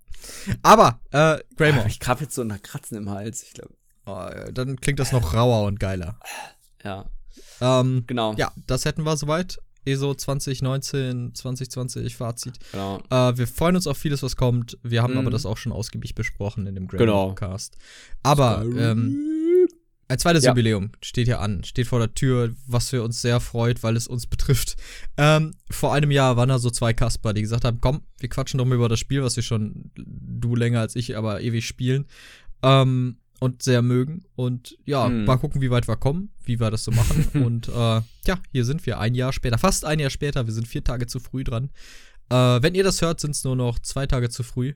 Aber, 0.63 1.01
äh, 1.11 1.39
Greymore. 1.57 1.89
Ich 1.89 1.99
hab 2.07 2.21
jetzt 2.21 2.35
so 2.35 2.43
ein 2.43 2.63
Kratzen 2.63 2.99
im 2.99 3.11
Hals, 3.11 3.43
ich 3.43 3.55
glaube. 3.55 3.78
Oh, 4.09 4.51
dann 4.53 4.77
klingt 4.81 4.99
das 4.99 5.13
noch 5.13 5.35
rauer 5.35 5.67
und 5.67 5.79
geiler. 5.79 6.19
Ja. 6.83 7.05
Ähm, 7.61 8.05
genau. 8.07 8.35
Ja, 8.35 8.53
das 8.67 8.85
hätten 8.85 9.03
wir 9.03 9.17
soweit. 9.17 9.59
ESO 9.85 10.15
2019, 10.15 11.35
2020 11.35 12.17
Fazit. 12.17 12.59
Genau. 12.73 13.03
Äh, 13.11 13.37
wir 13.37 13.47
freuen 13.47 13.77
uns 13.77 13.87
auf 13.87 13.97
vieles, 13.97 14.23
was 14.23 14.37
kommt. 14.37 14.79
Wir 14.83 15.03
haben 15.03 15.15
mhm. 15.15 15.21
aber 15.21 15.31
das 15.31 15.47
auch 15.47 15.57
schon 15.57 15.73
ausgiebig 15.73 16.15
besprochen 16.15 16.67
in 16.67 16.75
dem 16.75 16.89
Grand-Cast. 16.89 17.75
Genau. 17.75 17.83
Aber 18.23 18.63
ähm, 18.63 19.69
ein 20.09 20.19
zweites 20.19 20.45
ja. 20.45 20.51
Jubiläum 20.51 20.91
steht 21.03 21.27
hier 21.27 21.41
an, 21.41 21.65
steht 21.65 21.87
vor 21.87 21.99
der 21.99 22.15
Tür, 22.15 22.55
was 22.67 22.91
für 22.91 23.03
uns 23.03 23.21
sehr 23.21 23.41
freut, 23.41 23.83
weil 23.83 23.97
es 23.97 24.09
uns 24.09 24.27
betrifft. 24.27 24.77
Ähm, 25.19 25.53
vor 25.71 25.93
einem 25.93 26.11
Jahr 26.11 26.37
waren 26.37 26.49
da 26.49 26.59
so 26.59 26.71
zwei 26.71 26.95
Kasper, 26.95 27.35
die 27.35 27.43
gesagt 27.43 27.65
haben, 27.65 27.81
komm, 27.81 28.03
wir 28.19 28.31
quatschen 28.31 28.57
doch 28.59 28.65
mal 28.65 28.75
über 28.75 28.89
das 28.89 28.99
Spiel, 28.99 29.23
was 29.23 29.37
wir 29.37 29.43
schon, 29.43 29.91
du 29.95 30.57
länger 30.57 30.81
als 30.81 30.97
ich, 30.97 31.17
aber 31.17 31.43
ewig 31.43 31.67
spielen. 31.67 32.07
Ähm, 32.63 33.19
und 33.41 33.63
sehr 33.63 33.83
mögen. 33.83 34.25
Und 34.35 34.77
ja, 34.85 35.07
hm. 35.07 35.25
mal 35.25 35.37
gucken, 35.37 35.61
wie 35.61 35.71
weit 35.71 35.89
wir 35.89 35.97
kommen, 35.97 36.31
wie 36.45 36.61
wir 36.61 36.71
das 36.71 36.85
so 36.85 36.91
machen. 36.91 37.29
und 37.45 37.69
äh, 37.69 37.73
ja, 38.27 38.39
hier 38.53 38.65
sind 38.65 38.85
wir 38.87 38.99
ein 38.99 39.15
Jahr 39.15 39.33
später, 39.33 39.59
fast 39.59 39.85
ein 39.85 39.99
Jahr 39.99 40.11
später. 40.11 40.47
Wir 40.47 40.55
sind 40.55 40.67
vier 40.67 40.85
Tage 40.85 41.07
zu 41.07 41.21
früh 41.21 41.45
dran. 41.45 41.71
Äh, 42.31 42.35
wenn 42.35 42.75
ihr 42.75 42.85
das 42.85 43.03
hört, 43.03 43.21
sind 43.21 43.33
es 43.33 43.45
nur 43.45 43.57
noch 43.57 43.79
zwei 43.79 44.07
Tage 44.07 44.29
zu 44.31 44.43
früh. 44.43 44.75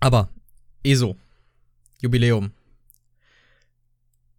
Aber 0.00 0.30
ESO, 0.82 1.16
Jubiläum. 2.00 2.52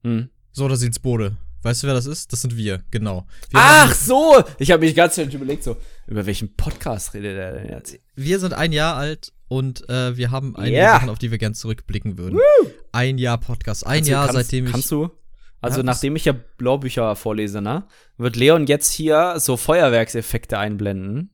Hm. 0.03 0.29
So, 0.51 0.67
da 0.67 0.75
sind's 0.75 0.99
Bode. 0.99 1.37
Weißt 1.63 1.83
du, 1.83 1.87
wer 1.87 1.93
das 1.93 2.07
ist? 2.07 2.33
Das 2.33 2.41
sind 2.41 2.57
wir, 2.57 2.83
genau. 2.89 3.27
Wir 3.49 3.59
Ach 3.61 3.93
so! 3.93 4.43
Ich 4.57 4.71
habe 4.71 4.83
mich 4.83 4.95
ganz 4.95 5.13
schön 5.13 5.29
überlegt, 5.29 5.63
so, 5.63 5.77
über 6.07 6.25
welchen 6.25 6.55
Podcast 6.55 7.13
redet 7.13 7.37
er 7.37 7.53
denn 7.53 7.69
jetzt? 7.69 7.99
Wir 8.15 8.39
sind 8.39 8.53
ein 8.53 8.71
Jahr 8.71 8.95
alt 8.95 9.31
und 9.51 9.89
äh, 9.89 10.15
wir 10.15 10.31
haben 10.31 10.55
einige 10.55 10.77
yeah. 10.77 10.93
Sachen, 10.93 11.09
auf 11.09 11.19
die 11.19 11.29
wir 11.29 11.37
gern 11.37 11.53
zurückblicken 11.53 12.17
würden. 12.17 12.37
Woo! 12.37 12.69
Ein 12.93 13.17
Jahr 13.17 13.37
Podcast, 13.37 13.85
ein 13.85 13.99
also, 13.99 14.11
Jahr, 14.11 14.27
kannst, 14.27 14.43
seitdem 14.43 14.65
ich. 14.65 14.71
Kannst 14.71 14.89
du? 14.91 15.09
Also, 15.59 15.79
ja, 15.79 15.83
nachdem 15.83 16.15
ich 16.15 16.23
ja 16.23 16.33
Blaubücher 16.57 17.17
vorlese, 17.17 17.61
ne, 17.61 17.85
wird 18.17 18.37
Leon 18.37 18.65
jetzt 18.65 18.93
hier 18.93 19.35
so 19.39 19.57
Feuerwerkseffekte 19.57 20.57
einblenden. 20.57 21.31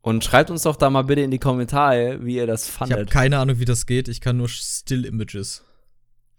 Und 0.00 0.24
schreibt 0.24 0.50
uns 0.50 0.64
doch 0.64 0.74
da 0.74 0.90
mal 0.90 1.02
bitte 1.02 1.20
in 1.20 1.30
die 1.30 1.38
Kommentare, 1.38 2.24
wie 2.24 2.38
ihr 2.38 2.48
das 2.48 2.68
fandet. 2.68 2.96
Ich 2.96 3.00
habe 3.02 3.12
keine 3.12 3.38
Ahnung, 3.38 3.60
wie 3.60 3.66
das 3.66 3.86
geht. 3.86 4.08
Ich 4.08 4.20
kann 4.20 4.36
nur 4.36 4.48
Still-Images. 4.48 5.62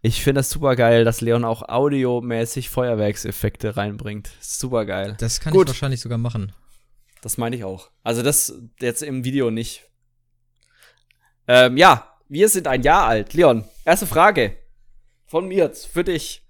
Ich 0.01 0.21
finde 0.23 0.39
das 0.39 0.49
super 0.49 0.75
geil, 0.75 1.05
dass 1.05 1.21
Leon 1.21 1.45
auch 1.45 1.61
audiomäßig 1.61 2.69
Feuerwerkseffekte 2.69 3.77
reinbringt. 3.77 4.31
Super 4.41 4.85
geil. 4.85 5.15
Das 5.17 5.39
kann 5.39 5.53
Gut. 5.53 5.67
ich 5.67 5.75
wahrscheinlich 5.75 6.01
sogar 6.01 6.17
machen. 6.17 6.51
Das 7.21 7.37
meine 7.37 7.55
ich 7.55 7.63
auch. 7.63 7.89
Also 8.03 8.21
das 8.21 8.61
jetzt 8.81 9.01
im 9.01 9.23
Video 9.23 9.49
nicht. 9.49 9.87
Ähm, 11.53 11.75
ja, 11.75 12.07
wir 12.29 12.47
sind 12.47 12.65
ein 12.65 12.81
Jahr 12.81 13.07
alt. 13.07 13.33
Leon, 13.33 13.65
erste 13.83 14.07
Frage 14.07 14.55
von 15.25 15.49
mir 15.49 15.65
jetzt 15.65 15.85
für 15.85 16.05
dich. 16.05 16.45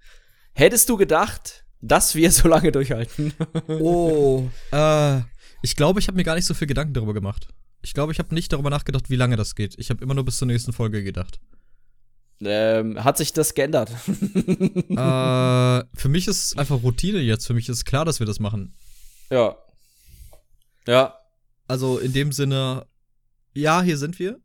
Hättest 0.52 0.88
du 0.88 0.96
gedacht, 0.96 1.64
dass 1.80 2.14
wir 2.14 2.30
so 2.30 2.46
lange 2.46 2.70
durchhalten? 2.70 3.34
oh, 3.66 4.48
äh, 4.70 5.18
ich 5.60 5.74
glaube, 5.74 5.98
ich 5.98 6.06
habe 6.06 6.14
mir 6.14 6.22
gar 6.22 6.36
nicht 6.36 6.46
so 6.46 6.54
viel 6.54 6.68
Gedanken 6.68 6.94
darüber 6.94 7.14
gemacht. 7.14 7.48
Ich 7.80 7.94
glaube, 7.94 8.12
ich 8.12 8.20
habe 8.20 8.32
nicht 8.32 8.52
darüber 8.52 8.70
nachgedacht, 8.70 9.10
wie 9.10 9.16
lange 9.16 9.34
das 9.34 9.56
geht. 9.56 9.74
Ich 9.76 9.90
habe 9.90 10.04
immer 10.04 10.14
nur 10.14 10.24
bis 10.24 10.36
zur 10.36 10.46
nächsten 10.46 10.72
Folge 10.72 11.02
gedacht. 11.02 11.40
Ähm, 12.40 13.02
hat 13.02 13.16
sich 13.16 13.32
das 13.32 13.54
geändert? 13.54 13.90
äh, 14.06 15.98
für 15.98 16.08
mich 16.08 16.28
ist 16.28 16.44
es 16.44 16.56
einfach 16.56 16.80
Routine 16.80 17.18
jetzt. 17.18 17.48
Für 17.48 17.54
mich 17.54 17.68
ist 17.68 17.84
klar, 17.86 18.04
dass 18.04 18.20
wir 18.20 18.26
das 18.28 18.38
machen. 18.38 18.76
Ja. 19.30 19.56
Ja. 20.86 21.18
Also 21.66 21.98
in 21.98 22.12
dem 22.12 22.30
Sinne, 22.30 22.86
ja, 23.52 23.82
hier 23.82 23.98
sind 23.98 24.20
wir. 24.20 24.38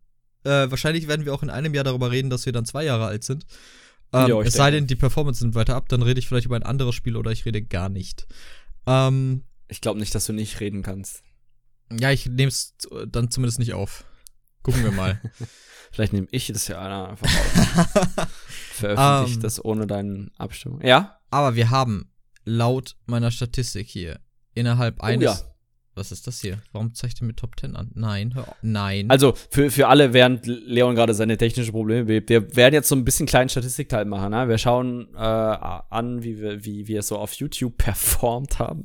Äh, 0.47 0.71
wahrscheinlich 0.71 1.07
werden 1.07 1.25
wir 1.25 1.33
auch 1.33 1.43
in 1.43 1.49
einem 1.49 1.73
Jahr 1.73 1.83
darüber 1.83 2.11
reden, 2.11 2.29
dass 2.29 2.45
wir 2.45 2.53
dann 2.53 2.65
zwei 2.65 2.85
Jahre 2.85 3.05
alt 3.05 3.23
sind. 3.23 3.45
Ähm, 4.13 4.29
jo, 4.29 4.41
es 4.41 4.53
sei 4.53 4.71
denn, 4.71 4.87
die 4.87 4.95
Performance 4.95 5.41
sind 5.41 5.53
weiter 5.55 5.75
ab, 5.75 5.89
dann 5.89 6.01
rede 6.01 6.19
ich 6.19 6.27
vielleicht 6.27 6.45
über 6.45 6.55
ein 6.55 6.63
anderes 6.63 6.95
Spiel 6.95 7.17
oder 7.17 7.31
ich 7.31 7.45
rede 7.45 7.61
gar 7.61 7.89
nicht. 7.89 8.25
Ähm, 8.85 9.43
ich 9.67 9.81
glaube 9.81 9.99
nicht, 9.99 10.15
dass 10.15 10.25
du 10.25 10.33
nicht 10.33 10.61
reden 10.61 10.81
kannst. 10.81 11.23
Ja, 11.91 12.11
ich 12.11 12.25
nehme 12.27 12.47
es 12.47 12.77
dann 13.07 13.29
zumindest 13.29 13.59
nicht 13.59 13.73
auf. 13.73 14.05
Gucken 14.63 14.83
wir 14.83 14.91
mal. 14.91 15.21
Vielleicht 15.91 16.13
nehme 16.13 16.27
ich 16.31 16.47
das 16.47 16.67
ja 16.67 17.07
einfach 17.07 17.27
auf. 17.27 18.27
Veröffentliche 18.73 19.25
um, 19.25 19.33
ähm. 19.33 19.41
das 19.41 19.63
ohne 19.63 19.87
deine 19.87 20.29
Abstimmung. 20.37 20.81
Ja? 20.85 21.19
Aber 21.29 21.55
wir 21.55 21.69
haben 21.69 22.11
laut 22.43 22.95
meiner 23.05 23.31
Statistik 23.31 23.87
hier 23.87 24.19
innerhalb 24.53 24.97
oh, 24.99 25.03
eines. 25.03 25.41
Ja. 25.41 25.56
Was 25.97 26.11
ist 26.11 26.27
das 26.27 26.41
hier? 26.41 26.59
Warum 26.71 26.93
zeigt 26.93 27.21
er 27.21 27.25
mir 27.25 27.35
Top 27.35 27.59
10 27.59 27.75
an? 27.75 27.89
Nein, 27.95 28.35
hör, 28.35 28.55
nein. 28.61 29.09
Also 29.09 29.33
für, 29.49 29.71
für 29.71 29.87
alle, 29.87 30.13
während 30.13 30.45
Leon 30.45 30.93
gerade 30.93 31.15
seine 31.15 31.37
technischen 31.37 31.71
Probleme 31.71 32.05
behebt, 32.05 32.29
wir 32.29 32.55
werden 32.55 32.75
jetzt 32.75 32.87
so 32.87 32.95
ein 32.95 33.03
bisschen 33.03 33.25
kleinen 33.25 33.49
Statistikteil 33.49 34.05
machen. 34.05 34.29
Ne? 34.29 34.47
Wir 34.47 34.59
schauen 34.59 35.07
äh, 35.15 35.17
an, 35.17 36.23
wie 36.23 36.39
wir, 36.39 36.63
wie 36.63 36.87
wir 36.87 37.01
so 37.01 37.17
auf 37.17 37.33
YouTube 37.33 37.77
performt 37.77 38.59
haben. 38.59 38.83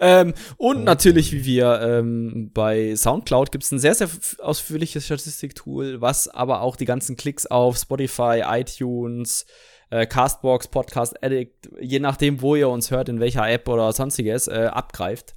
Ähm, 0.00 0.34
und 0.56 0.76
oh. 0.78 0.80
natürlich, 0.80 1.32
wie 1.32 1.44
wir 1.44 1.80
ähm, 1.80 2.50
bei 2.52 2.94
Soundcloud 2.94 3.52
gibt 3.52 3.64
es 3.64 3.72
ein 3.72 3.78
sehr, 3.78 3.94
sehr 3.94 4.08
ausführliches 4.38 5.04
Statistiktool, 5.04 6.00
was 6.00 6.28
aber 6.28 6.60
auch 6.60 6.76
die 6.76 6.84
ganzen 6.84 7.16
Klicks 7.16 7.46
auf 7.46 7.76
Spotify, 7.76 8.42
iTunes, 8.46 9.46
äh, 9.90 10.06
Castbox, 10.06 10.68
Podcast 10.68 11.22
Addict, 11.22 11.70
je 11.80 11.98
nachdem, 11.98 12.40
wo 12.42 12.56
ihr 12.56 12.68
uns 12.68 12.90
hört, 12.90 13.08
in 13.08 13.20
welcher 13.20 13.48
App 13.48 13.68
oder 13.68 13.92
sonstiges, 13.92 14.48
äh, 14.48 14.70
abgreift. 14.72 15.34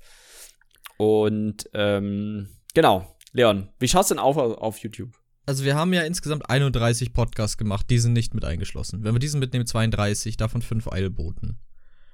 Und 0.98 1.70
ähm, 1.74 2.50
genau, 2.74 3.16
Leon, 3.32 3.70
wie 3.80 3.88
schaut's 3.88 4.10
denn 4.10 4.20
auf 4.20 4.38
auf 4.38 4.80
YouTube? 4.80 5.12
Also 5.46 5.64
wir 5.64 5.76
haben 5.76 5.94
ja 5.94 6.04
insgesamt 6.04 6.50
31 6.50 7.14
Podcasts 7.14 7.58
gemacht, 7.58 7.90
die 7.90 7.98
sind 7.98 8.14
nicht 8.14 8.36
mit 8.36 8.46
eingeschlossen. 8.46 9.04
Wenn 9.04 9.16
wir 9.16 9.20
diesen 9.20 9.40
mitnehmen, 9.40 9.66
32, 9.66 10.38
davon 10.38 10.62
5 10.62 10.92
Eilboten. 10.92 11.58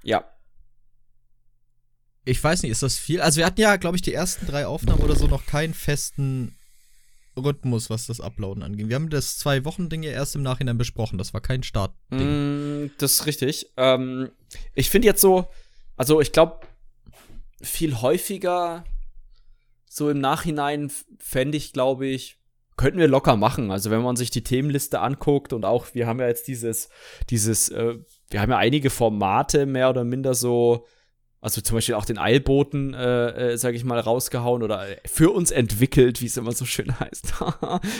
Ja, 0.03 0.23
ich 2.25 2.43
weiß 2.43 2.63
nicht, 2.63 2.71
ist 2.71 2.83
das 2.83 2.97
viel? 2.97 3.21
Also 3.21 3.37
wir 3.37 3.45
hatten 3.45 3.61
ja, 3.61 3.75
glaube 3.77 3.95
ich, 3.95 4.01
die 4.01 4.13
ersten 4.13 4.47
drei 4.47 4.65
Aufnahmen 4.65 5.01
oder 5.01 5.15
so 5.15 5.27
noch 5.27 5.45
keinen 5.45 5.73
festen 5.73 6.55
Rhythmus, 7.37 7.89
was 7.89 8.07
das 8.07 8.19
Uploaden 8.19 8.63
angeht. 8.63 8.89
Wir 8.89 8.95
haben 8.95 9.09
das 9.09 9.37
Zwei-Wochen-Ding 9.37 10.03
ja 10.03 10.11
erst 10.11 10.35
im 10.35 10.41
Nachhinein 10.41 10.77
besprochen. 10.77 11.17
Das 11.17 11.33
war 11.33 11.41
kein 11.41 11.63
Startding. 11.63 12.85
Mm, 12.85 12.91
das 12.97 13.13
ist 13.13 13.25
richtig. 13.25 13.71
Ähm, 13.77 14.31
ich 14.73 14.89
finde 14.89 15.07
jetzt 15.07 15.21
so, 15.21 15.47
also 15.97 16.21
ich 16.21 16.31
glaube, 16.31 16.61
viel 17.61 18.01
häufiger 18.01 18.83
so 19.87 20.09
im 20.09 20.19
Nachhinein 20.19 20.91
fände 21.19 21.57
ich, 21.57 21.71
glaube 21.71 22.07
ich, 22.07 22.37
könnten 22.75 22.99
wir 22.99 23.07
locker 23.07 23.37
machen. 23.37 23.71
Also 23.71 23.91
wenn 23.91 24.01
man 24.01 24.15
sich 24.15 24.29
die 24.29 24.43
Themenliste 24.43 24.99
anguckt 24.99 25.53
und 25.53 25.63
auch, 25.63 25.87
wir 25.93 26.07
haben 26.07 26.19
ja 26.19 26.27
jetzt 26.27 26.47
dieses, 26.47 26.89
dieses, 27.29 27.69
äh, 27.69 27.97
wir 28.29 28.41
haben 28.41 28.51
ja 28.51 28.57
einige 28.57 28.89
Formate 28.89 29.65
mehr 29.65 29.89
oder 29.89 30.03
minder 30.03 30.33
so 30.33 30.85
also 31.45 31.61
zum 31.61 31.77
Beispiel 31.77 31.93
auch 31.93 32.05
den 32.05 32.17
Eilboten, 32.17 32.95
äh, 32.95 33.51
äh, 33.51 33.57
sage 33.57 33.77
ich 33.77 33.83
mal, 33.83 33.99
rausgehauen 33.99 34.63
oder 34.63 34.87
für 35.05 35.29
uns 35.29 35.51
entwickelt, 35.51 36.19
wie 36.19 36.25
es 36.25 36.37
immer 36.37 36.53
so 36.53 36.65
schön 36.65 36.99
heißt. 36.99 37.35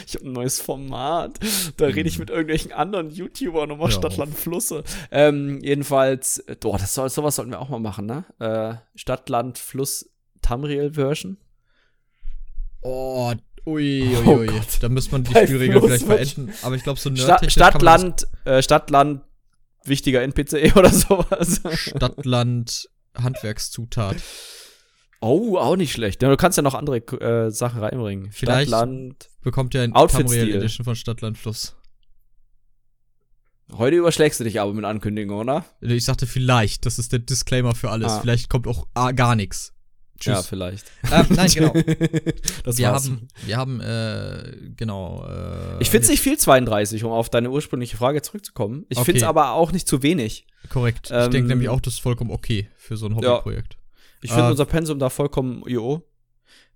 ich 0.08 0.16
habe 0.16 0.26
ein 0.26 0.32
neues 0.32 0.60
Format. 0.60 1.40
Da 1.78 1.86
rede 1.86 2.10
ich 2.10 2.18
mhm. 2.18 2.22
mit 2.22 2.30
irgendwelchen 2.32 2.72
anderen 2.72 3.12
YouTubern 3.12 3.70
über 3.70 3.86
ja. 3.86 3.92
Stadtland 3.92 4.36
Flüsse. 4.36 4.84
Ähm, 5.12 5.60
jedenfalls, 5.62 6.44
boah, 6.60 6.80
das 6.80 6.96
soll, 6.96 7.08
sowas 7.10 7.36
sollten 7.36 7.52
wir 7.52 7.60
auch 7.60 7.70
mal 7.70 7.80
machen, 7.80 8.08
ne? 8.08 8.26
Äh, 8.40 8.98
Stadtland 8.98 9.60
Fluss 9.60 10.10
Tamriel 10.42 10.94
Version. 10.94 11.38
Oh, 12.82 13.32
Ui, 13.68 14.16
ui, 14.16 14.28
ui. 14.28 14.50
Oh 14.50 14.62
da 14.82 14.90
müsste 14.90 15.12
man 15.12 15.24
die 15.24 15.32
Spielregeln 15.32 15.82
vielleicht 15.82 16.06
verändern. 16.06 16.54
Aber 16.64 16.76
ich 16.76 16.84
glaube, 16.84 17.00
so 17.00 17.16
Stadt, 17.16 17.52
Stadtland, 17.52 18.28
äh, 18.46 18.62
Stadtland, 18.64 19.22
wichtiger 19.84 20.24
NPC 20.24 20.76
oder 20.76 20.90
sowas. 20.90 21.62
Stadtland, 21.74 22.90
Handwerkszutat. 23.22 24.18
Oh, 25.22 25.58
auch 25.58 25.76
nicht 25.76 25.92
schlecht. 25.92 26.22
Du 26.22 26.38
kannst 26.38 26.58
ja 26.58 26.62
noch 26.62 26.76
andere 26.76 26.98
äh, 26.98 27.50
Sachen 27.50 27.80
reinbringen. 27.80 28.32
Vielleicht 28.32 28.68
Stadtland, 28.68 29.30
bekommt 29.42 29.74
ja 29.74 29.82
ein 29.82 29.94
Tamriel 29.94 30.56
Edition 30.56 30.84
von 30.84 30.96
Stadtland 30.96 31.38
Fluss. 31.38 31.76
Heute 33.74 33.96
überschlägst 33.96 34.40
du 34.40 34.44
dich 34.44 34.62
aber 34.62 34.74
mit 34.74 34.86
Ankündigungen, 34.86 35.50
oder? 35.50 35.66
Ich 35.82 36.06
sagte 36.06 36.28
vielleicht, 36.28 36.86
das 36.86 37.00
ist 37.00 37.12
der 37.12 37.20
Disclaimer 37.20 37.74
für 37.74 37.90
alles. 37.90 38.12
Ah. 38.12 38.20
Vielleicht 38.22 38.50
kommt 38.50 38.68
auch 38.68 38.88
ah, 38.94 39.12
gar 39.12 39.36
nichts. 39.36 39.74
Tschüss. 40.20 40.34
Ja, 40.34 40.42
vielleicht. 40.44 40.86
Ähm, 41.12 41.26
nein, 41.30 41.50
genau. 41.52 41.74
das 42.64 42.78
wir 42.78 42.88
war's. 42.90 43.06
haben, 43.06 43.28
wir 43.46 43.58
haben, 43.58 43.80
äh, 43.80 44.72
genau. 44.76 45.26
Äh, 45.28 45.82
ich 45.82 45.90
finde 45.90 46.04
es 46.04 46.10
nicht 46.10 46.22
viel 46.22 46.38
32, 46.38 47.04
um 47.04 47.12
auf 47.12 47.30
deine 47.30 47.52
ursprüngliche 47.52 47.98
Frage 47.98 48.22
zurückzukommen. 48.22 48.86
Ich 48.90 48.98
okay. 48.98 49.06
finde 49.06 49.22
es 49.22 49.28
aber 49.28 49.52
auch 49.52 49.72
nicht 49.72 49.88
zu 49.88 50.02
wenig. 50.02 50.48
Korrekt. 50.70 51.10
Ähm, 51.12 51.26
ich 51.26 51.30
denke 51.30 51.48
nämlich 51.50 51.70
auch, 51.70 51.80
das 51.80 51.96
ist 51.96 52.00
vollkommen 52.00 52.32
okay 52.32 52.70
für 52.78 52.98
so 52.98 53.06
ein 53.06 53.16
Hobbyprojekt. 53.16 53.74
Ja. 53.74 53.80
Ich 54.22 54.32
finde 54.32 54.48
äh, 54.48 54.52
unser 54.52 54.66
Pensum 54.66 54.98
da 55.00 55.10
vollkommen 55.10 55.64
jo. 55.68 56.02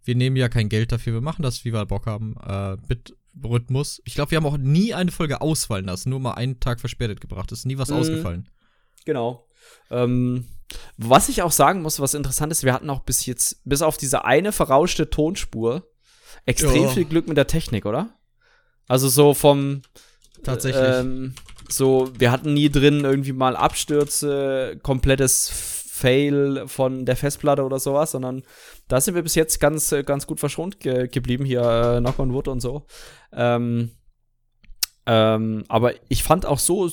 Wir 0.03 0.15
nehmen 0.15 0.35
ja 0.35 0.49
kein 0.49 0.69
Geld 0.69 0.91
dafür, 0.91 1.13
wir 1.13 1.21
machen 1.21 1.41
das, 1.41 1.65
wie 1.65 1.73
wir 1.73 1.85
Bock 1.85 2.05
haben. 2.05 2.35
Äh, 2.45 2.77
Bitrhythmus. 2.87 4.01
Ich 4.05 4.13
glaube, 4.13 4.31
wir 4.31 4.37
haben 4.37 4.45
auch 4.45 4.57
nie 4.57 4.93
eine 4.93 5.11
Folge 5.11 5.41
ausfallen 5.41 5.85
lassen, 5.85 6.09
nur 6.09 6.19
mal 6.19 6.33
einen 6.33 6.59
Tag 6.59 6.79
verspätet 6.79 7.21
gebracht. 7.21 7.51
Es 7.51 7.59
ist 7.59 7.65
nie 7.65 7.77
was 7.77 7.89
mhm. 7.89 7.95
ausgefallen. 7.95 8.49
Genau. 9.05 9.47
Ähm, 9.89 10.45
was 10.97 11.29
ich 11.29 11.41
auch 11.41 11.51
sagen 11.51 11.81
muss, 11.81 11.99
was 11.99 12.13
interessant 12.13 12.51
ist, 12.51 12.63
wir 12.63 12.73
hatten 12.73 12.89
auch 12.89 13.01
bis 13.01 13.25
jetzt, 13.25 13.61
bis 13.65 13.81
auf 13.81 13.97
diese 13.97 14.25
eine 14.25 14.51
verrauschte 14.51 15.09
Tonspur, 15.09 15.87
extrem 16.45 16.83
jo. 16.83 16.89
viel 16.89 17.05
Glück 17.05 17.27
mit 17.27 17.37
der 17.37 17.47
Technik, 17.47 17.85
oder? 17.85 18.09
Also 18.87 19.07
so 19.07 19.33
vom 19.33 19.81
Tatsächlich. 20.43 20.83
Ähm, 20.83 21.33
so, 21.69 22.11
wir 22.17 22.31
hatten 22.31 22.53
nie 22.53 22.69
drin 22.69 23.03
irgendwie 23.03 23.33
mal 23.33 23.55
Abstürze, 23.55 24.79
komplettes 24.81 25.49
Fail 25.49 26.67
von 26.67 27.05
der 27.05 27.15
Festplatte 27.15 27.63
oder 27.63 27.79
sowas, 27.79 28.11
sondern 28.11 28.43
da 28.87 28.99
sind 29.01 29.15
wir 29.15 29.21
bis 29.21 29.35
jetzt 29.35 29.59
ganz, 29.59 29.93
ganz 30.05 30.25
gut 30.25 30.39
verschont 30.39 30.79
ge 30.79 31.07
geblieben, 31.07 31.45
hier 31.45 31.61
äh, 31.61 31.99
Knock 31.99 32.19
on 32.19 32.33
Wood 32.33 32.47
und 32.47 32.61
so. 32.61 32.85
Ähm, 33.33 33.91
ähm, 35.05 35.65
aber 35.67 35.93
ich 36.09 36.23
fand 36.23 36.45
auch 36.45 36.59
so, 36.59 36.89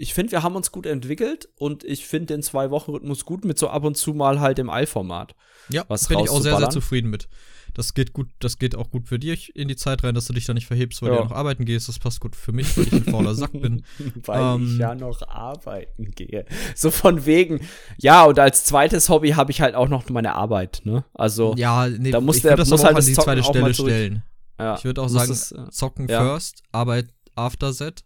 ich 0.00 0.14
finde, 0.14 0.32
wir 0.32 0.42
haben 0.42 0.56
uns 0.56 0.72
gut 0.72 0.86
entwickelt 0.86 1.48
und 1.56 1.84
ich 1.84 2.06
finde 2.06 2.34
den 2.34 2.42
Zwei-Wochen-Rhythmus 2.42 3.26
gut 3.26 3.44
mit 3.44 3.58
so 3.58 3.68
ab 3.68 3.84
und 3.84 3.96
zu 3.96 4.14
mal 4.14 4.40
halt 4.40 4.58
im 4.58 4.70
Eilformat. 4.70 5.34
Ja, 5.68 5.84
was 5.88 6.08
bin 6.08 6.18
ich 6.20 6.30
auch 6.30 6.40
sehr, 6.40 6.56
sehr 6.56 6.70
zufrieden 6.70 7.10
mit. 7.10 7.28
Das 7.74 7.94
geht 7.94 8.14
gut, 8.14 8.28
das 8.40 8.58
geht 8.58 8.74
auch 8.74 8.90
gut 8.90 9.06
für 9.06 9.18
dich 9.18 9.54
in 9.54 9.68
die 9.68 9.76
Zeit 9.76 10.02
rein, 10.02 10.14
dass 10.14 10.24
du 10.24 10.32
dich 10.32 10.46
da 10.46 10.54
nicht 10.54 10.66
verhebst, 10.66 11.02
weil 11.02 11.10
ja. 11.10 11.16
du 11.16 11.22
ja 11.22 11.28
noch 11.28 11.36
arbeiten 11.36 11.66
gehst. 11.66 11.88
Das 11.88 11.98
passt 11.98 12.18
gut 12.18 12.34
für 12.34 12.50
mich, 12.50 12.76
weil 12.76 12.86
ich 12.86 12.92
ein 12.92 13.04
fauler 13.04 13.34
Sack 13.34 13.52
bin. 13.52 13.84
weil 14.24 14.56
ähm, 14.56 14.72
ich 14.72 14.78
ja 14.78 14.94
noch 14.94 15.22
arbeiten 15.28 16.10
gehe. 16.10 16.46
So 16.74 16.90
von 16.90 17.26
wegen, 17.26 17.60
ja, 17.98 18.24
und 18.24 18.38
als 18.38 18.64
zweites 18.64 19.08
Hobby 19.08 19.30
habe 19.30 19.52
ich 19.52 19.60
halt 19.60 19.74
auch 19.74 19.88
noch 19.88 20.08
meine 20.08 20.34
Arbeit, 20.34 20.80
ne? 20.84 21.04
Also, 21.14 21.54
ja, 21.56 21.86
nee, 21.86 22.10
da 22.10 22.20
muss 22.20 22.36
ich 22.36 22.42
der 22.42 22.56
das 22.56 22.70
muss 22.70 22.82
halt 22.82 22.96
an 22.96 23.04
die 23.04 23.12
zweite 23.12 23.44
Stelle 23.44 23.74
stellen. 23.74 24.22
Ja, 24.58 24.76
ich 24.76 24.84
würde 24.84 25.02
auch 25.02 25.08
sagen, 25.08 25.30
es, 25.30 25.52
äh, 25.52 25.70
zocken 25.70 26.08
ja. 26.08 26.22
first, 26.22 26.62
Arbeit 26.72 27.08
after 27.36 27.72
set. 27.72 28.02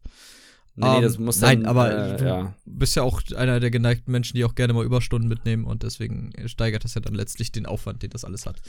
Nee, 0.77 0.97
nee, 0.97 1.03
das 1.03 1.16
Ähm, 1.16 1.25
muss 1.25 1.39
dann, 1.39 1.61
nein, 1.61 1.66
aber 1.66 2.14
äh, 2.14 2.16
du 2.16 2.25
ja. 2.25 2.55
bist 2.64 2.97
ja 2.97 3.05
auch 3.05 3.22
einer 3.37 3.61
der 3.61 3.70
geneigten 3.70 4.11
Menschen, 4.11 4.37
die 4.37 4.45
auch 4.45 4.57
gerne 4.57 4.72
mal 4.72 4.85
Überstunden 4.85 5.29
mitnehmen 5.29 5.64
und 5.64 5.85
deswegen 5.85 6.33
steigert 6.47 6.85
das 6.85 6.95
ja 6.95 7.01
dann 7.01 7.14
letztlich 7.14 7.53
den 7.53 7.66
Aufwand, 7.66 8.03
den 8.03 8.11
das 8.11 8.25
alles 8.25 8.45
hat. 8.45 8.61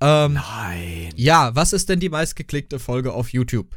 Ähm, 0.00 0.34
Nein. 0.34 1.12
ja, 1.14 1.54
was 1.54 1.72
ist 1.72 1.88
denn 1.88 2.00
die 2.00 2.08
meistgeklickte 2.08 2.80
Folge 2.80 3.12
auf 3.12 3.32
YouTube? 3.32 3.76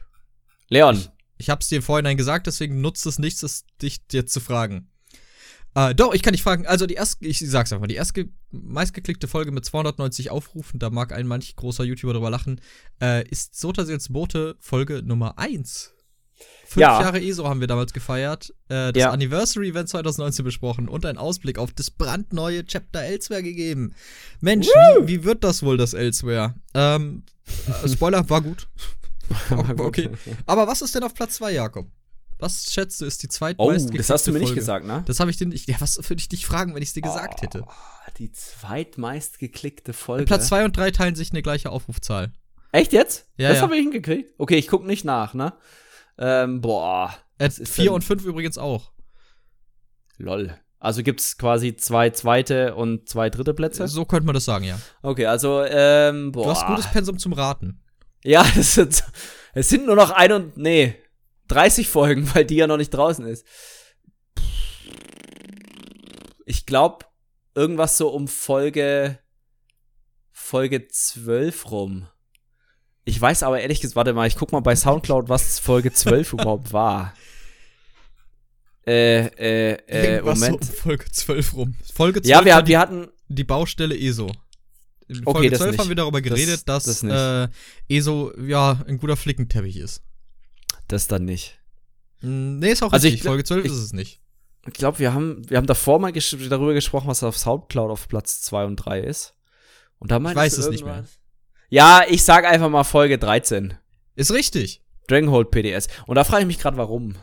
Leon. 0.70 1.04
Ich 1.38 1.52
hab's 1.52 1.70
dir 1.70 1.78
im 1.78 1.84
Vorhinein 1.84 2.18
gesagt, 2.18 2.48
deswegen 2.48 2.82
nutzt 2.82 3.06
es 3.06 3.20
nichts, 3.20 3.44
es 3.44 3.66
dich 3.80 4.02
jetzt 4.12 4.34
zu 4.34 4.40
fragen. 4.40 4.90
Äh, 5.76 5.94
doch, 5.94 6.16
ich 6.16 6.24
kann 6.24 6.34
dich 6.34 6.42
fragen. 6.42 6.66
Also 6.66 6.88
die 6.88 6.96
erste, 6.96 7.24
ich 7.28 7.38
sag's 7.38 7.72
einfach, 7.72 7.86
die 7.86 7.94
erste 7.94 8.30
meistgeklickte 8.50 9.28
Folge 9.28 9.52
mit 9.52 9.64
290 9.64 10.32
Aufrufen, 10.32 10.80
da 10.80 10.90
mag 10.90 11.14
ein 11.14 11.28
manch 11.28 11.56
großer 11.56 11.84
YouTuber 11.84 12.14
drüber 12.14 12.32
lachen, 12.32 12.60
äh, 13.00 13.28
ist 13.30 13.60
Sotasils 13.60 14.10
Bote 14.12 14.56
Folge 14.60 15.04
Nummer 15.04 15.38
1. 15.38 15.94
Fünf 16.66 16.82
Ja. 16.82 17.02
Jahre 17.02 17.22
ESO 17.22 17.48
haben 17.48 17.60
wir 17.62 17.68
damals 17.68 17.94
gefeiert, 17.94 18.54
äh, 18.70 18.92
das 18.92 19.02
Ja. 19.02 19.12
Anniversary 19.12 19.70
Event 19.70 19.90
2019 19.90 20.44
besprochen 20.44 20.88
und 20.90 21.06
einen 21.06 21.18
Ausblick 21.18 21.58
auf 21.60 21.72
das 21.74 21.90
brandneue 21.92 22.66
Chapter 22.66 23.02
Elsewhere 23.02 23.42
gegeben. 23.44 23.94
Mensch, 24.42 24.68
wie, 24.68 25.08
wie 25.08 25.24
wird 25.24 25.44
das 25.44 25.64
wohl, 25.64 25.78
das 25.78 25.94
Elsewhere? 25.94 26.56
Ähm, 26.74 27.24
äh, 27.84 27.88
Spoiler, 27.88 28.30
war 28.30 28.42
gut. 28.42 28.68
okay. 29.78 30.10
Aber 30.46 30.68
was 30.68 30.82
ist 30.82 30.94
denn 30.96 31.04
auf 31.04 31.14
Platz 31.14 31.36
2, 31.36 31.54
Jakob? 31.54 31.88
Was 32.40 32.72
schätzt 32.72 33.02
du, 33.02 33.06
ist 33.06 33.24
die 33.24 33.28
Oh, 33.28 33.32
zweitmeistgeklickte 33.32 33.98
das 33.98 34.10
hast 34.12 34.28
du 34.28 34.32
mir 34.32 34.40
nicht 34.40 34.50
Folge? 34.50 34.60
gesagt, 34.62 34.86
ne? 34.86 35.04
Das 35.08 35.20
habe 35.20 35.32
ich 35.32 35.38
dir 35.38 35.48
nicht. 35.48 35.68
Ja, 35.68 35.78
was 35.80 35.98
würde 35.98 36.20
ich 36.20 36.30
dich 36.30 36.46
fragen, 36.46 36.76
wenn 36.76 36.84
ich 36.84 36.90
es 36.90 36.94
dir 36.94 37.02
gesagt 37.02 37.42
hätte? 37.42 37.64
Oh, 37.66 38.12
die 38.20 38.32
zweitmeist 38.32 39.40
geklickte 39.40 39.94
Folge. 39.94 40.26
Platz 40.26 40.48
2 40.48 40.66
und 40.66 40.78
3 40.78 40.92
teilen 40.92 41.16
sich 41.16 41.32
eine 41.32 41.42
gleiche 41.42 41.72
Aufrufzahl. 41.72 42.32
Echt 42.72 42.94
jetzt? 42.94 43.26
Ja, 43.38 43.50
das 43.50 43.58
ja. 43.58 43.64
habe 43.64 43.76
ich 43.76 43.82
hingekriegt. 43.82 44.34
Okay, 44.38 44.58
ich 44.58 44.68
guck 44.68 44.86
nicht 44.86 45.04
nach, 45.04 45.34
ne? 45.34 45.54
Ähm, 46.18 46.62
boah. 46.62 47.14
Äh, 47.38 47.46
Was 47.46 47.60
ist 47.60 47.74
4 47.74 47.86
denn- 47.86 47.94
und 47.94 48.04
5 48.04 48.26
übrigens 48.26 48.58
auch. 48.58 48.92
Lol. 50.18 50.58
Also 50.80 51.02
gibt's 51.04 51.38
quasi 51.38 51.76
zwei 51.76 52.12
zweite 52.12 52.76
und 52.76 53.10
zwei 53.10 53.30
dritte 53.30 53.54
Plätze? 53.54 53.88
So 53.88 54.06
könnte 54.06 54.26
man 54.26 54.36
das 54.36 54.46
sagen, 54.46 54.64
ja. 54.66 54.80
Okay, 55.02 55.26
also, 55.26 55.64
ähm, 55.64 56.32
boah. 56.32 56.44
Du 56.44 56.50
hast 56.52 56.68
gutes 56.68 56.92
Pensum 56.92 57.18
zum 57.18 57.34
Raten. 57.34 57.82
Ja, 58.24 58.46
es 58.58 58.76
sind, 58.76 59.04
es 59.54 59.70
sind 59.70 59.86
nur 59.86 59.96
noch 59.96 60.12
ein 60.12 60.32
und, 60.32 60.58
nee, 60.58 60.96
30 61.48 61.88
Folgen, 61.88 62.34
weil 62.36 62.46
die 62.46 62.56
ja 62.56 62.68
noch 62.68 62.78
nicht 62.78 62.92
draußen 62.92 63.26
ist. 63.26 63.46
Ich 66.46 66.66
glaube, 66.66 67.06
irgendwas 67.56 67.98
so 67.98 68.10
um 68.10 68.28
Folge, 68.28 69.20
Folge 70.32 70.88
12 70.88 71.72
rum. 71.72 72.08
Ich 73.08 73.20
weiß 73.22 73.44
aber 73.44 73.62
ehrlich 73.62 73.80
gesagt, 73.80 73.96
warte 73.96 74.12
mal, 74.14 74.28
ich 74.28 74.36
guck 74.36 74.52
mal 74.52 74.60
bei 74.60 74.76
Soundcloud, 74.76 75.30
was 75.30 75.60
Folge 75.60 75.94
12 75.94 76.34
überhaupt 76.34 76.74
war. 76.74 77.14
Äh, 78.86 79.28
äh, 79.28 79.74
äh, 79.88 80.16
Irgendwas 80.16 80.40
Moment. 80.40 80.64
so 80.64 80.72
um 80.72 80.78
Folge 80.78 81.06
12 81.12 81.54
rum. 81.56 81.76
Folge 81.94 82.22
12 82.22 82.30
ja, 82.30 82.46
wir, 82.46 82.62
die, 82.62 82.68
wir 82.70 82.80
hatten, 82.80 83.08
die 83.28 83.44
Baustelle 83.44 83.98
ESO. 83.98 84.32
In 85.08 85.22
Okay, 85.26 85.34
Folge 85.34 85.50
das 85.52 85.60
12 85.60 85.72
nicht. 85.72 85.80
haben 85.80 85.90
wir 85.90 85.96
darüber 85.96 86.22
Das- 86.22 86.30
geredet, 86.30 86.62
dass 86.68 86.84
das 86.84 87.04
äh, 87.04 87.48
ESO 87.90 88.34
ja 88.40 88.84
ein 88.88 88.98
guter 88.98 89.16
Flickenteppich 89.18 89.78
ist. 89.78 90.02
das 90.90 91.08
dann 91.08 91.26
nicht. 91.26 91.60
Mm, 92.22 92.60
Nee, 92.60 92.72
ist 92.72 92.84
auch 92.84 92.92
Also 92.94 93.08
ich 93.08 93.14
richtig. 93.14 93.26
gl- 93.26 93.30
Folge 93.32 93.44
12 93.46 93.66
ich- 93.66 93.72
ist 93.72 93.78
es 93.78 93.94
nicht. 93.94 94.22
Ich 94.68 94.74
glaube, 94.74 95.00
wir 95.00 95.14
haben, 95.14 95.50
wir 95.50 95.56
haben 95.58 95.68
davor 95.68 96.00
mal 96.00 96.12
gesch 96.12 96.36
darüber 96.50 96.74
gesprochen, 96.74 97.08
was 97.08 97.24
auf 97.24 97.38
Soundcloud 97.38 97.90
auf 97.90 98.08
Platz 98.10 98.42
2 98.42 98.66
und 98.66 98.76
3 98.78 99.00
ist. 99.00 99.34
Und 100.00 100.12
da 100.12 100.20
meinst 100.20 100.36
weiß 100.36 100.56
du 100.56 100.62
es 100.62 100.70
nicht 100.70 100.82
irgendwas? 100.82 101.10
Ja, 101.70 102.04
ich 102.08 102.24
sag 102.24 102.46
einfach 102.46 102.70
mal 102.70 102.84
Folge 102.84 103.18
13. 103.18 103.74
Ist 104.16 104.32
richtig. 104.32 104.82
Dragonhold 105.08 105.52
PDS. 105.52 105.88
Und 106.06 106.16
da 106.16 106.24
frage 106.24 106.42
ich 106.42 106.48
mich 106.48 106.60
gerade, 106.60 106.78
warum. 106.78 107.16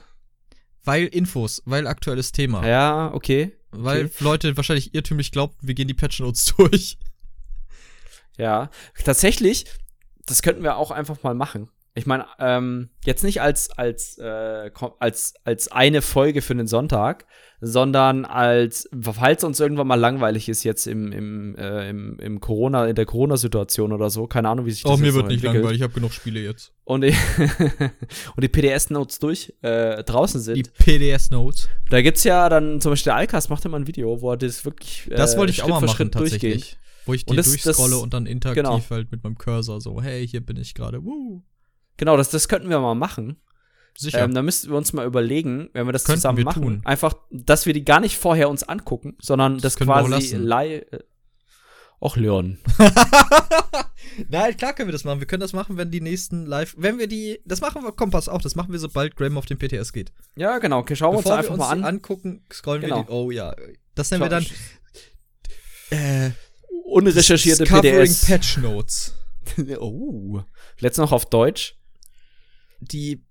Weil 0.84 1.06
Infos, 1.06 1.62
weil 1.64 1.86
aktuelles 1.86 2.32
Thema. 2.32 2.66
Ja, 2.66 3.12
okay. 3.14 3.56
Weil 3.70 4.06
okay. 4.06 4.24
Leute 4.24 4.56
wahrscheinlich 4.56 4.94
irrtümlich 4.94 5.32
glaubten, 5.32 5.66
wir 5.66 5.74
gehen 5.74 5.88
die 5.88 5.94
Patch 5.94 6.20
Notes 6.20 6.44
durch. 6.56 6.98
Ja. 8.36 8.70
Tatsächlich, 9.02 9.64
das 10.26 10.42
könnten 10.42 10.62
wir 10.62 10.76
auch 10.76 10.90
einfach 10.90 11.22
mal 11.22 11.34
machen. 11.34 11.70
Ich 11.96 12.06
meine, 12.06 12.26
ähm, 12.40 12.88
jetzt 13.04 13.22
nicht 13.22 13.40
als, 13.40 13.70
als, 13.70 14.18
äh, 14.18 14.70
als, 14.98 15.34
als 15.44 15.70
eine 15.70 16.02
Folge 16.02 16.42
für 16.42 16.56
den 16.56 16.66
Sonntag, 16.66 17.24
sondern 17.60 18.24
als, 18.24 18.88
falls 19.00 19.44
uns 19.44 19.60
irgendwann 19.60 19.86
mal 19.86 19.94
langweilig 19.94 20.48
ist 20.48 20.64
jetzt 20.64 20.88
im, 20.88 21.12
im, 21.12 21.54
äh, 21.56 21.88
im, 21.88 22.18
im 22.18 22.40
Corona, 22.40 22.86
in 22.88 22.96
der 22.96 23.06
Corona-Situation 23.06 23.92
oder 23.92 24.10
so, 24.10 24.26
keine 24.26 24.48
Ahnung, 24.48 24.66
wie 24.66 24.72
sich 24.72 24.82
das 24.82 24.90
Oh, 24.90 24.96
mir 24.96 25.14
wird 25.14 25.26
nicht 25.28 25.34
entwickelt. 25.36 25.54
langweilig, 25.54 25.76
ich 25.78 25.82
habe 25.84 25.92
genug 25.94 26.12
Spiele 26.12 26.40
jetzt. 26.40 26.72
und 26.82 27.02
die, 27.02 27.14
und 28.34 28.42
die 28.42 28.48
PDS-Notes 28.48 29.20
durch 29.20 29.54
äh, 29.62 30.02
draußen 30.02 30.40
sind. 30.40 30.56
Die 30.56 30.64
PDS 30.64 31.30
Notes. 31.30 31.68
da 31.90 32.02
gibt's 32.02 32.24
ja 32.24 32.48
dann 32.48 32.80
zum 32.80 32.90
Beispiel 32.90 33.10
der 33.10 33.16
Alkas 33.18 33.48
macht 33.48 33.64
immer 33.66 33.76
ein 33.78 33.86
Video, 33.86 34.20
wo 34.20 34.32
er 34.32 34.36
das 34.36 34.64
wirklich 34.64 35.08
äh, 35.12 35.14
Das 35.14 35.36
wollte 35.36 35.52
ich 35.52 35.62
auch 35.62 35.66
Schritt 35.66 35.70
mal 35.74 35.80
für 35.80 35.86
machen, 35.86 35.96
Schritt 35.96 36.12
tatsächlich. 36.12 36.52
durchgeht. 36.54 36.78
Wo 37.06 37.12
ich 37.14 37.24
die 37.24 37.30
Und 37.30 37.36
das- 37.36 37.46
durchscrolle 37.46 37.90
das- 37.92 38.02
und 38.02 38.12
dann 38.14 38.26
interaktiv 38.26 38.64
genau. 38.64 38.80
halt 38.90 39.12
mit 39.12 39.22
meinem 39.22 39.38
Cursor 39.38 39.80
so, 39.80 40.02
hey, 40.02 40.26
hier 40.26 40.40
bin 40.44 40.56
ich 40.56 40.74
gerade. 40.74 41.04
Woo. 41.04 41.42
Genau, 41.96 42.16
das, 42.16 42.30
das 42.30 42.48
könnten 42.48 42.68
wir 42.70 42.80
mal 42.80 42.94
machen. 42.94 43.40
Sicher. 43.96 44.22
Ähm, 44.24 44.34
da 44.34 44.42
müssten 44.42 44.70
wir 44.70 44.76
uns 44.76 44.92
mal 44.92 45.06
überlegen, 45.06 45.70
wenn 45.72 45.86
wir 45.86 45.92
das 45.92 46.04
Könnten 46.04 46.20
zusammen 46.20 46.38
wir 46.38 46.44
machen. 46.44 46.62
tun. 46.62 46.82
Einfach, 46.84 47.14
dass 47.30 47.64
wir 47.66 47.72
die 47.74 47.84
gar 47.84 48.00
nicht 48.00 48.18
vorher 48.18 48.48
uns 48.48 48.64
angucken, 48.64 49.16
sondern 49.20 49.58
Das 49.58 49.76
das, 49.76 49.88
auch 49.88 50.06
quasi 50.08 50.36
live. 50.36 50.82
Och, 52.00 52.16
Leon. 52.16 52.58
Nein, 54.28 54.56
klar 54.56 54.74
können 54.74 54.88
wir 54.88 54.92
das 54.92 55.04
machen. 55.04 55.20
Wir 55.20 55.26
können 55.26 55.40
das 55.40 55.52
machen, 55.52 55.76
wenn 55.76 55.90
die 55.90 56.00
nächsten 56.00 56.44
live. 56.44 56.74
Wenn 56.76 56.98
wir 56.98 57.06
die. 57.06 57.40
Das 57.44 57.60
machen 57.60 57.82
wir, 57.82 57.92
komm, 57.92 58.10
pass 58.10 58.28
auf, 58.28 58.42
das 58.42 58.54
machen 58.56 58.72
wir, 58.72 58.78
sobald 58.78 59.16
Graham 59.16 59.38
auf 59.38 59.46
den 59.46 59.58
PTS 59.58 59.92
geht. 59.92 60.12
Ja, 60.36 60.58
genau. 60.58 60.80
Okay, 60.80 60.96
schauen 60.96 61.14
wir 61.14 61.18
uns 61.18 61.26
einfach 61.28 61.44
wir 61.44 61.50
uns 61.52 61.58
mal 61.60 61.70
an. 61.70 61.84
angucken, 61.84 62.44
scrollen 62.52 62.82
Genau. 62.82 62.96
wir 62.98 63.02
die. 63.04 63.10
Oh 63.10 63.30
ja. 63.30 63.54
Das 63.94 64.10
nennen 64.10 64.22
wir 64.24 64.28
dann. 64.28 64.44
Äh, 65.90 66.30
Unrecherchierte 66.86 67.64
PDS. 67.64 68.26
Patch 68.26 68.58
Notes. 68.58 69.14
oh. 69.78 70.42
Letzt 70.80 70.98
noch 70.98 71.12
auf 71.12 71.26
Deutsch. 71.26 71.76
Die. 72.80 73.24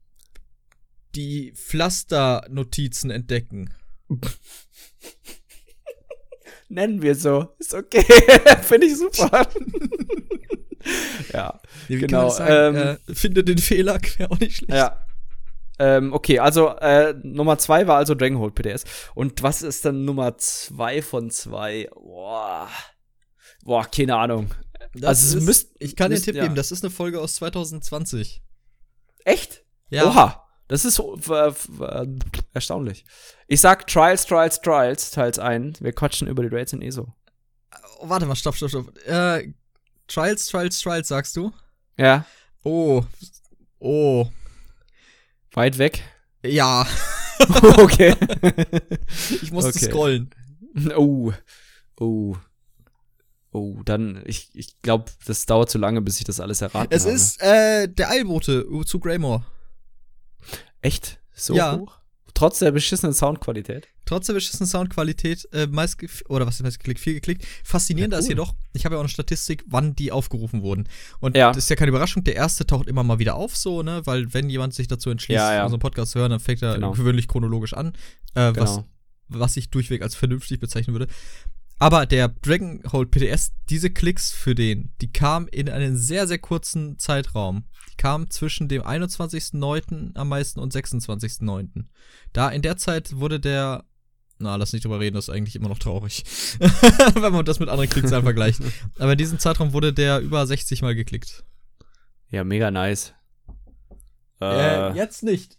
Die 1.15 1.53
Pflaster-Notizen 1.55 3.11
entdecken. 3.11 3.71
Nennen 6.69 7.01
wir 7.01 7.15
so. 7.15 7.49
Ist 7.59 7.73
okay. 7.73 8.03
Finde 8.63 8.87
ich 8.87 8.97
super. 8.97 9.47
ja. 11.33 11.59
Wie 11.87 11.97
Genau, 11.99 12.29
sagen? 12.29 12.75
ähm, 12.77 12.97
äh, 13.07 13.13
finde 13.15 13.43
den 13.43 13.57
Fehler, 13.59 13.99
wäre 14.17 14.31
auch 14.31 14.39
nicht 14.39 14.57
schlecht. 14.57 14.71
Ja. 14.73 15.05
Ähm, 15.79 16.13
okay, 16.13 16.39
also 16.39 16.69
äh, 16.77 17.13
Nummer 17.23 17.57
zwei 17.57 17.87
war 17.87 17.97
also 17.97 18.15
Dragonhold 18.15 18.55
PDS. 18.55 18.83
Und 19.15 19.43
was 19.43 19.61
ist 19.61 19.85
dann 19.85 20.05
Nummer 20.05 20.37
zwei 20.37 21.01
von 21.01 21.29
zwei? 21.29 21.89
Boah. 21.93 22.69
Boah, 23.63 23.85
keine 23.85 24.15
Ahnung. 24.15 24.49
Das 24.93 25.21
Also 25.23 25.37
ist, 25.39 25.45
müsst- 25.45 25.75
ich 25.79 25.95
kann 25.95 26.09
den 26.09 26.15
müsst- 26.15 26.25
Tipp 26.25 26.35
ja. 26.35 26.43
geben, 26.43 26.55
das 26.55 26.71
ist 26.71 26.83
eine 26.83 26.91
Folge 26.91 27.19
aus 27.21 27.35
2020. 27.35 28.42
Echt? 29.25 29.63
Ja. 29.89 30.05
Oha. 30.07 30.39
Das 30.67 30.85
ist 30.85 30.99
äh, 30.99 31.47
äh, 31.83 32.07
erstaunlich. 32.53 33.05
Ich 33.47 33.61
sag 33.61 33.85
Trials, 33.87 34.25
Trials, 34.25 34.61
Trials, 34.61 35.11
Teils 35.11 35.37
1. 35.37 35.81
Wir 35.81 35.93
quatschen 35.93 36.27
über 36.27 36.41
die 36.47 36.55
Raids 36.55 36.73
in 36.73 36.81
ESO. 36.81 37.13
Oh, 37.99 38.09
warte 38.09 38.25
mal, 38.25 38.35
stopp, 38.35 38.55
stopp, 38.55 38.69
stopp. 38.69 38.97
Äh, 39.05 39.53
Trials, 40.07 40.47
Trials, 40.47 40.79
Trials, 40.79 41.07
sagst 41.09 41.35
du? 41.35 41.51
Ja. 41.97 42.25
Oh. 42.63 43.03
Oh. 43.79 44.27
Weit 45.51 45.77
weg. 45.77 46.03
Ja. 46.43 46.87
okay. 47.77 48.15
Ich 49.41 49.51
musste 49.51 49.69
Okay. 49.69 49.85
scrollen. 49.85 50.29
Oh. 50.95 51.31
Oh. 51.99 52.35
Oh, 53.53 53.81
dann, 53.85 54.21
ich, 54.25 54.49
ich 54.53 54.81
glaube, 54.81 55.05
das 55.25 55.45
dauert 55.45 55.69
zu 55.69 55.77
lange, 55.77 56.01
bis 56.01 56.17
ich 56.17 56.25
das 56.25 56.39
alles 56.39 56.61
erraten 56.61 56.91
Es 56.93 57.03
habe. 57.05 57.13
ist 57.15 57.41
äh, 57.41 57.87
der 57.87 58.09
Eilbote 58.09 58.65
zu 58.85 58.99
Greymore. 58.99 59.45
Echt? 60.81 61.19
So 61.33 61.55
Ja. 61.55 61.77
hoch? 61.77 61.97
Trotz 62.33 62.59
der 62.59 62.71
beschissenen 62.71 63.13
Soundqualität? 63.13 63.87
Trotz 64.05 64.25
der 64.25 64.33
beschissenen 64.33 64.67
Soundqualität, 64.67 65.47
äh, 65.53 65.67
meist 65.67 65.97
oder 66.27 66.47
was 66.47 66.55
ist 66.55 66.63
meist 66.63 66.79
geklickt, 66.79 66.99
viel 66.99 67.13
geklickt. 67.13 67.45
Faszinierender 67.63 68.17
Ja, 68.17 68.19
ist 68.19 68.25
cool. 68.25 68.31
jedoch, 68.31 68.55
ich 68.73 68.85
habe 68.85 68.95
ja 68.95 68.99
auch 68.99 69.03
eine 69.03 69.09
Statistik, 69.09 69.63
wann 69.67 69.95
die 69.95 70.11
aufgerufen 70.11 70.63
wurden. 70.63 70.89
Und 71.19 71.37
Ja. 71.37 71.49
das 71.49 71.57
ist 71.65 71.69
ja 71.69 71.75
keine 71.75 71.89
Überraschung, 71.89 72.23
der 72.23 72.35
erste 72.35 72.65
taucht 72.65 72.87
immer 72.87 73.03
mal 73.03 73.19
wieder 73.19 73.35
auf, 73.35 73.55
so, 73.55 73.83
ne? 73.83 74.01
Weil 74.05 74.33
wenn 74.33 74.49
jemand 74.49 74.73
sich 74.73 74.87
dazu 74.87 75.09
entschließt, 75.11 75.37
Ja, 75.37 75.53
ja. 75.53 75.63
unseren 75.63 75.79
Podcast 75.79 76.11
zu 76.13 76.19
hören, 76.19 76.31
dann 76.31 76.39
fängt 76.39 76.63
er 76.63 76.73
Genau. 76.73 76.91
gewöhnlich 76.93 77.27
chronologisch 77.27 77.73
an. 77.75 77.93
Äh, 78.33 78.53
was 78.55 78.71
Genau. 78.77 78.87
was 79.29 79.55
ich 79.57 79.69
durchweg 79.69 80.01
als 80.01 80.15
vernünftig 80.15 80.59
bezeichnen 80.59 80.93
würde. 80.95 81.07
Aber 81.83 82.05
der 82.05 82.29
Dragonhold 82.29 83.11
PTS, 83.11 83.51
diese 83.69 83.89
Klicks 83.89 84.31
für 84.31 84.55
den, 84.55 84.93
die 85.01 85.11
kamen 85.11 85.49
in 85.49 85.67
einen 85.67 85.97
sehr, 85.97 86.27
sehr 86.27 86.37
kurzen 86.39 86.97
Zeitraum. 86.97 87.65
Die 87.91 87.97
kamen 87.97 88.29
zwischen 88.29 88.69
dem 88.69 88.83
21.09. 88.83 90.15
am 90.15 90.29
meisten 90.29 90.61
und 90.61 90.73
26.09. 90.73 91.83
Da 92.31 92.47
in 92.51 92.61
der 92.61 92.77
Zeit 92.77 93.17
wurde 93.17 93.41
der. 93.41 93.83
Na, 94.39 94.55
lass 94.55 94.71
nicht 94.71 94.85
drüber 94.85 95.01
reden, 95.01 95.15
das 95.15 95.27
ist 95.27 95.35
eigentlich 95.35 95.57
immer 95.57 95.67
noch 95.67 95.77
traurig. 95.77 96.23
Wenn 97.15 97.33
man 97.33 97.43
das 97.43 97.59
mit 97.59 97.67
anderen 97.67 97.89
Klickzahlen 97.89 98.23
vergleicht. 98.23 98.61
Aber 98.97 99.11
in 99.11 99.17
diesem 99.17 99.39
Zeitraum 99.39 99.73
wurde 99.73 99.91
der 99.91 100.21
über 100.21 100.47
60 100.47 100.83
Mal 100.83 100.95
geklickt. 100.95 101.43
Ja, 102.29 102.45
mega 102.45 102.71
nice. 102.71 103.13
Äh, 104.39 104.95
jetzt 104.95 105.21
nicht. 105.21 105.57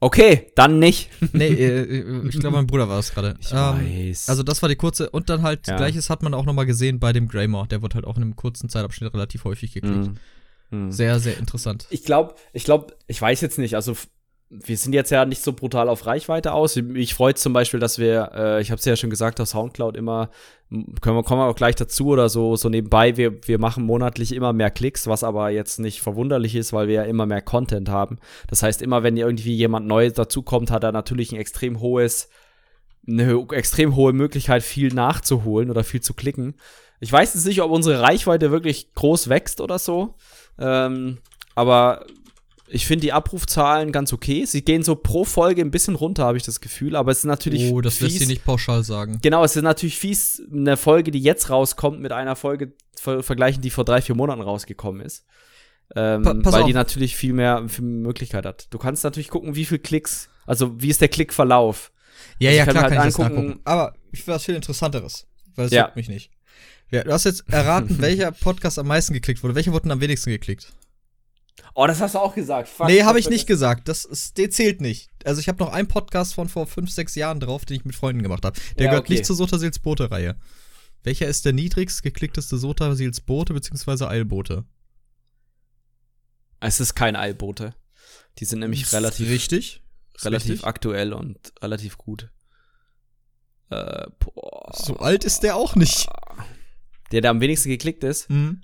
Okay, 0.00 0.50
dann 0.56 0.78
nicht. 0.78 1.10
nee, 1.32 1.48
äh, 1.48 2.26
ich 2.26 2.40
glaube, 2.40 2.56
mein 2.56 2.66
Bruder 2.66 2.88
war 2.88 2.98
es 2.98 3.12
gerade. 3.12 3.36
Ich 3.38 3.52
ähm, 3.52 3.58
weiß. 3.58 4.30
Also 4.30 4.42
das 4.42 4.62
war 4.62 4.68
die 4.70 4.76
kurze 4.76 5.10
und 5.10 5.28
dann 5.28 5.42
halt 5.42 5.68
Ja. 5.68 5.76
gleiches 5.76 6.08
hat 6.08 6.22
man 6.22 6.32
auch 6.32 6.46
noch 6.46 6.54
mal 6.54 6.64
gesehen 6.64 6.98
bei 6.98 7.12
dem 7.12 7.28
Greymore. 7.28 7.68
Der 7.68 7.82
wird 7.82 7.94
halt 7.94 8.06
auch 8.06 8.16
in 8.16 8.22
einem 8.22 8.36
kurzen 8.36 8.70
Zeitabschnitt 8.70 9.12
relativ 9.12 9.44
häufig 9.44 9.72
geklickt. 9.72 10.10
Mhm. 10.70 10.86
Mhm. 10.86 10.92
Sehr, 10.92 11.20
sehr 11.20 11.36
interessant. 11.36 11.86
Ich 11.90 12.04
glaube, 12.04 12.34
ich 12.52 12.64
glaube, 12.64 12.96
ich 13.08 13.20
weiß 13.20 13.42
jetzt 13.42 13.58
nicht, 13.58 13.74
also 13.74 13.94
wir 14.52 14.76
sind 14.76 14.94
jetzt 14.94 15.10
ja 15.10 15.24
nicht 15.24 15.44
so 15.44 15.52
brutal 15.52 15.88
auf 15.88 16.06
Reichweite 16.06 16.52
aus. 16.52 16.74
Mich 16.74 17.14
freut 17.14 17.38
zum 17.38 17.52
Beispiel, 17.52 17.78
dass 17.78 18.00
wir, 18.00 18.32
äh, 18.34 18.60
ich 18.60 18.72
habe 18.72 18.80
es 18.80 18.84
ja 18.84 18.96
schon 18.96 19.08
gesagt, 19.08 19.40
auf 19.40 19.48
Soundcloud 19.48 19.96
immer, 19.96 20.28
können 20.68 21.16
wir, 21.16 21.22
kommen 21.22 21.40
wir 21.40 21.46
auch 21.46 21.54
gleich 21.54 21.76
dazu 21.76 22.08
oder 22.08 22.28
so, 22.28 22.56
so 22.56 22.68
nebenbei, 22.68 23.16
wir, 23.16 23.46
wir 23.46 23.60
machen 23.60 23.84
monatlich 23.84 24.32
immer 24.32 24.52
mehr 24.52 24.72
Klicks, 24.72 25.06
was 25.06 25.22
aber 25.22 25.50
jetzt 25.50 25.78
nicht 25.78 26.00
verwunderlich 26.00 26.56
ist, 26.56 26.72
weil 26.72 26.88
wir 26.88 26.94
ja 26.94 27.02
immer 27.04 27.26
mehr 27.26 27.42
Content 27.42 27.88
haben. 27.88 28.18
Das 28.48 28.64
heißt, 28.64 28.82
immer 28.82 29.04
wenn 29.04 29.16
irgendwie 29.16 29.54
jemand 29.54 29.86
Neues 29.86 30.14
dazukommt, 30.14 30.72
hat 30.72 30.82
er 30.82 30.90
natürlich 30.90 31.30
ein 31.30 31.38
extrem 31.38 31.80
hohes, 31.80 32.28
eine 33.06 33.46
extrem 33.52 33.94
hohe 33.94 34.12
Möglichkeit, 34.12 34.64
viel 34.64 34.92
nachzuholen 34.92 35.70
oder 35.70 35.84
viel 35.84 36.00
zu 36.00 36.12
klicken. 36.12 36.54
Ich 36.98 37.12
weiß 37.12 37.34
jetzt 37.34 37.46
nicht, 37.46 37.62
ob 37.62 37.70
unsere 37.70 38.02
Reichweite 38.02 38.50
wirklich 38.50 38.94
groß 38.94 39.28
wächst 39.28 39.60
oder 39.60 39.78
so. 39.78 40.16
Ähm, 40.58 41.18
aber 41.54 42.04
ich 42.70 42.86
finde 42.86 43.02
die 43.02 43.12
Abrufzahlen 43.12 43.92
ganz 43.92 44.12
okay. 44.12 44.44
Sie 44.46 44.62
gehen 44.62 44.82
so 44.82 44.94
pro 44.96 45.24
Folge 45.24 45.60
ein 45.62 45.70
bisschen 45.70 45.94
runter, 45.96 46.24
habe 46.24 46.36
ich 46.38 46.44
das 46.44 46.60
Gefühl. 46.60 46.96
Aber 46.96 47.10
es 47.12 47.18
ist 47.18 47.24
natürlich 47.24 47.70
Oh, 47.72 47.80
das 47.80 48.00
lässt 48.00 48.18
sich 48.18 48.28
nicht 48.28 48.44
pauschal 48.44 48.84
sagen. 48.84 49.18
Genau, 49.22 49.44
es 49.44 49.56
ist 49.56 49.62
natürlich 49.62 49.98
fies, 49.98 50.42
eine 50.52 50.76
Folge, 50.76 51.10
die 51.10 51.20
jetzt 51.20 51.50
rauskommt, 51.50 52.00
mit 52.00 52.12
einer 52.12 52.36
Folge 52.36 52.72
ver 52.96 53.22
vergleichen, 53.22 53.62
die 53.62 53.70
vor 53.70 53.84
drei, 53.84 54.00
vier 54.02 54.14
Monaten 54.14 54.40
rausgekommen 54.42 55.00
ist. 55.00 55.24
Ähm, 55.96 56.22
Pa- 56.22 56.34
weil 56.52 56.62
auf. 56.62 56.66
die 56.68 56.72
natürlich 56.74 57.16
viel 57.16 57.32
mehr, 57.32 57.68
viel 57.68 57.84
mehr 57.84 58.06
Möglichkeit 58.06 58.46
hat. 58.46 58.68
Du 58.70 58.78
kannst 58.78 59.02
natürlich 59.02 59.28
gucken, 59.28 59.56
wie 59.56 59.64
viel 59.64 59.78
Klicks, 59.80 60.28
also 60.46 60.80
wie 60.80 60.88
ist 60.88 61.00
der 61.00 61.08
Klickverlauf. 61.08 61.90
Ja, 62.38 62.50
Also 62.50 62.58
ja, 62.58 62.64
klar 62.64 62.74
mir 62.74 62.88
kann 62.90 62.98
halt 62.98 63.08
ich 63.10 63.16
das 63.16 63.24
angucken- 63.26 63.46
nachgucken. 63.46 63.60
Aber 63.64 63.94
ich 64.12 64.26
will 64.26 64.34
was 64.34 64.44
viel 64.44 64.54
Interessanteres, 64.54 65.26
weil 65.56 65.66
es 65.66 65.72
Ja. 65.72 65.84
juckt 65.86 65.96
mich 65.96 66.08
nicht. 66.08 66.30
Ja, 66.92 67.02
du 67.04 67.12
hast 67.12 67.24
jetzt 67.24 67.44
erraten, 67.48 67.96
welcher 68.00 68.30
Podcast 68.32 68.78
am 68.78 68.86
meisten 68.86 69.14
geklickt 69.14 69.42
wurde. 69.42 69.54
Welcher 69.56 69.72
wurde 69.72 69.82
denn 69.84 69.92
am 69.92 70.00
wenigsten 70.00 70.30
geklickt? 70.30 70.72
Oh, 71.74 71.86
das 71.86 72.00
hast 72.00 72.14
du 72.14 72.18
auch 72.18 72.34
gesagt. 72.34 72.68
Fuck, 72.68 72.86
nee, 72.88 73.02
habe 73.04 73.18
ich 73.18 73.28
nicht 73.30 73.46
gesagt. 73.46 73.88
Das 73.88 74.04
ist, 74.04 74.38
der 74.38 74.50
zählt 74.50 74.80
nicht. 74.80 75.10
Also 75.24 75.40
ich 75.40 75.48
habe 75.48 75.62
noch 75.62 75.72
einen 75.72 75.88
Podcast 75.88 76.34
von 76.34 76.48
vor 76.48 76.66
fünf, 76.66 76.90
sechs 76.90 77.14
Jahren 77.14 77.38
drauf, 77.40 77.64
den 77.64 77.76
ich 77.76 77.84
mit 77.84 77.94
Freunden 77.94 78.22
gemacht 78.22 78.44
habe. 78.44 78.58
Der 78.78 78.86
Ja, 78.86 78.90
gehört 78.92 79.04
okay. 79.06 79.14
nicht 79.14 79.26
zur 79.26 79.36
Sotasils 79.36 79.78
Boote-Reihe. 79.78 80.36
Welcher 81.02 81.26
ist 81.28 81.44
der 81.44 81.52
niedrigst 81.52 82.02
geklickteste 82.02 82.58
Sotasils 82.58 83.20
Boote 83.20 83.54
bzw. 83.54 84.04
Eilboote? 84.06 84.64
Es 86.60 86.80
ist 86.80 86.94
kein 86.94 87.16
Eilbote. 87.16 87.74
Die 88.38 88.44
sind 88.44 88.60
nämlich 88.60 88.92
relativ, 88.92 89.28
richtig. 89.28 89.82
Relativ 90.22 90.50
richtig. 90.50 90.66
aktuell 90.66 91.12
und 91.12 91.38
relativ 91.62 91.96
gut. 91.96 92.30
Äh, 93.70 94.06
boah. 94.18 94.70
So 94.74 94.96
alt 94.96 95.24
ist 95.24 95.42
der 95.42 95.56
auch 95.56 95.74
nicht. 95.76 96.06
Der, 97.12 97.20
der 97.22 97.30
am 97.30 97.40
wenigsten 97.40 97.70
geklickt 97.70 98.04
ist, 98.04 98.28
Hm. 98.28 98.60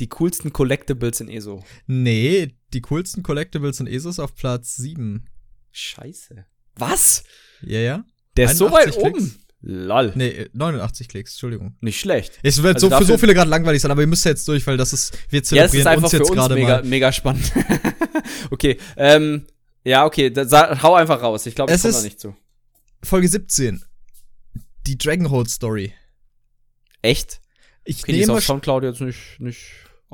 Die 0.00 0.08
coolsten 0.08 0.52
Collectibles 0.52 1.20
in 1.20 1.28
ESO. 1.28 1.64
Nee, 1.86 2.54
die 2.72 2.80
coolsten 2.82 3.22
Collectibles 3.22 3.80
in 3.80 3.86
ESOs 3.86 4.18
auf 4.18 4.34
Platz 4.34 4.76
7. 4.76 5.28
Scheiße. 5.72 6.44
Was? 6.76 7.24
Ja, 7.62 7.78
ja. 7.80 8.04
Der 8.36 8.50
ist 8.50 8.58
so 8.58 8.70
weit 8.70 8.88
81 8.88 9.02
Klicks? 9.02 9.18
oben. 9.18 9.36
Lol. 9.62 10.12
Nee, 10.14 10.28
äh, 10.28 10.50
89 10.52 11.08
Klicks, 11.08 11.32
Entschuldigung. 11.32 11.76
Nicht 11.80 11.98
schlecht. 11.98 12.38
Es 12.42 12.62
wird 12.62 12.76
Also 12.76 12.90
so 12.90 12.98
für 12.98 13.04
so 13.04 13.18
viele 13.18 13.34
gerade 13.34 13.50
langweilig 13.50 13.80
sein, 13.82 13.90
aber 13.90 14.02
ihr 14.02 14.06
müsst 14.06 14.24
ja 14.24 14.30
jetzt 14.30 14.46
durch, 14.46 14.66
weil 14.66 14.76
das 14.76 14.92
ist, 14.92 15.16
wir 15.30 15.40
Ja, 15.40 15.44
zelebrieren 15.44 15.80
ist 15.80 15.86
einfach 15.86 16.02
uns 16.04 16.12
jetzt 16.12 16.32
gerade 16.32 16.54
mega, 16.54 16.68
mal. 16.68 16.84
mega 16.84 17.10
spannend. 17.12 17.50
okay, 18.50 18.78
ähm, 18.96 19.46
ja, 19.82 20.04
okay, 20.04 20.30
da, 20.30 20.82
hau 20.82 20.94
einfach 20.94 21.22
raus. 21.22 21.46
Ich 21.46 21.54
glaube, 21.54 21.72
ich 21.72 21.80
komme 21.80 21.92
da 21.92 21.98
ist- 21.98 22.04
nicht 22.04 22.20
zu. 22.20 22.36
Folge 23.02 23.28
17. 23.28 23.82
Die 24.86 24.98
Dragonhold 24.98 25.48
Story. 25.50 25.92
Echt? 27.02 27.40
Ich 27.84 28.02
Okay, 28.02 28.12
die 28.12 28.18
ist 28.20 28.26
nehme 28.26 28.38
auf 28.38 28.44
Soundcloud 28.44 28.82
jetzt 28.84 29.00
nicht, 29.00 29.40
nicht. 29.40 29.64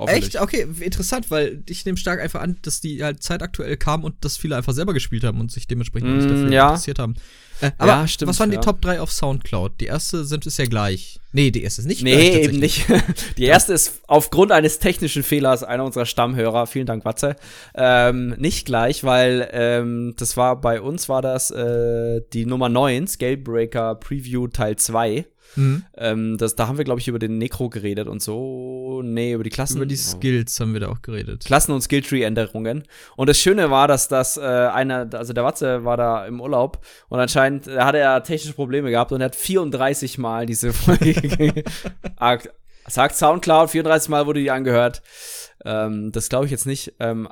Echt? 0.06 0.40
Okay, 0.40 0.66
interessant, 0.80 1.30
weil 1.30 1.62
ich 1.68 1.84
nehme 1.84 1.98
stark 1.98 2.18
einfach 2.20 2.40
an, 2.40 2.56
dass 2.62 2.80
die 2.80 3.04
halt 3.04 3.22
zeitaktuell 3.22 3.76
kam 3.76 4.04
und 4.04 4.24
dass 4.24 4.38
viele 4.38 4.56
einfach 4.56 4.72
selber 4.72 4.94
gespielt 4.94 5.22
haben 5.22 5.38
und 5.38 5.52
sich 5.52 5.66
dementsprechend 5.66 6.08
auch 6.10 6.14
nicht 6.14 6.26
Mm, 6.28 6.34
dafür 6.34 6.50
ja. 6.52 6.68
interessiert 6.70 6.98
haben. 6.98 7.14
Äh, 7.60 7.72
aber 7.76 7.86
Ja, 7.92 8.08
stimmt, 8.08 8.30
was 8.30 8.40
waren 8.40 8.50
die 8.50 8.56
ja. 8.56 8.62
Top 8.62 8.80
3 8.80 9.00
auf 9.02 9.12
Soundcloud? 9.12 9.72
Die 9.80 9.84
erste 9.86 10.24
sind 10.24 10.46
ist 10.46 10.58
ja 10.58 10.64
gleich. 10.64 11.20
Nee, 11.32 11.50
die 11.50 11.62
erste 11.62 11.82
ist 11.82 11.86
nicht 11.88 12.02
Nee, 12.02 12.30
gleich. 12.30 12.44
eben 12.44 12.58
nicht. 12.58 12.86
Die 13.36 13.44
erste 13.44 13.72
ist 13.74 14.00
aufgrund 14.06 14.50
eines 14.52 14.78
technischen 14.78 15.22
Fehlers 15.22 15.62
einer 15.62 15.84
unserer 15.84 16.06
Stammhörer, 16.06 16.66
vielen 16.66 16.86
Dank, 16.86 17.04
Watze, 17.04 17.36
ähm, 17.74 18.34
nicht 18.38 18.66
gleich, 18.66 19.04
weil 19.04 19.48
ähm, 19.52 20.14
das 20.18 20.36
war 20.36 20.60
bei 20.60 20.80
uns 20.80 21.08
war 21.08 21.22
das 21.22 21.50
äh, 21.50 22.20
die 22.32 22.44
Nummer 22.46 22.68
9, 22.68 23.06
Scalebreaker 23.06 23.94
Preview 23.96 24.48
Teil 24.48 24.76
2. 24.76 25.26
Mhm. 25.56 25.84
Ähm, 25.96 26.38
das, 26.38 26.56
da 26.56 26.68
haben 26.68 26.78
wir, 26.78 26.84
glaube 26.84 27.00
ich, 27.00 27.08
über 27.08 27.18
den 27.18 27.38
Necro 27.38 27.68
geredet 27.68 28.08
und 28.08 28.22
so. 28.22 29.02
Nee, 29.04 29.32
über 29.32 29.44
die 29.44 29.50
Klassen. 29.50 29.76
Über 29.76 29.86
die. 29.86 29.96
Skills 29.96 30.58
haben 30.60 30.72
wir 30.72 30.80
da 30.80 30.88
auch 30.88 31.02
geredet. 31.02 31.44
Klassen- 31.44 31.72
und 31.72 31.82
Skilltree-Änderungen. 31.82 32.84
Und 33.16 33.28
das 33.28 33.38
Schöne 33.38 33.70
war, 33.70 33.88
dass 33.88 34.08
das 34.08 34.36
äh, 34.36 34.40
einer, 34.40 35.08
also 35.12 35.32
der 35.32 35.44
Watze 35.44 35.84
war 35.84 35.96
da 35.96 36.26
im 36.26 36.40
Urlaub 36.40 36.84
und 37.08 37.20
anscheinend 37.20 37.66
äh, 37.66 37.78
hat 37.78 37.94
er 37.94 38.22
technische 38.22 38.54
Probleme 38.54 38.90
gehabt 38.90 39.12
und 39.12 39.20
er 39.20 39.26
hat 39.26 39.36
34 39.36 40.18
Mal 40.18 40.46
diese 40.46 40.72
Folge 40.72 41.64
Ah, 42.16 42.38
sagt 42.88 43.16
Soundcloud, 43.16 43.70
34 43.70 44.08
Mal 44.08 44.26
wurde 44.26 44.40
die 44.40 44.50
angehört. 44.50 45.02
Ähm, 45.64 46.12
das 46.12 46.28
glaube 46.28 46.46
ich 46.46 46.50
jetzt 46.50 46.66
nicht. 46.66 46.94
Ähm, 46.98 47.28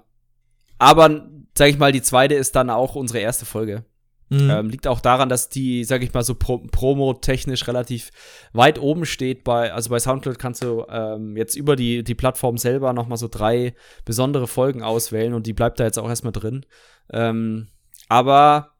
aber, 0.79 1.29
sag 1.57 1.69
ich 1.69 1.79
mal, 1.79 1.93
die 1.93 2.03
zweite 2.03 2.35
ist 2.35 2.57
dann 2.57 2.71
auch 2.71 2.95
unsere 2.95 3.19
erste 3.19 3.45
Folge. 3.45 3.85
Mhm. 4.31 4.49
Ähm, 4.49 4.68
liegt 4.70 4.87
auch 4.87 5.01
daran, 5.01 5.28
dass 5.28 5.49
die, 5.49 5.83
sag 5.83 6.03
ich 6.03 6.14
mal, 6.14 6.22
so 6.22 6.37
Pro 6.37 6.59
Promo-technisch 6.59 7.66
relativ 7.66 8.11
weit 8.53 8.78
oben 8.78 9.05
steht. 9.05 9.43
Bei, 9.43 9.72
also 9.72 9.91
bei 9.91 9.99
Soundcloud 9.99 10.39
kannst 10.39 10.62
du 10.62 10.87
ähm, 10.89 11.37
jetzt 11.37 11.57
über 11.57 11.74
die, 11.74 12.05
die 12.05 12.14
Plattform 12.14 12.57
selber 12.57 12.93
noch 12.93 13.09
mal 13.09 13.16
so 13.16 13.26
drei 13.28 13.74
besondere 14.05 14.47
Folgen 14.47 14.83
auswählen 14.83 15.35
und 15.35 15.49
die 15.49 15.53
bleibt 15.53 15.81
da 15.81 15.85
jetzt 15.85 15.99
auch 15.99 16.09
erstmal 16.09 16.33
drin. 16.33 16.64
Ähm, 17.12 17.68
aber 18.09 18.70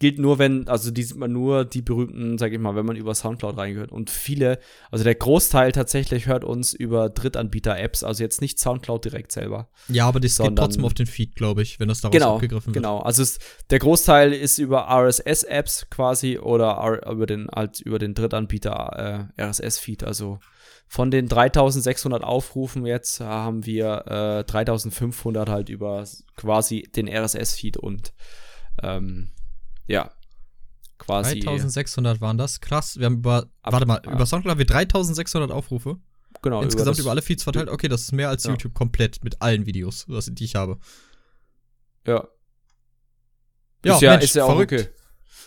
gilt 0.00 0.18
nur, 0.18 0.38
wenn, 0.38 0.66
also 0.66 0.90
die 0.90 1.02
sieht 1.02 1.18
man 1.18 1.30
nur 1.30 1.64
die 1.64 1.82
berühmten, 1.82 2.38
sag 2.38 2.52
ich 2.52 2.58
mal, 2.58 2.74
wenn 2.74 2.86
man 2.86 2.96
über 2.96 3.14
Soundcloud 3.14 3.56
reingehört. 3.56 3.92
Und 3.92 4.08
viele, 4.10 4.58
also 4.90 5.04
der 5.04 5.14
Großteil 5.14 5.72
tatsächlich 5.72 6.26
hört 6.26 6.42
uns 6.42 6.72
über 6.72 7.10
Drittanbieter-Apps, 7.10 8.02
also 8.02 8.22
jetzt 8.22 8.40
nicht 8.40 8.58
Soundcloud 8.58 9.04
direkt 9.04 9.30
selber. 9.30 9.68
ja, 9.88 10.06
aber 10.08 10.18
das 10.18 10.38
geht 10.38 10.56
trotzdem 10.56 10.84
auf 10.86 10.94
den 10.94 11.06
Feed, 11.06 11.36
glaube 11.36 11.60
ich, 11.62 11.78
wenn 11.78 11.88
das 11.88 12.00
daraus 12.00 12.14
Genau, 12.14 12.34
abgegriffen 12.36 12.68
wird. 12.74 12.82
genau. 12.82 12.98
Also 13.00 13.22
es, 13.22 13.38
der 13.68 13.78
Großteil 13.78 14.32
ist 14.32 14.58
über 14.58 14.88
RSS-Apps 14.88 15.88
quasi 15.90 16.38
oder 16.38 16.78
R 16.78 17.12
über 17.12 17.26
den 17.26 17.48
halt 17.54 17.80
über 17.80 17.98
den 17.98 18.14
Drittanbieter 18.14 19.28
äh, 19.38 19.42
RSS-Feed. 19.42 20.02
Also 20.02 20.38
von 20.88 21.10
den 21.10 21.28
3.600 21.28 22.22
Aufrufen 22.22 22.86
jetzt 22.86 23.20
haben 23.20 23.66
wir 23.66 24.04
äh, 24.06 24.50
3.500 24.50 25.48
halt 25.50 25.68
über 25.68 26.04
quasi 26.36 26.88
den 26.96 27.06
RSS-Feed 27.06 27.76
und 27.76 28.14
ähm, 28.82 29.30
ja 29.90 30.10
quasi 30.98 31.40
3600 31.40 32.20
waren 32.20 32.36
das. 32.38 32.60
Krass. 32.60 32.98
Wir 32.98 33.06
haben 33.06 33.16
über, 33.18 33.48
Ab- 33.62 33.72
warte 33.72 33.86
mal, 33.86 34.00
ah. 34.06 34.12
über 34.12 34.26
Soundcloud 34.26 34.50
haben 34.52 34.58
wir 34.58 34.66
3600 34.66 35.50
Aufrufe. 35.50 35.96
genau 36.42 36.62
Insgesamt 36.62 36.96
das- 36.96 36.98
über, 37.00 37.10
alle 37.10 37.22
Feeds 37.22 37.42
verteilt. 37.42 37.68
Okay, 37.70 37.88
das 37.88 38.02
ist 38.02 38.12
mehr 38.12 38.28
als 38.28 38.44
Ja. 38.44 38.50
YouTube 38.50 38.74
komplett 38.74 39.24
mit 39.24 39.40
allen 39.40 39.64
Videos, 39.66 40.04
was, 40.08 40.26
die 40.30 40.44
ich 40.44 40.54
habe. 40.56 40.78
ja 42.06 42.26
Ja, 43.84 43.94
ist 43.94 44.02
ja, 44.02 44.10
Mensch, 44.10 44.24
ist 44.24 44.34
ja 44.34 44.44
auch 44.44 44.48
verrückt. 44.50 44.72
okay. 44.72 44.88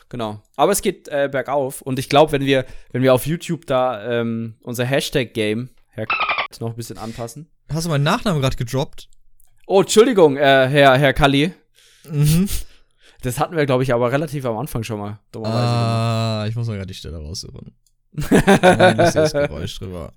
Genau. 0.10 0.42
Aber 0.56 0.72
es 0.72 0.82
geht 0.82 1.08
äh, 1.08 1.30
bergauf. 1.32 1.82
Und 1.82 1.98
ich 2.00 2.10
glaube, 2.10 2.32
wenn 2.32 2.46
wir, 2.46 2.66
wenn 2.92 3.02
wir 3.04 3.14
auf 3.14 3.26
YouTube 3.26 3.66
da 3.68 4.22
ähm, 4.22 4.56
unser 4.62 4.86
Hashtag-Game 4.86 5.70
Herr 5.90 6.08
noch 6.60 6.70
ein 6.72 6.76
bisschen 6.76 6.98
anpassen. 6.98 7.50
Hast 7.72 7.86
du 7.86 7.90
meinen 7.90 8.04
Nachnamen 8.04 8.42
gerade 8.42 8.56
gedroppt? 8.58 9.10
Oh, 9.68 9.82
Entschuldigung, 9.82 10.38
äh, 10.38 10.42
Herr, 10.68 10.98
Herr 10.98 11.14
Kalli. 11.14 11.54
Mhm. 12.10 12.50
Das 13.24 13.40
hatten 13.40 13.56
wir, 13.56 13.66
glaube 13.66 13.84
ich, 13.84 13.94
aber 13.94 14.12
relativ 14.12 14.46
am 14.46 14.58
Anfang 14.58 14.84
schon 14.84 15.00
mal. 15.00 15.20
Ah, 15.44 16.46
ich 16.48 16.56
muss 16.56 16.68
mal 16.68 16.76
gerade 16.76 16.88
die 16.88 16.94
Stelle 16.94 17.18
raussuchen. 17.18 17.74
Ein 18.62 18.98
lustiges 18.98 19.32
Geräusch 19.32 19.80
drüber. 19.80 20.14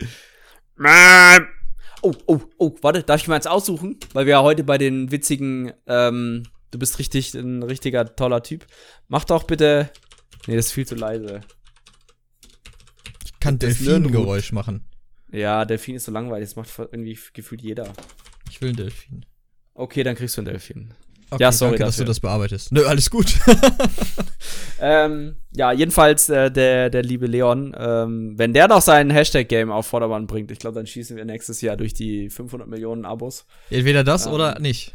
oh, 2.03 2.13
oh, 2.27 2.41
oh, 2.59 2.75
warte, 2.83 3.05
darf 3.05 3.21
ich 3.21 3.29
mal 3.29 3.37
eins 3.37 3.47
aussuchen? 3.47 3.99
Weil 4.13 4.27
wir 4.27 4.33
ja 4.33 4.43
heute 4.43 4.65
bei 4.65 4.77
den 4.77 5.13
witzigen, 5.13 5.73
ähm, 5.87 6.43
du 6.73 6.81
bist 6.81 6.99
richtig, 6.99 7.33
ein 7.35 7.63
richtiger 7.63 8.17
toller 8.17 8.43
Typ. 8.43 8.67
Mach 9.07 9.25
doch 9.25 9.45
bitte. 9.45 9.89
Nee, 10.49 10.57
das 10.57 10.67
ist 10.67 10.73
viel 10.73 10.87
zu 10.87 10.97
leise. 10.97 11.43
Ich 13.25 13.39
kann 13.39 13.59
Das 13.61 13.79
Delfingeräusch 13.79 14.51
machen. 14.51 14.85
Ja, 15.31 15.65
Delfin 15.65 15.95
ist 15.95 16.07
so 16.07 16.13
langweilig, 16.13 16.49
das 16.49 16.57
macht 16.57 16.77
irgendwie 16.79 17.19
gefühlt 17.33 17.63
jeder. 17.63 17.93
Ich 18.51 18.61
will 18.61 18.71
einen 18.71 18.77
Delfin. 18.79 19.25
Okay, 19.75 20.03
dann 20.03 20.17
kriegst 20.17 20.37
du 20.37 20.43
ein 20.43 20.47
Delfin. 20.47 20.93
Okay, 21.31 21.43
Ja, 21.43 21.51
sorry 21.53 21.73
danke, 21.73 21.85
dass 21.85 21.97
du 21.97 22.03
dafür. 22.03 22.07
das 22.07 22.21
bearbeitest. 22.21 22.73
Nö, 22.73 22.85
alles 22.87 23.11
gut. 23.11 23.35
Ähm, 24.79 25.37
ja, 25.53 25.73
jedenfalls 25.73 26.29
äh, 26.29 26.51
der, 26.51 26.91
der 26.91 27.03
liebe 27.03 27.27
Leon, 27.27 27.75
ähm, 27.79 28.35
wenn 28.37 28.53
der 28.53 28.69
noch 28.69 28.83
sein 28.83 29.09
Hashtag-Game 29.11 29.71
auf 29.71 29.87
Vordermann 29.87 30.27
bringt, 30.27 30.51
ich 30.51 30.59
glaube, 30.59 30.75
dann 30.75 30.87
schießen 30.87 31.17
wir 31.17 31.25
nächstes 31.25 31.63
Jahr 31.63 31.79
durch 31.79 31.95
die 31.95 32.29
500 32.29 32.69
Millionen 32.69 33.07
Abos. 33.07 33.47
Entweder 33.71 34.05
das 34.05 34.27
Ähm. 34.27 34.33
oder 34.33 34.59
nicht. 34.61 34.95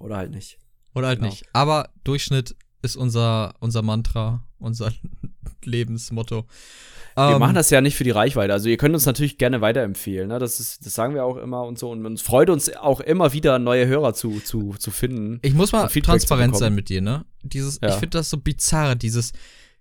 Oder 0.00 0.16
halt 0.16 0.30
nicht. 0.30 0.58
Oder 0.94 1.08
halt 1.08 1.18
genau. 1.18 1.30
nicht. 1.30 1.44
Aber 1.52 1.90
Durchschnitt 2.02 2.56
ist 2.80 2.96
unser, 2.96 3.54
unser 3.60 3.82
Mantra, 3.82 4.42
unser 4.58 4.90
Lebensmotto. 5.68 6.46
Wir 7.14 7.34
um, 7.34 7.40
machen 7.40 7.50
ähm, 7.50 7.56
das 7.56 7.70
ja 7.70 7.80
nicht 7.80 7.96
für 7.96 8.04
die 8.04 8.10
Reichweite. 8.10 8.52
Also 8.52 8.68
ihr 8.68 8.76
könnt 8.76 8.94
uns 8.94 9.04
natürlich 9.04 9.38
gerne 9.38 9.60
weiterempfehlen. 9.60 10.28
Ne? 10.28 10.38
Das, 10.38 10.60
ist, 10.60 10.86
das 10.86 10.94
sagen 10.94 11.14
wir 11.14 11.24
auch 11.24 11.36
immer 11.36 11.64
und 11.64 11.78
so. 11.78 11.90
Und 11.90 12.06
uns 12.06 12.22
freut 12.22 12.48
uns 12.48 12.74
auch 12.76 13.00
immer 13.00 13.32
wieder, 13.32 13.58
neue 13.58 13.86
Hörer 13.86 14.14
zu, 14.14 14.40
zu, 14.40 14.74
zu 14.78 14.90
finden. 14.90 15.40
Ich 15.42 15.54
muss 15.54 15.72
mal 15.72 15.88
transparent 15.88 16.56
sein 16.56 16.74
mit 16.74 16.88
dir, 16.88 17.00
ne? 17.00 17.24
Dieses, 17.42 17.80
ja. 17.82 17.88
Ich 17.88 17.94
finde 17.94 18.18
das 18.18 18.30
so 18.30 18.36
bizarr, 18.36 18.94
dieses, 18.94 19.32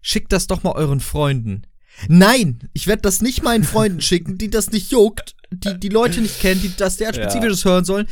schickt 0.01 0.31
das 0.31 0.47
doch 0.47 0.63
mal 0.63 0.71
euren 0.71 0.99
Freunden. 0.99 1.63
Nein, 2.07 2.69
ich 2.73 2.87
werde 2.87 3.01
das 3.03 3.21
nicht 3.21 3.43
meinen 3.43 3.63
Freunden 3.63 4.01
schicken, 4.01 4.37
die 4.37 4.49
das 4.49 4.71
nicht 4.71 4.91
juckt, 4.91 5.35
die 5.51 5.79
die 5.79 5.89
Leute 5.89 6.21
nicht 6.21 6.39
kennen, 6.39 6.61
die 6.61 6.71
das 6.75 6.97
der 6.97 7.13
spezifisches 7.13 7.63
ja. 7.63 7.71
hören 7.71 7.85
sollen. 7.85 8.07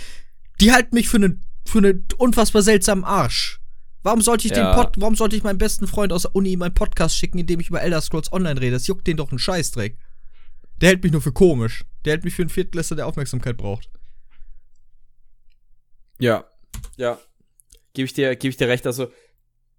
Die 0.61 0.71
halten 0.71 0.95
mich 0.95 1.07
für 1.09 1.17
einen 1.17 1.41
für 1.67 1.79
einen 1.79 2.05
unfassbar 2.17 2.61
seltsamen 2.61 3.03
Arsch. 3.03 3.59
Warum 4.05 4.21
sollte 4.21 4.47
ich 4.47 4.55
ja. 4.55 4.71
den 4.71 4.79
Pod, 4.79 4.93
warum 4.97 5.15
sollte 5.15 5.35
ich 5.35 5.41
meinen 5.41 5.57
besten 5.57 5.87
Freund 5.87 6.13
aus 6.13 6.21
der 6.21 6.35
Uni 6.35 6.55
meinen 6.57 6.75
Podcast 6.75 7.17
schicken, 7.17 7.39
in 7.39 7.47
dem 7.47 7.59
ich 7.59 7.69
über 7.69 7.81
Elder 7.81 7.99
Scrolls 8.01 8.31
Online 8.31 8.61
rede? 8.61 8.73
Das 8.73 8.85
juckt 8.85 9.07
den 9.07 9.17
doch 9.17 9.31
einen 9.31 9.39
Scheißdreck. 9.39 9.97
Der 10.79 10.89
hält 10.89 11.01
mich 11.01 11.11
nur 11.11 11.23
für 11.23 11.31
komisch. 11.31 11.85
Der 12.05 12.13
hält 12.13 12.23
mich 12.23 12.35
für 12.35 12.43
einen 12.43 12.49
Viertklässler, 12.49 12.97
der 12.97 13.07
Aufmerksamkeit 13.07 13.57
braucht. 13.57 13.89
Ja, 16.19 16.45
ja. 16.97 17.17
Gebe 17.93 18.05
ich 18.05 18.13
dir, 18.13 18.35
gebe 18.35 18.51
ich 18.51 18.57
dir 18.57 18.67
recht. 18.67 18.85
Also, 18.85 19.11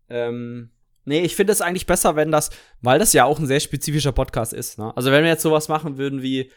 ähm, 0.08 0.70
nee, 1.04 1.20
ich 1.20 1.36
finde 1.36 1.52
es 1.52 1.60
eigentlich 1.60 1.86
besser, 1.86 2.16
wenn 2.16 2.32
das, 2.32 2.50
weil 2.80 2.98
das 2.98 3.12
ja 3.12 3.26
auch 3.26 3.38
ein 3.38 3.46
sehr 3.46 3.60
spezifischer 3.60 4.10
Podcast 4.10 4.52
ist. 4.52 4.76
Ne? 4.76 4.92
Also, 4.96 5.12
wenn 5.12 5.22
wir 5.22 5.30
jetzt 5.30 5.42
sowas 5.42 5.68
machen 5.68 5.98
würden 5.98 6.20
wie, 6.20 6.50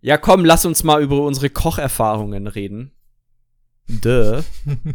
ja, 0.00 0.18
komm, 0.18 0.44
lass 0.44 0.64
uns 0.64 0.82
mal 0.82 1.00
über 1.00 1.22
unsere 1.22 1.50
Kocherfahrungen 1.50 2.48
reden. 2.48 2.90
Duh. 4.00 4.42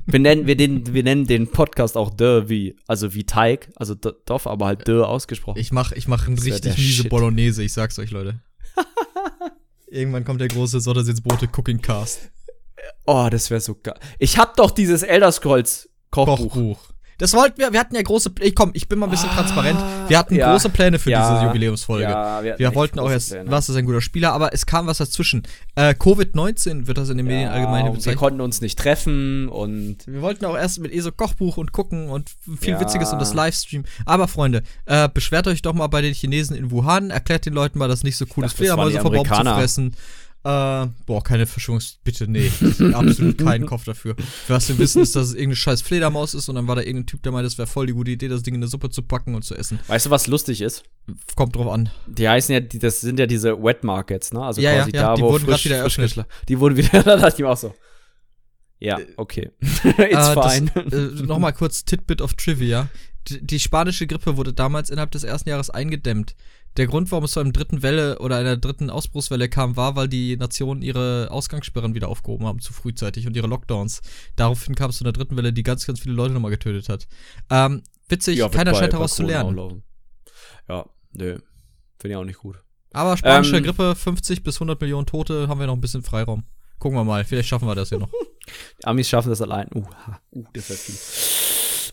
wir 0.06 0.20
nennen, 0.20 0.48
wir, 0.48 0.56
den, 0.56 0.94
wir 0.94 1.04
nennen 1.04 1.26
den 1.26 1.48
Podcast 1.48 1.98
auch 1.98 2.10
Duh 2.10 2.50
wie, 2.50 2.76
also 2.88 3.14
wie 3.14 3.26
Teig, 3.26 3.70
also 3.76 3.96
Doff, 3.96 4.48
aber 4.48 4.66
halt 4.66 4.88
Duh 4.88 5.04
ausgesprochen. 5.04 5.60
Ich 5.60 5.72
mach, 5.72 5.92
ich 5.92 6.08
mach 6.08 6.28
ein 6.28 6.38
richtig 6.38 6.78
miese 6.78 7.04
Shit. 7.04 7.10
Bolognese, 7.10 7.64
ich 7.64 7.74
sag's 7.74 8.00
euch, 8.00 8.12
Leute. 8.12 8.42
Irgendwann 9.88 10.26
kommt 10.26 10.42
der 10.42 10.50
große 10.50 10.80
Soddersitzbrote 10.82 11.48
Cooking 11.56 11.82
Cast. 11.82 12.32
Oh, 13.06 13.28
das 13.32 13.50
wäre 13.50 13.62
so 13.62 13.76
geil. 13.76 13.98
Ich 14.20 14.38
hab 14.38 14.56
doch 14.58 14.72
dieses 14.72 15.04
Elder 15.04 15.32
Scrolls 15.32 15.90
Kochbuch. 16.12 16.38
Kochbuch. 16.54 16.80
Das 17.18 17.34
wollten 17.34 17.58
wir, 17.58 17.74
wir 17.74 17.80
hatten 17.80 17.96
ja 17.96 18.02
große, 18.02 18.32
ich 18.42 18.54
komm, 18.54 18.72
ich 18.74 18.88
bin 18.88 19.00
mal 19.00 19.08
ein 19.08 19.12
bisschen 19.12 19.30
ah, 19.30 19.36
transparent. 19.36 19.80
Wir 20.08 20.20
hatten 20.20 20.36
ja, 20.36 20.52
große 20.52 20.70
Pläne 20.70 21.00
für 21.00 21.10
ja, 21.10 21.34
diese 21.34 21.48
Jubiläumsfolge. 21.48 22.04
Ja, 22.04 22.44
wir, 22.44 22.60
wir 22.60 22.76
wollten 22.76 23.00
auch 23.00 23.10
erst, 23.10 23.32
Pläne. 23.32 23.50
was 23.50 23.70
ist 23.70 23.76
ein 23.76 23.86
guter 23.86 24.02
Spieler, 24.02 24.34
aber 24.34 24.54
es 24.54 24.66
kam 24.66 24.86
was 24.86 25.00
dazwischen. 25.00 25.44
Äh, 25.76 25.96
Covid-19 25.98 26.88
wird 26.88 26.98
das 26.98 27.10
in 27.10 27.18
den 27.18 27.26
Medien 27.26 27.50
allgemein 27.50 27.86
bezeichnet. 27.86 28.06
Wir 28.06 28.16
konnten 28.16 28.42
uns 28.42 28.62
nicht 28.62 28.78
treffen 28.78 29.50
und. 29.50 29.98
Wir 30.06 30.22
wollten 30.22 30.46
auch 30.46 30.56
erst 30.56 30.80
mit 30.80 30.94
ESO 30.94 31.12
Kochbuch 31.12 31.58
und 31.58 31.72
gucken 31.72 32.10
und 32.10 32.32
viel. 32.60 32.80
Witziges 32.80 33.12
und 33.12 33.20
das 33.20 33.34
Livestream. 33.34 33.86
Aber 34.06 34.28
Freunde, 34.28 34.62
äh, 34.86 35.10
beschwert 35.12 35.48
euch 35.48 35.64
doch 35.64 35.74
mal 35.74 35.88
bei 35.88 36.02
den 36.02 36.14
Chinesen 36.14 36.56
in 36.56 36.70
Wuhan, 36.70 37.10
erklärt 37.10 37.46
den 37.46 37.54
Leuten 37.54 37.80
mal, 37.80 37.88
dass 37.88 38.04
nicht 38.04 38.18
so 38.18 38.26
cool 38.36 38.46
ist, 38.46 38.54
Fledermäuse 38.54 39.00
vom 39.00 39.14
Baum 39.14 39.26
zu 39.26 39.34
fressen. 39.34 39.96
Äh, 40.48 40.88
boah, 41.06 41.22
keine 41.22 41.46
Verschwörungs... 41.46 42.00
Bitte, 42.06 42.26
nee. 42.26 42.50
absolut 42.94 43.38
keinen 43.38 43.66
Kopf 43.66 43.84
dafür. 43.84 44.16
Was 44.48 44.70
wir 44.70 44.78
wissen, 44.78 45.02
ist, 45.02 45.14
dass 45.18 45.28
es 45.28 45.34
irgendeine 45.34 45.58
scheiß 45.58 45.82
Fledermaus 45.82 46.34
ist 46.34 46.48
und 46.48 46.56
dann 46.56 46.70
war 46.70 46.78
da 46.78 46.84
irgendein 46.84 47.08
Typ, 47.08 47.22
der 47.24 47.34
meinte, 47.34 47.48
das 47.48 47.58
wäre 47.58 47.68
voll 47.68 47.88
die 47.88 47.92
gute 47.92 48.12
Idee, 48.12 48.30
das 48.30 48.44
Ding 48.44 48.56
in 48.56 48.62
eine 48.62 48.70
Suppe 48.70 48.90
zu 48.90 49.02
packen 49.02 49.36
und 49.36 49.44
zu 49.44 49.56
essen. 49.56 49.80
Weißt 49.88 50.06
du, 50.06 50.10
was 50.10 50.28
lustig 50.28 50.62
ist? 50.62 50.84
Kommt 51.36 51.58
drauf 51.58 51.68
an. 51.68 51.90
Die 52.08 52.30
heißen 52.30 52.54
ja, 52.54 52.62
das 52.62 53.02
sind 53.02 53.20
ja 53.20 53.26
diese 53.26 53.62
Wet 53.62 53.84
Markets, 53.84 54.32
ne? 54.32 54.42
Also 54.42 54.62
ja, 54.62 54.76
quasi 54.76 54.92
ja, 54.92 55.02
ja, 55.02 55.08
da, 55.10 55.16
die 55.16 55.22
wo 55.22 55.32
wurden 55.34 55.46
frisch, 55.46 55.66
wieder 55.66 55.78
eröffnet. 55.78 56.14
Frisch, 56.14 56.26
die 56.48 56.60
wurden 56.62 56.78
wieder, 56.78 56.92
da 57.04 57.18
dachte 57.18 57.36
ich 57.36 57.40
mir 57.40 57.50
auch 57.50 57.58
so. 57.58 57.76
Ja, 58.80 59.00
äh, 59.00 59.08
okay. 59.18 59.52
It's 59.62 59.84
äh, 59.84 60.34
fine. 60.34 60.72
äh, 60.76 61.24
Nochmal 61.26 61.52
kurz 61.52 61.84
Titbit 61.84 62.22
of 62.22 62.36
Trivia. 62.36 62.88
Die, 63.28 63.46
die 63.46 63.60
spanische 63.60 64.08
Grippe 64.08 64.38
wurde 64.38 64.54
damals 64.54 64.90
innerhalb 64.90 65.12
des 65.12 65.26
ersten 65.26 65.50
Jahres 65.50 65.70
eingedämmt. 65.70 66.36
Der 66.78 66.86
Grund, 66.86 67.12
warum 67.12 67.26
es 67.26 67.32
zu 67.32 67.40
einer 67.40 67.52
dritten 67.52 67.82
Welle 67.82 68.20
oder 68.20 68.38
einer 68.38 68.56
dritten 68.56 68.92
Ausbruchswelle 68.92 69.50
kam, 69.50 69.76
war, 69.76 69.96
weil 69.96 70.08
die 70.08 70.38
Nationen 70.38 70.84
ihre 70.84 71.30
Ausgangssperren 71.32 71.96
wieder 71.96 72.08
aufgehoben 72.08 72.46
haben, 72.46 72.60
zu 72.60 72.72
frühzeitig 72.72 73.26
und 73.26 73.36
ihre 73.36 73.48
Lockdowns. 73.48 74.02
Daraufhin 74.36 74.76
kam 74.76 74.92
es 74.92 74.98
zu 74.98 75.04
einer 75.04 75.12
dritten 75.12 75.36
Welle, 75.38 75.54
die 75.54 75.64
ganz, 75.64 75.88
ganz 75.88 76.00
viele 76.00 76.14
Leute 76.14 76.36
nochmal 76.36 76.52
getötet 76.52 76.88
hat. 76.88 77.08
Ähm, 77.50 77.82
witzig, 78.08 78.38
ja, 78.38 78.48
keiner 78.50 78.76
scheint 78.76 78.94
daraus 78.94 79.16
zu 79.16 79.24
lernen. 79.24 79.84
Ja, 80.70 80.86
nö. 81.14 81.40
Finde 82.00 82.14
ich 82.14 82.16
auch 82.16 82.26
nicht 82.26 82.40
gut. 82.40 82.62
Aber 82.94 83.18
spanische 83.18 83.58
ähm, 83.58 83.64
Grippe, 83.64 83.96
50 83.96 84.44
bis 84.44 84.58
100 84.58 84.80
Millionen 84.80 85.08
Tote, 85.08 85.48
haben 85.48 85.60
wir 85.60 85.66
noch 85.66 85.76
ein 85.76 85.82
bisschen 85.82 86.04
Freiraum. 86.04 86.44
Gucken 86.78 86.98
wir 86.98 87.04
mal, 87.04 87.26
vielleicht 87.26 87.50
schaffen 87.50 87.68
wir 87.68 87.74
das 87.74 87.90
ja 87.90 87.98
noch. 87.98 88.12
Die 88.82 88.86
Amis 88.86 89.10
schaffen 89.10 89.30
das 89.30 89.42
allein. 89.42 89.68
Uh, 89.74 89.84
uh 90.32 90.46
das 90.54 90.70
wäre 90.70 90.78
viel. 90.78 90.96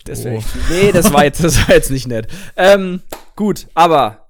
Das 0.05 0.23
wär 0.23 0.37
oh. 0.37 0.41
viel. 0.41 0.61
Nee, 0.69 0.91
das 0.91 1.11
war, 1.11 1.23
jetzt, 1.23 1.43
das 1.43 1.57
war 1.67 1.73
jetzt 1.73 1.89
nicht 1.89 2.07
nett. 2.07 2.27
Ähm, 2.55 3.01
gut, 3.35 3.67
aber 3.73 4.24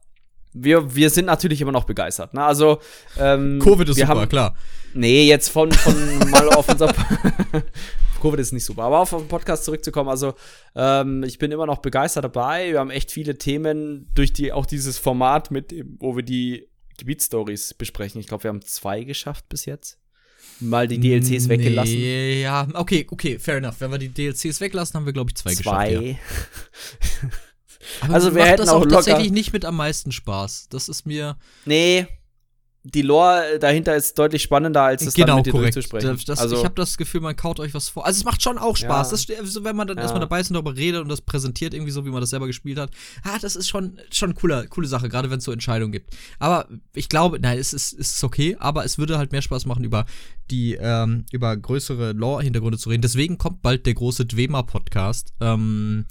wir, 0.56 0.96
wir 0.96 1.10
sind 1.10 1.26
natürlich 1.26 1.62
immer 1.62 1.72
noch 1.72 1.84
begeistert. 1.84 2.34
Ne? 2.34 2.44
Also, 2.44 2.80
ähm, 3.20 3.60
Covid 3.62 3.90
ist 3.90 3.98
super, 3.98 4.08
haben, 4.08 4.30
klar. 4.30 4.56
Nee, 4.94 5.28
jetzt 5.28 5.50
von, 5.50 5.72
von 5.72 5.94
mal 6.30 6.50
auf 6.50 6.70
unser 6.70 6.94
Covid 8.22 8.40
ist 8.40 8.54
nicht 8.54 8.66
super, 8.66 8.84
aber 8.84 9.00
auf 9.00 9.10
den 9.10 9.28
Podcast 9.28 9.66
zurückzukommen. 9.66 10.10
Also, 10.10 10.34
ähm, 10.76 11.24
ich 11.24 11.38
bin 11.38 11.52
immer 11.52 11.66
noch 11.66 11.80
begeistert 11.80 12.24
dabei. 12.24 12.72
Wir 12.72 12.80
haben 12.80 12.90
echt 12.90 13.12
viele 13.12 13.38
Themen 13.38 14.10
durch 14.16 14.34
die 14.34 14.54
auch 14.54 14.66
dieses 14.66 14.98
Format 14.98 15.52
mit, 15.52 15.76
wo 16.00 16.16
wir 16.16 16.24
die 16.24 16.70
Gebietsstories 16.98 17.74
besprechen. 17.74 18.22
Ich 18.22 18.28
glaube, 18.28 18.44
wir 18.44 18.50
haben 18.50 18.62
zwei 18.62 19.04
geschafft 19.04 19.50
bis 19.50 19.66
jetzt. 19.66 20.00
Mal 20.62 20.88
die 20.88 21.00
DLCs 21.00 21.48
nee, 21.48 21.50
weggelassen. 21.50 22.00
Ja, 22.00 22.68
okay, 22.76 23.06
okay, 23.10 23.38
fair 23.40 23.58
enough. 23.58 23.76
Wenn 23.80 23.92
wir 23.92 23.98
die 23.98 24.08
DLCs 24.08 24.62
weglassen, 24.62 24.96
haben 24.96 25.06
wir, 25.06 25.12
glaube 25.12 25.32
ich, 25.32 25.36
zwei, 25.36 25.54
zwei. 25.54 25.90
geschafft. 25.90 26.20
Ja. 27.24 27.30
Aber 28.02 28.14
also 28.14 28.36
wir 28.36 28.46
hätten 28.46 28.58
das 28.58 28.70
auch, 28.70 28.82
auch 28.82 28.86
tatsächlich 28.88 29.32
nicht 29.32 29.54
mit 29.54 29.66
am 29.66 29.76
meisten 29.76 30.12
Spaß. 30.12 30.68
Das 30.70 30.90
ist 30.90 31.06
mir. 31.06 31.38
Nee. 31.66 32.08
Die 32.88 33.02
Lore 33.02 33.58
dahinter 33.60 33.96
ist 33.96 34.20
deutlich 34.20 34.44
spannender, 34.44 34.84
als 34.84 35.02
es 35.02 35.16
genau, 35.16 35.28
dann 35.28 35.36
mit 35.38 35.48
dir 35.48 35.52
korrekt. 35.54 35.76
durchzusprechen. 35.76 36.20
Das, 36.28 36.38
also, 36.38 36.56
ich 36.56 36.64
habe 36.64 36.76
das 36.76 36.98
Gefühl, 36.98 37.20
man 37.20 37.36
kaut 37.36 37.60
euch 37.60 37.74
was 37.74 37.90
vor. 37.90 38.06
Also 38.06 38.20
es 38.20 38.26
macht 38.26 38.44
schon 38.44 38.60
auch 38.60 38.78
Spaß. 38.78 39.28
Ja. 39.28 39.38
Das, 39.42 39.64
wenn 39.64 39.76
man 39.76 39.88
dann 39.88 39.98
ja. 39.98 40.04
erstmal 40.04 40.20
dabei 40.20 40.40
ist 40.40 40.52
und 40.52 40.54
darüber 40.54 40.76
redet 40.76 41.02
und 41.02 41.10
das 41.10 41.22
präsentiert 41.22 41.74
irgendwie 41.74 41.92
so, 41.92 42.06
wie 42.06 42.12
man 42.12 42.22
das 42.22 42.30
selber 42.30 42.46
gespielt 42.46 42.78
hat. 42.78 42.92
Ah, 43.24 43.40
das 43.42 43.56
ist 43.56 43.68
schon 43.68 44.00
schon 44.12 44.36
cooler, 44.36 44.68
coole 44.68 44.88
Sache, 44.88 45.10
gerade 45.10 45.32
wenn 45.32 45.40
es 45.40 45.46
so 45.46 45.52
Entscheidungen 45.52 45.92
gibt. 45.92 46.16
Aber 46.38 46.68
ich 46.94 47.10
glaube, 47.10 47.40
nein, 47.40 47.58
es 47.58 47.74
ist, 47.74 47.92
es 47.94 48.18
ist 48.18 48.24
okay, 48.24 48.56
aber 48.60 48.86
es 48.86 49.00
würde 49.00 49.18
halt 49.18 49.32
mehr 49.32 49.42
Spaß 49.42 49.66
machen, 49.66 49.84
über 49.84 50.06
die, 50.52 50.78
ähm, 50.80 51.26
über 51.32 51.58
größere 51.58 52.12
Lore-Hintergründe 52.12 52.78
zu 52.78 52.90
reden. 52.90 53.02
Deswegen 53.02 53.40
kommt 53.40 53.64
bald 53.64 53.88
der 53.88 53.96
große 53.96 54.28
Dwema-Podcast. 54.28 55.34
Ähm, 55.42 56.06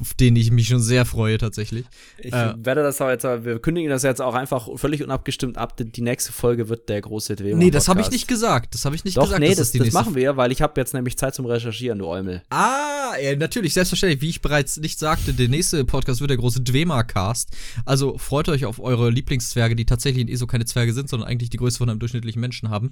auf 0.00 0.14
den 0.14 0.36
ich 0.36 0.50
mich 0.50 0.68
schon 0.68 0.80
sehr 0.80 1.04
freue 1.04 1.38
tatsächlich. 1.38 1.86
Ich 2.18 2.32
äh, 2.32 2.54
werde 2.56 2.82
das 2.82 3.00
auch 3.00 3.08
jetzt, 3.08 3.24
wir 3.24 3.58
kündigen 3.58 3.90
das 3.90 4.04
jetzt 4.04 4.20
auch 4.20 4.34
einfach 4.34 4.68
völlig 4.76 5.02
unabgestimmt 5.02 5.58
ab. 5.58 5.76
Die 5.76 6.02
nächste 6.02 6.32
Folge 6.32 6.68
wird 6.68 6.88
der 6.88 7.00
große 7.00 7.34
Dwemer 7.34 7.56
Nee, 7.56 7.70
das 7.70 7.88
habe 7.88 8.00
ich 8.00 8.10
nicht 8.10 8.28
gesagt. 8.28 8.74
Das 8.74 8.84
habe 8.84 8.94
ich 8.94 9.04
nicht 9.04 9.16
Doch, 9.16 9.24
gesagt. 9.24 9.40
Nee, 9.40 9.54
das, 9.54 9.72
das, 9.72 9.86
das 9.86 9.92
machen 9.92 10.14
wir, 10.14 10.36
weil 10.36 10.52
ich 10.52 10.62
habe 10.62 10.80
jetzt 10.80 10.94
nämlich 10.94 11.18
Zeit 11.18 11.34
zum 11.34 11.46
Recherchieren, 11.46 11.98
du 11.98 12.06
Eumel. 12.06 12.42
Ah, 12.50 13.12
ja, 13.20 13.34
natürlich, 13.36 13.74
selbstverständlich. 13.74 14.20
Wie 14.20 14.28
ich 14.28 14.40
bereits 14.40 14.76
nicht 14.76 14.98
sagte, 14.98 15.34
der 15.34 15.48
nächste 15.48 15.84
Podcast 15.84 16.20
wird 16.20 16.30
der 16.30 16.38
große 16.38 16.60
Dwemer-Cast. 16.60 17.50
Also 17.84 18.18
freut 18.18 18.48
euch 18.48 18.64
auf 18.64 18.78
eure 18.78 19.10
Lieblingszwerge, 19.10 19.74
die 19.74 19.84
tatsächlich 19.84 20.22
in 20.22 20.28
ESO 20.28 20.46
keine 20.46 20.64
Zwerge 20.64 20.92
sind, 20.92 21.08
sondern 21.08 21.28
eigentlich 21.28 21.50
die 21.50 21.56
Größe 21.56 21.78
von 21.78 21.90
einem 21.90 21.98
durchschnittlichen 21.98 22.40
Menschen 22.40 22.70
haben. 22.70 22.90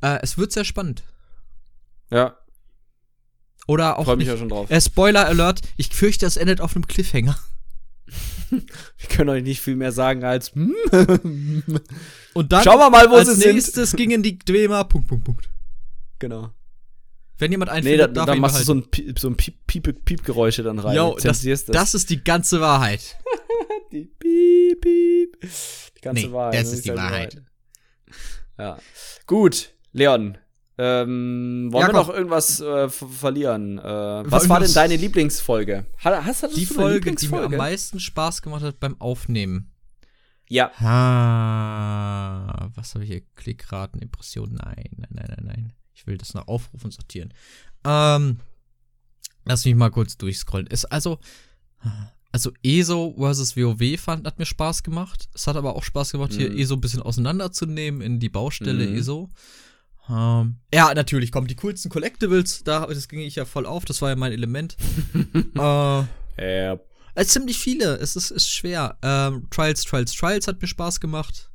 Äh, 0.00 0.18
es 0.22 0.38
wird 0.38 0.50
sehr 0.50 0.64
spannend. 0.64 1.04
Ja, 2.10 2.36
oder 3.66 3.98
auch. 3.98 4.04
Freue 4.04 4.16
mich 4.16 4.28
ja 4.28 4.36
schon 4.36 4.48
drauf. 4.48 4.70
Äh, 4.70 4.80
Spoiler 4.80 5.26
Alert, 5.26 5.60
ich 5.76 5.88
fürchte, 5.88 6.26
es 6.26 6.36
endet 6.36 6.60
auf 6.60 6.74
einem 6.74 6.86
Cliffhanger. 6.86 7.38
Wir 8.50 9.08
können 9.08 9.30
euch 9.30 9.42
nicht 9.42 9.60
viel 9.60 9.76
mehr 9.76 9.92
sagen 9.92 10.24
als. 10.24 10.50
Und 10.54 11.72
dann. 12.34 12.64
Schauen 12.64 12.78
wir 12.78 12.90
mal, 12.90 13.10
wo 13.10 13.16
als 13.16 13.28
sie 13.28 13.34
sind. 13.36 13.54
nächstes 13.54 13.96
gingen 13.96 14.22
die 14.22 14.38
Dwemer. 14.38 14.84
Punkt, 14.84 15.08
Punkt, 15.08 15.24
Punkt. 15.24 15.48
Genau. 16.18 16.52
Wenn 17.38 17.50
jemand 17.50 17.70
einfindet, 17.70 18.10
nee, 18.10 18.14
da, 18.14 18.26
dann 18.26 18.38
machst 18.38 18.60
du 18.60 18.64
so 18.64 18.74
ein, 18.74 18.88
Piep, 18.88 19.18
so 19.18 19.28
ein 19.28 19.36
Piep, 19.36 19.66
Piep, 19.66 20.04
Piepgeräusche 20.04 20.62
dann 20.62 20.78
rein. 20.78 20.94
Jo, 20.94 21.16
das, 21.20 21.42
das. 21.42 21.64
das 21.64 21.94
ist 21.94 22.10
die 22.10 22.22
ganze 22.22 22.60
Wahrheit. 22.60 23.16
die 23.92 24.04
Piep, 24.04 24.80
Piep. 24.80 25.40
Die 25.96 26.00
ganze 26.00 26.26
nee, 26.26 26.32
Wahrheit. 26.32 26.54
Das, 26.54 26.70
das 26.70 26.72
ist 26.74 26.84
die 26.84 26.94
Wahrheit. 26.94 27.36
Wahrheit. 27.36 27.42
Ja. 28.58 28.78
Gut, 29.26 29.74
Leon, 29.92 30.38
ähm, 30.78 31.68
wollen 31.70 31.82
ja, 31.82 31.88
wir 31.88 31.92
noch 31.92 32.08
irgendwas 32.08 32.60
äh, 32.60 32.88
verlieren? 32.88 33.78
Äh, 33.78 33.82
was 33.82 34.48
war 34.48 34.60
denn 34.60 34.72
deine 34.72 34.96
Lieblingsfolge? 34.96 35.86
Hast, 35.98 36.42
hast 36.42 36.56
die 36.56 36.66
Folge, 36.66 37.14
die 37.14 37.28
mir 37.28 37.42
am 37.42 37.56
meisten 37.56 38.00
Spaß 38.00 38.42
gemacht 38.42 38.62
hat 38.62 38.80
beim 38.80 39.00
Aufnehmen. 39.00 39.72
Ja. 40.48 40.70
Ah, 40.80 42.68
was 42.74 42.94
habe 42.94 43.04
ich 43.04 43.10
hier? 43.10 43.22
Klickraten, 43.36 44.02
Impressionen? 44.02 44.56
Nein, 44.56 44.84
nein, 44.96 45.08
nein, 45.10 45.26
nein, 45.28 45.44
nein. 45.46 45.72
Ich 45.94 46.06
will 46.06 46.18
das 46.18 46.34
noch 46.34 46.48
aufrufen 46.48 46.86
und 46.86 46.92
sortieren. 46.92 47.32
Ähm, 47.84 48.40
lass 49.44 49.64
mich 49.64 49.74
mal 49.74 49.90
kurz 49.90 50.16
durchscrollen. 50.16 50.66
Ist 50.66 50.86
also, 50.86 51.18
also 52.32 52.50
ESO 52.62 53.14
versus 53.16 53.56
WoW 53.56 53.98
fand, 53.98 54.26
hat 54.26 54.38
mir 54.38 54.46
Spaß 54.46 54.82
gemacht. 54.82 55.28
Es 55.34 55.46
hat 55.46 55.56
aber 55.56 55.76
auch 55.76 55.84
Spaß 55.84 56.12
gemacht, 56.12 56.32
mhm. 56.32 56.38
hier 56.38 56.54
ESO 56.54 56.74
ein 56.74 56.80
bisschen 56.80 57.02
auseinanderzunehmen 57.02 58.00
in 58.00 58.20
die 58.20 58.28
Baustelle 58.28 58.88
mhm. 58.88 58.96
ESO. 58.96 59.30
Ähm, 60.08 60.56
ja, 60.72 60.92
natürlich 60.94 61.30
kommen 61.32 61.46
die 61.46 61.56
coolsten 61.56 61.90
Collectibles. 61.90 62.64
Da, 62.64 62.86
das 62.86 63.08
ging 63.08 63.20
ich 63.20 63.36
ja 63.36 63.44
voll 63.44 63.66
auf. 63.66 63.84
Das 63.84 64.02
war 64.02 64.10
ja 64.10 64.16
mein 64.16 64.32
Element. 64.32 64.76
äh, 65.56 66.04
ja. 66.38 66.78
Es 67.14 67.28
ziemlich 67.28 67.58
viele. 67.58 67.96
Es 67.96 68.16
ist, 68.16 68.30
ist 68.30 68.50
schwer. 68.50 68.98
Ähm, 69.02 69.48
Trials, 69.50 69.84
Trials, 69.84 70.12
Trials 70.14 70.48
hat 70.48 70.60
mir 70.60 70.68
Spaß 70.68 71.00
gemacht. 71.00 71.50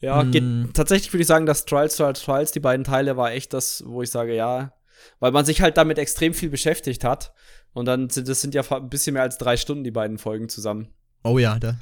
Ja, 0.00 0.24
geht, 0.24 0.42
hm. 0.42 0.70
tatsächlich 0.74 1.12
würde 1.12 1.22
ich 1.22 1.28
sagen, 1.28 1.46
dass 1.46 1.64
Trials, 1.64 1.96
Trials, 1.96 2.22
Trials, 2.22 2.50
die 2.50 2.60
beiden 2.60 2.82
Teile, 2.82 3.16
war 3.16 3.30
echt 3.30 3.52
das, 3.52 3.84
wo 3.86 4.02
ich 4.02 4.10
sage, 4.10 4.34
ja, 4.34 4.72
weil 5.20 5.30
man 5.30 5.44
sich 5.44 5.60
halt 5.60 5.76
damit 5.76 5.98
extrem 5.98 6.34
viel 6.34 6.50
beschäftigt 6.50 7.04
hat. 7.04 7.32
Und 7.72 7.86
dann 7.86 8.10
sind 8.10 8.28
das 8.28 8.40
sind 8.40 8.54
ja 8.54 8.62
ein 8.68 8.90
bisschen 8.90 9.14
mehr 9.14 9.22
als 9.22 9.38
drei 9.38 9.56
Stunden, 9.56 9.84
die 9.84 9.92
beiden 9.92 10.18
Folgen 10.18 10.48
zusammen. 10.48 10.88
Oh 11.22 11.38
ja, 11.38 11.58
da. 11.58 11.76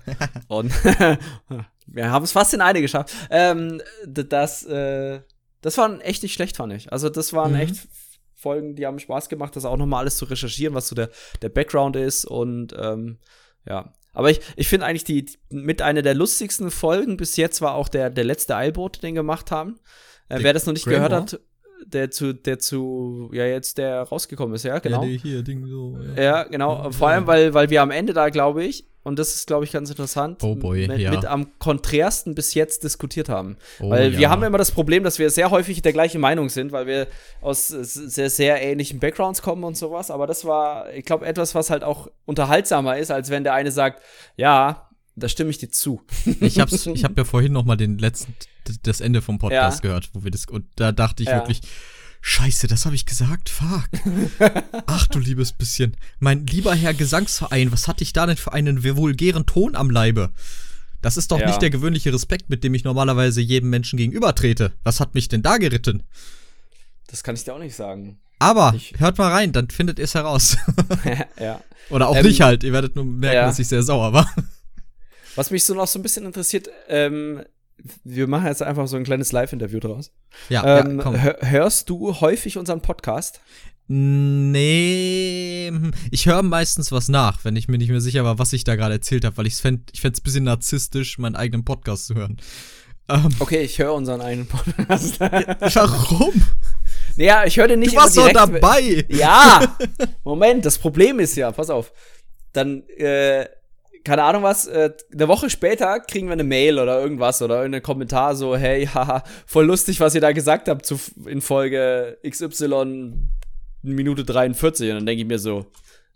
Und 0.49 0.70
wir 1.87 2.11
haben 2.11 2.24
es 2.24 2.33
fast 2.33 2.53
in 2.53 2.61
eine 2.61 2.83
geschafft. 2.83 3.14
Ähm, 3.31 3.81
das, 4.07 4.64
äh, 4.64 5.20
das 5.62 5.78
war 5.78 6.00
echt 6.04 6.22
nicht 6.22 6.34
schlecht, 6.34 6.56
fand 6.56 6.72
ich. 6.72 6.92
Also, 6.92 7.08
das 7.08 7.32
waren 7.32 7.52
mhm. 7.52 7.61
echt 7.61 7.88
Folgen, 8.34 8.74
die 8.74 8.86
haben 8.86 8.98
Spaß 8.98 9.28
gemacht, 9.28 9.54
das 9.54 9.64
auch 9.64 9.76
nochmal 9.76 10.00
alles 10.00 10.16
zu 10.16 10.24
recherchieren, 10.24 10.74
was 10.74 10.88
so 10.88 10.94
der, 10.94 11.11
der 11.42 11.50
Background 11.50 11.96
ist. 11.96 12.24
Und 12.24 12.74
ähm, 12.78 13.18
ja, 13.66 13.92
aber 14.12 14.30
ich, 14.30 14.40
ich 14.56 14.68
finde 14.68 14.86
eigentlich 14.86 15.04
die, 15.04 15.26
mit 15.50 15.82
einer 15.82 16.02
der 16.02 16.14
lustigsten 16.14 16.70
Folgen 16.70 17.16
bis 17.16 17.36
jetzt 17.36 17.61
war 17.61 17.74
auch 17.74 17.88
der, 17.88 18.11
der 18.11 18.24
letzte 18.24 18.56
Eilboot, 18.56 19.02
den 19.02 19.14
gemacht 19.14 19.50
haben. 19.50 19.78
Äh, 20.28 20.38
wer 20.42 20.52
das 20.52 20.66
noch 20.66 20.72
nicht 20.72 20.84
Grey 20.84 20.94
gehört 20.94 21.12
hat, 21.12 21.40
der 21.86 22.11
zu, 22.11 22.32
der 22.34 22.58
zu, 22.58 23.30
ja, 23.32 23.44
jetzt 23.44 23.78
der 23.78 24.02
rausgekommen 24.02 24.54
ist, 24.54 24.64
ja, 24.64 24.78
genau. 24.78 25.04
Ja, 25.04 25.20
hier, 25.20 25.42
Ding 25.42 25.66
so. 25.66 25.98
Ja, 26.16 26.22
ja 26.22 26.42
genau. 26.44 26.90
Vor 26.90 27.08
allem, 27.08 27.26
weil, 27.26 27.54
weil 27.54 27.70
wir 27.70 27.82
am 27.82 27.90
Ende 27.90 28.12
da, 28.12 28.30
glaube 28.30 28.64
ich, 28.64 28.89
und 29.03 29.18
das 29.18 29.34
ist, 29.34 29.46
glaube 29.46 29.64
ich, 29.64 29.72
ganz 29.72 29.88
interessant, 29.88 30.42
oh 30.42 30.55
boy, 30.55 30.86
mit, 30.86 30.98
ja. 30.98 31.11
mit 31.11 31.24
am 31.24 31.59
konträrsten 31.59 32.34
bis 32.34 32.53
jetzt 32.53 32.84
diskutiert 32.84 33.30
haben. 33.30 33.57
Oh, 33.80 33.88
weil 33.88 34.18
wir 34.18 34.28
haben 34.28 34.42
immer 34.42 34.59
das 34.59 34.72
Problem, 34.72 35.05
dass 35.05 35.18
wir 35.18 35.30
sehr 35.30 35.51
häufig 35.51 35.80
der 35.80 35.94
gleichen 35.94 36.20
Meinung 36.20 36.51
sind, 36.51 36.70
weil 36.70 36.86
wir 36.86 37.07
aus 37.40 37.68
sehr, 37.68 38.28
sehr 38.28 38.61
ähnlichen 38.61 39.01
Backgrounds 39.01 39.40
kommen 39.40 39.64
und 39.64 39.76
sowas. 39.76 40.11
Aber 40.11 40.26
das 40.26 40.44
war, 40.44 40.92
ich 40.92 41.07
glaube, 41.07 41.24
etwas, 41.24 41.55
was 41.55 41.70
halt 41.70 41.82
auch 41.82 42.09
unterhaltsamer 42.26 42.98
ist, 42.98 43.11
als 43.11 43.30
wenn 43.30 43.42
der 43.42 43.55
eine 43.55 43.72
sagt, 43.72 44.03
ja, 44.36 44.90
da 45.16 45.28
stimme 45.28 45.51
ich 45.51 45.59
dir 45.59 45.70
zu. 45.70 46.03
Ich 46.40 46.61
habe 46.61 46.74
ich 46.94 47.05
hab 47.05 47.16
ja 47.16 47.24
vorhin 47.24 47.53
noch 47.53 47.64
mal 47.64 47.76
den 47.76 47.98
letzten, 47.98 48.34
das 48.82 49.01
Ende 49.01 49.22
vom 49.22 49.38
Podcast 49.38 49.78
ja. 49.78 49.88
gehört, 49.88 50.11
wo 50.12 50.24
wir 50.24 50.30
das, 50.30 50.44
und 50.44 50.66
da 50.76 50.92
dachte 50.92 51.22
ich 51.22 51.28
ja. 51.30 51.36
wirklich, 51.36 51.62
Scheiße, 52.21 52.66
das 52.66 52.85
habe 52.85 52.95
ich 52.95 53.07
gesagt. 53.07 53.49
Fuck. 53.49 53.89
Ach 54.87 55.07
du 55.07 55.18
liebes 55.18 55.53
bisschen. 55.53 55.97
Mein 56.18 56.47
lieber 56.47 56.75
Herr 56.75 56.95
Gesangsverein, 56.95 57.73
was 57.73 57.89
hatte 57.89 58.05
ich 58.05 58.12
da 58.12 58.27
denn 58.27 58.37
für 58.37 58.53
einen 58.53 58.83
vulgären 58.85 59.47
Ton 59.47 59.75
am 59.75 59.91
Leibe? 59.91 60.31
Das 61.03 61.16
ist 61.16 61.33
doch 61.33 61.41
ja. 61.41 61.47
nicht 61.47 61.62
der 61.62 61.71
gewöhnliche 61.71 62.12
Respekt, 62.12 62.51
mit 62.51 62.62
dem 62.62 62.75
ich 62.75 62.85
normalerweise 62.85 63.41
jedem 63.41 63.71
Menschen 63.71 63.97
gegenübertrete. 63.97 64.73
Was 64.85 65.01
hat 65.01 65.14
mich 65.14 65.29
denn 65.29 65.43
da 65.43 65.57
geritten? 65.57 66.03
Das 67.07 67.23
kann 67.23 67.35
ich 67.35 67.45
dir 67.45 67.55
auch 67.55 67.59
nicht 67.59 67.75
sagen. 67.75 68.21
Aber 68.39 68.75
ich 68.77 68.95
hört 68.99 69.16
mal 69.18 69.33
rein, 69.33 69.53
dann 69.53 69.71
findet 69.71 69.99
ihr 69.99 70.05
es 70.05 70.14
heraus. 70.14 70.59
ja. 71.41 71.62
Oder 71.89 72.09
auch 72.09 72.16
ähm, 72.16 72.27
nicht 72.27 72.43
halt. 72.43 72.62
Ihr 72.64 72.73
werdet 72.73 72.97
nur 72.97 73.05
merken, 73.05 73.37
ja. 73.37 73.47
dass 73.47 73.59
ich 73.59 73.68
sehr 73.68 73.83
sauer 73.83 74.12
war. 74.12 74.31
Was 75.37 75.51
mich 75.51 75.64
so 75.64 75.75
noch 75.75 75.87
so 75.87 75.99
ein 75.99 76.03
bisschen 76.03 76.27
interessiert, 76.27 76.68
ähm, 76.89 77.43
wir 78.05 78.26
machen 78.26 78.47
jetzt 78.47 78.62
einfach 78.62 78.87
so 78.87 78.97
ein 78.97 79.05
kleines 79.05 79.33
Live-Interview 79.33 79.81
draus. 79.81 80.12
Ja, 80.49 80.81
ähm, 80.81 81.01
ja 81.01 81.37
hörst 81.41 81.91
du 81.91 82.20
häufig 82.20 82.59
unseren 82.59 82.81
Podcast? 82.81 83.41
Nee, 83.93 85.66
hm, 85.68 85.91
ich 86.12 86.26
höre 86.26 86.43
meistens 86.43 86.93
was 86.93 87.09
nach, 87.09 87.45
wenn 87.45 87.57
ich 87.57 87.66
mir 87.66 87.78
nicht 87.78 87.91
mehr 87.91 88.01
sicher 88.01 88.24
war, 88.24 88.39
was 88.39 88.53
ich 88.53 88.62
da 88.62 88.76
gerade 88.76 88.95
erzählt 88.95 89.24
habe, 89.24 89.37
weil 89.37 89.49
ich 89.49 89.57
fände 89.57 89.83
ich 89.93 90.05
es 90.05 90.05
ein 90.05 90.22
bisschen 90.22 90.45
narzisstisch, 90.45 91.18
meinen 91.18 91.35
eigenen 91.35 91.64
Podcast 91.64 92.07
zu 92.07 92.14
hören. 92.14 92.37
Ähm, 93.09 93.31
okay, 93.41 93.62
ich 93.62 93.78
höre 93.78 93.93
unseren 93.95 94.20
eigenen 94.20 94.47
Podcast. 94.47 95.18
Warum? 95.18 96.41
Naja, 97.16 97.45
ich 97.45 97.57
höre 97.57 97.66
den 97.68 97.81
nicht 97.81 97.93
Du 97.93 97.97
warst 97.97 98.16
doch 98.16 98.31
dabei! 98.31 99.05
Ja! 99.09 99.76
Moment, 100.24 100.64
das 100.64 100.78
Problem 100.78 101.18
ist 101.18 101.37
ja, 101.37 101.51
pass 101.51 101.70
auf. 101.70 101.93
Dann, 102.53 102.89
äh, 102.91 103.47
keine 104.05 104.22
Ahnung 104.24 104.42
was, 104.42 104.66
äh, 104.66 104.92
eine 105.12 105.28
Woche 105.28 105.51
später 105.51 106.01
kriegen 106.01 106.28
wir 106.28 106.32
eine 106.32 106.44
Mail 106.44 106.78
oder 106.78 107.01
irgendwas 107.01 107.42
oder 107.42 107.57
irgendeinen 107.57 107.82
Kommentar 107.82 108.34
so, 108.34 108.57
hey, 108.57 108.86
haha, 108.94 109.22
voll 109.46 109.66
lustig, 109.66 110.01
was 110.01 110.14
ihr 110.14 110.20
da 110.20 110.32
gesagt 110.32 110.68
habt 110.68 110.86
zu, 110.86 110.98
in 111.26 111.40
Folge 111.40 112.18
XY 112.28 113.28
Minute 113.82 114.24
43. 114.24 114.90
Und 114.90 114.96
dann 114.96 115.07
denke 115.07 115.22
ich 115.22 115.28
mir 115.28 115.38
so, 115.38 115.66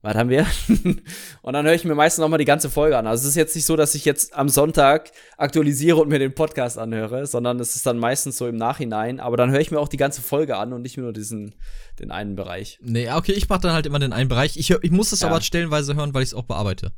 was 0.05 0.17
haben 0.17 0.29
wir? 0.29 0.47
und 1.43 1.53
dann 1.55 1.65
höre 1.65 1.73
ich 1.73 1.85
mir 1.85 1.95
meistens 1.95 2.21
noch 2.21 2.29
mal 2.29 2.37
die 2.37 2.45
ganze 2.45 2.69
Folge 2.69 2.99
an. 2.99 3.07
Also 3.07 3.23
es 3.23 3.31
ist 3.31 3.37
jetzt 3.37 3.55
nicht 3.55 3.65
so, 3.65 3.75
dass 3.75 3.95
ich 3.95 4.05
jetzt 4.05 4.35
am 4.35 4.51
Sonntag 4.51 5.11
aktualisiere 5.39 5.97
und 5.97 6.11
mir 6.11 6.19
den 6.19 6.35
Podcast 6.35 6.79
anhöre, 6.79 7.27
sondern 7.27 7.59
es 7.59 7.75
ist 7.75 7.87
dann 7.87 7.99
meistens 7.99 8.37
so 8.37 8.47
im 8.47 8.57
Nachhinein. 8.57 9.19
Aber 9.19 9.39
dann 9.39 9.51
höre 9.51 9.61
ich 9.61 9.71
mir 9.71 9.81
auch 9.81 9.89
die 9.89 9.97
ganze 9.97 10.21
Folge 10.21 10.59
an 10.59 10.75
und 10.75 10.83
nicht 10.83 10.99
nur 10.99 11.15
diesen, 11.15 11.55
den 12.01 12.11
einen 12.11 12.37
Bereich. 12.37 12.79
Nee, 12.83 13.11
okay, 13.11 13.33
ich 13.33 13.49
mache 13.49 13.63
dann 13.63 13.73
halt 13.73 13.87
immer 13.87 13.99
den 13.99 14.13
einen 14.13 14.29
Bereich. 14.29 14.59
Ich, 14.59 14.69
hör, 14.69 14.79
ich 14.83 14.91
muss 14.91 15.13
es 15.13 15.21
ja. 15.21 15.29
aber 15.29 15.41
stellenweise 15.41 15.97
hören, 15.97 16.13
weil 16.13 16.23
ich 16.23 16.29
es 16.29 16.35
auch 16.35 16.45
bearbeiite. 16.45 16.93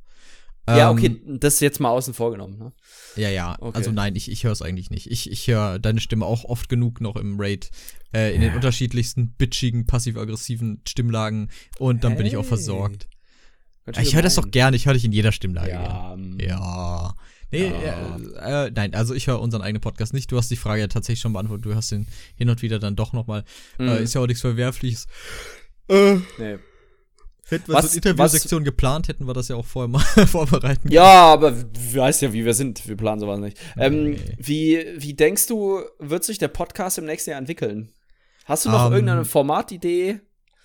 Ja, 0.68 0.90
okay, 0.90 1.20
ähm, 1.26 1.38
das 1.38 1.54
ist 1.54 1.60
jetzt 1.60 1.80
mal 1.80 1.90
außen 1.90 2.12
vor 2.12 2.32
genommen, 2.32 2.58
ne? 2.58 2.72
Ja, 3.14 3.30
ja. 3.30 3.56
Okay. 3.60 3.76
Also 3.76 3.92
nein, 3.92 4.16
ich, 4.16 4.30
ich 4.30 4.44
höre 4.44 4.52
es 4.52 4.62
eigentlich 4.62 4.90
nicht. 4.90 5.10
Ich, 5.10 5.30
ich 5.30 5.46
höre 5.46 5.78
deine 5.78 6.00
Stimme 6.00 6.26
auch 6.26 6.44
oft 6.44 6.68
genug 6.68 7.00
noch 7.00 7.16
im 7.16 7.38
Raid. 7.38 7.70
Äh, 8.12 8.34
in 8.34 8.42
ja. 8.42 8.48
den 8.48 8.56
unterschiedlichsten 8.56 9.30
bitchigen, 9.32 9.86
passiv-aggressiven 9.86 10.80
Stimmlagen 10.88 11.50
und 11.78 12.02
dann 12.02 12.12
hey. 12.12 12.18
bin 12.18 12.26
ich 12.26 12.36
auch 12.36 12.44
versorgt. 12.44 13.08
Ja, 13.86 14.00
ich 14.00 14.14
höre 14.14 14.22
das 14.22 14.34
doch 14.34 14.50
gerne, 14.50 14.76
ich 14.76 14.86
höre 14.86 14.94
dich 14.94 15.04
in 15.04 15.12
jeder 15.12 15.32
Stimmlage. 15.32 15.70
Ja. 15.70 16.14
Ähm, 16.14 16.38
ja. 16.40 17.14
Nee, 17.52 17.68
ja. 17.68 18.16
Äh, 18.16 18.66
äh, 18.66 18.70
nein, 18.74 18.94
also 18.94 19.14
ich 19.14 19.28
höre 19.28 19.40
unseren 19.40 19.62
eigenen 19.62 19.80
Podcast 19.80 20.12
nicht. 20.12 20.32
Du 20.32 20.36
hast 20.36 20.50
die 20.50 20.56
Frage 20.56 20.80
ja 20.80 20.88
tatsächlich 20.88 21.20
schon 21.20 21.32
beantwortet. 21.32 21.66
Du 21.66 21.74
hast 21.74 21.92
den 21.92 22.06
hin 22.34 22.50
und 22.50 22.62
wieder 22.62 22.78
dann 22.78 22.96
doch 22.96 23.12
noch 23.12 23.26
mal. 23.26 23.44
Mhm. 23.78 23.88
Äh, 23.88 24.02
ist 24.02 24.14
ja 24.14 24.20
auch 24.20 24.26
nichts 24.26 24.40
Verwerfliches. 24.40 25.06
Äh, 25.88 26.16
nee. 26.38 26.58
Hätten 27.48 27.68
wir 27.68 27.74
was, 27.74 27.84
so 27.84 27.90
eine 27.90 27.96
Interviewsektion 27.96 28.64
geplant, 28.64 29.06
hätten 29.06 29.26
wir 29.26 29.34
das 29.34 29.48
ja 29.48 29.56
auch 29.56 29.64
vorher 29.64 29.88
mal 29.88 30.00
vorbereiten 30.26 30.82
können. 30.82 30.94
Ja, 30.94 31.32
aber 31.32 31.52
du 31.52 31.94
weißt 31.94 32.22
ja, 32.22 32.32
wie 32.32 32.44
wir 32.44 32.54
sind. 32.54 32.86
Wir 32.88 32.96
planen 32.96 33.20
sowas 33.20 33.38
nicht. 33.38 33.56
Ähm, 33.76 34.10
nee. 34.10 34.36
wie, 34.38 34.84
wie 34.96 35.14
denkst 35.14 35.46
du, 35.46 35.80
wird 36.00 36.24
sich 36.24 36.38
der 36.38 36.48
Podcast 36.48 36.98
im 36.98 37.04
nächsten 37.04 37.30
Jahr 37.30 37.38
entwickeln? 37.38 37.92
Hast 38.46 38.64
du 38.64 38.70
noch 38.70 38.86
um, 38.86 38.92
irgendeine 38.92 39.24
Formatidee? 39.24 40.20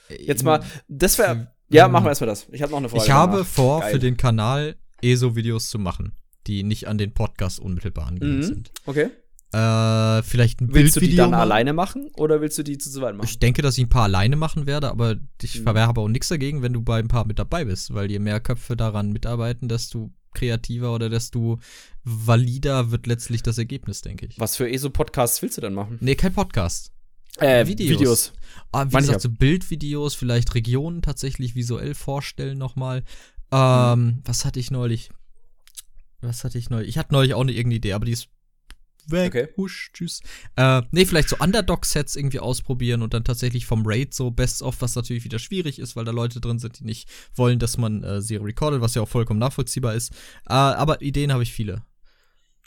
Jetzt 0.10 0.44
mal, 0.44 0.64
das 0.88 1.18
wäre. 1.18 1.52
Ja, 1.70 1.88
machen 1.88 2.06
wir 2.06 2.10
erstmal 2.10 2.30
das. 2.30 2.48
Ich 2.52 2.62
habe 2.62 2.72
noch 2.72 2.80
eine 2.80 2.90
Frage. 2.90 3.04
Ich 3.04 3.12
habe 3.12 3.46
vor, 3.46 3.82
Geil. 3.82 3.94
für 3.94 4.00
den 4.00 4.18
Kanal 4.18 4.76
ESO-Videos 5.02 5.70
zu 5.70 5.80
machen, 5.80 6.14
die 6.48 6.64
nicht 6.64 6.88
an 6.88 6.98
den 6.98 7.14
Podcast 7.14 7.60
unmittelbar 7.60 8.08
angelehnt 8.08 8.40
mhm. 8.40 8.44
sind. 8.44 8.72
Okay. 8.86 9.10
Äh, 9.54 10.24
vielleicht 10.24 10.62
ein 10.62 10.74
Willst 10.74 10.96
du 10.96 11.02
die 11.02 11.16
dann 11.16 11.32
machen? 11.32 11.42
alleine 11.42 11.74
machen 11.74 12.10
oder 12.16 12.40
willst 12.40 12.58
du 12.58 12.64
die 12.64 12.78
zu 12.78 12.90
zweit 12.90 13.16
machen? 13.16 13.28
Ich 13.28 13.40
denke, 13.40 13.62
dass 13.62 13.78
ich 13.78 13.84
ein 13.84 13.90
paar 13.90 14.04
alleine 14.04 14.38
machen 14.38 14.66
werde, 14.66 14.90
aber 14.90 15.18
ich 15.42 15.60
mhm. 15.60 15.64
verwehre 15.64 15.88
aber 15.90 16.04
auch 16.04 16.08
nichts 16.08 16.30
dagegen, 16.30 16.62
wenn 16.62 16.72
du 16.72 16.82
bei 16.82 17.00
ein 17.00 17.10
paar 17.10 17.26
mit 17.26 17.38
dabei 17.38 17.66
bist, 17.66 17.94
weil 17.94 18.10
je 18.10 18.20
mehr 18.20 18.40
Köpfe 18.40 18.78
daran 18.78 19.12
mitarbeiten, 19.12 19.68
desto 19.68 20.12
kreativer 20.34 20.96
oder 20.96 21.10
desto 21.10 21.60
valider 22.06 22.92
wird 22.92 23.08
letztlich 23.08 23.44
das 23.44 23.58
Ergebnis, 23.58 24.02
denke 24.02 24.26
ich. 24.26 24.40
Was 24.40 24.56
für 24.56 24.70
ESO-Podcasts 24.70 25.42
willst 25.42 25.58
du 25.58 25.62
denn 25.62 25.74
machen? 25.74 25.98
Nee, 26.00 26.16
kein 26.16 26.34
Podcast. 26.34 26.94
Äh, 27.38 27.68
Videos. 27.68 27.90
Videos. 28.00 28.34
Ah, 28.72 28.86
wie 28.88 28.96
gesagt, 28.96 29.22
so 29.22 29.30
Bildvideos, 29.30 30.16
vielleicht 30.16 30.56
Regionen 30.56 31.02
tatsächlich 31.02 31.56
visuell 31.56 31.94
vorstellen 31.94 32.58
nochmal. 32.58 33.04
Ähm, 33.52 34.00
mhm. 34.00 34.22
was 34.24 34.46
hatte 34.46 34.62
ich 34.62 34.72
neulich? 34.72 35.10
Was 36.22 36.46
hatte 36.46 36.58
ich 36.58 36.70
neulich? 36.70 36.88
Ich 36.88 36.98
hatte 36.98 37.14
neulich 37.14 37.34
auch 37.34 37.42
eine 37.42 37.52
irgendeine 37.52 37.76
Idee, 37.76 37.94
aber 37.94 38.06
die 38.06 38.14
ist 38.14 38.30
weg, 39.08 39.36
okay. 39.36 39.48
husch, 39.58 39.92
tschüss. 39.94 40.22
Äh, 40.56 40.82
nee, 40.92 41.06
vielleicht 41.06 41.30
so 41.30 41.38
Underdog-Sets 41.38 42.16
irgendwie 42.16 42.40
ausprobieren 42.40 43.02
und 43.02 43.14
dann 43.14 43.24
tatsächlich 43.24 43.66
vom 43.66 43.84
Raid 43.86 44.14
so 44.14 44.32
Best-of, 44.32 44.82
was 44.82 44.96
natürlich 44.96 45.24
wieder 45.24 45.40
schwierig 45.40 45.80
ist, 45.80 45.96
weil 45.96 46.06
da 46.06 46.12
Leute 46.12 46.42
drin 46.42 46.60
sind, 46.60 46.80
die 46.80 46.86
nicht 46.86 47.10
wollen, 47.36 47.60
dass 47.60 47.78
man 47.78 48.04
äh, 48.04 48.22
sie 48.22 48.36
recordet, 48.36 48.82
was 48.82 48.96
ja 48.96 49.02
auch 49.02 49.10
vollkommen 49.10 49.40
nachvollziehbar 49.40 49.96
ist. 49.96 50.12
Äh, 50.50 50.54
aber 50.54 51.02
Ideen 51.02 51.32
habe 51.32 51.44
ich 51.44 51.54
viele. 51.54 51.84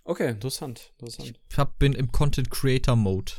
Okay, 0.04 0.30
interessant, 0.30 0.92
interessant. 0.98 1.40
Ich 1.50 1.58
hab, 1.58 1.78
bin 1.78 1.94
im 1.94 2.12
Content 2.12 2.50
Creator 2.50 2.96
Mode. 2.96 3.32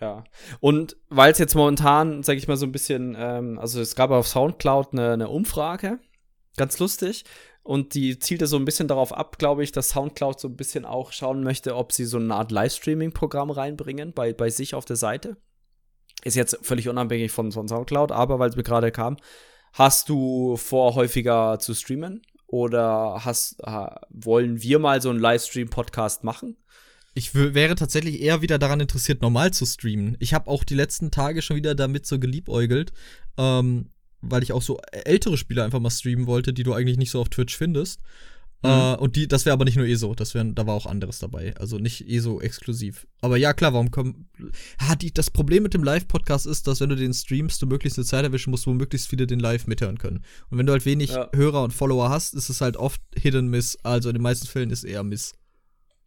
Ja. 0.00 0.24
Und 0.60 0.96
weil 1.08 1.32
es 1.32 1.38
jetzt 1.38 1.54
momentan, 1.54 2.22
sag 2.22 2.38
ich 2.38 2.48
mal, 2.48 2.56
so 2.56 2.64
ein 2.64 2.72
bisschen, 2.72 3.16
ähm, 3.18 3.58
also 3.58 3.80
es 3.80 3.94
gab 3.94 4.10
auf 4.10 4.26
Soundcloud 4.28 4.92
eine, 4.92 5.12
eine 5.12 5.28
Umfrage, 5.28 5.98
ganz 6.56 6.78
lustig. 6.78 7.24
Und 7.70 7.94
die 7.94 8.18
zielte 8.18 8.48
so 8.48 8.56
ein 8.56 8.64
bisschen 8.64 8.88
darauf 8.88 9.12
ab, 9.12 9.38
glaube 9.38 9.62
ich, 9.62 9.70
dass 9.70 9.90
Soundcloud 9.90 10.40
so 10.40 10.48
ein 10.48 10.56
bisschen 10.56 10.84
auch 10.84 11.12
schauen 11.12 11.44
möchte, 11.44 11.76
ob 11.76 11.92
sie 11.92 12.04
so 12.04 12.16
eine 12.16 12.34
Art 12.34 12.50
Livestreaming-Programm 12.50 13.52
reinbringen 13.52 14.12
bei, 14.12 14.32
bei 14.32 14.50
sich 14.50 14.74
auf 14.74 14.86
der 14.86 14.96
Seite. 14.96 15.36
Ist 16.24 16.34
jetzt 16.34 16.58
völlig 16.62 16.88
unabhängig 16.88 17.30
von, 17.30 17.52
von 17.52 17.68
Soundcloud, 17.68 18.10
aber 18.10 18.40
weil 18.40 18.50
es 18.50 18.56
mir 18.56 18.64
gerade 18.64 18.90
kam, 18.90 19.18
hast 19.72 20.08
du 20.08 20.56
vor, 20.56 20.96
häufiger 20.96 21.60
zu 21.60 21.72
streamen? 21.74 22.22
Oder 22.48 23.20
hast, 23.24 23.62
wollen 24.08 24.60
wir 24.60 24.80
mal 24.80 25.00
so 25.00 25.10
einen 25.10 25.20
Livestream-Podcast 25.20 26.24
machen? 26.24 26.56
Ich 27.14 27.36
wäre 27.36 27.76
tatsächlich 27.76 28.20
eher 28.20 28.42
wieder 28.42 28.58
daran 28.58 28.80
interessiert, 28.80 29.22
normal 29.22 29.52
zu 29.52 29.64
streamen. 29.64 30.16
Ich 30.18 30.34
habe 30.34 30.50
auch 30.50 30.64
die 30.64 30.74
letzten 30.74 31.12
Tage 31.12 31.40
schon 31.40 31.56
wieder 31.56 31.76
damit 31.76 32.04
so 32.04 32.18
geliebäugelt. 32.18 32.92
Ähm, 33.38 33.92
weil 34.20 34.42
ich 34.42 34.52
auch 34.52 34.62
so 34.62 34.78
ältere 34.92 35.36
Spiele 35.36 35.64
einfach 35.64 35.80
mal 35.80 35.90
streamen 35.90 36.26
wollte, 36.26 36.52
die 36.52 36.62
du 36.62 36.72
eigentlich 36.72 36.98
nicht 36.98 37.10
so 37.10 37.20
auf 37.20 37.28
Twitch 37.28 37.56
findest. 37.56 38.00
Mhm. 38.62 38.68
Uh, 38.68 38.94
und 38.96 39.16
die, 39.16 39.26
das 39.26 39.46
wäre 39.46 39.54
aber 39.54 39.64
nicht 39.64 39.76
nur 39.76 39.86
ESO, 39.86 40.14
das 40.14 40.34
wär, 40.34 40.44
da 40.44 40.66
war 40.66 40.74
auch 40.74 40.84
anderes 40.84 41.18
dabei. 41.18 41.54
Also 41.56 41.78
nicht 41.78 42.06
ESO 42.06 42.40
exklusiv. 42.40 43.06
Aber 43.22 43.38
ja, 43.38 43.54
klar, 43.54 43.72
warum 43.72 43.90
kommen. 43.90 44.28
Ah, 44.76 44.96
die, 44.96 45.14
das 45.14 45.30
Problem 45.30 45.62
mit 45.62 45.72
dem 45.72 45.82
Live-Podcast 45.82 46.46
ist, 46.46 46.66
dass 46.66 46.80
wenn 46.80 46.90
du 46.90 46.96
den 46.96 47.14
streamst, 47.14 47.62
du 47.62 47.66
möglichst 47.66 47.98
eine 47.98 48.04
Zeit 48.04 48.24
erwischen 48.24 48.50
musst, 48.50 48.66
wo 48.66 48.74
möglichst 48.74 49.08
viele 49.08 49.26
den 49.26 49.40
live 49.40 49.66
mithören 49.66 49.96
können. 49.96 50.24
Und 50.50 50.58
wenn 50.58 50.66
du 50.66 50.72
halt 50.72 50.84
wenig 50.84 51.10
ja. 51.10 51.30
Hörer 51.34 51.62
und 51.62 51.72
Follower 51.72 52.10
hast, 52.10 52.34
ist 52.34 52.50
es 52.50 52.60
halt 52.60 52.76
oft 52.76 53.00
and 53.24 53.48
Miss. 53.48 53.78
Also 53.82 54.10
in 54.10 54.14
den 54.14 54.22
meisten 54.22 54.46
Fällen 54.46 54.70
ist 54.70 54.84
es 54.84 54.90
eher 54.90 55.04
Miss. 55.04 55.32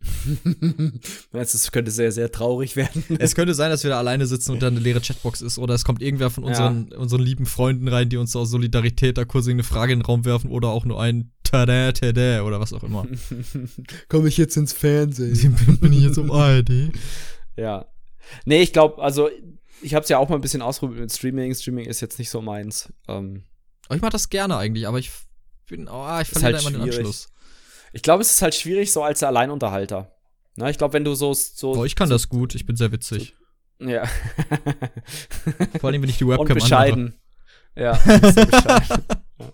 Meinst 1.31 1.53
du, 1.53 1.57
es 1.57 1.71
könnte 1.71 1.91
sehr, 1.91 2.11
sehr 2.11 2.31
traurig 2.31 2.75
werden? 2.75 3.03
es 3.19 3.35
könnte 3.35 3.53
sein, 3.53 3.69
dass 3.69 3.83
wir 3.83 3.89
da 3.89 3.99
alleine 3.99 4.25
sitzen 4.25 4.51
und 4.51 4.61
da 4.61 4.67
eine 4.67 4.79
leere 4.79 5.01
Chatbox 5.01 5.41
ist. 5.41 5.57
Oder 5.57 5.73
es 5.73 5.85
kommt 5.85 6.01
irgendwer 6.01 6.29
von 6.29 6.43
unseren, 6.43 6.89
ja. 6.91 6.97
unseren 6.97 7.21
lieben 7.21 7.45
Freunden 7.45 7.87
rein, 7.87 8.09
die 8.09 8.17
uns 8.17 8.35
aus 8.35 8.49
Solidarität 8.49 9.17
da 9.17 9.25
kurz 9.25 9.47
eine 9.47 9.63
Frage 9.63 9.93
in 9.93 9.99
den 9.99 10.05
Raum 10.05 10.25
werfen 10.25 10.51
oder 10.51 10.69
auch 10.69 10.85
nur 10.85 11.01
ein 11.01 11.31
Tada, 11.43 11.91
Tada 11.91 12.43
oder 12.43 12.59
was 12.59 12.73
auch 12.73 12.83
immer. 12.83 13.05
Komme 14.09 14.27
ich 14.27 14.37
jetzt 14.37 14.57
ins 14.57 14.73
Fernsehen? 14.73 15.55
Bin 15.81 15.93
ich 15.93 16.03
jetzt 16.03 16.17
um 16.17 16.31
ARD? 16.31 16.91
Ja. 17.55 17.85
Nee, 18.45 18.61
ich 18.61 18.73
glaube, 18.73 19.01
also 19.01 19.29
ich 19.81 19.93
habe 19.93 20.03
es 20.03 20.09
ja 20.09 20.17
auch 20.17 20.29
mal 20.29 20.35
ein 20.35 20.41
bisschen 20.41 20.61
ausprobiert 20.61 21.01
mit 21.01 21.11
Streaming. 21.11 21.53
Streaming 21.53 21.85
ist 21.85 22.01
jetzt 22.01 22.19
nicht 22.19 22.29
so 22.29 22.41
meins. 22.41 22.91
Ähm, 23.07 23.43
ich 23.93 24.01
mache 24.01 24.11
das 24.11 24.29
gerne 24.29 24.57
eigentlich, 24.57 24.87
aber 24.87 24.99
ich 24.99 25.11
bin, 25.67 25.87
oh, 25.87 26.19
ich 26.21 26.27
verliere 26.27 26.53
halt 26.53 26.55
da 26.55 26.59
immer 26.59 26.71
den 26.71 26.81
Anschluss. 26.81 27.32
Ich 27.93 28.01
glaube, 28.01 28.21
es 28.21 28.31
ist 28.31 28.41
halt 28.41 28.55
schwierig 28.55 28.91
so 28.91 29.03
als 29.03 29.23
Alleinunterhalter. 29.23 30.11
Na, 30.55 30.69
ich 30.69 30.77
glaube, 30.77 30.93
wenn 30.93 31.05
du 31.05 31.13
so, 31.15 31.33
so. 31.33 31.75
Oh, 31.75 31.85
ich 31.85 31.95
kann 31.95 32.07
so, 32.07 32.15
das 32.15 32.27
gut, 32.27 32.55
ich 32.55 32.65
bin 32.65 32.75
sehr 32.75 32.91
witzig. 32.91 33.35
So, 33.79 33.87
ja. 33.87 34.05
Vor 35.79 35.89
allem, 35.89 36.01
wenn 36.01 36.09
ich 36.09 36.17
die 36.17 36.27
Webcam 36.27 36.47
Und 36.47 36.53
bescheiden. 36.55 37.19
Ja, 37.75 37.93
bescheiden. 38.03 39.03
ja. 39.39 39.53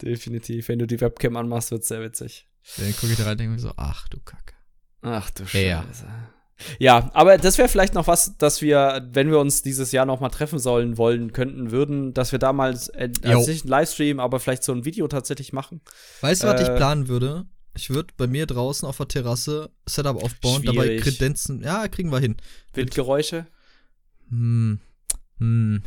Definitiv. 0.00 0.68
Wenn 0.68 0.78
du 0.78 0.86
die 0.86 1.00
Webcam 1.00 1.36
anmachst, 1.36 1.70
wird 1.70 1.82
es 1.82 1.88
sehr 1.88 2.02
witzig. 2.02 2.48
Dann 2.76 2.94
gucke 2.96 3.12
ich 3.12 3.18
da 3.18 3.24
rein 3.24 3.32
und 3.32 3.40
denke 3.40 3.54
mir 3.54 3.60
so, 3.60 3.72
ach 3.76 4.08
du 4.08 4.18
Kacke. 4.20 4.54
Ach 5.02 5.30
du 5.30 5.46
Scheiße. 5.46 5.66
Ja. 5.66 5.84
Ja, 6.78 7.10
aber 7.14 7.38
das 7.38 7.58
wäre 7.58 7.68
vielleicht 7.68 7.94
noch 7.94 8.06
was, 8.06 8.36
dass 8.38 8.62
wir, 8.62 9.08
wenn 9.12 9.30
wir 9.30 9.38
uns 9.38 9.62
dieses 9.62 9.92
Jahr 9.92 10.06
noch 10.06 10.20
mal 10.20 10.28
treffen 10.28 10.58
sollen, 10.58 10.96
wollen, 10.96 11.32
könnten, 11.32 11.70
würden, 11.70 12.14
dass 12.14 12.32
wir 12.32 12.38
damals 12.38 12.88
äh, 12.88 13.10
also 13.22 13.50
nicht 13.50 13.64
einen 13.64 13.70
Livestream, 13.70 14.20
aber 14.20 14.40
vielleicht 14.40 14.62
so 14.62 14.72
ein 14.72 14.84
Video 14.84 15.08
tatsächlich 15.08 15.52
machen. 15.52 15.80
Weißt 16.20 16.42
du, 16.42 16.48
was 16.48 16.60
äh, 16.60 16.64
ich 16.64 16.76
planen 16.76 17.08
würde? 17.08 17.46
Ich 17.74 17.90
würde 17.90 18.12
bei 18.16 18.26
mir 18.26 18.46
draußen 18.46 18.86
auf 18.86 18.98
der 18.98 19.08
Terrasse 19.08 19.70
Setup 19.86 20.22
aufbauen, 20.22 20.62
schwierig. 20.62 20.76
dabei 20.76 20.96
Kredenzen. 20.98 21.62
Ja, 21.62 21.88
kriegen 21.88 22.12
wir 22.12 22.20
hin. 22.20 22.36
Windgeräusche? 22.74 23.46
Hm. 24.28 24.80
Hm. 25.38 25.82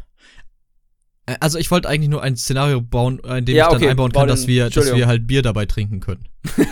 Äh, 1.25 1.35
also 1.39 1.57
ich 1.57 1.71
wollte 1.71 1.89
eigentlich 1.89 2.09
nur 2.09 2.21
ein 2.21 2.35
Szenario 2.35 2.81
bauen, 2.81 3.21
äh, 3.23 3.39
in 3.39 3.45
dem 3.45 3.55
ja, 3.55 3.65
ich 3.65 3.69
dann 3.69 3.77
okay, 3.77 3.89
einbauen 3.89 4.11
kann, 4.11 4.27
dass 4.27 4.47
wir, 4.47 4.69
dass 4.69 4.93
wir 4.93 5.07
halt 5.07 5.27
Bier 5.27 5.41
dabei 5.41 5.65
trinken 5.65 5.99
können. 5.99 6.27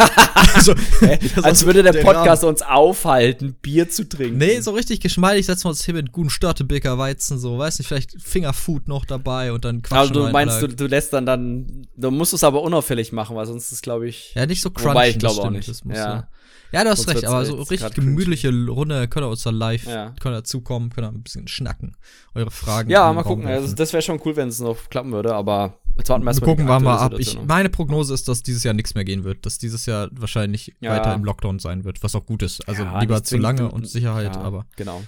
also, 0.53 0.75
als 1.41 1.65
würde 1.65 1.81
der, 1.81 1.93
der 1.93 2.03
Podcast 2.03 2.43
Rahmen. 2.43 2.53
uns 2.53 2.61
aufhalten, 2.61 3.55
Bier 3.61 3.89
zu 3.89 4.07
trinken. 4.07 4.37
Nee, 4.37 4.59
so 4.59 4.71
richtig 4.71 4.99
geschmeidig 4.99 5.47
setzen 5.47 5.65
wir 5.65 5.69
uns 5.69 5.83
hier 5.83 5.95
mit 5.95 6.11
guten 6.11 6.29
Störtebeker 6.29 6.97
Weizen, 6.99 7.39
so, 7.39 7.57
weiß 7.57 7.79
nicht, 7.79 7.87
vielleicht 7.87 8.21
Fingerfood 8.21 8.87
noch 8.87 9.05
dabei 9.05 9.51
und 9.51 9.65
dann 9.65 9.81
quatschen 9.81 10.15
Also 10.15 10.27
du 10.27 10.31
meinst, 10.31 10.61
du, 10.61 10.67
du 10.67 10.85
lässt 10.85 11.13
dann 11.13 11.25
dann, 11.25 11.87
du 11.95 12.11
musst 12.11 12.33
es 12.33 12.43
aber 12.43 12.61
unauffällig 12.61 13.11
machen, 13.11 13.35
weil 13.35 13.47
sonst 13.47 13.71
ist 13.71 13.81
glaube 13.81 14.07
ich. 14.07 14.33
Ja, 14.35 14.45
nicht 14.45 14.61
so 14.61 14.69
crunchy. 14.69 14.89
Wobei, 14.89 15.09
ich 15.09 15.19
glaube 15.19 15.41
auch 15.41 15.49
nicht. 15.49 15.67
ja. 15.85 15.95
ja. 15.95 16.27
Ja, 16.73 16.83
du 16.83 16.89
hast 16.89 17.07
recht, 17.07 17.23
aber 17.25 17.45
so 17.45 17.55
richtig 17.61 17.93
gemütliche 17.93 18.49
Runde 18.49 19.07
könnt 19.07 19.23
ihr 19.23 19.29
uns 19.29 19.43
da 19.43 19.51
live, 19.51 19.85
ja. 19.85 20.13
könnt 20.19 20.33
ihr 20.33 20.39
dazukommen, 20.39 20.89
könnt 20.89 21.05
ihr 21.05 21.11
ein 21.11 21.21
bisschen 21.21 21.47
schnacken, 21.47 21.95
eure 22.33 22.49
Fragen. 22.49 22.89
Ja, 22.89 23.13
mal 23.13 23.21
gucken. 23.21 23.45
Also, 23.45 23.75
das 23.75 23.93
wäre 23.93 24.01
schon 24.01 24.19
cool, 24.25 24.35
wenn 24.35 24.47
es 24.47 24.59
noch 24.59 24.89
klappen 24.89 25.11
würde, 25.11 25.35
aber 25.35 25.77
jetzt 25.97 26.09
warten 26.09 26.23
wir 26.23 26.31
erstmal. 26.31 26.49
Gucken 26.49 26.67
wir 26.67 26.79
mal 26.79 26.97
ab. 26.97 27.13
Ich, 27.19 27.39
meine 27.43 27.69
Prognose 27.69 28.15
ist, 28.15 28.27
dass 28.27 28.41
dieses 28.41 28.63
Jahr 28.63 28.73
nichts 28.73 28.95
mehr 28.95 29.03
gehen 29.03 29.23
wird, 29.23 29.45
dass 29.45 29.59
dieses 29.59 29.85
Jahr 29.85 30.09
wahrscheinlich 30.13 30.73
ja. 30.79 30.91
weiter 30.91 31.13
im 31.13 31.23
Lockdown 31.23 31.59
sein 31.59 31.83
wird, 31.83 32.01
was 32.01 32.15
auch 32.15 32.25
gut 32.25 32.41
ist. 32.41 32.67
Also 32.67 32.83
ja, 32.83 32.99
lieber 32.99 33.23
zu 33.23 33.37
lange 33.37 33.69
und 33.69 33.87
Sicherheit, 33.87 34.35
aber. 34.35 34.65
Genau. 34.75 35.03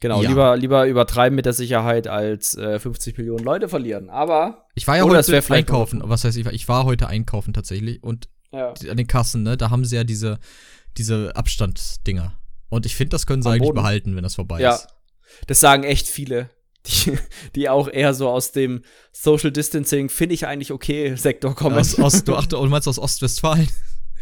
Genau, 0.00 0.22
ja. 0.22 0.28
lieber, 0.28 0.56
lieber 0.56 0.86
übertreiben 0.86 1.34
mit 1.34 1.44
der 1.44 1.52
Sicherheit 1.52 2.06
als 2.06 2.56
äh, 2.56 2.78
50 2.78 3.18
Millionen 3.18 3.44
Leute 3.44 3.68
verlieren. 3.68 4.10
Aber. 4.10 4.66
Ich 4.74 4.86
war 4.86 4.96
ja 4.96 5.04
heute 5.04 5.52
einkaufen. 5.52 6.02
Was 6.04 6.24
heißt, 6.24 6.36
ich 6.36 6.44
war, 6.44 6.52
ich 6.52 6.68
war 6.68 6.84
heute 6.84 7.08
einkaufen 7.08 7.52
tatsächlich 7.52 8.02
und 8.02 8.28
ja. 8.52 8.72
an 8.72 8.96
den 8.96 9.06
Kassen, 9.06 9.42
ne, 9.42 9.56
da 9.56 9.70
haben 9.70 9.84
sie 9.84 9.96
ja 9.96 10.04
diese, 10.04 10.38
diese 10.96 11.34
Abstandsdinger. 11.36 12.34
Und 12.68 12.86
ich 12.86 12.96
finde, 12.96 13.10
das 13.10 13.26
können 13.26 13.42
sie 13.42 13.48
Am 13.48 13.54
eigentlich 13.54 13.68
Boden. 13.68 13.76
behalten, 13.76 14.16
wenn 14.16 14.22
das 14.22 14.34
vorbei 14.34 14.60
ja. 14.60 14.74
ist. 14.74 14.88
Das 15.46 15.60
sagen 15.60 15.84
echt 15.84 16.06
viele, 16.06 16.50
die, 16.86 17.18
die 17.54 17.68
auch 17.68 17.88
eher 17.88 18.14
so 18.14 18.28
aus 18.28 18.52
dem 18.52 18.82
Social 19.12 19.50
Distancing, 19.50 20.08
finde 20.08 20.34
ich 20.34 20.46
eigentlich 20.46 20.72
okay, 20.72 21.14
Sektor 21.16 21.54
kommen. 21.54 21.78
Aus, 21.78 21.98
aus, 21.98 22.24
du, 22.24 22.36
ach, 22.36 22.46
du 22.46 22.62
meinst 22.66 22.88
aus 22.88 22.98
Ostwestfalen? 22.98 23.68